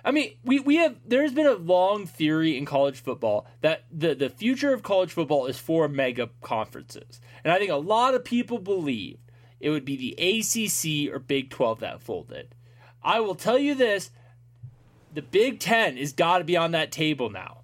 I 0.03 0.11
mean, 0.11 0.37
we, 0.43 0.59
we 0.59 0.75
have 0.77 0.97
there's 1.05 1.33
been 1.33 1.47
a 1.47 1.53
long 1.53 2.05
theory 2.05 2.57
in 2.57 2.65
college 2.65 3.01
football 3.01 3.45
that 3.61 3.85
the, 3.91 4.13
the 4.13 4.29
future 4.29 4.73
of 4.73 4.83
college 4.83 5.11
football 5.11 5.47
is 5.47 5.57
for 5.57 5.87
mega 5.87 6.29
conferences. 6.41 7.19
And 7.43 7.51
I 7.51 7.59
think 7.59 7.71
a 7.71 7.75
lot 7.75 8.13
of 8.13 8.23
people 8.23 8.59
believe 8.59 9.17
it 9.59 9.69
would 9.69 9.85
be 9.85 9.97
the 9.97 10.13
ACC 10.17 11.13
or 11.13 11.19
Big 11.19 11.49
12 11.49 11.79
that 11.79 12.01
folded. 12.01 12.55
I 13.03 13.19
will 13.19 13.35
tell 13.35 13.57
you 13.57 13.75
this 13.75 14.11
the 15.13 15.21
Big 15.21 15.59
Ten 15.59 15.97
has 15.97 16.13
got 16.13 16.37
to 16.39 16.43
be 16.43 16.55
on 16.55 16.71
that 16.71 16.91
table 16.91 17.29
now. 17.29 17.61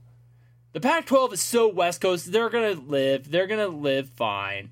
The 0.73 0.81
Pac 0.81 1.05
12 1.05 1.33
is 1.33 1.41
so 1.41 1.67
West 1.67 2.01
Coast, 2.01 2.31
they're 2.31 2.49
going 2.49 2.75
to 2.75 2.81
live. 2.81 3.29
They're 3.29 3.47
going 3.47 3.59
to 3.59 3.75
live 3.77 4.09
fine. 4.09 4.71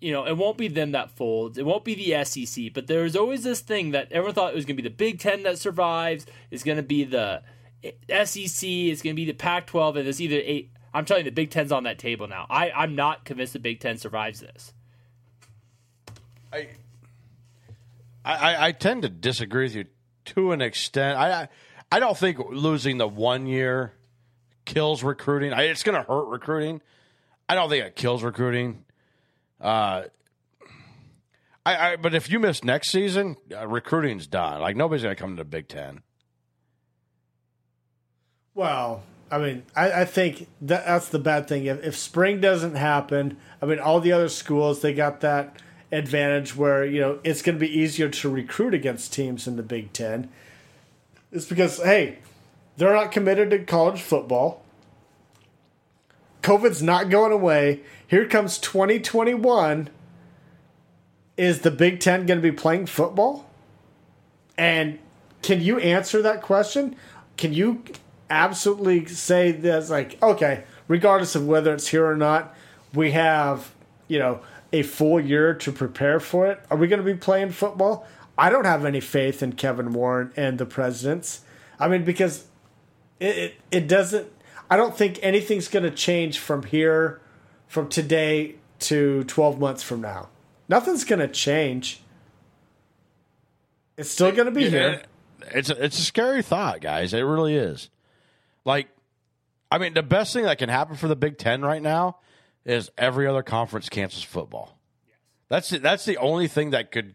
You 0.00 0.10
know, 0.10 0.26
it 0.26 0.36
won't 0.36 0.58
be 0.58 0.66
them 0.66 0.92
that 0.92 1.12
folds. 1.12 1.58
It 1.58 1.64
won't 1.64 1.84
be 1.84 1.94
the 1.94 2.24
SEC. 2.24 2.72
But 2.74 2.88
there's 2.88 3.14
always 3.14 3.44
this 3.44 3.60
thing 3.60 3.92
that 3.92 4.10
everyone 4.10 4.34
thought 4.34 4.52
it 4.52 4.56
was 4.56 4.64
going 4.64 4.76
to 4.76 4.82
be 4.82 4.88
the 4.88 4.94
Big 4.94 5.20
Ten 5.20 5.44
that 5.44 5.60
survives. 5.60 6.26
It's 6.50 6.64
going 6.64 6.76
to 6.76 6.82
be 6.82 7.04
the 7.04 7.42
SEC. 7.82 8.68
It's 8.68 9.00
going 9.00 9.14
to 9.14 9.20
be 9.20 9.24
the 9.24 9.32
Pac 9.32 9.68
12. 9.68 9.96
And 9.96 10.08
it's 10.08 10.20
either 10.20 10.40
eight. 10.42 10.72
I'm 10.92 11.04
telling 11.04 11.24
you, 11.24 11.30
the 11.30 11.34
Big 11.34 11.50
Ten's 11.50 11.70
on 11.70 11.84
that 11.84 12.00
table 12.00 12.26
now. 12.26 12.46
I, 12.50 12.72
I'm 12.72 12.96
not 12.96 13.24
convinced 13.24 13.52
the 13.52 13.60
Big 13.60 13.78
Ten 13.78 13.98
survives 13.98 14.40
this. 14.40 14.72
I, 16.52 16.68
I, 18.24 18.66
I 18.66 18.72
tend 18.72 19.02
to 19.02 19.08
disagree 19.08 19.66
with 19.66 19.76
you 19.76 19.84
to 20.26 20.50
an 20.50 20.60
extent. 20.60 21.16
I, 21.16 21.48
I 21.92 22.00
don't 22.00 22.18
think 22.18 22.38
losing 22.50 22.98
the 22.98 23.08
one 23.08 23.46
year 23.46 23.94
kills 24.64 25.02
recruiting. 25.02 25.52
I, 25.52 25.62
it's 25.64 25.82
going 25.82 26.00
to 26.00 26.06
hurt 26.06 26.26
recruiting. 26.28 26.80
I 27.48 27.54
don't 27.54 27.68
think 27.68 27.84
it 27.84 27.96
kills 27.96 28.22
recruiting. 28.22 28.84
Uh, 29.60 30.04
I, 31.64 31.92
I 31.92 31.96
but 31.96 32.14
if 32.14 32.30
you 32.30 32.38
miss 32.38 32.64
next 32.64 32.90
season, 32.90 33.36
uh, 33.54 33.66
recruiting's 33.66 34.26
done. 34.26 34.60
Like 34.60 34.76
nobody's 34.76 35.02
going 35.02 35.14
to 35.14 35.20
come 35.20 35.36
to 35.36 35.40
the 35.40 35.48
Big 35.48 35.68
Ten. 35.68 36.02
Well, 38.54 39.02
I 39.30 39.38
mean, 39.38 39.62
I, 39.74 40.02
I 40.02 40.04
think 40.04 40.48
that, 40.60 40.84
that's 40.84 41.08
the 41.08 41.18
bad 41.18 41.48
thing. 41.48 41.64
If, 41.64 41.82
if 41.82 41.96
spring 41.96 42.40
doesn't 42.40 42.74
happen, 42.74 43.38
I 43.62 43.66
mean, 43.66 43.78
all 43.78 44.00
the 44.00 44.12
other 44.12 44.28
schools 44.28 44.82
they 44.82 44.92
got 44.92 45.20
that 45.20 45.56
advantage 45.90 46.56
where 46.56 46.84
you 46.84 47.00
know 47.00 47.18
it's 47.22 47.42
going 47.42 47.56
to 47.56 47.60
be 47.60 47.78
easier 47.78 48.08
to 48.08 48.28
recruit 48.28 48.74
against 48.74 49.12
teams 49.12 49.46
in 49.46 49.56
the 49.56 49.62
Big 49.62 49.92
Ten. 49.92 50.28
It's 51.30 51.46
because 51.46 51.82
hey, 51.82 52.18
they're 52.76 52.94
not 52.94 53.12
committed 53.12 53.50
to 53.50 53.58
college 53.60 54.00
football. 54.00 54.62
COVID's 56.42 56.82
not 56.82 57.10
going 57.10 57.32
away. 57.32 57.80
Here 58.06 58.26
comes 58.26 58.58
2021. 58.58 59.88
Is 61.36 61.60
the 61.60 61.70
Big 61.70 62.00
Ten 62.00 62.26
going 62.26 62.38
to 62.38 62.42
be 62.42 62.52
playing 62.52 62.86
football? 62.86 63.48
And 64.58 64.98
can 65.40 65.60
you 65.60 65.78
answer 65.78 66.20
that 66.22 66.42
question? 66.42 66.96
Can 67.36 67.52
you 67.52 67.82
absolutely 68.28 69.06
say 69.06 69.52
this? 69.52 69.88
Like, 69.88 70.20
okay, 70.22 70.64
regardless 70.88 71.34
of 71.34 71.46
whether 71.46 71.72
it's 71.72 71.88
here 71.88 72.06
or 72.06 72.16
not, 72.16 72.54
we 72.92 73.12
have, 73.12 73.72
you 74.08 74.18
know, 74.18 74.40
a 74.72 74.82
full 74.82 75.20
year 75.20 75.54
to 75.54 75.72
prepare 75.72 76.20
for 76.20 76.46
it. 76.46 76.60
Are 76.70 76.76
we 76.76 76.86
going 76.86 77.02
to 77.02 77.04
be 77.04 77.18
playing 77.18 77.50
football? 77.50 78.06
I 78.36 78.50
don't 78.50 78.64
have 78.64 78.84
any 78.84 79.00
faith 79.00 79.42
in 79.42 79.52
Kevin 79.52 79.92
Warren 79.92 80.32
and 80.36 80.58
the 80.58 80.66
presidents. 80.66 81.42
I 81.78 81.88
mean, 81.88 82.04
because 82.04 82.46
it, 83.22 83.38
it, 83.38 83.54
it 83.70 83.88
doesn't, 83.88 84.30
I 84.68 84.76
don't 84.76 84.96
think 84.96 85.18
anything's 85.22 85.68
going 85.68 85.84
to 85.84 85.90
change 85.90 86.38
from 86.38 86.64
here, 86.64 87.20
from 87.68 87.88
today 87.88 88.56
to 88.80 89.24
12 89.24 89.60
months 89.60 89.82
from 89.82 90.00
now. 90.00 90.28
Nothing's 90.68 91.04
going 91.04 91.20
to 91.20 91.28
change. 91.28 92.02
It's 93.96 94.10
still 94.10 94.32
going 94.32 94.46
to 94.46 94.52
be 94.52 94.68
here. 94.68 95.02
Uh, 95.04 95.46
it's 95.54 95.70
a, 95.70 95.84
it's 95.84 95.98
a 95.98 96.02
scary 96.02 96.42
thought, 96.42 96.80
guys. 96.80 97.12
It 97.14 97.20
really 97.20 97.54
is. 97.54 97.90
Like, 98.64 98.88
I 99.70 99.78
mean, 99.78 99.94
the 99.94 100.02
best 100.02 100.32
thing 100.32 100.44
that 100.44 100.58
can 100.58 100.68
happen 100.68 100.96
for 100.96 101.08
the 101.08 101.16
Big 101.16 101.38
Ten 101.38 101.62
right 101.62 101.82
now 101.82 102.18
is 102.64 102.90
every 102.98 103.26
other 103.26 103.42
conference 103.42 103.88
cancels 103.88 104.24
football. 104.24 104.78
That's 105.48 105.68
the, 105.68 105.78
that's 105.78 106.04
the 106.04 106.16
only 106.16 106.48
thing 106.48 106.70
that 106.70 106.90
could 106.90 107.14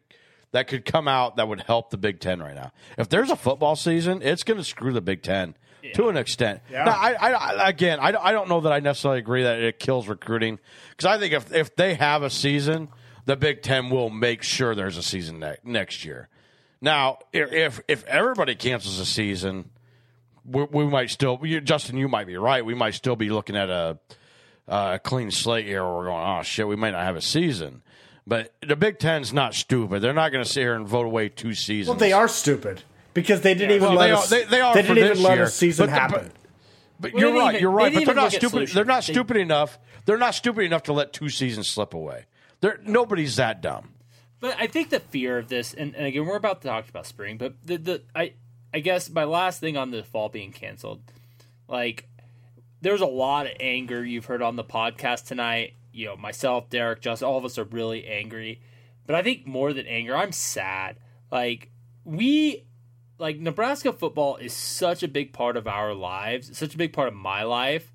that 0.51 0.67
could 0.67 0.85
come 0.85 1.07
out 1.07 1.35
that 1.35 1.47
would 1.47 1.61
help 1.61 1.89
the 1.89 1.97
Big 1.97 2.19
Ten 2.19 2.39
right 2.39 2.55
now. 2.55 2.71
If 2.97 3.09
there's 3.09 3.29
a 3.29 3.35
football 3.35 3.75
season, 3.75 4.21
it's 4.21 4.43
going 4.43 4.57
to 4.57 4.63
screw 4.63 4.93
the 4.93 5.01
Big 5.01 5.21
Ten 5.23 5.55
to 5.95 6.09
an 6.09 6.17
extent. 6.17 6.61
Yeah. 6.71 6.85
Now, 6.85 6.91
I, 6.91 7.13
I, 7.13 7.69
again, 7.69 7.99
I, 7.99 8.13
I 8.15 8.31
don't 8.31 8.49
know 8.49 8.61
that 8.61 8.71
I 8.71 8.79
necessarily 8.79 9.19
agree 9.19 9.43
that 9.43 9.59
it 9.59 9.79
kills 9.79 10.07
recruiting 10.07 10.59
because 10.91 11.05
I 11.05 11.17
think 11.19 11.33
if 11.33 11.53
if 11.53 11.75
they 11.75 11.95
have 11.95 12.23
a 12.23 12.29
season, 12.29 12.89
the 13.25 13.35
Big 13.35 13.61
Ten 13.61 13.89
will 13.89 14.09
make 14.09 14.43
sure 14.43 14.75
there's 14.75 14.97
a 14.97 15.03
season 15.03 15.39
ne- 15.39 15.57
next 15.63 16.05
year. 16.05 16.29
Now, 16.81 17.19
if 17.33 17.79
if 17.87 18.05
everybody 18.05 18.55
cancels 18.55 18.99
a 18.99 19.05
season, 19.05 19.69
we, 20.45 20.63
we 20.63 20.85
might 20.85 21.09
still. 21.09 21.39
You, 21.43 21.61
Justin, 21.61 21.97
you 21.97 22.07
might 22.07 22.27
be 22.27 22.37
right. 22.37 22.65
We 22.65 22.75
might 22.75 22.93
still 22.93 23.15
be 23.15 23.29
looking 23.29 23.55
at 23.55 23.69
a, 23.69 23.97
a 24.67 24.99
clean 25.03 25.31
slate 25.31 25.65
here. 25.65 25.83
Where 25.83 25.93
we're 25.95 26.05
going, 26.05 26.23
oh 26.25 26.43
shit, 26.43 26.67
we 26.67 26.75
might 26.75 26.91
not 26.91 27.03
have 27.03 27.15
a 27.15 27.21
season. 27.21 27.81
But 28.25 28.53
the 28.65 28.75
Big 28.75 28.99
Ten's 28.99 29.31
not 29.31 29.53
stupid. 29.53 30.01
They're 30.01 30.13
not 30.13 30.33
going 30.33 30.43
to 30.43 30.49
sit 30.49 30.59
here 30.61 30.75
and 30.75 30.85
vote 30.85 31.05
away 31.05 31.29
two 31.29 31.53
seasons. 31.53 31.87
Well, 31.87 31.97
they 31.97 32.11
are 32.11 32.27
stupid 32.27 32.83
because 33.17 33.41
they 33.41 33.53
didn't 33.55 33.71
even 33.75 33.89
Well, 33.89 33.97
let 33.97 34.07
they 34.07 34.13
us. 34.13 34.31
are- 34.31 34.35
they- 34.35 34.43
they 34.45 34.61
are 34.61 34.73
didn't 34.75 34.97
even 34.97 35.23
let 35.23 35.35
year. 35.37 35.43
a 35.45 35.49
season 35.49 35.87
But 35.87 35.91
the- 35.93 35.99
happen. 35.99 36.31
But 36.99 37.13
Well, 37.13 37.21
you're 37.21 37.33
right. 37.33 37.49
even- 37.49 37.61
you're 37.61 37.71
right. 37.71 37.91
didn't 37.91 38.05
But 38.05 38.13
they're 38.15 38.23
not 38.23 38.31
stupid. 38.31 38.67
They're 38.69 38.85
not 38.85 39.05
They- 39.05 39.13
stupid 39.13 39.37
enough. 39.37 39.79
They're 40.05 40.17
not 40.17 40.35
stupid 40.35 40.63
enough 40.65 40.83
to 40.83 40.93
let 40.93 41.13
two 41.13 41.29
seasons 41.29 41.67
slip 41.67 41.93
away. 41.93 42.25
They're, 42.61 42.79
nobody's 42.83 43.35
that 43.35 43.61
dumb. 43.61 43.93
But 44.39 44.55
I 44.59 44.67
think 44.67 44.89
the 44.91 44.99
fear 44.99 45.37
of 45.39 45.47
this, 45.49 45.73
and, 45.73 45.95
and 45.95 46.05
again, 46.05 46.25
we're 46.25 46.35
about 46.37 46.61
to 46.61 46.67
talk 46.67 46.87
about 46.89 47.05
spring, 47.07 47.37
but 47.37 47.55
the, 47.65 47.77
the 47.77 48.01
I 48.15 48.33
I 48.73 48.79
guess 48.79 49.09
my 49.09 49.23
last 49.23 49.59
thing 49.59 49.77
on 49.77 49.89
the 49.91 50.03
fall 50.03 50.29
being 50.29 50.51
canceled, 50.51 51.01
like 51.67 52.07
there's 52.81 53.01
a 53.01 53.05
lot 53.07 53.47
of 53.47 53.53
anger 53.59 54.05
you've 54.05 54.25
heard 54.25 54.41
on 54.43 54.55
the 54.55 54.63
podcast 54.63 55.25
tonight. 55.25 55.73
You 55.91 56.05
know, 56.05 56.15
myself, 56.17 56.69
Derek, 56.69 57.01
Just, 57.01 57.23
all 57.23 57.37
of 57.39 57.45
us 57.45 57.57
are 57.57 57.63
really 57.63 58.05
angry. 58.05 58.61
But 59.07 59.15
I 59.15 59.23
think 59.23 59.47
more 59.47 59.73
than 59.73 59.87
anger, 59.87 60.15
I'm 60.15 60.31
sad. 60.31 60.97
Like 61.31 61.69
we, 62.03 62.63
like 63.19 63.39
Nebraska 63.39 63.93
football 63.93 64.37
is 64.37 64.53
such 64.53 65.03
a 65.03 65.07
big 65.07 65.33
part 65.33 65.57
of 65.57 65.67
our 65.67 65.93
lives, 65.93 66.55
such 66.57 66.75
a 66.75 66.77
big 66.77 66.93
part 66.93 67.07
of 67.07 67.13
my 67.13 67.43
life. 67.43 67.91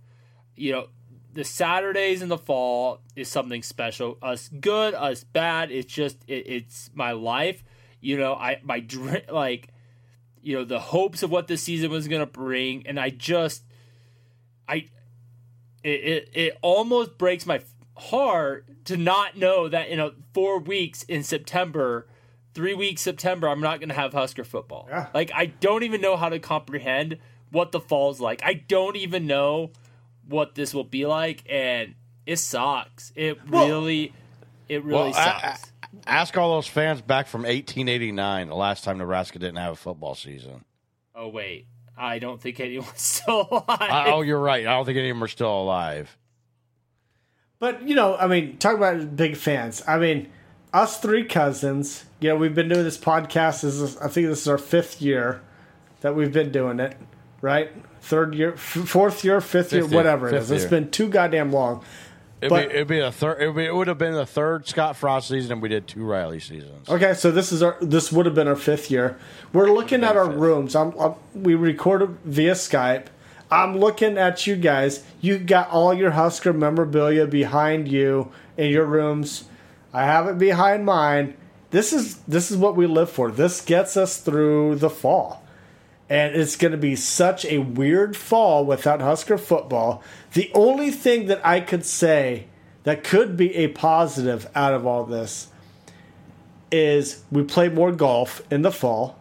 You 0.57 0.73
know, 0.73 0.87
the 1.33 1.45
Saturdays 1.45 2.23
in 2.23 2.29
the 2.29 2.39
fall 2.39 3.01
is 3.17 3.29
something 3.29 3.63
special. 3.63 4.19
Us 4.23 4.49
good, 4.49 4.95
us 4.95 5.25
bad. 5.25 5.71
It's 5.71 5.93
just 5.93 6.19
it, 6.27 6.47
it's 6.47 6.91
my 6.95 7.13
life. 7.13 7.65
You 8.01 8.19
know, 8.19 8.35
I 8.35 8.61
my 8.63 8.81
dream 8.81 9.23
like, 9.33 9.69
you 10.43 10.57
know, 10.57 10.65
the 10.65 10.81
hopes 10.81 11.23
of 11.23 11.31
what 11.31 11.47
this 11.47 11.63
season 11.63 11.91
was 11.91 12.09
gonna 12.09 12.27
bring, 12.27 12.87
and 12.87 12.99
I 12.99 13.11
just, 13.11 13.63
I, 14.69 14.89
it 15.83 15.89
it, 15.89 16.31
it 16.33 16.59
almost 16.63 17.17
breaks 17.17 17.47
my 17.47 17.63
heart 17.97 18.67
to 18.87 18.97
not 18.97 19.37
know 19.37 19.69
that 19.69 19.89
in 19.89 20.01
a 20.01 20.13
four 20.35 20.59
weeks 20.59 21.03
in 21.05 21.23
September. 21.23 22.09
Three 22.55 22.75
weeks 22.75 23.01
September, 23.03 23.49
I'm 23.49 23.61
not 23.61 23.81
gonna 23.81 23.95
have 23.95 24.13
Husker 24.13 24.45
football. 24.45 24.87
Yeah. 24.91 25.09
Like 25.15 25.31
I 25.35 25.47
don't 25.47 25.83
even 25.85 26.01
know 26.01 26.17
how 26.17 26.29
to 26.29 26.39
comprehend 26.39 27.19
what 27.51 27.73
the 27.73 27.81
fall's 27.81 28.21
like. 28.21 28.43
I 28.45 28.55
don't 28.55 28.97
even 28.97 29.27
know 29.27 29.71
what 30.29 30.55
this 30.55 30.73
will 30.75 30.85
be 30.85 31.07
like, 31.07 31.45
and 31.51 31.95
it 32.27 32.37
sucks. 32.37 33.13
It 33.17 33.39
Well- 33.49 33.67
really, 33.67 34.13
it 34.69 34.85
really 34.85 34.99
Well, 35.01 35.09
a- 35.11 35.15
sucks. 35.15 35.73
a- 35.83 36.09
ask 36.09 36.37
all 36.39 36.55
those 36.55 36.67
fans 36.67 37.01
back 37.03 37.27
from 37.27 37.45
1889, 37.45 38.49
the 38.49 38.55
last 38.55 38.85
time 38.85 38.99
Nebraska 38.99 39.39
didn't 39.39 39.57
have 39.57 39.73
a 39.73 39.77
football 39.77 40.15
season. 40.15 40.65
oh 41.15 41.29
wait, 41.29 41.67
I 41.97 42.19
don't 42.19 42.41
think 42.41 42.59
anyone's 42.61 42.91
still 43.01 43.49
alive. 43.51 43.67
Uh, 43.81 44.05
oh, 44.09 44.23
you're 44.23 44.39
right. 44.41 44.67
I 44.67 44.75
don't 44.75 44.85
think 44.87 44.97
any 44.99 45.11
of 45.11 45.17
them 45.17 45.25
are 45.25 45.29
still 45.29 45.53
alive. 45.63 46.17
But 47.59 47.83
you 47.87 47.95
know, 47.95 48.17
I 48.17 48.27
mean, 48.27 48.59
talk 48.59 48.77
about 48.77 49.15
big 49.17 49.37
fans. 49.37 49.83
I 49.87 49.99
mean, 49.99 50.31
us 50.73 50.99
three 51.01 51.25
cousins. 51.25 52.05
You 52.21 52.31
know, 52.31 52.37
we've 52.37 52.55
been 52.55 52.69
doing 52.69 52.85
this 52.85 52.99
podcast. 52.99 53.63
This 53.63 53.75
is, 53.81 53.97
I 53.99 54.09
think 54.09 54.29
this 54.29 54.43
is 54.43 54.49
our 54.49 54.59
fifth 54.59 55.03
year 55.03 55.41
that 56.01 56.15
we've 56.15 56.33
been 56.33 56.51
doing 56.53 56.81
it. 56.81 56.97
Right, 57.41 57.73
third 58.03 58.37
year, 58.37 58.53
f- 58.55 58.61
fourth 58.61 59.25
year, 59.25 59.41
fifth, 59.41 59.73
year, 59.73 59.83
Fifth 59.83 59.91
year, 59.91 59.99
whatever 59.99 60.29
it 60.29 60.35
is. 60.35 60.49
It's 60.53 60.63
year. 60.63 60.71
been 60.71 60.91
too 60.93 61.09
goddamn 61.09 61.51
long. 61.53 61.83
It'd, 62.41 62.51
But- 62.51 62.69
be, 62.69 62.75
it'd 62.77 62.87
be 62.89 63.01
a 63.01 63.11
third. 63.11 63.43
It'd 63.43 63.57
be, 63.57 63.65
it 63.65 63.75
would 63.75 63.89
have 63.89 63.99
been 63.99 64.15
the 64.15 64.25
third 64.27 64.69
Scott 64.69 64.95
Frost 64.97 65.27
season, 65.29 65.51
and 65.53 65.61
we 65.63 65.69
did 65.69 65.89
two 65.89 66.05
Riley 66.05 66.39
seasons. 66.39 66.89
Okay, 66.89 67.15
so 67.15 67.33
this 67.33 67.51
is 67.51 67.61
our 67.63 67.77
this 67.81 68.13
would 68.13 68.27
have 68.27 68.35
been 68.37 68.47
our 68.47 68.55
fifth 68.55 68.93
year. 68.93 69.19
We're 69.53 69.73
looking 69.73 70.05
at 70.05 70.17
our 70.17 70.27
fifth. 70.27 70.37
rooms. 70.39 70.77
I'm, 70.77 70.97
I'm 71.01 71.15
we 71.35 71.57
recorded 71.57 72.17
via 72.25 72.53
Skype. 72.53 73.07
I'm 73.51 73.77
looking 73.77 74.17
at 74.19 74.47
you 74.47 74.55
guys. 74.55 75.05
You 75.21 75.39
got 75.39 75.69
all 75.71 75.93
your 75.93 76.13
Husker 76.13 76.53
memorabilia 76.53 77.27
behind 77.27 77.89
you 77.89 78.31
in 78.57 78.71
your 78.71 78.87
rooms. 78.87 79.45
I 79.93 80.05
have 80.05 80.27
it 80.27 80.39
behind 80.39 80.85
mine. 80.85 81.37
This 81.71 81.93
is 81.93 82.17
this 82.29 82.51
is 82.51 82.57
what 82.57 82.77
we 82.77 82.87
live 82.87 83.11
for. 83.11 83.31
This 83.31 83.61
gets 83.61 83.97
us 83.97 84.19
through 84.19 84.77
the 84.77 84.91
fall. 84.91 85.43
And 86.09 86.35
it's 86.35 86.57
going 86.57 86.73
to 86.73 86.79
be 86.79 86.95
such 86.95 87.47
a 87.47 87.59
weird 87.59 88.17
fall 88.17 88.67
without 88.67 89.01
Husker 89.01 89.39
football. 89.39 90.03
The 90.35 90.51
only 90.55 90.91
thing 90.91 91.27
that 91.27 91.45
I 91.45 91.61
could 91.61 91.87
say 91.87 92.49
that 92.83 93.03
could 93.03 93.37
be 93.37 93.55
a 93.55 93.69
positive 93.69 94.49
out 94.55 94.75
of 94.75 94.87
all 94.87 95.05
this 95.05 95.49
is 96.71 97.23
we 97.31 97.45
play 97.45 97.69
more 97.69 97.93
golf 97.93 98.43
in 98.51 98.63
the 98.63 98.73
fall 98.73 99.19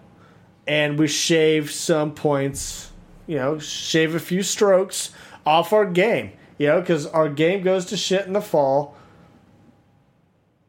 and 0.68 0.98
we 0.98 1.08
shave 1.08 1.72
some 1.72 2.14
points, 2.14 2.92
you 3.28 3.38
know, 3.38 3.60
shave 3.60 4.16
a 4.16 4.20
few 4.20 4.44
strokes 4.44 5.12
off 5.46 5.74
our 5.74 5.86
game, 5.86 6.32
you 6.58 6.68
know, 6.68 6.80
because 6.80 7.06
our 7.08 7.30
game 7.30 7.62
goes 7.62 7.86
to 7.86 7.98
shit 7.98 8.26
in 8.26 8.34
the 8.34 8.42
fall. 8.42 8.96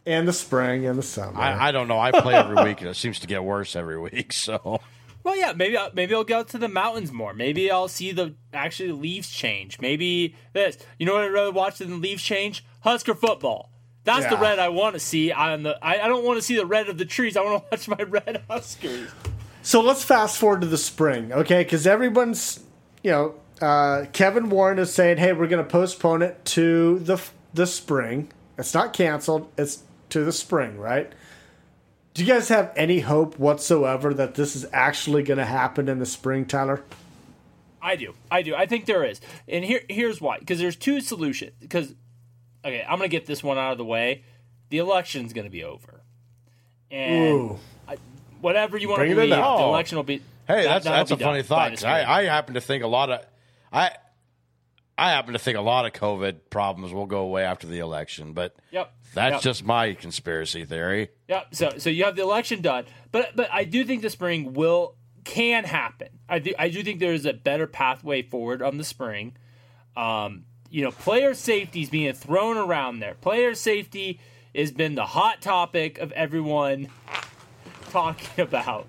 And 0.04 0.26
the 0.26 0.32
spring 0.32 0.86
and 0.86 0.98
the 0.98 1.02
summer. 1.02 1.38
I, 1.38 1.68
I 1.68 1.72
don't 1.72 1.86
know. 1.86 1.98
I 1.98 2.10
play 2.10 2.34
every 2.34 2.62
week, 2.64 2.80
and 2.80 2.90
it 2.90 2.96
seems 2.96 3.20
to 3.20 3.26
get 3.26 3.44
worse 3.44 3.76
every 3.76 4.00
week. 4.00 4.32
So 4.32 4.80
Well, 5.24 5.36
yeah, 5.36 5.52
maybe 5.54 5.76
I'll, 5.76 5.90
maybe 5.94 6.14
I'll 6.14 6.24
go 6.24 6.40
out 6.40 6.48
to 6.48 6.58
the 6.58 6.68
mountains 6.68 7.12
more. 7.12 7.32
Maybe 7.32 7.70
I'll 7.70 7.88
see 7.88 8.12
the 8.12 8.34
actually 8.52 8.92
leaves 8.92 9.30
change. 9.30 9.80
Maybe 9.80 10.34
this. 10.52 10.78
You 10.98 11.06
know 11.06 11.14
what 11.14 11.24
I'd 11.24 11.32
rather 11.32 11.52
watch 11.52 11.78
than 11.78 11.90
the 11.90 11.96
leaves 11.96 12.22
change? 12.22 12.64
Husker 12.80 13.14
football. 13.14 13.70
That's 14.04 14.26
the 14.26 14.36
red 14.36 14.58
I 14.58 14.68
want 14.68 14.94
to 14.94 15.00
see 15.00 15.30
on 15.30 15.62
the. 15.62 15.78
I, 15.80 16.04
I 16.04 16.08
don't 16.08 16.24
want 16.24 16.38
to 16.38 16.42
see 16.42 16.56
the 16.56 16.66
red 16.66 16.88
of 16.88 16.98
the 16.98 17.04
trees. 17.04 17.36
I 17.36 17.42
want 17.42 17.62
to 17.62 17.68
watch 17.70 17.88
my 17.88 18.02
red 18.02 18.42
Huskers. 18.50 19.10
So 19.62 19.80
let's 19.80 20.02
fast 20.02 20.38
forward 20.38 20.62
to 20.62 20.66
the 20.66 20.78
spring, 20.78 21.32
okay? 21.32 21.62
Because 21.62 21.86
everyone's, 21.86 22.58
you 23.04 23.12
know, 23.12 23.34
uh, 23.60 24.06
Kevin 24.12 24.50
Warren 24.50 24.80
is 24.80 24.92
saying, 24.92 25.18
"Hey, 25.18 25.32
we're 25.32 25.46
going 25.46 25.64
to 25.64 25.70
postpone 25.70 26.22
it 26.22 26.44
to 26.46 26.98
the 26.98 27.22
the 27.54 27.66
spring. 27.66 28.32
It's 28.58 28.74
not 28.74 28.92
canceled. 28.92 29.52
It's 29.56 29.84
to 30.12 30.24
the 30.24 30.32
spring, 30.32 30.78
right?" 30.78 31.12
Do 32.14 32.22
you 32.24 32.30
guys 32.32 32.48
have 32.50 32.72
any 32.76 33.00
hope 33.00 33.38
whatsoever 33.38 34.12
that 34.14 34.34
this 34.34 34.54
is 34.54 34.66
actually 34.72 35.22
going 35.22 35.38
to 35.38 35.46
happen 35.46 35.88
in 35.88 35.98
the 35.98 36.04
spring, 36.06 36.44
Tyler? 36.44 36.82
I 37.80 37.96
do. 37.96 38.14
I 38.30 38.42
do. 38.42 38.54
I 38.54 38.66
think 38.66 38.84
there 38.86 39.02
is. 39.02 39.20
And 39.48 39.64
here 39.64 39.80
here's 39.88 40.20
why. 40.20 40.38
Because 40.38 40.58
there's 40.58 40.76
two 40.76 41.00
solutions. 41.00 41.52
Because 41.58 41.94
okay, 42.64 42.84
I'm 42.88 42.98
gonna 42.98 43.08
get 43.08 43.26
this 43.26 43.42
one 43.42 43.58
out 43.58 43.72
of 43.72 43.78
the 43.78 43.84
way. 43.84 44.22
The 44.68 44.78
election's 44.78 45.32
gonna 45.32 45.50
be 45.50 45.64
over. 45.64 46.02
And 46.90 47.32
Ooh. 47.34 47.58
whatever 48.40 48.76
you 48.76 48.88
want 48.88 48.98
to 49.00 49.06
Bring 49.06 49.12
it 49.12 49.14
believe, 49.14 49.30
the 49.30 49.62
election 49.64 49.96
will 49.96 50.04
be 50.04 50.20
hey, 50.46 50.62
that- 50.64 50.82
that's 50.82 50.84
that's 50.84 51.10
a 51.12 51.16
done 51.16 51.28
funny 51.30 51.42
thought. 51.42 51.64
the 51.64 51.70
'cause 51.70 51.80
spring. 51.80 51.94
I, 51.94 52.20
I 52.20 52.24
happen 52.24 52.54
to 52.54 52.60
think 52.60 52.84
a 52.84 52.86
lot 52.86 53.10
of 53.10 53.24
I 53.72 53.90
I 54.98 55.10
happen 55.10 55.32
to 55.32 55.38
think 55.38 55.56
a 55.56 55.62
lot 55.62 55.86
of 55.86 55.92
COVID 55.92 56.50
problems 56.50 56.92
will 56.92 57.06
go 57.06 57.20
away 57.20 57.44
after 57.44 57.66
the 57.66 57.78
election, 57.78 58.32
but 58.34 58.54
Yep. 58.70 58.92
that's 59.14 59.32
Yep. 59.34 59.42
just 59.42 59.64
my 59.64 59.94
conspiracy 59.94 60.64
theory. 60.64 61.08
Yep. 61.28 61.54
So 61.54 61.70
so 61.78 61.90
you 61.90 62.04
have 62.04 62.16
the 62.16 62.22
election 62.22 62.60
done, 62.60 62.84
but 63.10 63.34
but 63.34 63.48
I 63.52 63.64
do 63.64 63.84
think 63.84 64.02
the 64.02 64.10
spring 64.10 64.52
will 64.52 64.96
can 65.24 65.64
happen. 65.64 66.08
I 66.28 66.38
do 66.40 66.52
I 66.58 66.68
do 66.68 66.82
think 66.82 67.00
there 67.00 67.12
is 67.14 67.24
a 67.26 67.32
better 67.32 67.66
pathway 67.66 68.22
forward 68.22 68.60
on 68.62 68.76
the 68.76 68.84
spring. 68.84 69.34
Um, 69.96 70.44
you 70.70 70.82
know, 70.82 70.90
player 70.90 71.34
safety 71.34 71.82
is 71.82 71.90
being 71.90 72.12
thrown 72.14 72.56
around 72.56 73.00
there. 73.00 73.14
Player 73.14 73.54
safety 73.54 74.20
has 74.54 74.72
been 74.72 74.94
the 74.94 75.06
hot 75.06 75.40
topic 75.40 75.98
of 75.98 76.12
everyone 76.12 76.88
talking 77.90 78.42
about, 78.42 78.86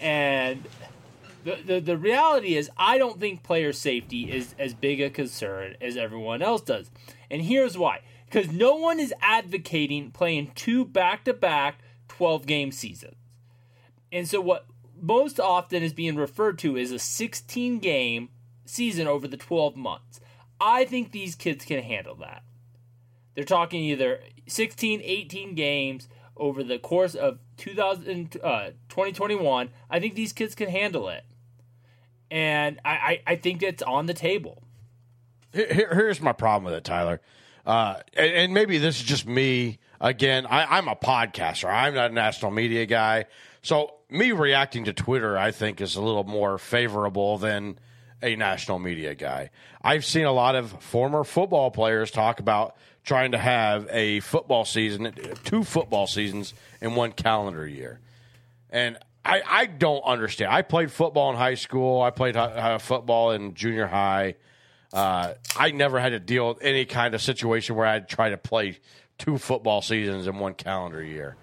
and 0.00 0.62
the, 1.44 1.80
the 1.80 1.96
reality 1.96 2.56
is 2.56 2.70
I 2.76 2.98
don't 2.98 3.20
think 3.20 3.42
player 3.42 3.72
safety 3.72 4.30
is 4.30 4.54
as 4.58 4.74
big 4.74 5.00
a 5.00 5.10
concern 5.10 5.76
as 5.80 5.96
everyone 5.96 6.42
else 6.42 6.62
does. 6.62 6.90
And 7.30 7.42
here's 7.42 7.76
why. 7.76 8.00
Because 8.26 8.50
no 8.50 8.76
one 8.76 8.98
is 8.98 9.12
advocating 9.20 10.10
playing 10.10 10.52
two 10.54 10.84
back 10.84 11.24
to 11.24 11.34
back 11.34 11.80
12 12.08 12.46
game 12.46 12.72
seasons. 12.72 13.16
And 14.10 14.28
so 14.28 14.40
what 14.40 14.66
most 15.00 15.40
often 15.40 15.82
is 15.82 15.92
being 15.92 16.16
referred 16.16 16.58
to 16.60 16.76
is 16.76 16.92
a 16.92 16.98
16 16.98 17.78
game 17.80 18.28
season 18.64 19.06
over 19.06 19.26
the 19.26 19.36
12 19.36 19.76
months. 19.76 20.20
I 20.60 20.84
think 20.84 21.10
these 21.10 21.34
kids 21.34 21.64
can 21.64 21.82
handle 21.82 22.14
that. 22.16 22.44
They're 23.34 23.44
talking 23.44 23.82
either 23.82 24.20
16, 24.46 25.00
18 25.02 25.54
games 25.54 26.08
over 26.36 26.62
the 26.62 26.78
course 26.78 27.14
of 27.14 27.38
2000, 27.56 28.36
uh, 28.42 28.70
2021. 28.88 29.70
I 29.90 30.00
think 30.00 30.14
these 30.14 30.32
kids 30.32 30.54
can 30.54 30.68
handle 30.68 31.08
it. 31.08 31.24
And 32.32 32.80
I, 32.82 32.90
I, 32.90 33.22
I 33.26 33.36
think 33.36 33.62
it's 33.62 33.82
on 33.82 34.06
the 34.06 34.14
table. 34.14 34.62
Here, 35.52 35.72
here- 35.72 35.94
here's 35.94 36.18
my 36.20 36.32
problem 36.32 36.64
with 36.64 36.72
it, 36.74 36.82
Tyler. 36.82 37.20
Uh, 37.66 37.96
and, 38.16 38.32
and 38.32 38.54
maybe 38.54 38.78
this 38.78 38.96
is 38.98 39.02
just 39.04 39.26
me. 39.26 39.78
Again, 40.00 40.46
I, 40.46 40.78
I'm 40.78 40.88
a 40.88 40.96
podcaster. 40.96 41.70
I'm 41.72 41.94
not 41.94 42.10
a 42.10 42.14
national 42.14 42.50
media 42.50 42.86
guy. 42.86 43.26
So 43.60 43.94
me 44.08 44.32
reacting 44.32 44.84
to 44.86 44.94
Twitter, 44.94 45.36
I 45.36 45.50
think, 45.52 45.80
is 45.82 45.94
a 45.94 46.00
little 46.02 46.24
more 46.24 46.56
favorable 46.56 47.36
than 47.36 47.78
a 48.22 48.34
national 48.34 48.78
media 48.78 49.14
guy. 49.14 49.50
I've 49.82 50.04
seen 50.06 50.24
a 50.24 50.32
lot 50.32 50.56
of 50.56 50.72
former 50.82 51.24
football 51.24 51.70
players 51.70 52.10
talk 52.10 52.40
about 52.40 52.76
trying 53.04 53.32
to 53.32 53.38
have 53.38 53.86
a 53.90 54.20
football 54.20 54.64
season, 54.64 55.12
two 55.44 55.64
football 55.64 56.06
seasons 56.06 56.54
in 56.80 56.94
one 56.94 57.12
calendar 57.12 57.66
year. 57.68 58.00
And 58.70 58.96
I, 59.24 59.42
I 59.46 59.66
don't 59.66 60.02
understand. 60.02 60.52
I 60.52 60.62
played 60.62 60.90
football 60.90 61.30
in 61.30 61.36
high 61.36 61.54
school. 61.54 62.02
I 62.02 62.10
played 62.10 62.36
uh, 62.36 62.78
football 62.78 63.32
in 63.32 63.54
junior 63.54 63.86
high. 63.86 64.34
Uh, 64.92 65.34
I 65.56 65.70
never 65.70 66.00
had 66.00 66.10
to 66.10 66.20
deal 66.20 66.48
with 66.48 66.62
any 66.62 66.84
kind 66.84 67.14
of 67.14 67.22
situation 67.22 67.76
where 67.76 67.86
I'd 67.86 68.08
try 68.08 68.30
to 68.30 68.36
play 68.36 68.78
two 69.18 69.38
football 69.38 69.80
seasons 69.80 70.26
in 70.26 70.38
one 70.38 70.54
calendar 70.54 71.02
year. 71.02 71.36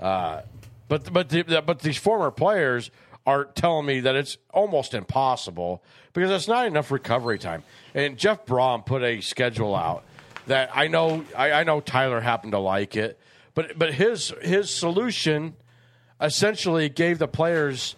Uh, 0.00 0.42
but 0.88 1.12
but 1.12 1.28
the, 1.28 1.62
but 1.66 1.80
these 1.80 1.96
former 1.96 2.30
players 2.30 2.90
are 3.26 3.44
telling 3.44 3.86
me 3.86 4.00
that 4.00 4.14
it's 4.14 4.38
almost 4.54 4.94
impossible 4.94 5.82
because 6.12 6.30
it's 6.30 6.46
not 6.46 6.66
enough 6.66 6.90
recovery 6.90 7.38
time. 7.38 7.64
And 7.92 8.16
Jeff 8.16 8.46
Brohm 8.46 8.86
put 8.86 9.02
a 9.02 9.20
schedule 9.20 9.74
out 9.74 10.04
that 10.46 10.70
I 10.72 10.86
know 10.86 11.24
I, 11.36 11.52
I 11.52 11.64
know 11.64 11.80
Tyler 11.80 12.20
happened 12.20 12.52
to 12.52 12.58
like 12.58 12.96
it, 12.96 13.18
but 13.54 13.76
but 13.76 13.92
his 13.94 14.32
his 14.42 14.70
solution 14.70 15.56
essentially 16.20 16.88
gave 16.88 17.18
the 17.18 17.28
players 17.28 17.96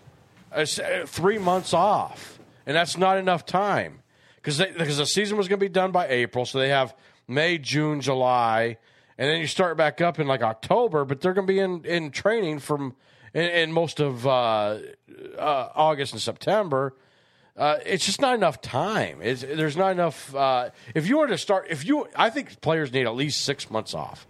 three 1.07 1.39
months 1.39 1.75
off, 1.75 2.39
and 2.67 2.77
that's 2.77 2.97
not 2.97 3.19
enough 3.19 3.47
time 3.47 4.03
because 4.37 4.59
because 4.59 4.97
the 4.97 5.07
season 5.07 5.37
was 5.37 5.49
going 5.49 5.61
to 5.61 5.65
be 5.65 5.69
done 5.69 5.93
by 5.93 6.09
April, 6.09 6.45
so 6.45 6.59
they 6.59 6.71
have 6.71 6.95
May, 7.27 7.59
June, 7.59 8.01
July, 8.01 8.79
and 9.17 9.31
then 9.31 9.41
you 9.41 9.47
start 9.47 9.77
back 9.77 10.01
up 10.01 10.19
in 10.19 10.27
like 10.27 10.43
October. 10.43 11.05
But 11.05 11.21
they're 11.21 11.35
going 11.35 11.47
to 11.47 11.53
be 11.53 11.61
in 11.61 11.85
in 11.85 12.11
training 12.11 12.61
from 12.61 12.97
in, 13.35 13.45
in 13.45 13.73
most 13.73 14.01
of 14.01 14.27
uh, 14.27 14.79
uh, 15.39 15.69
August 15.75 16.13
and 16.13 16.23
September. 16.23 16.95
Uh, 17.57 17.79
it's 17.85 18.07
just 18.07 18.21
not 18.21 18.37
enough 18.37 18.61
time. 18.61 19.19
It's, 19.21 19.43
there's 19.43 19.77
not 19.77 19.91
enough. 19.91 20.33
Uh, 20.33 20.71
if 20.95 21.09
you 21.09 21.19
were 21.19 21.27
to 21.27 21.37
start, 21.37 21.67
if 21.69 21.85
you, 21.85 22.07
I 22.15 22.31
think 22.31 22.61
players 22.61 22.93
need 22.93 23.05
at 23.05 23.17
least 23.17 23.45
six 23.45 23.69
months 23.69 23.95
off 23.95 24.29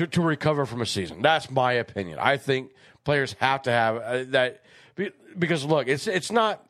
to, 0.00 0.06
to 0.06 0.22
recover 0.22 0.64
from 0.64 0.80
a 0.80 0.86
season. 0.86 1.20
That's 1.20 1.50
my 1.50 1.74
opinion. 1.74 2.18
I 2.18 2.38
think 2.38 2.70
players 3.04 3.36
have 3.38 3.62
to 3.62 3.70
have 3.70 3.96
uh, 3.96 4.24
that 4.28 4.62
because 5.38 5.64
look, 5.64 5.88
it's 5.88 6.06
it's 6.06 6.32
not 6.32 6.66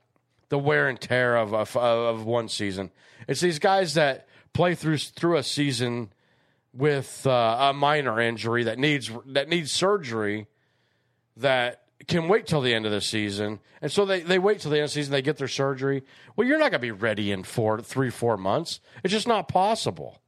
the 0.49 0.59
wear 0.59 0.89
and 0.89 1.01
tear 1.01 1.37
of 1.37 1.55
of, 1.55 1.77
of 1.77 2.25
one 2.25 2.49
season. 2.49 2.91
It's 3.29 3.41
these 3.41 3.61
guys 3.61 3.95
that 3.95 4.27
play 4.53 4.75
through 4.75 4.99
through 4.99 5.37
a 5.37 5.45
season 5.45 6.13
with 6.75 7.25
uh, 7.25 7.69
a 7.71 7.73
minor 7.73 8.21
injury 8.21 8.65
that 8.65 8.79
needs 8.79 9.11
that 9.27 9.49
needs 9.49 9.71
surgery 9.71 10.49
that 11.37 11.85
can 12.09 12.27
wait 12.27 12.49
till 12.49 12.61
the 12.61 12.75
end 12.75 12.85
of 12.85 12.91
the 12.91 13.01
season, 13.01 13.61
and 13.81 13.93
so 13.93 14.05
they, 14.05 14.23
they 14.23 14.41
wait 14.41 14.59
till 14.61 14.73
the 14.73 14.79
end 14.79 14.85
of 14.85 14.91
the 14.91 14.95
season. 14.95 15.13
They 15.13 15.23
get 15.23 15.37
their 15.37 15.47
surgery. 15.47 16.03
Well, 16.35 16.49
you're 16.49 16.59
not 16.59 16.73
going 16.73 16.81
to 16.81 16.87
be 16.87 16.91
ready 16.91 17.31
in 17.31 17.45
four, 17.45 17.81
three, 17.81 18.11
four 18.11 18.37
months. 18.37 18.81
It's 19.05 19.13
just 19.13 19.29
not 19.29 19.47
possible. 19.47 20.21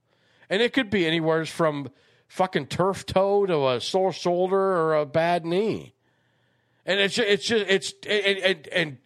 And 0.48 0.60
it 0.60 0.74
could 0.74 0.90
be 0.90 1.06
anywhere 1.06 1.46
from 1.46 1.88
fucking 2.32 2.66
turf 2.66 3.04
toe 3.04 3.44
to 3.44 3.68
a 3.68 3.78
sore 3.78 4.10
shoulder 4.10 4.56
or 4.58 4.94
a 4.94 5.04
bad 5.04 5.44
knee. 5.44 5.92
And 6.86 6.98
it's 6.98 7.14
ju- 7.14 7.24
it's 7.26 7.44
just 7.46 7.66
it's 7.68 7.92
and, 8.08 8.38
and, 8.38 8.68
and 8.68 8.98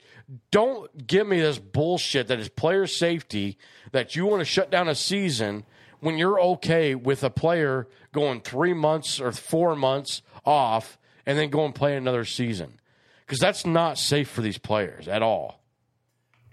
don't 0.53 1.07
give 1.09 1.27
me 1.27 1.41
this 1.41 1.59
bullshit 1.59 2.29
that 2.29 2.39
is 2.39 2.49
player 2.49 2.87
safety 2.87 3.59
that 3.91 4.15
you 4.15 4.27
want 4.27 4.41
to 4.43 4.45
shut 4.45 4.71
down 4.71 4.87
a 4.89 4.95
season 4.95 5.65
when 5.99 6.19
you're 6.19 6.41
okay 6.41 6.95
with 6.95 7.25
a 7.25 7.31
player 7.31 7.89
going 8.13 8.41
three 8.41 8.73
months 8.75 9.21
or 9.21 9.33
four 9.33 9.75
months 9.75 10.23
off 10.45 10.97
and 11.27 11.37
then 11.37 11.51
go 11.51 11.65
and 11.65 11.75
play 11.75 11.97
another 11.97 12.25
season 12.25 12.79
because 13.27 13.41
that's 13.41 13.67
not 13.67 13.99
safe 13.99 14.29
for 14.29 14.41
these 14.41 14.59
players 14.59 15.09
at 15.09 15.21
all. 15.23 15.61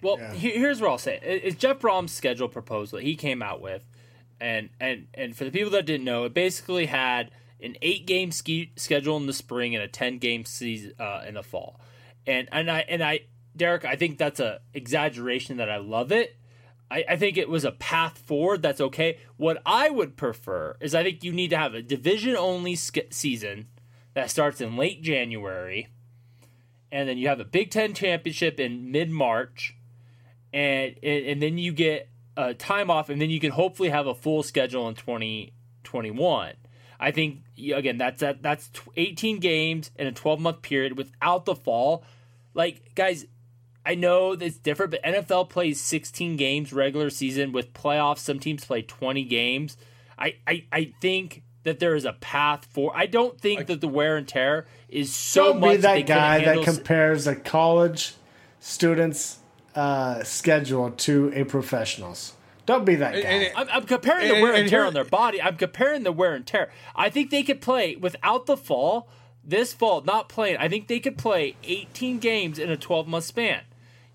Well, 0.02 0.18
he- 0.34 0.52
here's 0.58 0.82
what 0.82 0.90
I'll 0.90 0.98
say: 0.98 1.20
It- 1.24 1.42
it's 1.46 1.56
Jeff 1.56 1.78
Brohm's 1.80 2.12
schedule 2.12 2.50
proposal 2.50 2.98
that 2.98 3.06
he 3.06 3.16
came 3.16 3.42
out 3.44 3.62
with, 3.62 3.86
and 4.40 4.70
and 4.80 5.08
and 5.14 5.36
for 5.36 5.44
the 5.46 5.52
people 5.52 5.72
that 5.72 5.86
didn't 5.86 6.06
know, 6.06 6.26
it 6.26 6.34
basically 6.34 6.88
had 6.88 7.32
an 7.62 7.76
eight 7.82 8.06
game 8.06 8.32
ski 8.32 8.72
schedule 8.76 9.18
in 9.18 9.26
the 9.26 9.34
spring 9.34 9.76
and 9.76 9.84
a 9.84 9.88
ten 9.88 10.18
game 10.18 10.46
season 10.46 10.94
uh, 11.00 11.24
in 11.28 11.36
the 11.36 11.44
fall, 11.44 11.80
and 12.28 12.48
and 12.52 12.70
I 12.70 12.86
and 12.88 13.04
I 13.04 13.22
Derek, 13.56 13.86
I 13.86 13.96
think 13.96 14.18
that's 14.18 14.40
a 14.40 14.60
exaggeration 14.74 15.58
that 15.58 15.70
I 15.70 15.78
love 15.78 16.12
it. 16.12 16.38
I, 16.90 17.06
I 17.10 17.16
think 17.16 17.38
it 17.38 17.50
was 17.50 17.66
a 17.66 17.72
path 17.72 18.18
forward. 18.18 18.62
That's 18.62 18.82
okay. 18.82 19.18
What 19.38 19.62
I 19.66 19.90
would 19.90 20.18
prefer 20.18 20.76
is 20.80 20.94
I 20.96 21.04
think 21.04 21.24
you 21.24 21.32
need 21.32 21.50
to 21.50 21.58
have 21.58 21.74
a 21.74 21.82
division 21.82 22.36
only 22.36 22.76
sk- 22.76 23.12
season 23.12 23.68
that 24.14 24.30
starts 24.30 24.62
in 24.62 24.78
late 24.78 25.02
January, 25.02 25.88
and 26.92 27.08
then 27.08 27.18
you 27.18 27.28
have 27.28 27.40
a 27.40 27.46
Big 27.46 27.72
Ten 27.72 27.94
championship 27.94 28.60
in 28.60 28.92
mid 28.92 29.10
March, 29.10 29.76
and, 30.52 30.96
and 31.02 31.26
and 31.26 31.42
then 31.42 31.58
you 31.58 31.72
get 31.72 32.10
a 32.36 32.54
time 32.54 32.90
off, 32.90 33.10
and 33.10 33.22
then 33.22 33.30
you 33.30 33.40
can 33.40 33.52
hopefully 33.52 33.90
have 33.90 34.08
a 34.08 34.16
full 34.16 34.44
schedule 34.44 34.88
in 34.88 34.96
twenty 34.96 35.54
twenty 35.84 36.12
one. 36.12 36.54
I 37.00 37.12
think 37.12 37.40
again 37.58 37.98
that's 37.98 38.22
that 38.22 38.42
that's 38.42 38.70
eighteen 38.96 39.40
games 39.40 39.92
in 39.96 40.08
a 40.08 40.12
twelve 40.12 40.40
month 40.40 40.62
period 40.62 40.98
without 40.98 41.46
the 41.46 41.56
fall. 41.56 42.04
Like 42.54 42.96
guys, 42.96 43.26
I 43.86 43.96
know 43.96 44.32
it's 44.32 44.58
different, 44.58 44.92
but 44.92 45.04
NFL 45.04 45.50
plays 45.50 45.82
16 45.82 46.38
games 46.38 46.72
regular 46.72 47.10
season 47.10 47.52
with 47.52 47.74
playoffs. 47.74 48.20
Some 48.20 48.40
teams 48.40 48.64
play 48.64 48.82
20 48.82 49.26
games. 49.26 49.76
I, 50.18 50.36
I, 50.48 50.66
I 50.72 50.94
think 51.02 51.44
that 51.64 51.80
there 51.80 51.96
is 51.96 52.06
a 52.06 52.14
path 52.14 52.66
for. 52.70 52.96
I 52.96 53.08
don't 53.08 53.40
think 53.40 53.68
that 53.68 53.82
the 53.82 53.88
wear 53.88 54.16
and 54.16 54.28
tear 54.28 54.68
is 54.88 55.14
so 55.14 55.54
Don't 55.54 55.60
much 55.62 55.72
be 55.72 55.78
they 55.78 56.04
that 56.04 56.08
guy 56.08 56.46
that 56.46 56.64
compares 56.64 57.28
a 57.28 57.36
college 57.36 58.14
student's 58.60 59.40
uh, 59.76 60.24
schedule 60.24 60.92
to 60.92 61.32
a 61.34 61.44
professional's. 61.44 62.34
Don't 62.66 62.86
be 62.86 62.96
that 62.96 63.14
guy. 63.14 63.20
And 63.20 63.44
it- 63.44 63.54
I'm, 63.56 63.68
I'm 63.70 63.84
comparing 63.86 64.28
the 64.28 64.36
And- 64.36 64.42
wear 64.44 64.52
and, 64.54 64.62
and 64.62 64.70
tear 64.70 64.80
here- 64.82 64.88
on 64.88 64.94
their 64.94 65.04
body. 65.04 65.42
I'm 65.42 65.58
comparing 65.58 66.04
the 66.04 66.12
wear 66.12 66.34
and 66.34 66.46
tear. 66.48 66.72
I 66.96 67.10
think 67.10 67.30
they 67.30 67.44
could 67.44 67.60
play 67.62 67.96
without 67.96 68.46
the 68.46 68.56
fall. 68.58 69.10
This 69.44 69.74
fall, 69.74 70.00
not 70.02 70.30
playing. 70.30 70.56
I 70.58 70.70
think 70.70 70.88
they 70.88 71.02
could 71.02 71.18
play 71.18 71.58
18 71.66 72.20
games 72.20 72.58
in 72.58 72.70
a 72.70 72.78
12 72.78 73.08
month 73.08 73.26
span. 73.26 73.62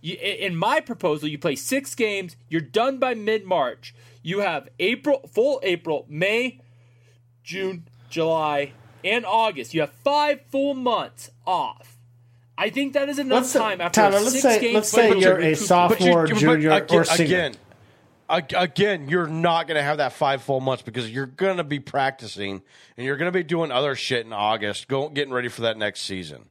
You, 0.01 0.15
in 0.15 0.57
my 0.57 0.81
proposal, 0.81 1.29
you 1.29 1.39
play 1.39 1.57
six 1.57 1.95
games. 1.95 2.37
You're 2.49 2.61
done 2.63 2.99
by 2.99 3.13
mid 3.15 3.45
March. 3.45 3.95
You 4.23 4.41
have 4.41 4.69
April, 4.79 5.29
full 5.31 5.61
April, 5.63 6.07
May, 6.09 6.61
June, 7.43 7.89
July, 8.09 8.73
and 9.05 9.27
August. 9.27 9.75
You 9.75 9.83
have 9.83 9.93
five 9.93 10.41
full 10.51 10.73
months 10.75 11.31
off. 11.47 11.98
I 12.61 12.71
think 12.71 12.95
that 12.95 13.09
is 13.09 13.21
enough 13.21 13.43
Let's 13.45 13.53
time 13.53 13.81
after 13.81 14.01
Tyler, 14.01 14.19
let's 14.21 14.33
six 14.33 14.43
say- 14.43 14.61
game 14.61 14.75
let's 14.75 14.89
say 14.89 15.17
you're 15.17 15.39
a 15.41 15.55
sophomore- 15.55 16.27
But 16.27 16.33
Or 16.33 16.39
junior 16.39 16.71
again, 16.73 16.99
or 16.99 17.05
senior. 17.05 17.53
Again, 18.29 18.47
again, 18.57 19.09
you're 19.09 19.29
not 19.29 19.69
going 19.69 19.77
to 19.77 19.83
have 19.83 19.99
that 19.99 20.13
five 20.13 20.43
full 20.43 20.61
months 20.61 20.83
because 20.83 21.09
you're 21.09 21.27
going 21.27 21.59
to 21.59 21.65
be 21.65 21.79
practicing 21.79 22.61
and 22.97 23.07
you're 23.07 23.17
going 23.17 23.33
to 23.33 23.37
be 23.39 23.45
doing 23.45 23.71
other 23.71 23.95
shit 23.95 24.27
in 24.27 24.33
August, 24.33 24.89
go, 24.89 25.09
getting 25.09 25.33
ready 25.33 25.49
for 25.49 25.63
that 25.63 25.79
next 25.79 26.01
season. 26.03 26.47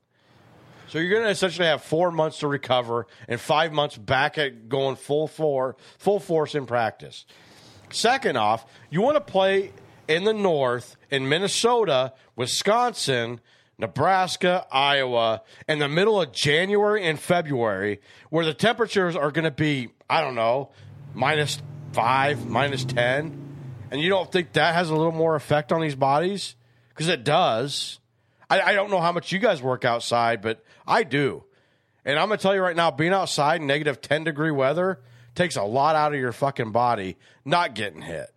So 0.87 0.97
you're 0.97 1.09
going 1.11 1.23
to 1.23 1.29
essentially 1.29 1.67
have 1.67 1.83
four 1.83 2.09
months 2.11 2.39
to 2.39 2.47
recover 2.47 3.05
and 3.27 3.39
five 3.39 3.73
months 3.73 3.97
back 3.97 4.37
at 4.37 4.69
going 4.69 4.95
full 4.95 5.27
four, 5.27 5.75
full 5.99 6.21
force 6.21 6.55
in 6.55 6.65
practice. 6.65 7.25
Second 7.89 8.37
off, 8.37 8.65
you 8.89 9.01
want 9.01 9.15
to 9.15 9.21
play 9.21 9.73
in 10.07 10.23
the 10.23 10.33
north 10.33 10.95
in 11.11 11.27
Minnesota, 11.27 12.13
Wisconsin, 12.37 13.41
Nebraska, 13.79 14.65
Iowa, 14.71 15.43
in 15.67 15.79
the 15.79 15.89
middle 15.89 16.19
of 16.21 16.31
January 16.31 17.05
and 17.05 17.19
February, 17.19 18.01
where 18.29 18.45
the 18.45 18.53
temperatures 18.53 19.15
are 19.15 19.31
going 19.31 19.45
to 19.45 19.51
be, 19.51 19.89
I 20.09 20.21
don't 20.21 20.35
know, 20.35 20.71
minus 21.13 21.61
five, 21.93 22.47
minus 22.47 22.85
10. 22.85 23.45
And 23.91 24.01
you 24.01 24.09
don't 24.09 24.31
think 24.31 24.53
that 24.53 24.73
has 24.73 24.89
a 24.89 24.95
little 24.95 25.11
more 25.11 25.35
effect 25.35 25.71
on 25.71 25.81
these 25.81 25.95
bodies? 25.95 26.55
Because 26.89 27.07
it 27.07 27.23
does. 27.23 27.99
I, 28.49 28.61
I 28.61 28.73
don't 28.73 28.89
know 28.89 28.99
how 28.99 29.11
much 29.11 29.31
you 29.31 29.39
guys 29.39 29.61
work 29.61 29.85
outside, 29.85 30.41
but 30.41 30.63
I 30.87 31.03
do. 31.03 31.43
And 32.03 32.17
I'm 32.17 32.29
going 32.29 32.37
to 32.37 32.41
tell 32.41 32.55
you 32.55 32.61
right 32.61 32.75
now, 32.75 32.89
being 32.89 33.13
outside 33.13 33.61
in 33.61 33.67
negative 33.67 34.01
10 34.01 34.23
degree 34.23 34.51
weather 34.51 35.01
takes 35.35 35.55
a 35.55 35.63
lot 35.63 35.95
out 35.95 36.13
of 36.13 36.19
your 36.19 36.31
fucking 36.31 36.71
body 36.71 37.17
not 37.45 37.75
getting 37.75 38.01
hit. 38.01 38.33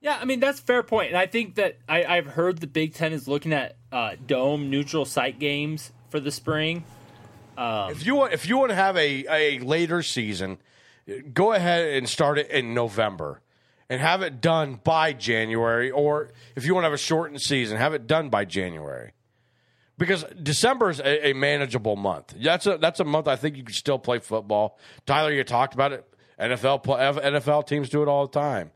Yeah, 0.00 0.18
I 0.20 0.24
mean 0.24 0.40
that's 0.40 0.60
a 0.60 0.62
fair 0.62 0.82
point, 0.82 1.08
and 1.08 1.18
I 1.18 1.26
think 1.26 1.56
that 1.56 1.78
I, 1.88 2.04
I've 2.04 2.26
heard 2.26 2.58
the 2.58 2.66
Big 2.66 2.94
Ten 2.94 3.12
is 3.12 3.26
looking 3.26 3.52
at 3.52 3.76
uh, 3.90 4.12
dome 4.26 4.70
neutral 4.70 5.04
site 5.04 5.38
games 5.38 5.92
for 6.10 6.20
the 6.20 6.30
spring. 6.30 6.84
If 7.90 8.06
you 8.06 8.14
want, 8.14 8.32
if 8.32 8.48
you 8.48 8.56
want 8.58 8.70
to 8.70 8.76
have 8.76 8.96
a, 8.96 9.24
a 9.28 9.58
later 9.58 10.02
season, 10.02 10.58
go 11.32 11.52
ahead 11.52 11.88
and 11.88 12.08
start 12.08 12.38
it 12.38 12.50
in 12.50 12.74
November 12.74 13.40
and 13.88 14.00
have 14.00 14.22
it 14.22 14.40
done 14.40 14.78
by 14.84 15.12
January. 15.12 15.90
Or 15.90 16.30
if 16.54 16.64
you 16.64 16.74
want 16.74 16.84
to 16.84 16.86
have 16.86 16.94
a 16.94 16.98
shortened 16.98 17.40
season, 17.40 17.76
have 17.76 17.94
it 17.94 18.06
done 18.06 18.28
by 18.28 18.44
January. 18.44 19.12
Because 19.96 20.24
December 20.40 20.90
is 20.90 21.00
a, 21.00 21.30
a 21.30 21.32
manageable 21.32 21.96
month. 21.96 22.32
That's 22.40 22.66
a 22.66 22.78
that's 22.78 23.00
a 23.00 23.04
month 23.04 23.26
I 23.26 23.34
think 23.34 23.56
you 23.56 23.64
can 23.64 23.74
still 23.74 23.98
play 23.98 24.20
football. 24.20 24.78
Tyler, 25.06 25.32
you 25.32 25.42
talked 25.42 25.74
about 25.74 25.92
it. 25.92 26.04
NFL 26.38 26.84
NFL 26.84 27.66
teams 27.66 27.88
do 27.88 28.02
it 28.02 28.08
all 28.08 28.28
the 28.28 28.32
time. 28.38 28.70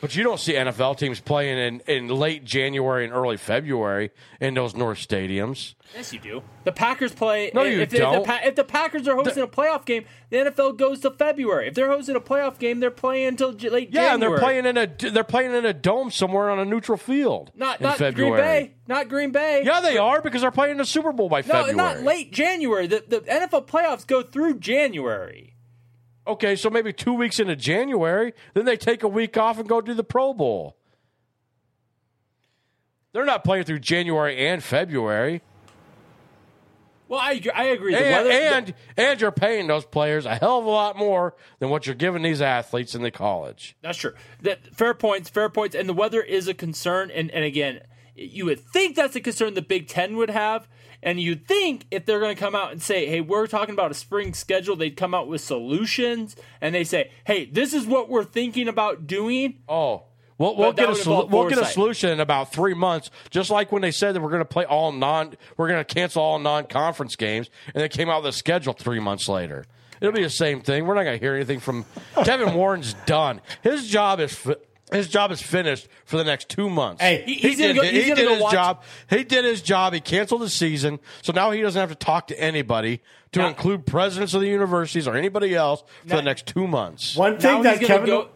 But 0.00 0.14
you 0.14 0.22
don't 0.22 0.38
see 0.38 0.52
NFL 0.52 0.96
teams 0.96 1.18
playing 1.18 1.58
in, 1.58 1.80
in 1.88 2.06
late 2.08 2.44
January 2.44 3.04
and 3.04 3.12
early 3.12 3.36
February 3.36 4.10
in 4.40 4.54
those 4.54 4.76
North 4.76 4.98
stadiums. 4.98 5.74
Yes, 5.92 6.12
you 6.12 6.20
do. 6.20 6.42
The 6.62 6.70
Packers 6.70 7.12
play. 7.12 7.50
No, 7.52 7.64
if, 7.64 7.72
you 7.72 7.80
if, 7.80 7.90
the- 7.90 7.98
don't. 7.98 8.14
If 8.14 8.20
the, 8.22 8.26
Pa- 8.26 8.40
if 8.44 8.54
the 8.54 8.62
Packers 8.64 9.08
are 9.08 9.16
hosting 9.16 9.42
a 9.42 9.48
playoff 9.48 9.84
game, 9.84 10.04
the 10.30 10.36
NFL 10.36 10.76
goes 10.76 11.00
to 11.00 11.10
February. 11.10 11.66
If 11.66 11.74
they're 11.74 11.88
hosting 11.88 12.14
a 12.14 12.20
playoff 12.20 12.58
game, 12.60 12.78
they're 12.78 12.92
playing 12.92 13.26
until 13.28 13.52
J- 13.54 13.70
late 13.70 13.88
Yeah, 13.92 14.10
January. 14.10 14.14
and 14.14 14.22
they're 14.22 14.38
playing 14.38 14.66
in 14.66 14.76
a 15.08 15.10
they're 15.10 15.24
playing 15.24 15.52
in 15.54 15.66
a 15.66 15.72
dome 15.72 16.12
somewhere 16.12 16.48
on 16.50 16.60
a 16.60 16.64
neutral 16.64 16.98
field. 16.98 17.50
not 17.56 17.80
in 17.80 17.86
not 17.86 17.98
February. 17.98 18.30
Green 18.36 18.40
Bay, 18.44 18.74
not 18.86 19.08
Green 19.08 19.32
Bay. 19.32 19.62
Yeah, 19.64 19.80
they 19.80 19.98
are 19.98 20.22
because 20.22 20.42
they're 20.42 20.50
playing 20.52 20.76
the 20.76 20.84
Super 20.84 21.10
Bowl 21.12 21.28
by 21.28 21.40
no, 21.40 21.46
February. 21.46 21.74
not 21.74 22.02
late 22.02 22.32
January. 22.32 22.86
The, 22.86 23.02
the 23.08 23.20
NFL 23.22 23.66
playoffs 23.66 24.06
go 24.06 24.22
through 24.22 24.60
January. 24.60 25.54
Okay, 26.28 26.54
so 26.56 26.68
maybe 26.68 26.92
two 26.92 27.14
weeks 27.14 27.40
into 27.40 27.56
January, 27.56 28.34
then 28.54 28.64
they 28.66 28.76
take 28.76 29.02
a 29.02 29.08
week 29.08 29.36
off 29.38 29.58
and 29.58 29.66
go 29.68 29.80
do 29.80 29.94
the 29.94 30.04
Pro 30.04 30.34
Bowl. 30.34 30.76
They're 33.12 33.24
not 33.24 33.44
playing 33.44 33.64
through 33.64 33.80
January 33.80 34.46
and 34.46 34.62
February, 34.62 35.40
Well, 37.08 37.20
I 37.20 37.32
agree- 37.32 37.50
I 37.52 37.64
agree. 37.64 37.94
The 37.94 38.04
and 38.04 38.28
weather, 38.28 38.30
and, 38.30 38.74
and 38.98 39.20
you're 39.22 39.32
paying 39.32 39.66
those 39.66 39.86
players 39.86 40.26
a 40.26 40.34
hell 40.34 40.58
of 40.58 40.66
a 40.66 40.68
lot 40.68 40.94
more 40.98 41.34
than 41.58 41.70
what 41.70 41.86
you're 41.86 41.94
giving 41.94 42.20
these 42.20 42.42
athletes 42.42 42.94
in 42.94 43.00
the 43.00 43.10
college. 43.10 43.76
That's 43.80 43.96
true. 43.96 44.12
That 44.42 44.76
fair 44.76 44.92
points, 44.92 45.30
fair 45.30 45.48
points, 45.48 45.74
and 45.74 45.88
the 45.88 45.94
weather 45.94 46.20
is 46.20 46.48
a 46.48 46.52
concern. 46.54 47.10
And 47.10 47.30
and 47.30 47.44
again, 47.46 47.80
you 48.14 48.44
would 48.44 48.60
think 48.60 48.94
that's 48.94 49.16
a 49.16 49.20
concern 49.20 49.54
the 49.54 49.62
Big 49.62 49.88
Ten 49.88 50.16
would 50.16 50.28
have, 50.28 50.68
and 51.02 51.20
you'd 51.20 51.46
think 51.46 51.86
if 51.90 52.04
they're 52.06 52.20
going 52.20 52.34
to 52.34 52.40
come 52.40 52.54
out 52.54 52.72
and 52.72 52.82
say, 52.82 53.06
"Hey, 53.06 53.20
we're 53.20 53.46
talking 53.46 53.72
about 53.74 53.90
a 53.90 53.94
spring 53.94 54.34
schedule," 54.34 54.76
they'd 54.76 54.96
come 54.96 55.14
out 55.14 55.28
with 55.28 55.40
solutions, 55.40 56.36
and 56.60 56.74
they 56.74 56.84
say, 56.84 57.10
"Hey, 57.24 57.44
this 57.46 57.72
is 57.74 57.86
what 57.86 58.08
we're 58.08 58.24
thinking 58.24 58.68
about 58.68 59.06
doing." 59.06 59.58
Oh, 59.68 60.04
we'll, 60.38 60.56
we'll 60.56 60.72
get 60.72 60.88
a 60.90 60.94
sol- 60.94 61.28
we'll 61.28 61.48
get 61.48 61.58
a 61.58 61.64
solution 61.66 62.10
in 62.10 62.20
about 62.20 62.52
three 62.52 62.74
months. 62.74 63.10
Just 63.30 63.50
like 63.50 63.70
when 63.72 63.82
they 63.82 63.90
said 63.92 64.14
that 64.14 64.20
we're 64.20 64.30
going 64.30 64.40
to 64.40 64.44
play 64.44 64.64
all 64.64 64.92
non, 64.92 65.34
we're 65.56 65.68
going 65.68 65.84
to 65.84 65.94
cancel 65.94 66.22
all 66.22 66.38
non-conference 66.38 67.16
games, 67.16 67.48
and 67.74 67.82
they 67.82 67.88
came 67.88 68.08
out 68.10 68.22
with 68.22 68.34
a 68.34 68.36
schedule 68.36 68.72
three 68.72 69.00
months 69.00 69.28
later. 69.28 69.64
It'll 70.00 70.14
be 70.14 70.22
the 70.22 70.30
same 70.30 70.60
thing. 70.60 70.86
We're 70.86 70.94
not 70.94 71.02
going 71.02 71.18
to 71.18 71.24
hear 71.24 71.34
anything 71.34 71.58
from 71.58 71.84
Kevin 72.24 72.54
Warren's 72.54 72.94
done. 73.06 73.40
His 73.62 73.88
job 73.88 74.20
is 74.20 74.32
fi- 74.32 74.54
his 74.92 75.08
job 75.08 75.30
is 75.32 75.40
finished 75.42 75.88
for 76.04 76.16
the 76.16 76.24
next 76.24 76.48
two 76.48 76.68
months. 76.70 77.02
Hey, 77.02 77.22
He- 77.26 77.34
he's 77.34 77.58
gonna 77.58 77.74
did, 77.74 77.76
go- 77.76 77.82
he 77.82 77.90
he's 77.90 78.02
gonna 78.08 78.14
did 78.16 78.26
go 78.28 78.34
his 78.34 78.42
watch- 78.42 78.52
job. 78.52 78.82
He 79.10 79.24
did 79.24 79.44
his 79.44 79.62
job. 79.62 79.92
He 79.94 80.00
canceled 80.00 80.40
the 80.42 80.48
season, 80.50 80.98
so 81.22 81.32
now 81.32 81.50
he 81.50 81.60
doesn't 81.62 81.78
have 81.80 81.90
to 81.90 81.94
talk 81.94 82.26
to 82.28 82.40
anybody, 82.40 83.00
to 83.32 83.40
Now- 83.40 83.48
include 83.48 83.86
presidents 83.86 84.34
of 84.34 84.40
the 84.40 84.48
universities 84.48 85.06
or 85.06 85.16
anybody 85.16 85.54
else 85.54 85.82
for 86.02 86.08
Now- 86.10 86.16
the 86.16 86.22
next 86.22 86.46
two 86.46 86.66
months. 86.66 87.16
One 87.16 87.34
Now 87.34 87.38
thing 87.38 87.56
he's 87.56 87.64
that 87.64 87.74
gonna 87.80 87.86
Kevin 87.86 88.06
go- 88.06 88.28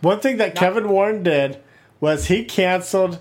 one 0.00 0.20
thing 0.20 0.36
that 0.36 0.54
Kevin 0.54 0.88
Warren 0.88 1.22
did 1.22 1.58
was 2.00 2.26
he 2.26 2.44
canceled 2.44 3.20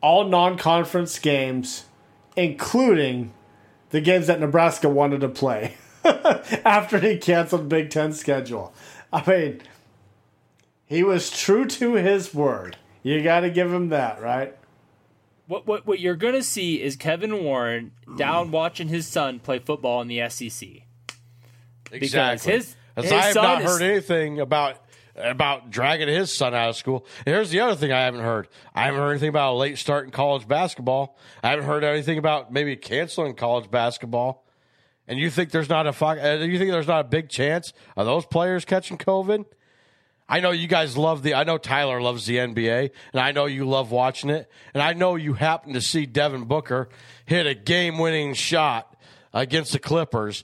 all 0.00 0.24
non-conference 0.24 1.18
games, 1.20 1.84
including 2.36 3.32
the 3.90 4.00
games 4.00 4.26
that 4.26 4.40
Nebraska 4.40 4.88
wanted 4.88 5.20
to 5.20 5.28
play 5.28 5.74
after 6.64 6.98
he 6.98 7.16
canceled 7.16 7.68
Big 7.68 7.90
Ten 7.90 8.12
schedule. 8.12 8.72
I 9.12 9.22
mean, 9.30 9.62
he 10.94 11.02
was 11.02 11.30
true 11.30 11.64
to 11.66 11.94
his 11.94 12.32
word. 12.34 12.76
You 13.02 13.22
got 13.22 13.40
to 13.40 13.50
give 13.50 13.72
him 13.72 13.88
that, 13.90 14.22
right? 14.22 14.56
What 15.46 15.66
what 15.66 15.86
what 15.86 16.00
you're 16.00 16.16
going 16.16 16.34
to 16.34 16.42
see 16.42 16.80
is 16.82 16.96
Kevin 16.96 17.44
Warren 17.44 17.92
down 18.16 18.50
watching 18.50 18.88
his 18.88 19.06
son 19.06 19.40
play 19.40 19.58
football 19.58 20.00
in 20.00 20.08
the 20.08 20.26
SEC. 20.30 20.68
Exactly. 21.92 22.52
his- 22.52 22.76
As 22.96 23.04
his 23.04 23.12
I 23.12 23.16
have 23.22 23.32
son 23.34 23.42
not 23.42 23.62
is- 23.62 23.70
heard 23.70 23.82
anything 23.82 24.40
about 24.40 24.80
about 25.16 25.70
dragging 25.70 26.08
his 26.08 26.36
son 26.36 26.54
out 26.54 26.70
of 26.70 26.76
school. 26.76 27.06
And 27.24 27.34
here's 27.34 27.50
the 27.50 27.60
other 27.60 27.76
thing 27.76 27.92
I 27.92 28.02
haven't 28.04 28.22
heard. 28.22 28.48
I 28.74 28.84
haven't 28.86 29.00
heard 29.00 29.10
anything 29.10 29.28
about 29.28 29.52
a 29.52 29.56
late 29.56 29.78
start 29.78 30.06
in 30.06 30.10
college 30.10 30.48
basketball. 30.48 31.16
I 31.42 31.50
haven't 31.50 31.66
heard 31.66 31.84
anything 31.84 32.18
about 32.18 32.52
maybe 32.52 32.74
canceling 32.76 33.34
college 33.34 33.70
basketball. 33.70 34.44
And 35.06 35.18
you 35.18 35.30
think 35.30 35.50
there's 35.50 35.68
not 35.68 35.86
a 35.86 36.04
uh, 36.04 36.36
you 36.44 36.58
think 36.58 36.70
there's 36.72 36.88
not 36.88 37.00
a 37.04 37.08
big 37.08 37.28
chance 37.28 37.72
of 37.96 38.06
those 38.06 38.24
players 38.26 38.64
catching 38.64 38.96
COVID? 38.98 39.44
I 40.28 40.40
know 40.40 40.52
you 40.52 40.66
guys 40.66 40.96
love 40.96 41.22
the. 41.22 41.34
I 41.34 41.44
know 41.44 41.58
Tyler 41.58 42.00
loves 42.00 42.24
the 42.24 42.38
NBA, 42.38 42.90
and 43.12 43.20
I 43.20 43.32
know 43.32 43.44
you 43.44 43.66
love 43.66 43.90
watching 43.90 44.30
it. 44.30 44.50
And 44.72 44.82
I 44.82 44.94
know 44.94 45.16
you 45.16 45.34
happen 45.34 45.74
to 45.74 45.80
see 45.82 46.06
Devin 46.06 46.44
Booker 46.44 46.88
hit 47.26 47.46
a 47.46 47.54
game-winning 47.54 48.34
shot 48.34 48.96
against 49.34 49.72
the 49.72 49.78
Clippers, 49.78 50.42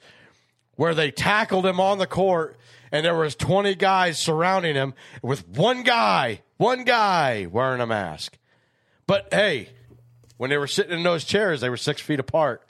where 0.77 0.95
they 0.95 1.11
tackled 1.11 1.65
him 1.65 1.81
on 1.81 1.99
the 1.99 2.07
court, 2.07 2.59
and 2.93 3.07
there 3.07 3.17
was 3.17 3.35
twenty 3.35 3.75
guys 3.75 4.19
surrounding 4.19 4.75
him 4.75 4.95
with 5.23 5.49
one 5.49 5.83
guy, 5.83 6.43
one 6.59 6.85
guy 6.85 7.47
wearing 7.47 7.81
a 7.81 7.87
mask. 7.87 8.37
But 9.07 9.29
hey, 9.33 9.71
when 10.37 10.51
they 10.51 10.59
were 10.59 10.67
sitting 10.67 10.93
in 10.93 11.03
those 11.03 11.25
chairs, 11.25 11.61
they 11.61 11.71
were 11.71 11.77
six 11.77 12.01
feet 12.03 12.21
apart. 12.21 12.69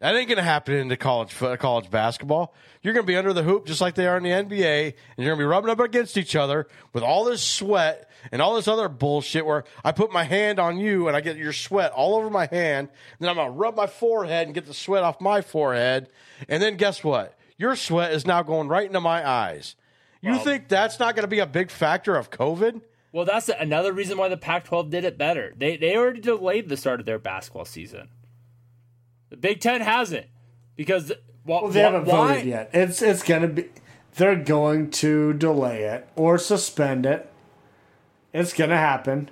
That 0.00 0.16
ain't 0.16 0.28
going 0.28 0.38
to 0.38 0.42
happen 0.42 0.74
in 0.74 0.88
the 0.88 0.96
college 0.96 1.36
college 1.58 1.90
basketball. 1.90 2.54
You're 2.82 2.94
going 2.94 3.04
to 3.04 3.06
be 3.06 3.18
under 3.18 3.34
the 3.34 3.42
hoop 3.42 3.66
just 3.66 3.82
like 3.82 3.94
they 3.94 4.06
are 4.06 4.16
in 4.16 4.22
the 4.22 4.30
NBA, 4.30 4.86
and 4.86 4.94
you're 5.18 5.26
going 5.26 5.38
to 5.38 5.42
be 5.42 5.44
rubbing 5.44 5.70
up 5.70 5.78
against 5.78 6.16
each 6.16 6.34
other 6.34 6.68
with 6.94 7.02
all 7.02 7.24
this 7.24 7.42
sweat 7.42 8.10
and 8.32 8.40
all 8.40 8.54
this 8.54 8.66
other 8.66 8.88
bullshit. 8.88 9.44
Where 9.44 9.64
I 9.84 9.92
put 9.92 10.10
my 10.10 10.24
hand 10.24 10.58
on 10.58 10.78
you 10.78 11.06
and 11.06 11.14
I 11.14 11.20
get 11.20 11.36
your 11.36 11.52
sweat 11.52 11.92
all 11.92 12.14
over 12.14 12.30
my 12.30 12.46
hand, 12.46 12.88
then 13.18 13.28
I'm 13.28 13.36
going 13.36 13.48
to 13.48 13.52
rub 13.52 13.76
my 13.76 13.86
forehead 13.86 14.46
and 14.46 14.54
get 14.54 14.64
the 14.64 14.72
sweat 14.72 15.02
off 15.02 15.20
my 15.20 15.42
forehead, 15.42 16.08
and 16.48 16.62
then 16.62 16.76
guess 16.76 17.04
what? 17.04 17.38
Your 17.58 17.76
sweat 17.76 18.12
is 18.12 18.26
now 18.26 18.42
going 18.42 18.68
right 18.68 18.86
into 18.86 19.00
my 19.00 19.28
eyes. 19.28 19.76
You 20.22 20.38
think 20.38 20.68
that's 20.68 20.98
not 20.98 21.14
going 21.14 21.24
to 21.24 21.28
be 21.28 21.38
a 21.40 21.46
big 21.46 21.70
factor 21.70 22.16
of 22.16 22.30
COVID? 22.30 22.80
Well, 23.12 23.24
that's 23.24 23.48
another 23.48 23.92
reason 23.92 24.16
why 24.16 24.28
the 24.28 24.36
Pac-12 24.36 24.90
did 24.90 25.04
it 25.04 25.18
better. 25.18 25.52
They 25.56 25.76
they 25.76 25.96
already 25.96 26.20
delayed 26.20 26.68
the 26.68 26.76
start 26.76 27.00
of 27.00 27.06
their 27.06 27.18
basketball 27.18 27.64
season. 27.64 28.08
The 29.30 29.36
Big 29.36 29.60
Ten 29.60 29.80
hasn't 29.80 30.26
because 30.76 31.10
well, 31.44 31.62
Well, 31.62 31.70
they 31.72 31.80
haven't 31.80 32.04
why, 32.06 32.28
voted 32.34 32.46
yet. 32.46 32.70
It's 32.72 33.00
it's 33.02 33.22
gonna 33.22 33.48
be. 33.48 33.68
They're 34.16 34.36
going 34.36 34.90
to 34.90 35.32
delay 35.34 35.84
it 35.84 36.08
or 36.16 36.36
suspend 36.36 37.06
it. 37.06 37.30
It's 38.32 38.52
gonna 38.52 38.76
happen. 38.76 39.30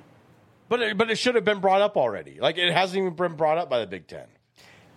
But 0.68 0.80
it, 0.82 0.98
but 0.98 1.10
it 1.10 1.16
should 1.16 1.34
have 1.34 1.44
been 1.44 1.60
brought 1.60 1.80
up 1.82 1.96
already. 1.96 2.38
Like 2.40 2.58
it 2.58 2.72
hasn't 2.72 2.98
even 3.00 3.14
been 3.14 3.34
brought 3.36 3.58
up 3.58 3.68
by 3.70 3.80
the 3.80 3.86
Big 3.86 4.06
Ten. 4.06 4.26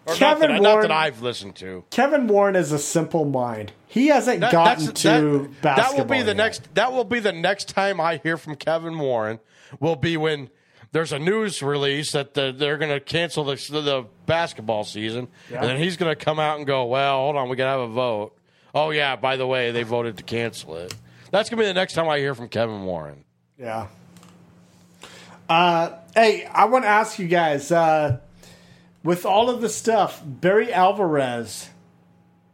Or 0.05 0.15
Kevin 0.15 0.49
not, 0.49 0.55
that, 0.55 0.61
not 0.63 0.69
Warren- 0.73 0.87
that 0.89 0.91
I've 0.97 1.21
listened 1.21 1.55
to. 1.57 1.83
Kevin 1.91 2.27
Warren 2.27 2.55
is 2.55 2.71
a 2.71 2.79
simple 2.79 3.23
mind. 3.25 3.71
He 3.87 4.07
hasn't 4.07 4.39
That, 4.39 4.51
gotten 4.51 4.87
to 4.87 4.91
that, 4.91 5.61
basketball. 5.61 5.75
that 5.75 5.97
will 5.97 6.05
be 6.05 6.21
the 6.23 6.27
yet. 6.29 6.37
next. 6.37 6.73
That 6.75 6.91
will 6.91 7.03
be 7.03 7.19
the 7.19 7.31
next 7.31 7.69
time 7.69 7.99
I 8.01 8.17
hear 8.17 8.35
from 8.37 8.55
Kevin 8.55 8.97
Warren. 8.97 9.39
Will 9.79 9.95
be 9.95 10.17
when 10.17 10.49
there's 10.91 11.13
a 11.13 11.19
news 11.19 11.61
release 11.63 12.11
that 12.11 12.33
the, 12.33 12.53
they're 12.55 12.77
going 12.77 12.91
to 12.91 12.99
cancel 12.99 13.45
the, 13.45 13.55
the 13.55 14.05
basketball 14.25 14.83
season, 14.83 15.27
and 15.49 15.63
then 15.63 15.77
he's 15.77 15.97
going 15.97 16.15
to 16.15 16.21
come 16.21 16.39
out 16.39 16.57
and 16.57 16.67
go, 16.67 16.85
"Well, 16.85 17.17
hold 17.17 17.37
on, 17.37 17.49
we 17.49 17.55
got 17.55 17.73
to 17.73 17.81
have 17.81 17.89
a 17.89 17.93
vote." 17.93 18.37
Oh 18.73 18.89
yeah, 18.91 19.15
by 19.15 19.37
the 19.37 19.47
way, 19.47 19.71
they 19.71 19.83
voted 19.83 20.17
to 20.17 20.23
cancel 20.23 20.77
it. 20.77 20.93
That's 21.31 21.49
going 21.49 21.57
to 21.57 21.63
be 21.63 21.67
the 21.67 21.73
next 21.73 21.93
time 21.93 22.09
I 22.09 22.19
hear 22.19 22.35
from 22.35 22.49
Kevin 22.49 22.83
Warren. 22.83 23.23
Yeah. 23.57 23.87
Uh, 25.47 25.97
hey, 26.15 26.45
I 26.45 26.65
want 26.65 26.83
to 26.85 26.89
ask 26.89 27.19
you 27.19 27.27
guys 27.27 27.71
uh, 27.71 28.19
with 29.03 29.25
all 29.25 29.49
of 29.49 29.61
the 29.61 29.69
stuff, 29.69 30.21
Barry 30.25 30.73
Alvarez. 30.73 31.69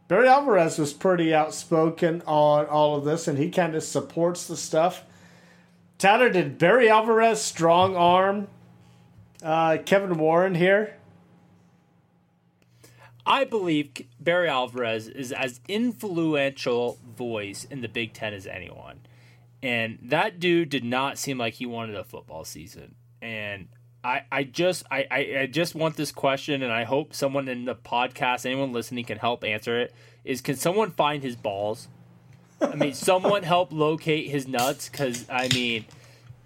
Barry 0.08 0.26
Alvarez 0.26 0.78
was 0.78 0.92
pretty 0.92 1.34
outspoken 1.34 2.22
on 2.26 2.66
all 2.66 2.96
of 2.96 3.04
this, 3.04 3.28
and 3.28 3.36
he 3.38 3.50
kind 3.50 3.74
of 3.74 3.82
supports 3.82 4.46
the 4.46 4.56
stuff. 4.56 5.04
Tyler, 5.98 6.30
did 6.30 6.58
Barry 6.58 6.88
Alvarez 6.88 7.42
strong 7.42 7.96
arm 7.96 8.46
uh, 9.42 9.78
Kevin 9.84 10.16
Warren 10.16 10.54
here? 10.54 10.94
I 13.26 13.44
believe 13.44 13.90
Barry 14.20 14.48
Alvarez 14.48 15.08
is 15.08 15.32
as 15.32 15.60
influential 15.68 16.98
voice 17.04 17.64
in 17.64 17.80
the 17.82 17.88
Big 17.88 18.12
Ten 18.12 18.32
as 18.32 18.46
anyone, 18.46 19.00
and 19.62 19.98
that 20.00 20.38
dude 20.38 20.70
did 20.70 20.84
not 20.84 21.18
seem 21.18 21.36
like 21.36 21.54
he 21.54 21.66
wanted 21.66 21.96
a 21.96 22.04
football 22.04 22.44
season. 22.44 22.94
And 23.20 23.68
I, 24.04 24.22
I 24.30 24.44
just, 24.44 24.84
I, 24.90 25.06
I, 25.10 25.38
I 25.40 25.46
just 25.46 25.74
want 25.74 25.96
this 25.96 26.12
question, 26.12 26.62
and 26.62 26.72
I 26.72 26.84
hope 26.84 27.12
someone 27.12 27.48
in 27.48 27.64
the 27.64 27.74
podcast, 27.74 28.46
anyone 28.46 28.72
listening, 28.72 29.04
can 29.04 29.18
help 29.18 29.42
answer 29.42 29.78
it. 29.78 29.92
Is 30.24 30.40
can 30.40 30.54
someone 30.54 30.92
find 30.92 31.22
his 31.22 31.36
balls? 31.36 31.88
I 32.60 32.74
mean, 32.74 32.94
someone 32.94 33.42
help 33.42 33.72
locate 33.72 34.30
his 34.30 34.48
nuts 34.48 34.88
because 34.88 35.26
I 35.30 35.48
mean, 35.48 35.84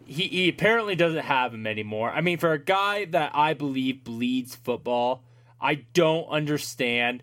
he, 0.06 0.28
he 0.28 0.48
apparently 0.48 0.94
doesn't 0.94 1.24
have 1.24 1.52
them 1.52 1.66
anymore. 1.66 2.10
I 2.10 2.20
mean, 2.20 2.38
for 2.38 2.52
a 2.52 2.58
guy 2.58 3.06
that 3.06 3.32
I 3.34 3.54
believe 3.54 4.04
bleeds 4.04 4.54
football, 4.54 5.22
I 5.60 5.86
don't 5.94 6.28
understand. 6.28 7.22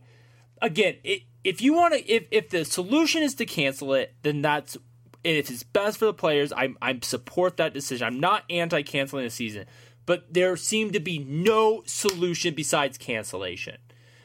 Again, 0.61 0.95
it, 1.03 1.23
if 1.43 1.61
you 1.61 1.73
want 1.73 1.93
to, 1.93 2.07
if, 2.09 2.25
if 2.31 2.49
the 2.49 2.65
solution 2.65 3.21
is 3.21 3.35
to 3.35 3.45
cancel 3.45 3.93
it, 3.93 4.13
then 4.23 4.41
that's 4.41 4.77
if 5.23 5.49
it's 5.49 5.63
best 5.63 5.97
for 5.97 6.05
the 6.05 6.13
players. 6.13 6.51
I 6.53 6.73
I 6.81 6.99
support 7.01 7.57
that 7.57 7.73
decision. 7.73 8.07
I'm 8.07 8.19
not 8.19 8.43
anti 8.49 8.81
canceling 8.81 9.25
the 9.25 9.29
season, 9.29 9.65
but 10.05 10.33
there 10.33 10.55
seemed 10.57 10.93
to 10.93 10.99
be 10.99 11.19
no 11.19 11.83
solution 11.85 12.53
besides 12.53 12.97
cancellation. 12.97 13.77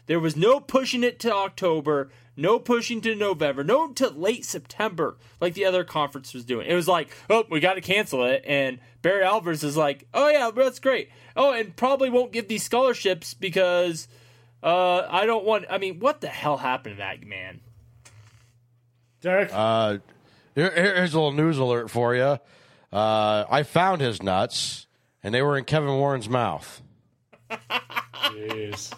There 0.06 0.20
was 0.20 0.36
no 0.36 0.60
pushing 0.60 1.02
it 1.02 1.18
to 1.20 1.34
October, 1.34 2.10
no 2.36 2.58
pushing 2.58 3.00
to 3.02 3.14
November, 3.14 3.62
no 3.64 3.92
to 3.92 4.08
late 4.08 4.44
September 4.44 5.16
like 5.40 5.54
the 5.54 5.64
other 5.64 5.84
conference 5.84 6.34
was 6.34 6.44
doing. 6.44 6.66
It 6.66 6.74
was 6.74 6.88
like, 6.88 7.10
oh, 7.30 7.44
we 7.50 7.60
got 7.60 7.74
to 7.74 7.80
cancel 7.80 8.24
it. 8.24 8.44
And 8.46 8.78
Barry 9.02 9.22
Alvarez 9.22 9.62
is 9.62 9.76
like, 9.76 10.06
oh, 10.14 10.28
yeah, 10.28 10.50
that's 10.54 10.78
great. 10.78 11.10
Oh, 11.36 11.52
and 11.52 11.76
probably 11.76 12.10
won't 12.10 12.32
give 12.32 12.48
these 12.48 12.62
scholarships 12.62 13.34
because 13.34 14.08
uh, 14.62 15.06
I 15.10 15.26
don't 15.26 15.44
want. 15.44 15.66
I 15.70 15.78
mean, 15.78 16.00
what 16.00 16.20
the 16.20 16.28
hell 16.28 16.56
happened 16.56 16.96
to 16.96 16.98
that 16.98 17.24
man? 17.24 17.60
Derek? 19.20 19.50
Uh, 19.52 19.98
here, 20.54 20.70
here's 20.70 21.14
a 21.14 21.16
little 21.16 21.32
news 21.32 21.58
alert 21.58 21.90
for 21.90 22.14
you. 22.14 22.38
Uh, 22.92 23.44
I 23.50 23.62
found 23.64 24.00
his 24.00 24.22
nuts, 24.22 24.86
and 25.22 25.34
they 25.34 25.42
were 25.42 25.58
in 25.58 25.64
Kevin 25.64 25.90
Warren's 25.90 26.28
mouth. 26.28 26.82
Jeez. 27.50 28.92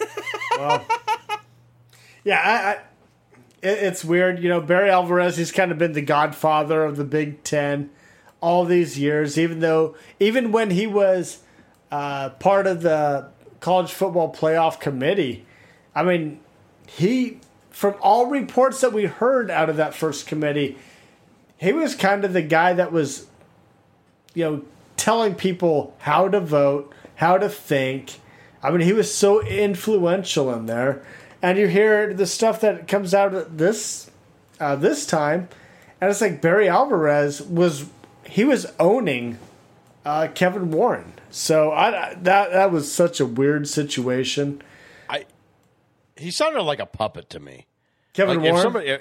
well, 0.58 0.86
yeah, 2.24 2.40
I, 2.40 2.52
I, 2.52 2.72
it, 3.62 3.84
it's 3.84 4.04
weird. 4.04 4.42
You 4.42 4.48
know, 4.48 4.60
Barry 4.60 4.90
Alvarez, 4.90 5.36
he's 5.36 5.52
kind 5.52 5.72
of 5.72 5.78
been 5.78 5.92
the 5.92 6.02
godfather 6.02 6.84
of 6.84 6.96
the 6.96 7.04
Big 7.04 7.42
Ten 7.44 7.90
all 8.40 8.64
these 8.64 8.98
years, 8.98 9.38
even 9.38 9.60
though, 9.60 9.94
even 10.18 10.50
when 10.50 10.70
he 10.70 10.86
was 10.86 11.38
uh, 11.90 12.30
part 12.30 12.66
of 12.66 12.82
the 12.82 13.28
college 13.60 13.92
football 13.92 14.34
playoff 14.34 14.80
committee, 14.80 15.46
I 15.94 16.02
mean, 16.02 16.40
he, 16.86 17.38
from 17.70 17.94
all 18.00 18.26
reports 18.26 18.80
that 18.80 18.92
we 18.92 19.04
heard 19.04 19.50
out 19.50 19.70
of 19.70 19.76
that 19.76 19.94
first 19.94 20.26
committee, 20.26 20.76
he 21.56 21.72
was 21.72 21.94
kind 21.94 22.24
of 22.24 22.32
the 22.32 22.42
guy 22.42 22.72
that 22.72 22.90
was 22.90 23.26
you 24.34 24.44
know, 24.44 24.62
telling 24.96 25.34
people 25.34 25.94
how 25.98 26.28
to 26.28 26.40
vote, 26.40 26.92
how 27.16 27.38
to 27.38 27.48
think. 27.48 28.18
I 28.62 28.70
mean, 28.70 28.80
he 28.80 28.92
was 28.92 29.12
so 29.12 29.42
influential 29.42 30.52
in 30.54 30.66
there. 30.66 31.02
And 31.40 31.58
you 31.58 31.66
hear 31.66 32.14
the 32.14 32.26
stuff 32.26 32.60
that 32.60 32.86
comes 32.86 33.12
out 33.12 33.58
this 33.58 34.08
uh, 34.60 34.76
this 34.76 35.04
time, 35.06 35.48
and 36.00 36.08
it's 36.08 36.20
like 36.20 36.40
Barry 36.40 36.68
Alvarez 36.68 37.42
was 37.42 37.86
he 38.24 38.44
was 38.44 38.66
owning 38.78 39.38
uh, 40.04 40.28
Kevin 40.32 40.70
Warren. 40.70 41.14
So 41.30 41.72
I 41.72 42.14
that 42.14 42.52
that 42.52 42.70
was 42.70 42.92
such 42.92 43.18
a 43.18 43.26
weird 43.26 43.66
situation. 43.66 44.62
I 45.08 45.24
he 46.16 46.30
sounded 46.30 46.62
like 46.62 46.78
a 46.78 46.86
puppet 46.86 47.28
to 47.30 47.40
me. 47.40 47.66
Kevin 48.12 48.36
Like 48.36 48.44
Warren, 48.52 48.62
somebody, 48.62 48.98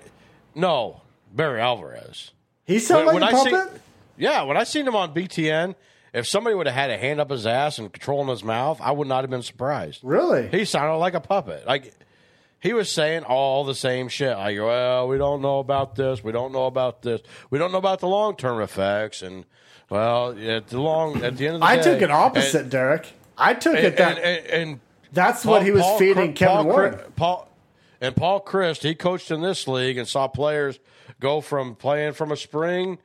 no, 0.56 1.02
Barry 1.32 1.62
Alvarez. 1.62 2.32
he 2.66 2.80
sounded 2.80 3.14
when 3.14 3.22
like 3.22 3.34
a 3.34 3.38
I 3.38 3.52
puppet. 3.52 3.82
Yeah, 4.18 4.42
when 4.44 4.58
I 4.58 4.64
seen 4.64 4.88
him 4.88 4.96
on 4.96 5.14
BTN, 5.14 5.76
if 6.14 6.28
somebody 6.28 6.56
would 6.56 6.68
have 6.68 6.76
had 6.76 6.90
a 6.90 6.98
hand 6.98 7.20
up 7.20 7.30
his 7.32 7.46
ass 7.46 7.78
and 7.80 7.92
controlling 7.92 8.28
his 8.28 8.44
mouth, 8.44 8.80
I 8.82 8.92
would 8.92 9.08
not 9.08 9.24
have 9.24 9.30
been 9.30 9.44
surprised. 9.44 10.00
really? 10.04 10.48
He 10.50 10.66
sounded 10.66 10.98
like 10.98 11.14
a 11.14 11.20
puppet. 11.22 11.66
Like 11.66 11.94
he 12.60 12.74
was 12.74 12.92
saying 12.92 13.24
all 13.24 13.64
the 13.64 13.74
same 13.76 14.08
shit. 14.08 14.38
Like, 14.38 14.58
well, 14.60 15.08
we 15.08 15.18
don't 15.18 15.42
know 15.42 15.60
about 15.60 15.96
this. 15.96 16.24
We 16.24 16.32
don't 16.32 16.52
know 16.52 16.66
about 16.66 17.02
this. 17.02 17.22
We 17.50 17.58
don't 17.58 17.72
know 17.72 17.78
about 17.80 18.00
the 18.00 18.08
long 18.08 18.36
term 18.36 18.62
effects. 18.62 19.22
And 19.22 19.46
well, 19.90 20.38
at 20.38 20.68
the 20.68 20.80
long 20.80 21.24
at 21.24 21.38
the 21.38 21.48
end 21.48 21.56
of 21.56 21.62
the 21.62 21.68
I 21.68 21.78
day, 21.78 21.84
took 21.84 22.02
it 22.02 22.12
opposite, 22.12 22.62
And, 22.64 22.72
Derek. 22.72 23.08
I 23.38 23.54
took 23.56 23.76
and, 23.76 23.86
it 23.86 23.98
that 23.98 24.18
and, 24.20 24.46
and, 24.48 24.80
that's 25.14 25.44
Paul- 25.44 25.54
what 25.54 25.64
he 25.64 25.72
was 25.72 25.82
Paul 25.82 25.98
feeding 26.00 26.34
Kevin 26.34 26.56
Paul 26.56 26.66
Warren. 26.66 27.00
Paul 27.16 27.50
and 28.00 28.16
Paul 28.16 28.42
Chryst, 28.42 28.84
he 28.84 28.96
coached 28.96 29.32
in 29.32 29.42
this 29.42 29.68
league 29.68 29.98
and 29.98 30.08
saw 30.08 30.28
players 30.28 30.80
go 31.20 31.42
from 31.42 31.76
playing 31.76 32.14
from 32.14 32.32
a 32.32 32.38
spring 32.38 32.98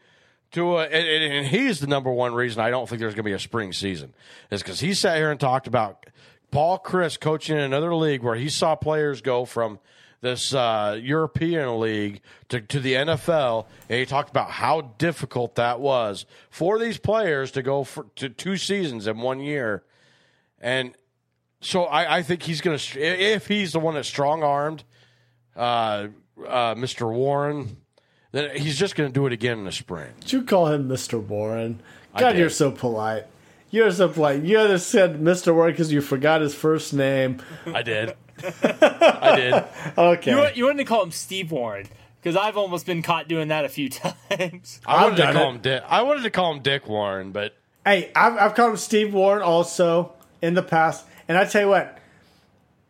and, 0.56 0.92
and- 0.94 1.46
he's 1.46 1.80
the 1.80 1.86
number 1.86 2.10
one 2.10 2.34
reason 2.34 2.60
I 2.60 2.70
don't 2.70 2.88
think 2.88 3.00
there's 3.00 3.14
going 3.14 3.24
to 3.24 3.30
be 3.30 3.32
a 3.32 3.38
spring 3.38 3.72
season 3.72 4.14
is 4.50 4.62
because 4.62 4.80
he 4.80 4.94
sat 4.94 5.16
here 5.16 5.30
and 5.30 5.38
talked 5.38 5.66
about 5.66 6.06
Paul 6.50 6.78
Chryst 6.78 7.20
coaching 7.20 7.56
in 7.56 7.62
another 7.62 7.94
league 7.94 8.22
where 8.22 8.36
he 8.36 8.48
saw 8.48 8.74
players 8.74 9.20
go 9.20 9.44
from 9.44 9.78
this 10.20 10.54
uh, 10.54 10.98
European 11.00 11.78
league 11.78 12.20
to, 12.48 12.60
to 12.60 12.80
the 12.80 12.94
NFL, 12.94 13.66
and 13.88 13.98
he 13.98 14.06
talked 14.06 14.30
about 14.30 14.50
how 14.50 14.80
difficult 14.98 15.56
that 15.56 15.80
was 15.80 16.26
for 16.50 16.78
these 16.78 16.98
players 16.98 17.50
to 17.52 17.62
go 17.62 17.84
for, 17.84 18.06
to 18.16 18.28
two 18.28 18.56
seasons 18.56 19.06
in 19.06 19.18
one 19.18 19.40
year, 19.40 19.84
and 20.60 20.94
so 21.60 21.84
I, 21.84 22.18
I 22.18 22.22
think 22.22 22.42
he's 22.42 22.60
going 22.60 22.78
to 22.78 23.00
if 23.00 23.46
he's 23.46 23.72
the 23.72 23.80
one 23.80 23.94
that's 23.94 24.08
strong 24.08 24.42
armed, 24.42 24.84
uh, 25.54 26.08
uh, 26.46 26.74
Mr. 26.74 27.12
Warren, 27.12 27.76
then 28.36 28.56
he's 28.56 28.78
just 28.78 28.96
going 28.96 29.08
to 29.08 29.12
do 29.12 29.26
it 29.26 29.32
again 29.32 29.58
in 29.58 29.64
the 29.64 29.72
spring. 29.72 30.10
Did 30.20 30.32
you 30.32 30.42
call 30.42 30.68
him 30.68 30.88
Mr. 30.88 31.22
Warren? 31.22 31.80
God, 32.16 32.32
did. 32.32 32.38
you're 32.38 32.50
so 32.50 32.70
polite. 32.70 33.24
You're 33.70 33.90
so 33.90 34.08
polite. 34.08 34.42
You 34.42 34.60
either 34.60 34.78
said 34.78 35.20
Mr. 35.20 35.54
Warren 35.54 35.72
because 35.72 35.92
you 35.92 36.00
forgot 36.00 36.40
his 36.40 36.54
first 36.54 36.94
name. 36.94 37.42
I 37.66 37.82
did, 37.82 38.14
I 38.42 39.36
did. 39.36 39.64
Okay. 39.98 40.30
You 40.30 40.48
you 40.54 40.64
wanted 40.66 40.78
to 40.78 40.84
call 40.84 41.02
him 41.02 41.10
Steve 41.10 41.50
Warren 41.50 41.86
because 42.20 42.36
I've 42.36 42.56
almost 42.56 42.86
been 42.86 43.02
caught 43.02 43.28
doing 43.28 43.48
that 43.48 43.64
a 43.64 43.68
few 43.68 43.88
times. 44.30 44.80
I 44.86 45.04
wanted 45.04 45.16
to 45.16 45.32
call 45.32 45.50
it. 45.50 45.54
him 45.54 45.58
Dick. 45.60 45.82
I 45.88 46.02
wanted 46.02 46.22
to 46.22 46.30
call 46.30 46.52
him 46.52 46.62
Dick 46.62 46.88
Warren, 46.88 47.32
but 47.32 47.54
hey, 47.84 48.10
I've, 48.14 48.36
I've 48.36 48.54
called 48.54 48.72
him 48.72 48.76
Steve 48.76 49.14
Warren 49.14 49.42
also 49.42 50.12
in 50.42 50.54
the 50.54 50.62
past. 50.62 51.04
And 51.28 51.36
I 51.36 51.44
tell 51.44 51.62
you 51.62 51.68
what, 51.68 51.98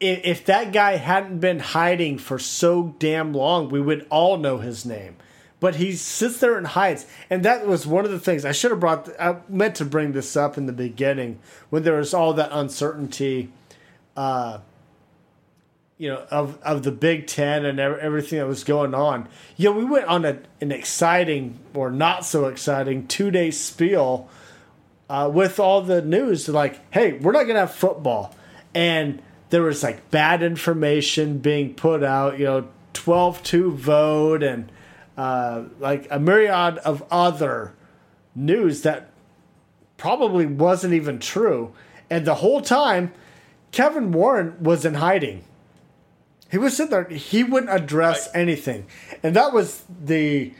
if, 0.01 0.20
if 0.24 0.44
that 0.47 0.72
guy 0.72 0.97
hadn't 0.97 1.40
been 1.40 1.59
hiding 1.59 2.18
for 2.18 2.38
so 2.38 2.94
damn 2.99 3.32
long, 3.32 3.68
we 3.68 3.80
would 3.80 4.07
all 4.11 4.36
know 4.36 4.59
his 4.59 4.84
name. 4.84 5.16
But 5.59 5.77
he 5.77 5.95
sits 5.95 6.39
there 6.39 6.59
and 6.59 6.67
hides. 6.67 7.07
And 7.31 7.43
that 7.45 7.67
was 7.67 7.87
one 7.87 8.05
of 8.05 8.11
the 8.11 8.21
things 8.21 8.45
I 8.45 8.53
should 8.53 8.71
have 8.71 8.81
brought, 8.81 9.09
I 9.19 9.37
meant 9.49 9.77
to 9.77 9.85
bring 9.85 10.13
this 10.13 10.37
up 10.37 10.59
in 10.59 10.67
the 10.67 10.73
beginning 10.73 11.39
when 11.71 11.83
there 11.83 11.97
was 11.97 12.13
all 12.13 12.35
that 12.35 12.51
uncertainty. 12.53 13.53
Uh, 14.17 14.59
you 15.99 16.11
know, 16.11 16.27
of 16.31 16.61
of 16.63 16.83
the 16.83 16.93
Big 16.93 17.27
Ten 17.27 17.65
and 17.65 17.81
everything 17.81 18.39
that 18.39 18.47
was 18.47 18.65
going 18.65 18.95
on. 18.95 19.29
You 19.57 19.71
know, 19.71 19.79
we 19.79 19.85
went 19.85 20.07
on 20.07 20.25
a, 20.25 20.39
an 20.61 20.71
exciting 20.71 21.59
or 21.75 21.91
not 21.91 22.25
so 22.25 22.47
exciting 22.47 23.07
two 23.07 23.31
day 23.31 23.51
spiel 23.51 24.29
uh, 25.09 25.31
with 25.33 25.59
all 25.59 25.81
the 25.81 26.03
news. 26.03 26.49
Like, 26.49 26.81
hey, 26.93 27.15
we're 27.15 27.33
not 27.33 27.47
gonna 27.47 27.61
have 27.61 27.75
football, 27.75 28.35
and 28.75 29.23
there 29.49 29.63
was 29.63 29.83
like 29.83 30.11
bad 30.11 30.43
information 30.43 31.39
being 31.39 31.73
put 31.75 32.03
out. 32.03 32.39
You 32.39 32.45
know, 32.45 32.69
12-2 32.93 33.73
vote 33.73 34.43
and 34.43 34.71
uh, 35.17 35.64
like 35.79 36.07
a 36.11 36.19
myriad 36.19 36.79
of 36.79 37.05
other 37.11 37.75
news 38.35 38.83
that 38.83 39.11
probably 39.97 40.47
wasn't 40.47 40.95
even 40.95 41.19
true. 41.19 41.73
And 42.11 42.27
the 42.27 42.37
whole 42.37 42.61
time, 42.61 43.12
Kevin 43.73 44.12
Warren 44.12 44.57
was 44.62 44.85
in 44.85 44.95
hiding. 44.95 45.45
He 46.51 46.59
was 46.59 46.77
sitting 46.77 46.91
there. 46.91 47.05
He 47.05 47.43
wouldn't 47.43 47.73
address 47.73 48.29
anything, 48.33 48.87
and 49.23 49.35
that 49.35 49.53
was 49.53 49.83
the 50.05 50.53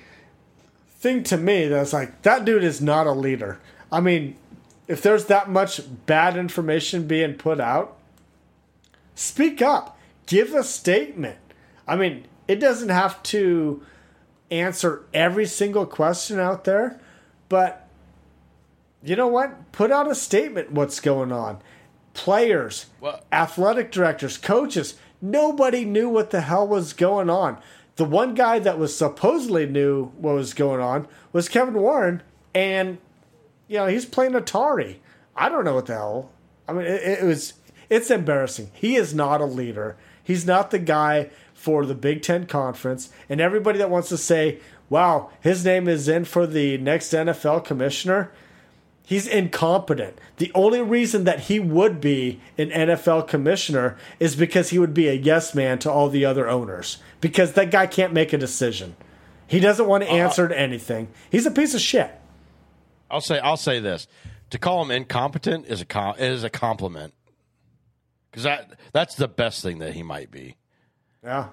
thing 0.99 1.23
to 1.25 1.37
me. 1.37 1.69
that 1.69 1.79
was 1.79 1.93
like 1.93 2.23
that 2.23 2.45
dude 2.45 2.65
is 2.65 2.81
not 2.81 3.07
a 3.07 3.13
leader. 3.13 3.61
I 3.93 4.01
mean, 4.01 4.37
if 4.89 5.01
there's 5.01 5.27
that 5.27 5.49
much 5.49 5.81
bad 6.07 6.37
information 6.37 7.07
being 7.07 7.35
put 7.35 7.61
out, 7.61 7.97
speak 9.15 9.63
up. 9.63 9.97
Give 10.27 10.55
a 10.55 10.65
statement. 10.65 11.39
I 11.87 11.95
mean, 11.95 12.27
it 12.49 12.57
doesn't 12.57 12.89
have 12.89 13.23
to 13.25 13.83
answer 14.51 15.03
every 15.13 15.47
single 15.47 15.87
question 15.87 16.39
out 16.39 16.65
there, 16.65 17.01
but 17.49 17.89
you 19.03 19.17
know 19.17 19.29
what? 19.29 19.73
Put 19.73 19.91
out 19.91 20.11
a 20.11 20.15
statement 20.15 20.73
what's 20.73 21.01
going 21.01 21.33
on. 21.33 21.59
Players, 22.15 22.87
Well- 23.01 23.21
athletic 23.33 23.93
directors, 23.93 24.39
coaches, 24.39 24.95
nobody 25.21 25.85
knew 25.85 26.09
what 26.09 26.31
the 26.31 26.41
hell 26.43 26.67
was 26.67 26.93
going 26.93 27.29
on. 27.31 27.59
The 27.97 28.05
one 28.05 28.35
guy 28.35 28.59
that 28.59 28.79
was 28.79 28.97
supposedly 28.97 29.67
knew 29.67 30.07
what 30.19 30.35
was 30.35 30.55
going 30.55 30.81
on 30.81 31.09
was 31.33 31.49
Kevin 31.49 31.75
Warren, 31.75 32.23
and 32.55 32.99
you 33.69 33.79
know, 33.79 33.87
he's 33.87 34.05
playing 34.07 34.33
Atari. 34.33 34.97
I 35.35 35.49
don't 35.49 35.65
know 35.65 35.75
what 35.75 35.87
the 35.87 35.95
hell. 35.95 36.31
I 36.69 36.73
mean, 36.73 36.87
it, 36.87 37.21
it 37.21 37.25
was 37.25 37.55
it's 37.89 38.11
embarrassing. 38.11 38.71
He 38.75 38.97
is 38.97 39.15
not 39.15 39.41
a 39.41 39.45
leader. 39.47 39.97
He's 40.23 40.47
not 40.47 40.71
the 40.71 40.79
guy 40.79 41.31
for 41.57 41.85
the 41.85 41.95
Big 41.95 42.23
Ten 42.23 42.47
conference. 42.47 43.09
And 43.29 43.41
everybody 43.41 43.79
that 43.79 43.91
wants 43.91 44.09
to 44.11 44.17
say, 44.17 44.61
"Wow, 44.89 45.31
his 45.41 45.65
name 45.65 45.89
is 45.89 46.07
in 46.07 46.25
for 46.25 46.47
the 46.47 46.79
next 46.79 47.13
NFL 47.13 47.65
commissioner," 47.65 48.31
he's 49.03 49.27
incompetent. 49.27 50.19
The 50.37 50.53
only 50.55 50.83
reason 50.83 51.25
that 51.25 51.41
he 51.41 51.59
would 51.59 52.01
be 52.01 52.41
an 52.59 52.71
NFL 52.71 53.27
commissioner 53.27 53.97
is 54.21 54.37
because 54.37 54.71
he 54.71 54.79
would 54.79 54.95
be 54.95 55.09
a 55.09 55.15
yes 55.15 55.55
man 55.55 55.79
to 55.81 55.91
all 55.91 56.09
the 56.09 56.25
other 56.25 56.49
owners. 56.49 56.99
Because 57.21 57.55
that 57.55 57.71
guy 57.71 57.87
can't 57.87 58.13
make 58.13 58.33
a 58.33 58.39
decision. 58.39 58.95
He 59.47 59.59
doesn't 59.59 59.87
want 59.87 60.05
to 60.05 60.11
uh-huh. 60.11 60.19
answer 60.19 60.49
to 60.49 60.59
anything. 60.59 61.09
He's 61.31 61.47
a 61.47 61.51
piece 61.51 61.75
of 61.75 61.81
shit. 61.81 62.11
I'll 63.11 63.21
say 63.21 63.39
I'll 63.39 63.57
say 63.57 63.81
this: 63.81 64.07
to 64.51 64.59
call 64.59 64.83
him 64.83 64.91
incompetent 64.91 65.67
is 65.67 65.81
a 65.81 65.87
com- 65.87 66.17
is 66.19 66.45
a 66.45 66.51
compliment 66.51 67.15
because 68.31 68.45
that 68.45 68.79
that's 68.93 69.15
the 69.15 69.29
best 69.29 69.63
thing 69.63 69.79
that 69.79 69.95
he 69.95 70.03
might 70.03 70.31
be. 70.31 70.57
Yeah. 71.27 71.49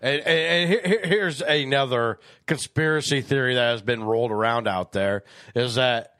And, 0.00 0.20
and, 0.20 0.28
and 0.28 0.70
here- 0.70 0.82
here, 0.84 1.00
here's 1.04 1.42
another 1.42 2.20
conspiracy 2.46 3.20
theory 3.20 3.54
that 3.54 3.70
has 3.72 3.82
been 3.82 4.04
rolled 4.04 4.30
around 4.30 4.68
out 4.68 4.92
there: 4.92 5.24
is 5.54 5.74
that 5.74 6.16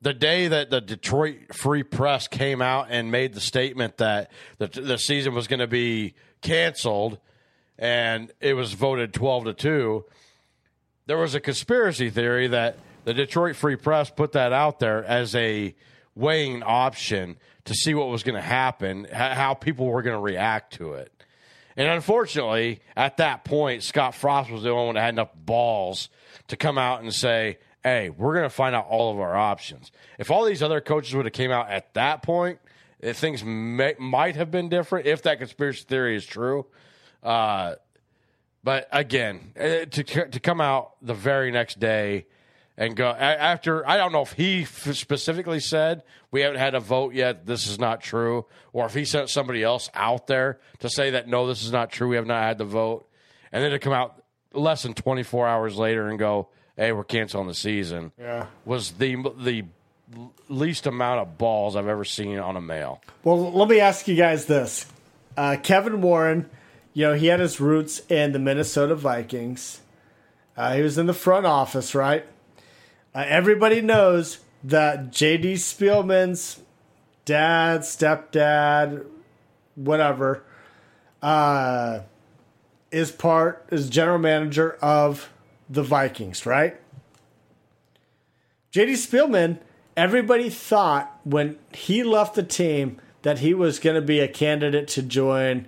the 0.00 0.14
day 0.14 0.48
that 0.48 0.70
the 0.70 0.80
Detroit 0.80 1.54
Free 1.54 1.82
Press 1.82 2.26
came 2.26 2.62
out 2.62 2.86
and 2.90 3.10
made 3.10 3.34
the 3.34 3.40
statement 3.40 3.98
that 3.98 4.30
the, 4.58 4.68
the 4.68 4.98
season 4.98 5.34
was 5.34 5.46
going 5.46 5.60
to 5.60 5.66
be 5.66 6.14
canceled, 6.40 7.18
and 7.78 8.32
it 8.40 8.54
was 8.54 8.72
voted 8.72 9.12
twelve 9.12 9.44
to 9.44 9.52
two, 9.52 10.04
there 11.06 11.18
was 11.18 11.34
a 11.34 11.40
conspiracy 11.40 12.08
theory 12.08 12.48
that 12.48 12.78
the 13.04 13.12
Detroit 13.12 13.56
Free 13.56 13.76
Press 13.76 14.08
put 14.08 14.32
that 14.32 14.52
out 14.52 14.78
there 14.78 15.04
as 15.04 15.34
a 15.34 15.74
weighing 16.14 16.62
option 16.62 17.36
to 17.64 17.74
see 17.74 17.92
what 17.94 18.08
was 18.08 18.22
going 18.22 18.36
to 18.36 18.40
happen, 18.40 19.06
how 19.12 19.54
people 19.54 19.86
were 19.86 20.02
going 20.02 20.16
to 20.16 20.22
react 20.22 20.74
to 20.74 20.94
it. 20.94 21.10
And 21.76 21.88
unfortunately, 21.88 22.80
at 22.96 23.16
that 23.16 23.44
point, 23.44 23.82
Scott 23.82 24.14
Frost 24.14 24.50
was 24.50 24.62
the 24.62 24.70
only 24.70 24.86
one 24.86 24.94
that 24.94 25.02
had 25.02 25.14
enough 25.14 25.34
balls 25.34 26.08
to 26.48 26.56
come 26.56 26.78
out 26.78 27.02
and 27.02 27.12
say, 27.12 27.58
"Hey, 27.82 28.10
we're 28.10 28.34
going 28.34 28.44
to 28.44 28.54
find 28.54 28.74
out 28.74 28.86
all 28.86 29.12
of 29.12 29.18
our 29.18 29.36
options." 29.36 29.90
If 30.18 30.30
all 30.30 30.44
these 30.44 30.62
other 30.62 30.80
coaches 30.80 31.14
would 31.14 31.26
have 31.26 31.32
came 31.32 31.50
out 31.50 31.70
at 31.70 31.94
that 31.94 32.22
point, 32.22 32.60
eh, 33.02 33.12
things 33.12 33.42
may, 33.44 33.94
might 33.98 34.36
have 34.36 34.50
been 34.50 34.68
different. 34.68 35.06
If 35.06 35.22
that 35.22 35.38
conspiracy 35.38 35.84
theory 35.88 36.16
is 36.16 36.24
true, 36.24 36.66
uh, 37.22 37.74
but 38.62 38.88
again, 38.92 39.52
eh, 39.56 39.84
to 39.86 40.04
to 40.04 40.40
come 40.40 40.60
out 40.60 40.92
the 41.02 41.14
very 41.14 41.50
next 41.50 41.80
day 41.80 42.26
and 42.76 42.96
go 42.96 43.06
after 43.08 43.88
I 43.88 43.96
don't 43.96 44.12
know 44.12 44.22
if 44.22 44.32
he 44.32 44.64
specifically 44.64 45.60
said 45.60 46.02
we 46.30 46.40
haven't 46.40 46.58
had 46.58 46.74
a 46.74 46.80
vote 46.80 47.14
yet. 47.14 47.46
This 47.46 47.66
is 47.66 47.78
not 47.78 48.00
true, 48.00 48.46
or 48.72 48.86
if 48.86 48.94
he 48.94 49.04
sent 49.04 49.30
somebody 49.30 49.62
else 49.62 49.88
out 49.94 50.26
there 50.26 50.58
to 50.80 50.88
say 50.88 51.10
that 51.10 51.28
no, 51.28 51.46
this 51.46 51.62
is 51.62 51.72
not 51.72 51.90
true. 51.90 52.08
We 52.08 52.16
have 52.16 52.26
not 52.26 52.42
had 52.42 52.58
the 52.58 52.64
vote, 52.64 53.08
and 53.52 53.62
then 53.62 53.70
to 53.70 53.78
come 53.78 53.92
out 53.92 54.22
less 54.52 54.82
than 54.82 54.94
twenty 54.94 55.22
four 55.22 55.46
hours 55.46 55.76
later 55.76 56.08
and 56.08 56.18
go, 56.18 56.48
"Hey, 56.76 56.92
we're 56.92 57.04
canceling 57.04 57.46
the 57.46 57.54
season." 57.54 58.12
Yeah. 58.18 58.46
was 58.64 58.92
the 58.92 59.16
the 59.38 59.64
least 60.48 60.86
amount 60.86 61.20
of 61.20 61.38
balls 61.38 61.76
I've 61.76 61.88
ever 61.88 62.04
seen 62.04 62.38
on 62.38 62.56
a 62.56 62.60
male. 62.60 63.00
Well, 63.22 63.52
let 63.52 63.68
me 63.68 63.80
ask 63.80 64.08
you 64.08 64.16
guys 64.16 64.46
this: 64.46 64.86
uh, 65.36 65.56
Kevin 65.62 66.02
Warren, 66.02 66.50
you 66.92 67.06
know, 67.06 67.14
he 67.14 67.28
had 67.28 67.40
his 67.40 67.60
roots 67.60 68.00
in 68.08 68.32
the 68.32 68.38
Minnesota 68.38 68.94
Vikings. 68.96 69.80
Uh, 70.56 70.74
he 70.74 70.82
was 70.82 70.98
in 70.98 71.06
the 71.06 71.14
front 71.14 71.46
office, 71.46 71.94
right? 71.94 72.24
Uh, 73.14 73.24
everybody 73.28 73.80
knows 73.80 74.40
that 74.64 75.12
J.D. 75.12 75.54
Spielman's 75.54 76.60
dad, 77.24 77.82
stepdad, 77.82 79.06
whatever, 79.76 80.42
uh, 81.22 82.00
is 82.90 83.10
part 83.10 83.66
is 83.70 83.88
general 83.88 84.18
manager 84.18 84.72
of 84.80 85.30
the 85.68 85.82
Vikings, 85.82 86.46
right? 86.46 86.80
JD 88.72 88.92
Spielman, 88.92 89.58
everybody 89.96 90.50
thought 90.50 91.20
when 91.24 91.58
he 91.72 92.02
left 92.02 92.34
the 92.34 92.42
team 92.42 93.00
that 93.22 93.38
he 93.38 93.54
was 93.54 93.78
going 93.78 93.94
to 93.94 94.02
be 94.02 94.20
a 94.20 94.28
candidate 94.28 94.88
to 94.88 95.02
join 95.02 95.66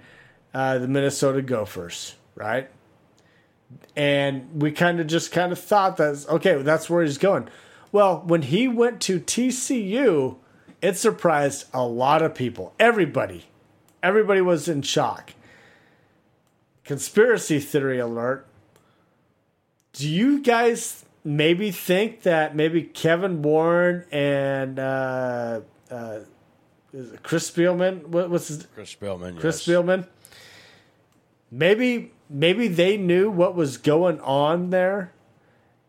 uh, 0.53 0.79
the 0.79 0.89
Minnesota 0.89 1.43
Gophers, 1.43 2.15
right? 2.35 2.69
And 3.95 4.61
we 4.61 4.73
kind 4.73 5.01
of 5.01 5.07
just 5.07 5.33
kind 5.33 5.53
of 5.53 5.59
thought 5.59 5.97
that 5.97 6.27
okay, 6.29 6.63
that's 6.63 6.91
where 6.91 7.03
he's 7.03 7.19
going. 7.19 7.49
Well, 7.93 8.23
when 8.27 8.43
he 8.43 8.69
went 8.69 9.01
to 9.03 9.21
TCU, 9.21 10.37
it 10.83 10.97
surprised 10.97 11.67
a 11.73 11.85
lot 11.85 12.23
of 12.23 12.35
people. 12.35 12.75
Everybody, 12.79 13.47
everybody 14.03 14.41
was 14.41 14.69
in 14.69 14.83
shock. 14.83 15.33
Conspiracy 16.85 17.59
theory 17.59 17.99
alert 17.99 18.47
do 19.97 20.09
you 20.09 20.43
guys 20.43 21.05
maybe 21.25 21.71
think 21.71 22.23
that 22.23 22.55
maybe 22.55 22.83
Kevin 22.83 23.41
Warren 23.41 24.05
and 24.13 24.79
uh, 24.79 25.61
uh, 25.91 26.19
Chris 27.23 27.51
Spielman, 27.51 28.07
what, 28.07 28.29
what's 28.31 28.49
his 28.49 28.67
Chris 28.75 28.95
Spielman, 28.95 29.41
Chris 29.41 29.67
yes. 29.67 29.77
Spielman? 29.77 30.07
Maybe 31.51 32.13
maybe 32.29 32.69
they 32.69 32.97
knew 32.97 33.31
what 33.31 33.55
was 33.55 33.77
going 33.77 34.21
on 34.21 34.71
there, 34.71 35.13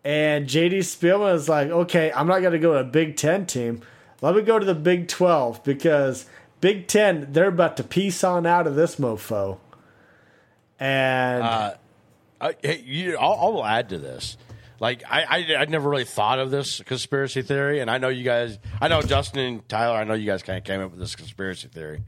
and 0.03 0.47
JD 0.47 0.79
Spielman 0.79 1.33
was 1.33 1.49
like, 1.49 1.69
"Okay, 1.69 2.11
I'm 2.11 2.27
not 2.27 2.39
going 2.41 2.53
to 2.53 2.59
go 2.59 2.73
to 2.73 2.79
a 2.79 2.83
Big 2.83 3.15
Ten 3.17 3.45
team. 3.45 3.81
Let 4.21 4.35
me 4.35 4.41
go 4.41 4.57
to 4.59 4.65
the 4.65 4.75
Big 4.75 5.07
Twelve 5.07 5.63
because 5.63 6.25
Big 6.61 6.88
Ten 6.88 7.27
they're 7.31 7.47
about 7.47 7.77
to 7.77 7.83
piece 7.83 8.23
on 8.23 8.45
out 8.45 8.67
of 8.67 8.75
this 8.75 8.97
mofo." 8.97 9.57
And 10.79 11.43
Uh, 11.43 11.73
I, 12.39 12.55
hey, 12.61 12.83
you, 12.85 13.17
I'll, 13.17 13.57
I'll 13.57 13.65
add 13.65 13.89
to 13.89 13.97
this. 13.97 14.38
Like 14.79 15.03
I, 15.09 15.23
I, 15.23 15.55
I 15.55 15.65
never 15.65 15.89
really 15.89 16.05
thought 16.05 16.38
of 16.38 16.51
this 16.51 16.81
conspiracy 16.83 17.41
theory, 17.41 17.79
and 17.79 17.89
I 17.89 17.97
know 17.97 18.09
you 18.09 18.23
guys. 18.23 18.59
I 18.79 18.88
know 18.88 19.01
Justin 19.01 19.39
and 19.39 19.69
Tyler. 19.69 19.97
I 19.97 20.03
know 20.03 20.13
you 20.13 20.27
guys 20.27 20.43
kind 20.43 20.59
of 20.59 20.63
came 20.63 20.81
up 20.81 20.91
with 20.91 20.99
this 20.99 21.15
conspiracy 21.15 21.67
theory, 21.67 22.03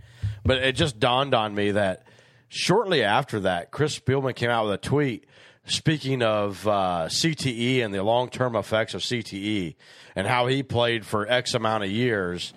but 0.45 0.59
it 0.59 0.73
just 0.73 0.99
dawned 0.99 1.33
on 1.33 1.55
me 1.55 1.71
that 1.71 2.05
shortly 2.49 3.03
after 3.03 3.39
that, 3.41 3.71
Chris 3.71 3.97
Spielman 3.97 4.35
came 4.35 4.49
out 4.49 4.65
with 4.65 4.73
a 4.73 4.77
tweet 4.77 5.25
speaking 5.65 6.21
of 6.21 6.67
uh, 6.67 7.07
CTE 7.09 7.83
and 7.83 7.93
the 7.93 8.03
long 8.03 8.29
term 8.29 8.55
effects 8.55 8.93
of 8.93 9.01
CTE 9.01 9.75
and 10.15 10.27
how 10.27 10.47
he 10.47 10.63
played 10.63 11.05
for 11.05 11.27
X 11.27 11.53
amount 11.53 11.83
of 11.83 11.91
years, 11.91 12.53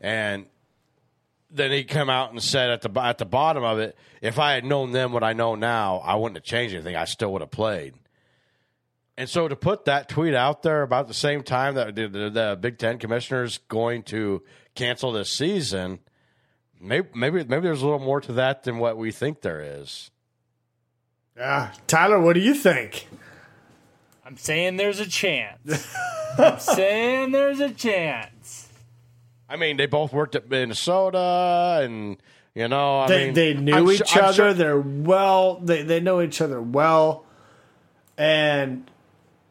and 0.00 0.46
then 1.50 1.70
he 1.70 1.84
come 1.84 2.08
out 2.08 2.30
and 2.30 2.42
said 2.42 2.70
at 2.70 2.80
the 2.80 3.00
at 3.00 3.18
the 3.18 3.26
bottom 3.26 3.62
of 3.62 3.78
it, 3.78 3.96
if 4.20 4.38
I 4.38 4.54
had 4.54 4.64
known 4.64 4.92
then 4.92 5.12
what 5.12 5.22
I 5.22 5.32
know 5.32 5.54
now, 5.54 5.98
I 5.98 6.14
wouldn't 6.14 6.36
have 6.36 6.44
changed 6.44 6.74
anything. 6.74 6.96
I 6.96 7.04
still 7.04 7.32
would 7.32 7.42
have 7.42 7.50
played. 7.50 7.94
And 9.18 9.28
so 9.28 9.46
to 9.46 9.56
put 9.56 9.84
that 9.84 10.08
tweet 10.08 10.34
out 10.34 10.62
there 10.62 10.82
about 10.82 11.06
the 11.06 11.14
same 11.14 11.42
time 11.42 11.74
that 11.74 11.94
the, 11.94 12.08
the, 12.08 12.30
the 12.30 12.58
Big 12.58 12.78
Ten 12.78 12.98
commissioners 12.98 13.58
going 13.68 14.04
to 14.04 14.42
cancel 14.74 15.12
this 15.12 15.30
season, 15.30 16.00
maybe 16.82 17.08
maybe 17.14 17.44
maybe 17.44 17.62
there's 17.62 17.80
a 17.82 17.84
little 17.86 17.98
more 18.00 18.20
to 18.20 18.32
that 18.34 18.64
than 18.64 18.78
what 18.78 18.96
we 18.98 19.10
think 19.12 19.40
there 19.40 19.60
is. 19.62 20.10
Yeah, 21.36 21.72
Tyler, 21.86 22.20
what 22.20 22.34
do 22.34 22.40
you 22.40 22.54
think? 22.54 23.08
I'm 24.26 24.36
saying 24.36 24.76
there's 24.76 25.00
a 25.00 25.06
chance. 25.08 25.94
I'm 26.38 26.58
saying 26.58 27.32
there's 27.32 27.60
a 27.60 27.70
chance. 27.70 28.68
I 29.48 29.56
mean, 29.56 29.76
they 29.76 29.86
both 29.86 30.12
worked 30.12 30.34
at 30.34 30.48
Minnesota, 30.48 31.80
and 31.82 32.16
you 32.54 32.68
know, 32.68 33.00
I 33.00 33.08
They 33.08 33.24
mean, 33.26 33.34
they 33.34 33.54
knew 33.54 33.74
I'm 33.74 33.90
each 33.90 34.08
su- 34.08 34.20
other. 34.20 34.32
sure- 34.32 34.54
They're 34.54 34.78
well. 34.80 35.56
They 35.60 35.82
they 35.82 36.00
know 36.00 36.20
each 36.20 36.40
other 36.40 36.60
well, 36.60 37.24
and 38.18 38.90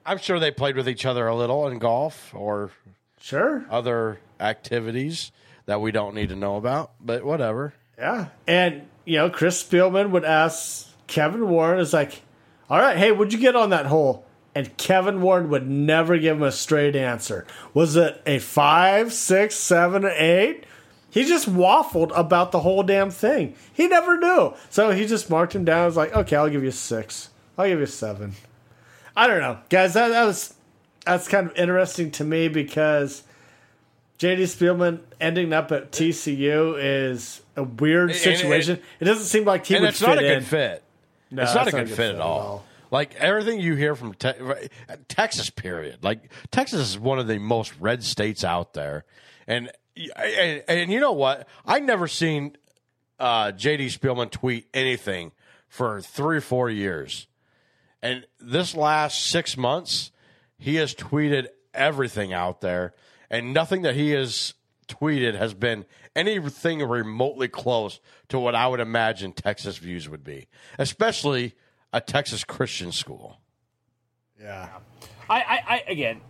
I'm 0.05 0.17
sure 0.17 0.39
they 0.39 0.51
played 0.51 0.75
with 0.75 0.87
each 0.89 1.05
other 1.05 1.27
a 1.27 1.35
little 1.35 1.67
in 1.67 1.77
golf 1.79 2.33
or 2.35 2.71
sure, 3.19 3.65
other 3.69 4.19
activities 4.39 5.31
that 5.71 5.79
we 5.81 5.91
don't 5.91 6.13
need 6.13 6.29
to 6.29 6.35
know 6.35 6.57
about. 6.57 6.91
But 6.99 7.23
whatever. 7.23 7.73
yeah. 7.97 8.27
And 8.45 8.87
you 9.05 9.17
know, 9.17 9.29
Chris 9.29 9.63
Spielman 9.63 10.11
would 10.11 10.25
ask 10.25 10.87
Kevin 11.07 11.47
Warren, 11.49 11.79
"Is 11.79 11.93
like, 11.93 12.21
all 12.69 12.77
right, 12.77 12.97
hey, 12.97 13.11
what'd 13.11 13.33
you 13.33 13.39
get 13.39 13.55
on 13.55 13.69
that 13.71 13.85
hole?" 13.85 14.25
And 14.53 14.75
Kevin 14.75 15.21
Warren 15.21 15.49
would 15.49 15.67
never 15.69 16.17
give 16.17 16.35
him 16.37 16.43
a 16.43 16.51
straight 16.51 16.95
answer. 16.95 17.47
Was 17.73 17.95
it 17.95 18.21
a 18.25 18.39
five, 18.39 19.13
six, 19.13 19.55
seven, 19.55 20.05
eight? 20.05 20.65
He 21.09 21.23
just 21.23 21.49
waffled 21.49 22.11
about 22.17 22.51
the 22.51 22.59
whole 22.59 22.83
damn 22.83 23.11
thing. 23.11 23.55
He 23.73 23.87
never 23.87 24.17
knew. 24.17 24.53
So 24.69 24.91
he 24.91 25.05
just 25.07 25.29
marked 25.29 25.55
him 25.55 25.63
down. 25.65 25.83
I 25.83 25.85
Was 25.85 25.97
like, 25.97 26.13
okay, 26.15 26.35
I'll 26.35 26.49
give 26.49 26.63
you 26.63 26.69
a 26.69 26.73
six. 26.73 27.29
I'll 27.57 27.67
give 27.67 27.79
you 27.79 27.85
a 27.85 27.87
seven. 27.87 28.33
I 29.15 29.27
don't 29.27 29.39
know, 29.39 29.59
guys. 29.69 29.93
That, 29.93 30.09
that 30.09 30.25
was 30.25 30.53
that's 31.05 31.27
kind 31.27 31.49
of 31.49 31.55
interesting 31.55 32.11
to 32.11 32.23
me 32.23 32.47
because 32.49 33.23
JD 34.21 34.41
Spielman 34.43 34.99
ending 35.19 35.51
up 35.51 35.71
at 35.71 35.91
TCU 35.91 36.75
is 36.77 37.41
a 37.55 37.63
weird 37.63 38.13
situation. 38.13 38.79
it 38.99 39.05
doesn't 39.05 39.25
seem 39.25 39.45
like 39.45 39.65
he 39.65 39.73
would 39.73 39.89
it's 39.89 39.99
fit 39.99 40.07
not 40.07 40.19
a 40.19 40.21
good 40.21 40.45
fit. 40.45 40.83
No, 41.31 41.41
it's 41.41 41.55
not 41.55 41.67
a 41.67 41.71
good 41.71 41.89
fit, 41.89 42.13
at 42.15 42.21
all. 42.21 42.63
Like 42.91 43.15
everything 43.15 43.59
you 43.59 43.73
hear 43.73 43.95
from 43.95 44.13
te- 44.13 44.33
Texas, 45.07 45.49
period. 45.49 46.03
Like 46.03 46.31
Texas 46.51 46.81
is 46.81 46.99
one 46.99 47.17
of 47.17 47.25
the 47.25 47.39
most 47.39 47.73
red 47.79 48.03
states 48.03 48.43
out 48.43 48.73
there, 48.73 49.05
and 49.47 49.71
and, 50.15 50.63
and 50.67 50.91
you 50.91 50.99
know 50.99 51.13
what? 51.13 51.47
I 51.65 51.79
never 51.79 52.07
seen 52.07 52.57
uh, 53.17 53.45
JD 53.53 53.97
Spielman 53.97 54.29
tweet 54.29 54.67
anything 54.71 55.31
for 55.67 55.99
three 55.99 56.37
or 56.37 56.41
four 56.41 56.69
years, 56.69 57.25
and 58.03 58.27
this 58.39 58.75
last 58.75 59.25
six 59.25 59.57
months, 59.57 60.11
he 60.59 60.75
has 60.75 60.93
tweeted 60.93 61.47
everything 61.73 62.33
out 62.33 62.61
there, 62.61 62.93
and 63.31 63.53
nothing 63.53 63.81
that 63.81 63.95
he 63.95 64.11
has 64.11 64.53
tweeted 64.87 65.35
has 65.35 65.53
been 65.53 65.85
anything 66.15 66.83
remotely 66.87 67.47
close 67.47 67.99
to 68.27 68.37
what 68.37 68.53
I 68.53 68.67
would 68.67 68.81
imagine 68.81 69.31
Texas 69.31 69.77
views 69.77 70.09
would 70.09 70.23
be, 70.23 70.47
especially 70.77 71.55
a 71.93 72.01
Texas 72.01 72.43
Christian 72.43 72.91
school. 72.91 73.39
Yeah. 74.39 74.69
I, 75.29 75.39
I, 75.41 75.63
I 75.67 75.83
again, 75.87 76.21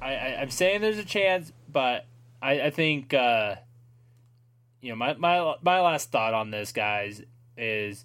I, 0.00 0.14
I, 0.14 0.40
I'm 0.40 0.50
saying 0.50 0.80
there's 0.80 0.98
a 0.98 1.04
chance, 1.04 1.52
but 1.70 2.06
I, 2.40 2.62
I 2.62 2.70
think, 2.70 3.12
uh, 3.12 3.56
you 4.80 4.90
know, 4.90 4.96
my, 4.96 5.14
my, 5.14 5.54
my 5.62 5.80
last 5.80 6.10
thought 6.10 6.32
on 6.32 6.50
this, 6.50 6.72
guys, 6.72 7.22
is 7.56 8.04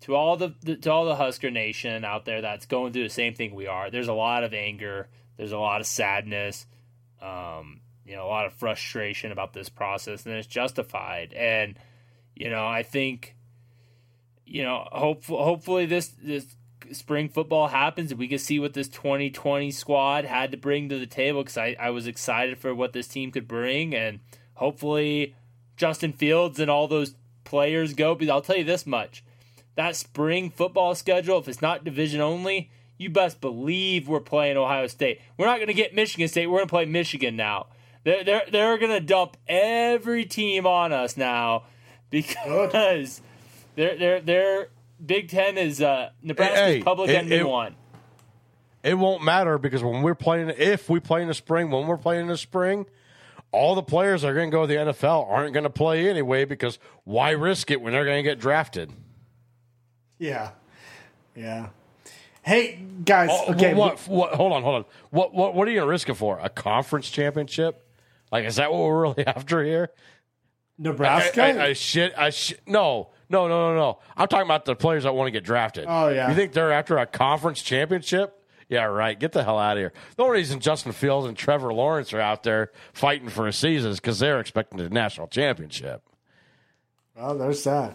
to 0.00 0.14
all 0.14 0.36
the, 0.36 0.54
the 0.62 0.76
to 0.76 0.92
all 0.92 1.04
the 1.04 1.16
Husker 1.16 1.50
Nation 1.50 2.04
out 2.04 2.24
there 2.24 2.40
that's 2.40 2.66
going 2.66 2.92
through 2.92 3.04
the 3.04 3.10
same 3.10 3.34
thing 3.34 3.54
we 3.54 3.66
are. 3.66 3.90
There's 3.90 4.08
a 4.08 4.14
lot 4.14 4.44
of 4.44 4.54
anger. 4.54 5.08
There's 5.36 5.52
a 5.52 5.58
lot 5.58 5.80
of 5.80 5.86
sadness. 5.86 6.66
Um, 7.20 7.80
you 8.04 8.16
know, 8.16 8.24
a 8.24 8.28
lot 8.28 8.46
of 8.46 8.54
frustration 8.54 9.32
about 9.32 9.52
this 9.52 9.68
process, 9.68 10.24
and 10.24 10.34
it's 10.34 10.46
justified. 10.46 11.32
And 11.34 11.78
you 12.38 12.48
know, 12.48 12.66
I 12.66 12.84
think, 12.84 13.34
you 14.46 14.62
know, 14.62 14.86
hope, 14.92 15.24
hopefully 15.24 15.86
this 15.86 16.08
this 16.22 16.46
spring 16.92 17.28
football 17.28 17.68
happens 17.68 18.10
and 18.12 18.18
we 18.18 18.28
can 18.28 18.38
see 18.38 18.58
what 18.58 18.72
this 18.72 18.88
2020 18.88 19.70
squad 19.72 20.24
had 20.24 20.52
to 20.52 20.56
bring 20.56 20.88
to 20.88 20.98
the 20.98 21.06
table 21.06 21.42
because 21.42 21.58
I, 21.58 21.76
I 21.78 21.90
was 21.90 22.06
excited 22.06 22.56
for 22.56 22.74
what 22.74 22.94
this 22.94 23.08
team 23.08 23.30
could 23.30 23.46
bring 23.46 23.94
and 23.94 24.20
hopefully 24.54 25.34
Justin 25.76 26.12
Fields 26.12 26.58
and 26.58 26.70
all 26.70 26.88
those 26.88 27.14
players 27.44 27.92
go. 27.92 28.14
But 28.14 28.30
I'll 28.30 28.40
tell 28.40 28.56
you 28.56 28.64
this 28.64 28.86
much 28.86 29.24
that 29.74 29.96
spring 29.96 30.50
football 30.50 30.94
schedule, 30.94 31.38
if 31.38 31.48
it's 31.48 31.62
not 31.62 31.84
division 31.84 32.20
only, 32.20 32.70
you 32.98 33.08
best 33.10 33.40
believe 33.40 34.08
we're 34.08 34.20
playing 34.20 34.56
Ohio 34.56 34.86
State. 34.88 35.20
We're 35.36 35.46
not 35.46 35.56
going 35.56 35.68
to 35.68 35.74
get 35.74 35.94
Michigan 35.94 36.28
State. 36.28 36.46
We're 36.46 36.58
going 36.58 36.68
to 36.68 36.72
play 36.72 36.84
Michigan 36.84 37.36
now. 37.36 37.66
They're, 38.04 38.24
they're, 38.24 38.42
they're 38.50 38.78
going 38.78 38.92
to 38.92 39.00
dump 39.00 39.36
every 39.48 40.24
team 40.24 40.66
on 40.66 40.92
us 40.92 41.16
now 41.16 41.64
because 42.10 43.20
they're, 43.74 43.96
they're, 43.98 44.20
they're, 44.20 44.68
Big 45.04 45.28
Ten 45.28 45.56
is 45.58 45.80
uh, 45.80 46.10
Nebraska's 46.22 46.58
Hey, 46.58 46.82
public 46.82 47.10
it- 47.10 47.14
enemy 47.16 47.36
it- 47.36 47.48
one. 47.48 47.74
It 48.84 48.94
won't 48.94 49.24
matter 49.24 49.58
because 49.58 49.82
when 49.82 50.02
we're 50.02 50.14
playing, 50.14 50.50
if 50.56 50.88
we 50.88 51.00
play 51.00 51.20
in 51.20 51.28
the 51.28 51.34
spring, 51.34 51.68
when 51.70 51.88
we're 51.88 51.96
playing 51.96 52.22
in 52.22 52.26
the 52.28 52.36
spring, 52.36 52.86
all 53.50 53.74
the 53.74 53.82
players 53.82 54.22
that 54.22 54.28
are 54.28 54.34
going 54.34 54.50
to 54.50 54.54
go 54.56 54.62
to 54.62 54.66
the 54.68 54.74
NFL 54.92 55.28
aren't 55.28 55.52
going 55.52 55.64
to 55.64 55.70
play 55.70 56.08
anyway 56.08 56.44
because 56.44 56.78
why 57.02 57.30
risk 57.30 57.72
it 57.72 57.80
when 57.80 57.92
they're 57.92 58.04
going 58.04 58.22
to 58.24 58.28
get 58.28 58.38
drafted? 58.38 58.92
Yeah. 60.18 60.52
Yeah. 61.34 61.70
Hey 62.48 62.80
guys, 63.04 63.28
Oh, 63.30 63.52
okay. 63.52 63.74
What, 63.74 63.98
what, 64.08 64.32
hold 64.32 64.54
on, 64.54 64.62
hold 64.62 64.76
on. 64.76 64.84
What, 65.10 65.34
what, 65.34 65.54
what 65.54 65.68
are 65.68 65.70
you 65.70 65.80
to 65.80 65.86
risk 65.86 66.08
it 66.08 66.14
for? 66.14 66.38
A 66.42 66.48
conference 66.48 67.10
championship? 67.10 67.86
Like, 68.32 68.46
is 68.46 68.56
that 68.56 68.72
what 68.72 68.80
we're 68.80 69.02
really 69.02 69.26
after 69.26 69.62
here? 69.62 69.90
Nebraska? 70.78 71.42
I, 71.42 71.50
I, 71.50 71.64
I 71.66 71.72
shit. 71.74 72.14
I 72.16 72.30
shit. 72.30 72.62
No, 72.66 73.10
no, 73.28 73.48
no, 73.48 73.68
no, 73.68 73.76
no. 73.76 73.98
I'm 74.16 74.28
talking 74.28 74.46
about 74.46 74.64
the 74.64 74.74
players 74.74 75.04
that 75.04 75.14
want 75.14 75.26
to 75.26 75.30
get 75.30 75.44
drafted. 75.44 75.84
Oh, 75.86 76.08
yeah. 76.08 76.30
You 76.30 76.34
think 76.34 76.54
they're 76.54 76.72
after 76.72 76.96
a 76.96 77.04
conference 77.04 77.60
championship? 77.60 78.42
Yeah, 78.70 78.84
right. 78.84 79.20
Get 79.20 79.32
the 79.32 79.44
hell 79.44 79.58
out 79.58 79.76
of 79.76 79.82
here. 79.82 79.92
The 80.16 80.22
only 80.22 80.38
reason 80.38 80.58
Justin 80.58 80.92
Fields 80.92 81.26
and 81.26 81.36
Trevor 81.36 81.74
Lawrence 81.74 82.14
are 82.14 82.20
out 82.20 82.44
there 82.44 82.72
fighting 82.94 83.28
for 83.28 83.46
a 83.46 83.52
season 83.52 83.90
is 83.90 84.00
because 84.00 84.20
they're 84.20 84.40
expecting 84.40 84.78
the 84.78 84.88
national 84.88 85.26
championship. 85.26 86.02
well, 87.14 87.36
there's 87.36 87.62
that. 87.64 87.94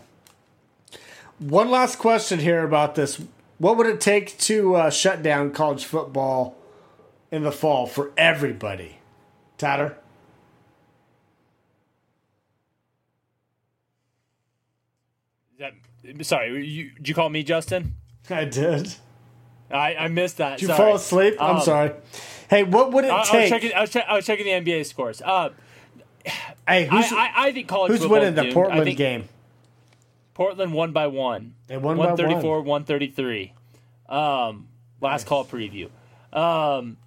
One 1.39 1.71
last 1.71 1.97
question 1.97 2.37
here 2.37 2.63
about 2.63 2.93
this. 2.93 3.19
What 3.63 3.77
would 3.77 3.87
it 3.87 4.01
take 4.01 4.37
to 4.39 4.75
uh, 4.75 4.89
shut 4.89 5.23
down 5.23 5.53
college 5.53 5.85
football 5.85 6.57
in 7.31 7.43
the 7.43 7.51
fall 7.53 7.87
for 7.87 8.11
everybody? 8.17 8.97
Tatter? 9.57 9.95
That, 15.59 15.73
sorry, 16.25 16.65
you, 16.67 16.91
did 16.91 17.07
you 17.07 17.15
call 17.15 17.29
me 17.29 17.41
Justin? 17.43 17.95
I 18.29 18.43
did. 18.43 18.95
I, 19.71 19.95
I 19.95 20.07
missed 20.09 20.37
that. 20.39 20.59
Did 20.59 20.63
you 20.63 20.67
sorry. 20.67 20.77
fall 20.77 20.95
asleep? 20.95 21.35
I'm 21.39 21.55
Um, 21.55 21.61
sorry. 21.61 21.91
Hey, 22.49 22.63
what 22.63 22.91
would 22.91 23.05
it 23.05 23.11
I, 23.11 23.15
I 23.15 23.19
was 23.19 23.29
take? 23.29 23.49
checking. 23.49 23.73
I 23.73 23.79
was, 23.81 23.89
che- 23.91 24.03
I 24.05 24.15
was 24.15 24.25
checking 24.25 24.45
the 24.45 24.51
NBA 24.71 24.85
scores. 24.87 25.21
Uh, 25.21 25.51
hey, 26.25 26.33
I, 26.67 26.83
who's, 26.83 27.13
I, 27.13 27.31
I 27.33 27.51
think 27.53 27.69
college 27.69 27.91
who's 27.91 28.01
football 28.01 28.19
winning 28.19 28.35
the. 28.35 28.49
I 28.49 28.51
Portland 28.51 28.83
think 28.83 28.97
game? 28.97 29.29
Portland 30.33 30.73
won 30.73 30.91
by 30.91 31.07
one. 31.07 31.55
They 31.67 31.77
won 31.77 31.97
by 31.97 32.05
one. 32.05 32.17
134, 32.17 32.61
133. 32.61 33.53
Um, 34.09 34.67
last 35.01 35.27
call 35.27 35.45
preview. 35.45 35.89
Um, 36.31 36.97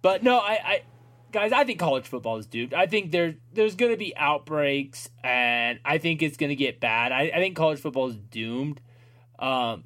but 0.00 0.22
no, 0.22 0.38
I, 0.38 0.52
I, 0.64 0.82
guys, 1.30 1.52
I 1.52 1.64
think 1.64 1.78
college 1.78 2.06
football 2.06 2.38
is 2.38 2.46
doomed. 2.46 2.74
I 2.74 2.86
think 2.86 3.10
there, 3.10 3.34
there's 3.52 3.74
going 3.74 3.92
to 3.92 3.98
be 3.98 4.16
outbreaks, 4.16 5.10
and 5.22 5.78
I 5.84 5.98
think 5.98 6.22
it's 6.22 6.36
going 6.36 6.50
to 6.50 6.56
get 6.56 6.80
bad. 6.80 7.12
I, 7.12 7.30
I 7.34 7.36
think 7.36 7.56
college 7.56 7.80
football 7.80 8.08
is 8.08 8.16
doomed. 8.16 8.80
Um, 9.38 9.84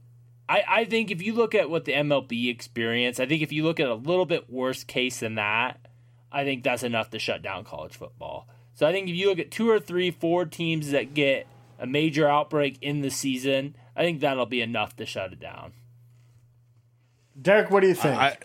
I, 0.49 0.63
I 0.69 0.85
think 0.85 1.11
if 1.11 1.21
you 1.23 1.35
look 1.35 1.55
at 1.55 1.69
what 1.69 1.85
the 1.85 1.93
MLB 1.93 2.49
experienced, 2.49 3.21
I 3.21 3.27
think 3.27 3.43
if 3.43 3.53
you 3.53 3.65
look 3.65 3.81
at 3.81 3.89
a 3.89 3.95
little 3.95 4.27
bit 4.27 4.49
worse 4.51 4.85
case 4.85 5.21
than 5.21 5.35
that, 5.35 5.81
I 6.31 6.45
think 6.45 6.63
that's 6.63 6.83
enough 6.83 7.11
to 7.11 7.19
shut 7.19 7.43
down 7.43 7.65
college 7.65 7.97
football. 7.97 8.49
So 8.75 8.87
I 8.87 8.93
think 8.93 9.09
if 9.09 9.17
you 9.17 9.29
look 9.29 9.39
at 9.39 9.51
two 9.51 9.69
or 9.71 9.81
three, 9.81 10.11
four 10.11 10.45
teams 10.45 10.91
that 10.91 11.15
get 11.15 11.47
a 11.79 11.87
major 11.87 12.29
outbreak 12.29 12.79
in 12.81 13.01
the 13.01 13.11
season, 13.11 13.77
I 13.95 14.03
think 14.03 14.21
that'll 14.21 14.47
be 14.47 14.61
enough 14.61 14.97
to 14.97 15.07
shut 15.07 15.33
it 15.33 15.41
down. 15.41 15.73
Derek, 17.41 17.71
what 17.71 17.81
do 17.81 17.89
you 17.89 17.95
think? 17.95 18.19
I, 18.19 18.39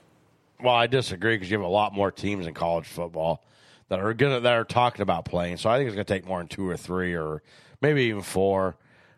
well, 0.62 0.76
I 0.76 0.88
disagree 0.88 1.36
because 1.36 1.49
you 1.49 1.58
have 1.58 1.66
a 1.66 1.70
lot 1.70 1.94
more 1.94 2.12
teams 2.12 2.45
in 2.45 2.53
college 2.53 2.88
football 2.88 3.44
that 3.90 3.99
are 3.99 4.14
gonna 4.14 4.40
that 4.41 4.53
are 4.53 4.64
talking 4.64 5.02
about 5.02 5.26
playing. 5.26 5.58
So 5.58 5.70
I 5.70 5.78
think 5.78 5.88
it's 5.88 5.95
gonna 5.95 6.03
take 6.03 6.26
more 6.26 6.40
than 6.40 6.48
two 6.48 6.68
or 6.68 6.78
three, 6.78 7.14
or 7.14 7.41
maybe 7.82 8.03
even 8.03 8.22
four. 8.22 8.76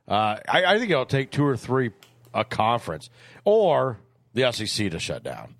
Uh, 0.07 0.38
I, 0.48 0.65
I 0.65 0.80
think 0.80 0.91
it'll 0.91 1.06
take 1.06 1.31
two 1.31 1.45
or 1.45 1.57
three 1.57 1.91
a 2.34 2.44
conference 2.44 3.10
or 3.45 3.99
the 4.34 4.52
SEC 4.52 4.91
to 4.91 4.99
shut 4.99 5.23
down. 5.23 5.56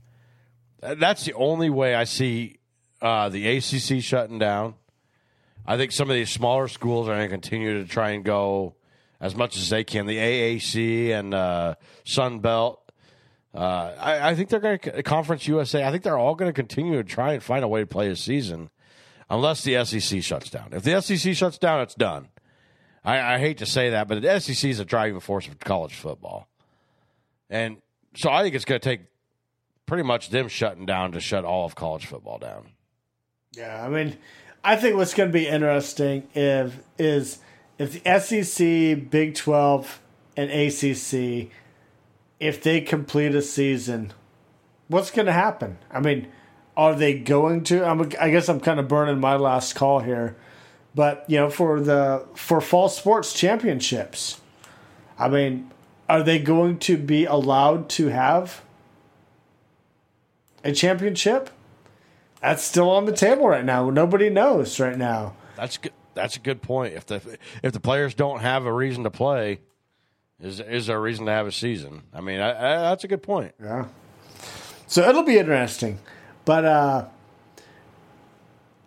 That's 0.82 1.26
the 1.26 1.34
only 1.34 1.70
way 1.70 1.96
I 1.96 2.04
see 2.04 2.58
uh, 3.02 3.30
the 3.30 3.58
ACC 3.58 4.02
shutting 4.02 4.40
down. 4.40 4.76
I 5.66 5.78
think 5.78 5.92
some 5.92 6.10
of 6.10 6.16
these 6.16 6.30
smaller 6.30 6.68
schools 6.68 7.08
are 7.08 7.16
going 7.16 7.30
to 7.30 7.34
continue 7.34 7.82
to 7.82 7.90
try 7.90 8.12
and 8.12 8.24
go 8.24 8.76
as 9.22 9.36
much 9.36 9.56
as 9.58 9.70
they 9.70 9.84
can. 9.84 10.06
The 10.06 10.18
AAC 10.18 11.12
and 11.12 11.34
uh, 11.34 11.76
Sun 12.04 12.40
Belt. 12.40 12.80
Uh, 13.54 13.94
I, 13.98 14.30
I 14.32 14.36
think 14.36 14.50
they're 14.50 14.60
going 14.60 14.80
to 14.80 15.04
Conference 15.04 15.48
USA. 15.48 15.84
I 15.84 15.92
think 15.92 16.04
they're 16.04 16.18
all 16.18 16.36
going 16.36 16.50
to 16.50 16.54
continue 16.54 16.96
to 16.96 17.04
try 17.04 17.34
and 17.34 17.42
find 17.42 17.64
a 17.64 17.68
way 17.68 17.82
to 17.82 17.86
play 17.86 18.10
a 18.10 18.16
season, 18.16 18.70
unless 19.30 19.64
the 19.64 19.86
SEC 19.86 20.22
shuts 20.22 20.50
down. 20.50 20.70
If 20.72 20.84
the 20.84 21.00
SEC 21.02 21.36
shuts 21.36 21.58
down, 21.58 21.82
it's 21.82 21.96
done. 21.96 22.30
I, 23.06 23.36
I 23.36 23.40
hate 23.40 23.60
to 23.60 23.66
say 23.66 23.92
that, 23.92 24.08
but 24.08 24.22
the 24.22 24.40
SEC 24.40 24.70
is 24.70 24.80
a 24.80 24.86
driving 24.86 25.20
force 25.20 25.48
of 25.48 25.60
college 25.60 25.94
football, 25.94 26.48
and 27.50 27.78
so 28.16 28.32
I 28.32 28.42
think 28.42 28.56
it's 28.56 28.66
going 28.66 28.82
to 28.82 28.90
take 28.90 29.02
pretty 29.86 30.04
much 30.04 30.30
them 30.30 30.48
shutting 30.48 30.86
down 30.86 31.12
to 31.12 31.20
shut 31.20 31.46
all 31.46 31.66
of 31.66 31.76
college 31.76 32.06
football 32.06 32.40
down. 32.40 32.70
Yeah, 33.56 33.86
I 33.86 33.90
mean, 33.90 34.18
I 34.64 34.76
think 34.78 34.96
what's 34.96 35.14
going 35.14 35.30
to 35.30 35.34
be 35.34 35.48
interesting 35.48 36.28
if 36.34 36.80
is 36.98 37.40
if 37.78 38.02
the 38.02 38.20
SEC, 38.20 39.10
Big 39.10 39.36
Twelve, 39.36 40.00
and 40.38 40.50
ACC, 40.50 41.52
if 42.40 42.64
they 42.64 42.82
complete 42.82 43.36
a 43.36 43.42
season, 43.42 44.14
what's 44.88 45.12
going 45.12 45.26
to 45.26 45.34
happen? 45.34 45.78
I 45.92 46.00
mean, 46.00 46.28
are 46.78 46.96
they 46.96 47.20
going 47.20 47.64
to? 47.66 47.86
I'm, 47.86 48.02
I 48.20 48.30
guess 48.30 48.48
I'm 48.48 48.60
kind 48.60 48.80
of 48.80 48.88
burning 48.88 49.20
my 49.20 49.36
last 49.36 49.74
call 49.76 50.00
here, 50.00 50.36
but 50.96 51.26
you 51.28 51.38
know, 51.38 51.50
for 51.50 51.82
the 51.82 52.26
for 52.36 52.62
fall 52.62 52.90
sports 52.90 53.34
championships, 53.34 54.40
I 55.20 55.28
mean, 55.28 55.72
are 56.08 56.24
they 56.24 56.40
going 56.40 56.80
to 56.80 56.98
be 56.98 57.26
allowed 57.26 57.90
to 57.90 58.08
have 58.08 58.62
a 60.64 60.72
championship? 60.72 61.50
That's 62.44 62.62
still 62.62 62.90
on 62.92 63.06
the 63.06 63.14
table 63.14 63.48
right 63.48 63.64
now. 63.64 63.90
Nobody 63.90 64.30
knows 64.30 64.78
right 64.80 64.98
now. 64.98 65.34
That's 65.56 65.78
good. 65.78 65.94
That's 66.14 66.36
a 66.36 66.40
good 66.40 66.62
point. 66.62 66.94
If 66.94 67.06
the 67.08 67.40
if 67.64 67.72
the 67.72 67.80
players 67.80 68.14
don't 68.14 68.42
have 68.42 68.66
a 68.66 68.74
reason 68.74 69.04
to 69.06 69.10
play, 69.10 69.62
is 70.42 70.60
is 70.60 70.88
there 70.88 70.98
a 70.98 71.00
reason 71.00 71.26
to 71.26 71.32
have 71.32 71.48
a 71.48 71.52
season? 71.54 72.04
I 72.14 72.20
mean, 72.22 72.42
I, 72.42 72.50
I, 72.50 72.82
that's 72.90 73.06
a 73.06 73.08
good 73.08 73.24
point. 73.24 73.54
Yeah. 73.60 73.86
So 74.88 75.08
it'll 75.10 75.24
be 75.24 75.38
interesting. 75.40 76.00
But 76.44 76.66
uh 76.66 77.06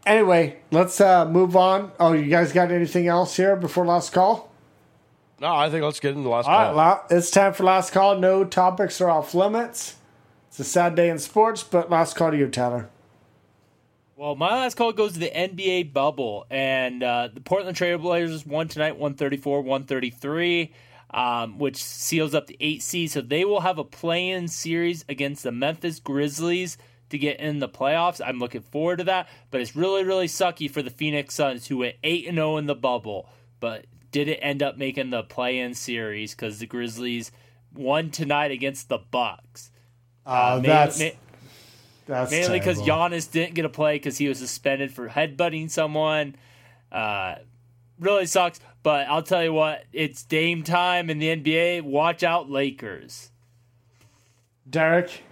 anyway, 0.04 0.58
let's 0.70 1.00
uh 1.00 1.24
move 1.26 1.56
on. 1.56 1.92
Oh, 1.98 2.12
you 2.12 2.28
guys 2.28 2.52
got 2.52 2.70
anything 2.70 3.08
else 3.08 3.36
here 3.36 3.56
before 3.56 3.86
last 3.86 4.12
call? 4.12 4.52
No, 5.40 5.54
I 5.54 5.68
think 5.70 5.82
let's 5.82 5.98
get 6.00 6.10
into 6.10 6.22
the 6.24 6.28
last 6.28 6.46
All 6.46 6.52
right, 6.52 6.66
call. 6.66 6.76
la- 6.76 7.00
it's 7.10 7.30
time 7.30 7.52
for 7.54 7.64
last 7.64 7.92
call. 7.92 8.18
No 8.18 8.44
topics 8.44 9.00
are 9.00 9.10
off 9.10 9.34
limits. 9.34 9.96
It's 10.48 10.60
a 10.60 10.64
sad 10.64 10.94
day 10.94 11.10
in 11.10 11.18
sports, 11.18 11.62
but 11.62 11.90
last 11.90 12.16
call 12.16 12.30
to 12.30 12.36
you, 12.36 12.48
Tyler. 12.48 12.88
Well, 14.16 14.34
my 14.34 14.48
last 14.48 14.78
call 14.78 14.94
goes 14.94 15.12
to 15.12 15.18
the 15.18 15.30
NBA 15.30 15.92
bubble, 15.92 16.46
and 16.48 17.02
uh, 17.02 17.28
the 17.34 17.42
Portland 17.42 17.76
Trailblazers 17.76 18.46
won 18.46 18.66
tonight, 18.66 18.92
134 18.92 19.60
133, 19.60 20.72
um, 21.10 21.58
which 21.58 21.76
seals 21.84 22.34
up 22.34 22.46
the 22.46 22.56
eight 22.58 22.82
seed. 22.82 23.10
So 23.10 23.20
they 23.20 23.44
will 23.44 23.60
have 23.60 23.76
a 23.76 23.84
play 23.84 24.30
in 24.30 24.48
series 24.48 25.04
against 25.06 25.42
the 25.42 25.52
Memphis 25.52 26.00
Grizzlies 26.00 26.78
to 27.10 27.18
get 27.18 27.40
in 27.40 27.58
the 27.58 27.68
playoffs. 27.68 28.22
I'm 28.24 28.38
looking 28.38 28.62
forward 28.62 29.00
to 29.00 29.04
that, 29.04 29.28
but 29.50 29.60
it's 29.60 29.76
really, 29.76 30.02
really 30.02 30.28
sucky 30.28 30.70
for 30.70 30.80
the 30.80 30.88
Phoenix 30.88 31.34
Suns, 31.34 31.66
who 31.66 31.76
went 31.76 31.96
8 32.02 32.32
0 32.32 32.56
in 32.56 32.64
the 32.64 32.74
bubble, 32.74 33.28
but 33.60 33.84
didn't 34.12 34.36
end 34.36 34.62
up 34.62 34.78
making 34.78 35.10
the 35.10 35.24
play 35.24 35.58
in 35.58 35.74
series 35.74 36.34
because 36.34 36.58
the 36.58 36.66
Grizzlies 36.66 37.32
won 37.74 38.10
tonight 38.10 38.50
against 38.50 38.88
the 38.88 38.96
Bucks. 38.96 39.70
Uh, 40.24 40.58
Ma- 40.62 40.66
that's 40.66 40.98
ma- 40.98 41.10
that's 42.06 42.30
Mainly 42.30 42.58
because 42.58 42.78
terrible. 42.78 43.16
Giannis 43.16 43.30
didn't 43.30 43.54
get 43.54 43.64
a 43.64 43.68
play 43.68 43.96
because 43.96 44.16
he 44.16 44.28
was 44.28 44.38
suspended 44.38 44.92
for 44.92 45.08
headbutting 45.08 45.70
someone. 45.70 46.36
Uh, 46.90 47.36
really 47.98 48.26
sucks. 48.26 48.60
But 48.82 49.08
I'll 49.08 49.22
tell 49.22 49.42
you 49.42 49.52
what, 49.52 49.84
it's 49.92 50.22
Dame 50.22 50.62
time 50.62 51.10
in 51.10 51.18
the 51.18 51.36
NBA. 51.36 51.82
Watch 51.82 52.22
out, 52.22 52.48
Lakers. 52.48 53.32
Derek. 54.68 55.22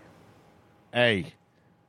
Hey, 0.92 1.34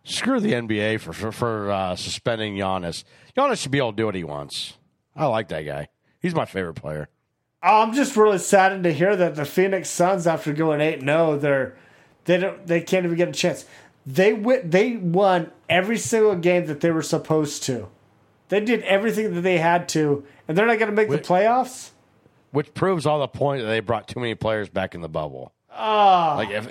screw 0.03 0.39
the 0.39 0.53
NBA 0.53 0.99
for 0.99 1.13
for, 1.13 1.31
for 1.31 1.71
uh, 1.71 1.95
suspending 1.95 2.55
Giannis. 2.55 3.03
Giannis 3.35 3.61
should 3.61 3.71
be 3.71 3.79
able 3.79 3.91
to 3.91 3.97
do 3.97 4.05
what 4.05 4.15
he 4.15 4.23
wants. 4.23 4.77
I 5.15 5.25
like 5.25 5.47
that 5.49 5.63
guy. 5.63 5.89
He's 6.19 6.35
my 6.35 6.45
favorite 6.45 6.75
player. 6.75 7.09
I'm 7.61 7.93
just 7.93 8.15
really 8.15 8.37
saddened 8.37 8.83
to 8.83 8.93
hear 8.93 9.15
that 9.15 9.35
the 9.35 9.45
Phoenix 9.45 9.89
Suns, 9.89 10.27
after 10.27 10.53
going 10.53 10.81
eight 10.81 11.01
0 11.01 11.37
they're 11.37 11.75
they 12.25 12.37
don't 12.37 12.67
they 12.67 12.81
can't 12.81 13.05
even 13.05 13.17
get 13.17 13.29
a 13.29 13.31
chance. 13.31 13.65
They 14.05 14.33
win, 14.33 14.69
they 14.69 14.97
won 14.97 15.51
every 15.69 15.97
single 15.97 16.35
game 16.35 16.67
that 16.67 16.81
they 16.81 16.91
were 16.91 17.01
supposed 17.01 17.63
to. 17.63 17.87
They 18.49 18.59
did 18.59 18.81
everything 18.83 19.33
that 19.33 19.41
they 19.41 19.57
had 19.57 19.89
to, 19.89 20.23
and 20.47 20.55
they're 20.57 20.67
not 20.67 20.77
going 20.77 20.91
to 20.91 20.95
make 20.95 21.09
Wait. 21.09 21.23
the 21.23 21.27
playoffs. 21.27 21.89
Which 22.51 22.73
proves 22.73 23.05
all 23.05 23.19
the 23.19 23.27
point 23.27 23.61
that 23.63 23.67
they 23.67 23.79
brought 23.79 24.07
too 24.07 24.19
many 24.19 24.35
players 24.35 24.69
back 24.69 24.93
in 24.95 25.01
the 25.01 25.09
bubble. 25.09 25.51
Ah, 25.77 26.35
Like 26.37 26.51
if 26.51 26.69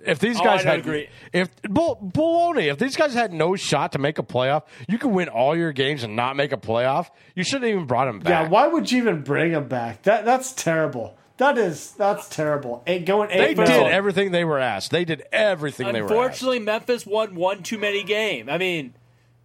if 0.00 0.18
these 0.18 0.40
Oh, 0.40 0.44
guys 0.44 0.60
I 0.60 0.64
don't 0.64 0.66
had 0.76 0.78
agree. 0.80 1.08
if 1.34 1.50
bull, 1.64 1.98
baloney, 2.14 2.70
if 2.70 2.78
these 2.78 2.96
guys 2.96 3.12
had 3.12 3.30
no 3.34 3.54
shot 3.54 3.92
to 3.92 3.98
make 3.98 4.18
a 4.18 4.22
playoff, 4.22 4.62
you 4.88 4.96
could 4.96 5.10
win 5.10 5.28
all 5.28 5.54
your 5.54 5.72
games 5.72 6.04
and 6.04 6.16
not 6.16 6.36
make 6.36 6.52
a 6.52 6.56
playoff. 6.56 7.10
You 7.34 7.44
shouldn't 7.44 7.66
even 7.70 7.84
brought 7.84 8.06
them 8.06 8.20
back. 8.20 8.44
yeah. 8.44 8.48
Why 8.48 8.66
would 8.66 8.90
you 8.90 8.96
even 8.98 9.20
bring 9.22 9.52
them 9.52 9.68
back? 9.68 10.04
That 10.04 10.24
that's 10.24 10.52
terrible. 10.54 11.18
That 11.38 11.58
is 11.58 11.92
that's 11.92 12.28
terrible. 12.28 12.82
Eight, 12.86 13.04
going 13.04 13.28
They 13.28 13.48
eight 13.48 13.56
did 13.56 13.68
everything 13.68 14.30
they 14.30 14.44
were 14.44 14.58
asked. 14.58 14.90
They 14.90 15.04
did 15.04 15.24
everything 15.32 15.92
they 15.92 16.00
were 16.00 16.06
asked. 16.06 16.12
Unfortunately, 16.12 16.58
Memphis 16.60 17.04
won 17.04 17.34
one 17.34 17.62
too 17.62 17.76
many 17.76 18.02
game. 18.02 18.48
I 18.48 18.56
mean, 18.56 18.94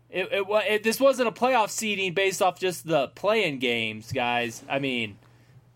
it, 0.09 0.29
it, 0.31 0.47
wa- 0.47 0.63
it 0.65 0.83
this 0.83 0.99
wasn't 0.99 1.27
a 1.27 1.31
playoff 1.31 1.69
seeding 1.69 2.13
based 2.13 2.41
off 2.41 2.59
just 2.59 2.87
the 2.87 3.09
playing 3.09 3.59
games, 3.59 4.11
guys. 4.11 4.63
I 4.69 4.79
mean, 4.79 5.17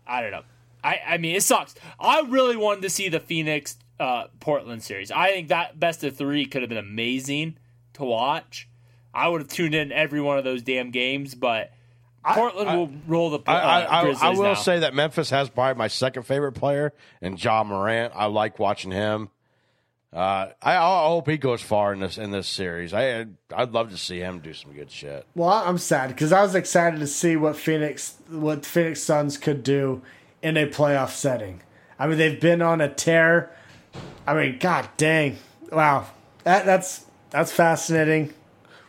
I 0.06 0.22
don't 0.22 0.30
know. 0.30 0.44
I, 0.82 1.00
I 1.06 1.18
mean, 1.18 1.34
it 1.34 1.42
sucks. 1.42 1.74
I 1.98 2.20
really 2.20 2.56
wanted 2.56 2.82
to 2.82 2.90
see 2.90 3.08
the 3.08 3.20
Phoenix 3.20 3.76
uh, 3.98 4.28
Portland 4.40 4.82
series. 4.82 5.10
I 5.10 5.30
think 5.32 5.48
that 5.48 5.78
best 5.78 6.04
of 6.04 6.16
three 6.16 6.46
could 6.46 6.62
have 6.62 6.68
been 6.68 6.78
amazing 6.78 7.58
to 7.94 8.04
watch. 8.04 8.68
I 9.12 9.28
would 9.28 9.40
have 9.40 9.50
tuned 9.50 9.74
in 9.74 9.92
every 9.92 10.20
one 10.20 10.38
of 10.38 10.44
those 10.44 10.62
damn 10.62 10.90
games, 10.90 11.34
but 11.34 11.72
Portland 12.34 12.76
will 12.76 12.90
roll 13.06 13.30
the 13.30 13.38
uh, 13.38 13.52
I, 13.52 13.80
I, 13.82 14.14
I, 14.20 14.30
will 14.30 14.42
now. 14.42 14.54
say 14.54 14.80
that 14.80 14.94
Memphis 14.94 15.30
has 15.30 15.48
probably 15.48 15.78
my 15.78 15.88
second 15.88 16.24
favorite 16.24 16.52
player, 16.52 16.92
and 17.20 17.42
Ja 17.42 17.62
Morant. 17.62 18.12
I 18.16 18.26
like 18.26 18.58
watching 18.58 18.90
him. 18.90 19.30
Uh, 20.12 20.50
I, 20.62 20.76
I 20.76 21.06
hope 21.08 21.28
he 21.28 21.36
goes 21.36 21.60
far 21.60 21.92
in 21.92 22.00
this 22.00 22.16
in 22.16 22.30
this 22.30 22.48
series. 22.48 22.94
I 22.94 23.26
I'd 23.54 23.72
love 23.72 23.90
to 23.90 23.98
see 23.98 24.18
him 24.18 24.38
do 24.40 24.54
some 24.54 24.72
good 24.72 24.90
shit. 24.90 25.26
Well, 25.34 25.50
I'm 25.50 25.78
sad 25.78 26.08
because 26.08 26.32
I 26.32 26.42
was 26.42 26.54
excited 26.54 27.00
to 27.00 27.06
see 27.06 27.36
what 27.36 27.56
Phoenix, 27.56 28.16
what 28.28 28.64
Phoenix 28.64 29.02
Suns 29.02 29.36
could 29.36 29.62
do 29.62 30.02
in 30.42 30.56
a 30.56 30.66
playoff 30.66 31.10
setting. 31.10 31.60
I 31.98 32.06
mean, 32.06 32.18
they've 32.18 32.40
been 32.40 32.62
on 32.62 32.80
a 32.80 32.88
tear. 32.88 33.50
I 34.26 34.34
mean, 34.34 34.58
god 34.58 34.88
dang, 34.96 35.38
wow, 35.70 36.06
that 36.44 36.64
that's 36.64 37.04
that's 37.30 37.52
fascinating. 37.52 38.32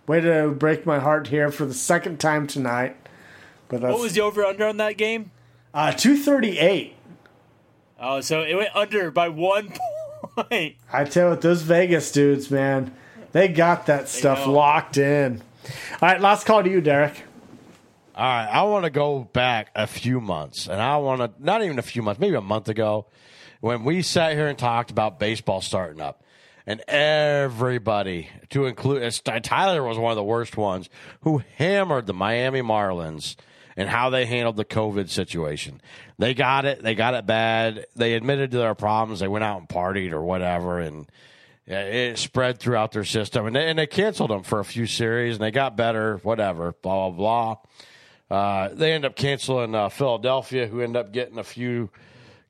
Way 0.07 0.21
to 0.21 0.51
break 0.51 0.85
my 0.85 0.99
heart 0.99 1.27
here 1.27 1.51
for 1.51 1.65
the 1.65 1.73
second 1.73 2.19
time 2.19 2.47
tonight. 2.47 2.95
But 3.69 3.81
that's 3.81 3.91
What 3.93 4.01
was 4.01 4.13
the 4.13 4.21
over 4.21 4.45
under 4.45 4.65
on 4.67 4.77
that 4.77 4.97
game? 4.97 5.31
uh, 5.73 5.91
two 5.91 6.17
thirty 6.17 6.57
eight. 6.59 6.95
Oh, 7.99 8.21
so 8.21 8.41
it 8.41 8.55
went 8.55 8.75
under 8.75 9.11
by 9.11 9.29
one 9.29 9.73
point. 10.35 10.75
I 10.91 11.03
tell 11.03 11.25
you 11.25 11.29
what, 11.31 11.41
those 11.41 11.61
Vegas 11.63 12.11
dudes, 12.11 12.49
man, 12.51 12.93
they 13.31 13.47
got 13.47 13.87
that 13.87 14.07
stuff 14.07 14.45
know. 14.45 14.53
locked 14.53 14.97
in. 14.97 15.41
All 16.01 16.09
right, 16.09 16.21
last 16.21 16.45
call 16.45 16.63
to 16.63 16.69
you, 16.69 16.79
Derek. 16.81 17.23
All 18.15 18.23
right, 18.23 18.47
I 18.47 18.63
want 18.63 18.85
to 18.85 18.89
go 18.89 19.29
back 19.33 19.69
a 19.75 19.85
few 19.85 20.19
months, 20.21 20.67
and 20.67 20.81
I 20.81 20.97
want 20.97 21.21
to 21.21 21.43
not 21.43 21.63
even 21.63 21.77
a 21.77 21.83
few 21.83 22.01
months, 22.01 22.19
maybe 22.19 22.35
a 22.35 22.41
month 22.41 22.69
ago, 22.69 23.07
when 23.61 23.83
we 23.83 24.01
sat 24.01 24.33
here 24.33 24.47
and 24.47 24.57
talked 24.57 24.89
about 24.89 25.19
baseball 25.19 25.61
starting 25.61 26.01
up, 26.01 26.23
and 26.65 26.81
everybody, 26.87 28.29
to 28.49 28.65
include 28.65 29.11
Tyler, 29.43 29.83
was 29.83 29.97
one 29.97 30.11
of 30.11 30.15
the 30.15 30.23
worst 30.23 30.57
ones 30.57 30.89
who 31.21 31.41
hammered 31.57 32.07
the 32.07 32.13
Miami 32.13 32.61
Marlins 32.61 33.35
and 33.77 33.87
how 33.87 34.09
they 34.09 34.25
handled 34.25 34.57
the 34.57 34.65
COVID 34.65 35.07
situation. 35.07 35.79
They 36.17 36.33
got 36.33 36.65
it, 36.65 36.83
they 36.83 36.95
got 36.95 37.13
it 37.13 37.27
bad. 37.27 37.85
They 37.95 38.15
admitted 38.15 38.51
to 38.51 38.57
their 38.57 38.75
problems. 38.75 39.19
They 39.19 39.27
went 39.27 39.45
out 39.45 39.59
and 39.59 39.69
partied 39.69 40.11
or 40.11 40.23
whatever, 40.23 40.79
and 40.79 41.09
it 41.67 42.17
spread 42.17 42.59
throughout 42.59 42.91
their 42.91 43.03
system, 43.03 43.45
and 43.45 43.55
they, 43.55 43.69
and 43.69 43.77
they 43.77 43.87
canceled 43.87 44.31
them 44.31 44.43
for 44.43 44.59
a 44.59 44.65
few 44.65 44.87
series, 44.87 45.35
and 45.35 45.43
they 45.43 45.51
got 45.51 45.77
better, 45.77 46.17
whatever, 46.23 46.73
blah 46.81 47.09
blah 47.09 47.57
blah. 48.29 48.37
Uh, 48.37 48.69
they 48.73 48.93
end 48.93 49.05
up 49.05 49.15
canceling 49.15 49.75
uh, 49.75 49.89
Philadelphia, 49.89 50.67
who 50.67 50.81
end 50.81 50.97
up 50.97 51.13
getting 51.13 51.37
a 51.37 51.43
few 51.43 51.89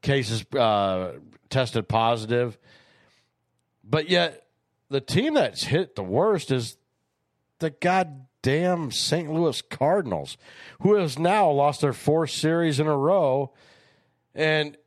cases 0.01 0.45
uh, 0.53 1.13
tested 1.49 1.87
positive. 1.87 2.57
But 3.83 4.09
yet, 4.09 4.45
the 4.89 5.01
team 5.01 5.33
that's 5.33 5.63
hit 5.63 5.95
the 5.95 6.03
worst 6.03 6.51
is 6.51 6.77
the 7.59 7.71
goddamn 8.47 8.91
St. 8.91 9.29
Louis 9.29 9.61
Cardinals, 9.63 10.37
who 10.81 10.95
has 10.95 11.19
now 11.19 11.49
lost 11.51 11.81
their 11.81 11.93
fourth 11.93 12.29
series 12.29 12.79
in 12.79 12.87
a 12.87 12.95
row, 12.95 13.51
and 14.33 14.77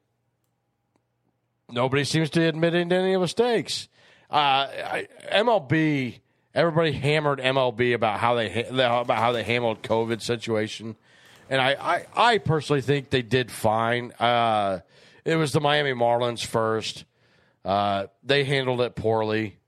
nobody 1.71 2.05
seems 2.05 2.31
to 2.31 2.43
admit 2.43 2.75
into 2.75 2.97
any 2.97 3.17
mistakes. 3.19 3.89
Uh, 4.31 4.35
I, 4.35 5.09
MLB, 5.31 6.21
everybody 6.55 6.93
hammered 6.93 7.39
MLB 7.39 7.93
about 7.95 8.19
how 8.19 8.35
they 8.35 8.65
about 8.65 9.11
how 9.11 9.33
they 9.33 9.43
handled 9.43 9.83
COVID 9.83 10.23
situation, 10.23 10.97
and 11.51 11.61
I, 11.61 11.73
I, 11.73 12.07
I 12.33 12.39
personally 12.39 12.81
think 12.81 13.11
they 13.11 13.23
did 13.23 13.51
fine. 13.51 14.13
Uh, 14.13 14.81
it 15.27 15.37
was 15.37 15.53
the 15.53 15.61
Miami 15.61 15.93
Marlins 15.93 16.45
first. 16.45 17.05
Uh, 17.63 18.07
they 18.23 18.45
handled 18.45 18.81
it 18.81 18.95
poorly, 18.95 19.59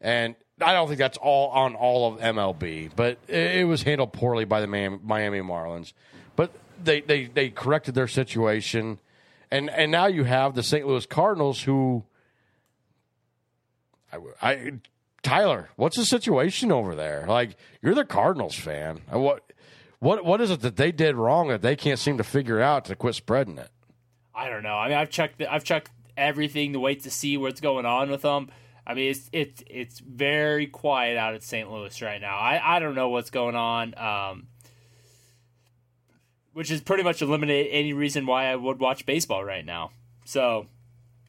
and 0.00 0.36
I 0.62 0.72
don't 0.72 0.88
think 0.88 0.98
that's 0.98 1.18
all 1.18 1.50
on 1.50 1.74
all 1.74 2.12
of 2.12 2.20
MLB, 2.20 2.90
but 2.94 3.18
it, 3.28 3.66
was 3.66 3.82
handled 3.82 4.12
poorly 4.12 4.44
by 4.44 4.60
the 4.60 4.66
Miami, 4.66 4.98
Miami 5.02 5.40
Marlins. 5.40 5.92
but 6.36 6.52
they, 6.82 7.00
they, 7.00 7.26
they 7.26 7.50
corrected 7.50 7.94
their 7.94 8.08
situation, 8.08 8.98
and 9.50 9.70
and 9.70 9.90
now 9.90 10.06
you 10.06 10.24
have 10.24 10.54
the 10.54 10.62
St. 10.62 10.86
Louis 10.86 11.06
Cardinals 11.06 11.62
who. 11.62 12.04
I, 14.12 14.18
I 14.42 14.72
Tyler, 15.22 15.68
what's 15.76 15.96
the 15.96 16.04
situation 16.04 16.72
over 16.72 16.94
there? 16.94 17.26
Like 17.28 17.56
you're 17.82 17.94
the 17.94 18.04
Cardinals 18.04 18.54
fan. 18.54 19.00
What 19.10 19.52
what 19.98 20.24
what 20.24 20.40
is 20.40 20.50
it 20.50 20.60
that 20.60 20.76
they 20.76 20.92
did 20.92 21.14
wrong 21.16 21.48
that 21.48 21.62
they 21.62 21.76
can't 21.76 21.98
seem 21.98 22.16
to 22.18 22.24
figure 22.24 22.60
out 22.60 22.86
to 22.86 22.96
quit 22.96 23.14
spreading 23.14 23.58
it? 23.58 23.70
I 24.34 24.48
don't 24.48 24.62
know. 24.62 24.76
I 24.76 24.88
mean, 24.88 24.96
I've 24.96 25.10
checked. 25.10 25.38
The, 25.38 25.52
I've 25.52 25.64
checked 25.64 25.90
everything 26.16 26.72
to 26.72 26.80
wait 26.80 27.02
to 27.02 27.10
see 27.10 27.36
what's 27.36 27.60
going 27.60 27.86
on 27.86 28.10
with 28.10 28.22
them. 28.22 28.50
I 28.90 28.94
mean, 28.94 29.10
it's 29.12 29.30
it's 29.32 29.62
it's 29.68 30.00
very 30.00 30.66
quiet 30.66 31.16
out 31.16 31.34
at 31.34 31.44
St. 31.44 31.70
Louis 31.70 32.02
right 32.02 32.20
now. 32.20 32.36
I, 32.36 32.76
I 32.76 32.80
don't 32.80 32.96
know 32.96 33.10
what's 33.10 33.30
going 33.30 33.54
on, 33.54 33.94
um, 33.96 34.48
which 36.54 36.72
is 36.72 36.80
pretty 36.80 37.04
much 37.04 37.22
eliminate 37.22 37.68
any 37.70 37.92
reason 37.92 38.26
why 38.26 38.46
I 38.46 38.56
would 38.56 38.80
watch 38.80 39.06
baseball 39.06 39.44
right 39.44 39.64
now. 39.64 39.92
So, 40.24 40.66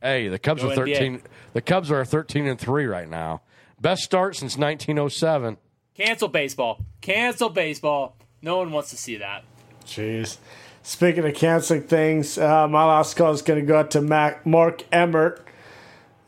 hey, 0.01 0.27
the 0.27 0.39
Cubs 0.39 0.63
Go 0.63 0.69
are 0.69 0.71
NBA. 0.71 0.75
thirteen. 0.75 1.21
The 1.53 1.61
Cubs 1.61 1.91
are 1.91 2.03
thirteen 2.03 2.47
and 2.47 2.59
three 2.59 2.87
right 2.87 3.07
now. 3.07 3.41
Best 3.79 4.01
start 4.01 4.35
since 4.35 4.57
1907. 4.57 5.57
cancel 5.95 6.29
baseball. 6.29 6.83
Cancel 7.01 7.49
baseball. 7.49 8.15
No 8.41 8.57
one 8.57 8.71
wants 8.71 8.89
to 8.89 8.97
see 8.97 9.17
that. 9.17 9.43
Jeez. 9.85 10.37
Speaking 10.81 11.25
of 11.25 11.35
canceling 11.35 11.83
things, 11.83 12.39
uh, 12.39 12.67
my 12.67 12.85
last 12.85 13.15
call 13.15 13.31
is 13.31 13.43
going 13.43 13.59
to 13.59 13.65
go 13.65 13.77
out 13.79 13.91
to 13.91 14.01
Mac, 14.01 14.45
Mark 14.47 14.83
Emmert. 14.91 15.47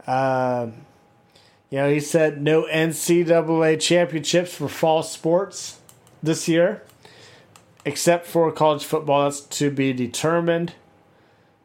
Um, 0.06 0.86
you 1.74 1.80
know, 1.80 1.90
he 1.92 2.00
said 2.00 2.40
no 2.40 2.66
NCAA 2.66 3.82
championships 3.82 4.54
for 4.54 4.68
fall 4.70 5.02
sports 5.02 5.80
this 6.22 6.48
year, 6.48 6.84
except 7.84 8.28
for 8.28 8.52
college 8.52 8.86
football. 8.86 9.24
That's 9.24 9.42
to 9.58 9.72
be 9.72 9.92
determined. 9.92 10.74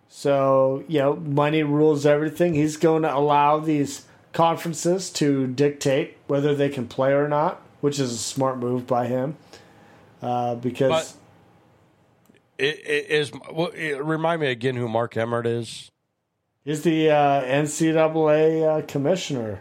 So, 0.08 0.82
you 0.88 1.00
know, 1.00 1.16
money 1.16 1.62
rules 1.62 2.06
everything. 2.06 2.54
He's 2.54 2.78
going 2.78 3.02
to 3.02 3.14
allow 3.14 3.58
these 3.58 4.06
conferences 4.32 5.10
to 5.10 5.46
dictate 5.46 6.16
whether 6.26 6.54
they 6.54 6.70
can 6.70 6.88
play 6.88 7.12
or 7.12 7.28
not, 7.28 7.60
which 7.82 7.98
is 7.98 8.10
a 8.10 8.16
smart 8.16 8.56
move 8.56 8.86
by 8.86 9.08
him. 9.08 9.36
Uh, 10.22 10.54
because. 10.54 10.88
But- 10.88 11.12
It, 12.56 12.78
it 12.78 13.10
is. 13.10 13.30
Well, 13.52 13.72
it, 13.74 14.02
remind 14.02 14.40
me 14.40 14.46
again 14.46 14.74
who 14.76 14.88
Mark 14.88 15.18
Emmert 15.18 15.46
is. 15.46 15.90
He's 16.64 16.80
the 16.80 17.10
uh, 17.10 17.42
NCAA 17.42 18.78
uh, 18.78 18.86
commissioner. 18.86 19.60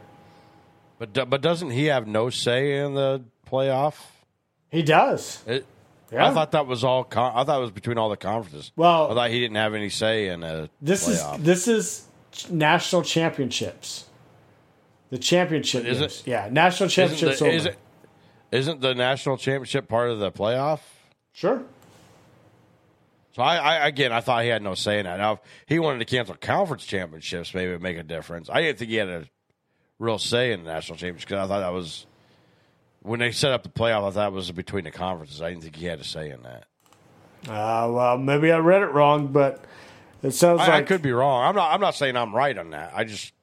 But 1.00 1.30
but 1.30 1.42
doesn't 1.42 1.72
he 1.72 1.86
have 1.86 2.08
no 2.08 2.30
say 2.30 2.78
in 2.80 2.94
the 2.96 3.24
playoff? 3.50 3.96
He 4.72 4.82
does. 4.84 5.44
It, 5.48 5.66
Yeah. 6.12 6.28
I 6.28 6.34
thought 6.34 6.52
that 6.54 6.66
was 6.68 6.84
all. 6.84 7.04
Con- 7.04 7.34
I 7.36 7.44
thought 7.44 7.58
it 7.60 7.62
was 7.62 7.72
between 7.72 7.98
all 7.98 8.10
the 8.10 8.18
conferences. 8.18 8.72
Well- 8.76 9.12
I 9.12 9.14
thought 9.14 9.30
he 9.30 9.40
didn't 9.40 9.58
have 9.58 9.74
any 9.74 9.90
say 9.90 10.28
in 10.30 10.44
a 10.44 10.70
This 10.82 11.08
playoff. 11.08 11.38
is 11.40 11.44
this 11.44 11.68
is 11.68 12.08
national 12.50 13.02
championships. 13.04 14.06
The 15.10 15.18
championship 15.18 15.86
Is 15.86 16.02
it- 16.02 16.24
Yeah, 16.26 16.50
national 16.52 16.88
isn't, 16.88 16.96
championships. 16.96 17.40
the, 17.40 17.46
only. 17.46 17.58
is 17.58 17.66
it, 17.68 17.78
isn't 18.52 18.82
the 18.82 18.94
national 18.96 19.38
championship 19.38 19.88
part 19.88 20.10
of 20.10 20.20
the 20.20 20.32
playoff? 20.32 20.80
Sure. 21.32 21.64
So 23.36 23.44
I, 23.44 23.58
I 23.58 23.88
again, 23.88 24.12
I 24.12 24.20
thought 24.22 24.44
he 24.44 24.50
had 24.50 24.62
no 24.64 24.74
say 24.74 25.00
in 25.00 25.06
that. 25.06 25.18
Now, 25.20 25.34
if 25.34 25.40
he 25.68 25.80
wanted 25.80 26.00
to 26.00 26.06
cancel 26.06 26.36
conference 26.36 26.86
championships, 26.86 27.54
maybe 27.54 27.70
it 27.70 27.74
would 27.74 27.82
make 27.84 27.98
a 27.98 28.04
difference. 28.04 28.50
I 28.52 28.62
didn't 28.62 28.80
think 28.80 28.90
he 28.92 28.98
had 28.98 29.10
a 29.10 29.26
real 30.00 30.18
say 30.18 30.52
in 30.52 30.64
the 30.64 30.72
national 30.72 30.98
championship 30.98 31.30
because 31.30 31.46
I 31.46 31.54
thought 31.54 31.60
that 31.60 31.74
was 31.74 32.06
when 33.02 33.20
they 33.20 33.32
set 33.32 33.52
up 33.52 33.64
the 33.64 33.70
playoff. 33.70 34.08
I 34.08 34.12
thought 34.12 34.28
it 34.28 34.34
was 34.34 34.52
between 34.52 34.84
the 34.84 34.92
conferences. 34.92 35.42
I 35.42 35.50
didn't 35.50 35.64
think 35.64 35.76
he 35.76 35.86
had 35.86 36.00
a 36.00 36.04
say 36.04 36.30
in 36.30 36.44
that. 36.44 36.66
Uh, 37.48 37.90
well, 37.92 38.18
maybe 38.18 38.52
I 38.52 38.58
read 38.58 38.82
it 38.82 38.88
wrong, 38.88 39.28
but 39.28 39.64
it 40.24 40.32
sounds 40.32 40.62
I, 40.62 40.78
I 40.78 40.82
could 40.82 41.02
be 41.02 41.12
wrong. 41.12 41.44
I'm 41.44 41.56
not. 41.56 41.74
I'm 41.74 41.82
not 41.82 41.96
saying 41.96 42.16
I'm 42.16 42.36
right 42.36 42.58
on 42.58 42.72
that. 42.72 42.92
I 42.96 43.04
just 43.04 43.34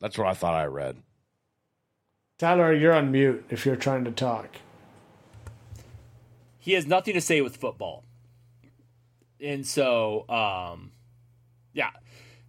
that's 0.00 0.18
what 0.18 0.26
I 0.26 0.34
thought 0.34 0.54
I 0.54 0.66
read. 0.66 0.96
Tyler, 2.36 2.72
you're 2.74 2.92
on 2.92 3.12
mute 3.12 3.44
if 3.48 3.64
you're 3.64 3.76
trying 3.76 4.04
to 4.04 4.10
talk. 4.10 4.56
He 6.58 6.72
has 6.72 6.86
nothing 6.86 7.14
to 7.14 7.20
say 7.20 7.40
with 7.40 7.56
football. 7.56 8.04
And 9.40 9.66
so, 9.66 10.28
um, 10.28 10.92
yeah. 11.72 11.90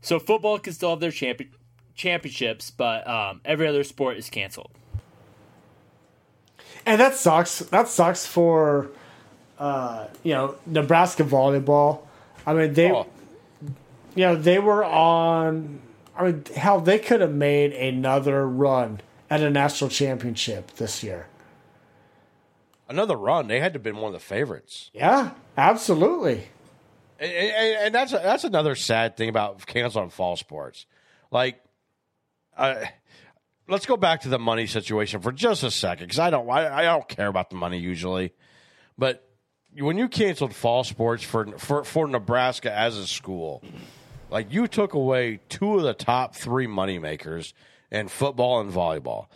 So 0.02 0.20
football 0.20 0.58
can 0.60 0.74
still 0.74 0.92
have 0.92 1.00
their 1.00 1.12
champion 1.12 1.52
championships, 1.96 2.72
but 2.72 3.08
um, 3.08 3.42
every 3.46 3.68
other 3.68 3.84
sport 3.84 4.18
is 4.18 4.30
canceled. 4.30 4.72
And 6.86 7.00
that 7.02 7.16
sucks. 7.16 7.60
That 7.60 7.88
sucks 7.88 8.26
for 8.26 8.90
uh, 9.58 10.08
you 10.24 10.34
know 10.34 10.56
Nebraska 10.66 11.24
volleyball. 11.24 12.02
I 12.46 12.54
mean 12.54 12.74
they, 12.74 12.92
Oh. 12.92 13.08
you 14.16 14.26
know 14.26 14.36
they 14.36 14.60
were 14.60 14.84
on. 14.86 15.82
I 16.16 16.24
mean 16.26 16.44
hell, 16.56 16.80
they 16.82 17.00
could 17.00 17.22
have 17.22 17.34
made 17.34 17.74
another 17.74 18.48
run 18.48 19.02
at 19.30 19.42
a 19.42 19.50
national 19.50 19.90
championship 19.90 20.72
this 20.76 21.04
year. 21.04 21.28
Another 22.88 23.16
run. 23.18 23.48
They 23.48 23.60
had 23.60 23.74
to 23.74 23.78
have 23.78 23.84
been 23.84 23.98
one 23.98 24.14
of 24.14 24.14
the 24.14 24.26
favorites. 24.26 24.92
Yeah, 24.94 25.32
absolutely. 25.58 26.50
And, 27.20 27.32
and, 27.32 27.78
and 27.86 27.96
that's 27.96 28.12
that's 28.12 28.44
another 28.44 28.76
sad 28.76 29.18
thing 29.18 29.30
about 29.30 29.66
canceling 29.66 30.12
fall 30.12 30.36
sports. 30.36 30.86
Like, 31.32 31.60
uh, 32.58 32.86
let's 33.68 33.86
go 33.86 33.98
back 33.98 34.22
to 34.22 34.30
the 34.30 34.40
money 34.40 34.68
situation 34.68 35.22
for 35.22 35.32
just 35.32 35.64
a 35.64 35.72
second 35.72 36.08
because 36.08 36.20
I 36.20 36.30
don't 36.30 36.50
I, 36.50 36.80
I 36.80 36.84
don't 36.84 37.08
care 37.08 37.28
about 37.28 37.50
the 37.50 37.56
money 37.56 37.80
usually, 37.80 38.34
but 38.98 39.28
when 39.78 39.98
you 39.98 40.08
canceled 40.08 40.56
fall 40.56 40.84
sports 40.84 41.24
for 41.24 41.58
for 41.58 41.84
for 41.84 42.08
Nebraska 42.08 42.72
as 42.72 42.98
a 42.98 43.08
school, 43.08 43.64
like 44.30 44.52
you 44.52 44.68
took 44.68 44.94
away 44.94 45.40
two 45.50 45.76
of 45.76 45.84
the 45.84 45.94
top 45.94 46.36
three 46.36 46.68
money 46.68 47.00
makers 47.00 47.54
in 47.92 48.08
football 48.08 48.62
and 48.62 48.72
volleyball. 48.72 49.28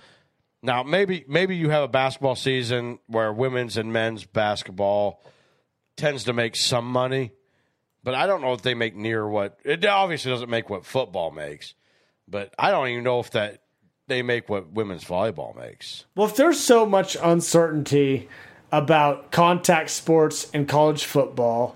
Now 0.62 0.84
maybe 0.84 1.26
maybe 1.28 1.56
you 1.56 1.70
have 1.70 1.84
a 1.84 1.88
basketball 1.88 2.36
season 2.36 3.00
where 3.08 3.32
women's 3.32 3.78
and 3.78 3.91
men's 3.91 4.26
basketball 4.26 5.24
tends 5.96 6.26
to 6.26 6.34
make 6.34 6.56
some 6.56 6.86
money, 6.86 7.32
but 8.04 8.16
I 8.16 8.26
don't 8.26 8.41
know 8.41 8.54
if 8.54 8.62
they 8.62 8.74
make 8.74 8.96
near 8.96 9.28
what 9.28 9.60
it 9.66 9.86
obviously 9.86 10.32
doesn't 10.32 10.50
make 10.50 10.70
what 10.70 10.86
football 10.86 11.32
makes. 11.32 11.74
But 12.30 12.54
I 12.60 12.72
don't 12.72 12.88
even 12.90 13.04
know 13.04 13.20
if 13.20 13.32
that 13.32 13.62
they 14.08 14.22
make 14.22 14.50
what 14.50 14.72
women's 14.72 15.04
volleyball 15.04 15.56
makes. 15.56 16.06
Well, 16.16 16.28
if 16.28 16.36
there's 16.36 16.60
so 16.60 16.86
much 16.86 17.16
uncertainty 17.22 18.28
about 18.72 19.32
contact 19.32 19.90
sports 19.90 20.50
and 20.54 20.68
college 20.68 21.06
football, 21.06 21.76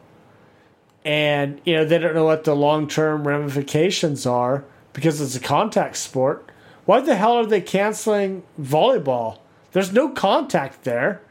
and 1.05 1.61
you 1.65 1.75
know 1.75 1.85
they 1.85 1.97
don't 1.97 2.15
know 2.15 2.25
what 2.25 2.43
the 2.43 2.55
long 2.55 2.87
term 2.87 3.27
ramifications 3.27 4.25
are 4.25 4.65
because 4.93 5.21
it's 5.21 5.35
a 5.35 5.39
contact 5.39 5.97
sport, 5.97 6.51
why 6.85 7.01
the 7.01 7.15
hell 7.15 7.33
are 7.33 7.45
they 7.45 7.61
canceling 7.61 8.43
volleyball? 8.59 9.39
There's 9.71 9.91
no 9.91 10.09
contact 10.09 10.83
there. 10.83 11.21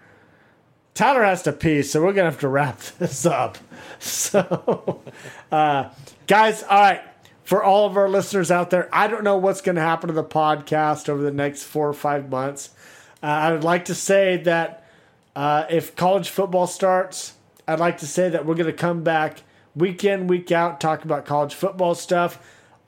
Tyler 0.95 1.23
has 1.23 1.43
to 1.45 1.53
pee, 1.53 1.83
so 1.83 2.03
we're 2.03 2.13
gonna 2.13 2.31
have 2.31 2.41
to 2.41 2.49
wrap 2.49 2.81
this 2.99 3.27
up. 3.27 3.59
So, 3.99 5.01
uh, 5.53 5.91
guys, 6.27 6.65
all 6.65 6.81
right. 6.81 7.03
For 7.45 7.63
all 7.63 7.87
of 7.87 7.97
our 7.97 8.09
listeners 8.09 8.51
out 8.51 8.71
there, 8.71 8.89
I 8.93 9.09
don't 9.09 9.25
know 9.25 9.37
what's 9.37 9.61
going 9.61 9.77
to 9.77 9.83
happen 9.83 10.09
to 10.09 10.15
the 10.15 10.25
podcast 10.25 11.09
over 11.09 11.23
the 11.23 11.33
next 11.33 11.65
four 11.65 11.89
or 11.89 11.95
five 11.95 12.31
months. 12.31 12.71
Uh, 13.23 13.27
I 13.27 13.53
would 13.53 13.65
like 13.65 13.87
to 13.87 13.95
say 13.95 14.37
that 14.39 14.89
uh, 15.35 15.65
if 15.71 15.97
college 15.97 16.29
football 16.29 16.67
starts, 16.67 17.35
I'd 17.67 17.81
like 17.81 17.99
to 17.99 18.07
say 18.07 18.29
that 18.29 18.47
we're 18.47 18.55
going 18.55 18.67
to 18.67 18.73
come 18.73 19.03
back 19.03 19.43
week 19.75 20.05
in, 20.05 20.27
week 20.27 20.53
out, 20.53 20.81
talk 20.81 21.05
about 21.05 21.25
college 21.25 21.55
football 21.55 21.95
stuff. 21.95 22.39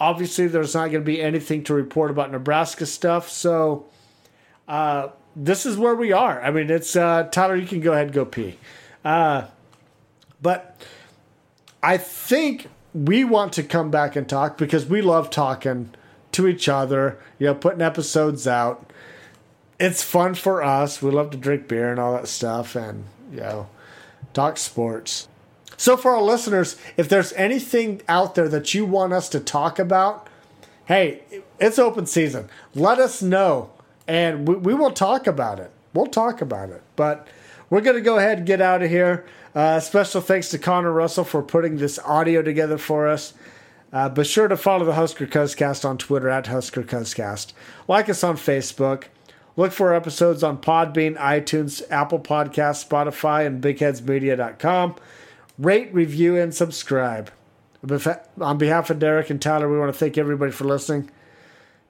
Obviously, 0.00 0.46
there's 0.46 0.74
not 0.74 0.90
going 0.90 1.02
to 1.02 1.06
be 1.06 1.22
anything 1.22 1.64
to 1.64 1.74
report 1.74 2.10
about 2.10 2.30
Nebraska 2.30 2.84
stuff. 2.86 3.28
So, 3.30 3.86
uh, 4.68 5.08
this 5.36 5.66
is 5.66 5.76
where 5.76 5.94
we 5.94 6.12
are. 6.12 6.40
I 6.42 6.50
mean, 6.50 6.70
it's 6.70 6.94
uh, 6.94 7.24
Tyler. 7.24 7.56
You 7.56 7.66
can 7.66 7.80
go 7.80 7.92
ahead 7.92 8.06
and 8.06 8.14
go 8.14 8.24
pee. 8.24 8.58
Uh, 9.04 9.46
but 10.40 10.80
I 11.82 11.96
think 11.96 12.68
we 12.94 13.24
want 13.24 13.52
to 13.54 13.62
come 13.62 13.90
back 13.90 14.14
and 14.16 14.28
talk 14.28 14.56
because 14.56 14.86
we 14.86 15.02
love 15.02 15.28
talking 15.28 15.90
to 16.32 16.46
each 16.46 16.68
other. 16.68 17.18
You 17.38 17.48
know, 17.48 17.54
putting 17.54 17.82
episodes 17.82 18.46
out. 18.46 18.90
It's 19.80 20.02
fun 20.02 20.34
for 20.34 20.62
us. 20.62 21.02
We 21.02 21.10
love 21.10 21.30
to 21.32 21.36
drink 21.36 21.66
beer 21.66 21.90
and 21.90 21.98
all 21.98 22.12
that 22.14 22.28
stuff, 22.28 22.76
and 22.76 23.04
you 23.32 23.40
know, 23.40 23.68
talk 24.32 24.56
sports. 24.56 25.28
So, 25.76 25.96
for 25.96 26.12
our 26.12 26.22
listeners, 26.22 26.76
if 26.96 27.08
there's 27.08 27.32
anything 27.32 28.00
out 28.08 28.36
there 28.36 28.48
that 28.48 28.72
you 28.74 28.84
want 28.84 29.12
us 29.12 29.28
to 29.30 29.40
talk 29.40 29.80
about, 29.80 30.28
hey, 30.84 31.24
it's 31.58 31.80
open 31.80 32.06
season. 32.06 32.48
Let 32.74 33.00
us 33.00 33.20
know, 33.20 33.70
and 34.06 34.46
we, 34.46 34.54
we 34.54 34.74
will 34.74 34.92
talk 34.92 35.26
about 35.26 35.58
it. 35.58 35.72
We'll 35.92 36.06
talk 36.06 36.40
about 36.40 36.70
it. 36.70 36.82
But 36.94 37.26
we're 37.74 37.80
going 37.80 37.96
to 37.96 38.02
go 38.02 38.18
ahead 38.18 38.38
and 38.38 38.46
get 38.46 38.60
out 38.60 38.84
of 38.84 38.88
here. 38.88 39.26
Uh, 39.52 39.80
special 39.80 40.20
thanks 40.20 40.48
to 40.50 40.58
Connor 40.60 40.92
Russell 40.92 41.24
for 41.24 41.42
putting 41.42 41.76
this 41.76 41.98
audio 41.98 42.40
together 42.40 42.78
for 42.78 43.08
us. 43.08 43.34
Uh, 43.92 44.08
be 44.08 44.22
sure 44.22 44.46
to 44.46 44.56
follow 44.56 44.84
the 44.84 44.94
Husker 44.94 45.26
Cuzcast 45.26 45.84
on 45.84 45.98
Twitter 45.98 46.28
at 46.28 46.46
Husker 46.46 46.84
Cuzcast. 46.84 47.52
Like 47.88 48.08
us 48.08 48.22
on 48.22 48.36
Facebook. 48.36 49.06
Look 49.56 49.72
for 49.72 49.92
episodes 49.92 50.44
on 50.44 50.58
Podbean, 50.58 51.18
iTunes, 51.18 51.82
Apple 51.90 52.20
Podcasts, 52.20 52.86
Spotify, 52.86 53.44
and 53.44 53.60
BigHeadsMedia.com. 53.60 54.94
Rate, 55.58 55.92
review, 55.92 56.36
and 56.36 56.54
subscribe. 56.54 57.32
On 58.40 58.56
behalf 58.56 58.88
of 58.88 59.00
Derek 59.00 59.30
and 59.30 59.42
Tyler, 59.42 59.68
we 59.68 59.80
want 59.80 59.92
to 59.92 59.98
thank 59.98 60.16
everybody 60.16 60.52
for 60.52 60.62
listening. 60.62 61.10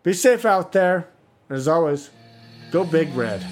Be 0.02 0.14
safe 0.14 0.46
out 0.46 0.72
there. 0.72 1.08
And 1.50 1.58
as 1.58 1.68
always, 1.68 2.08
go 2.70 2.84
Big 2.84 3.14
Red. 3.14 3.44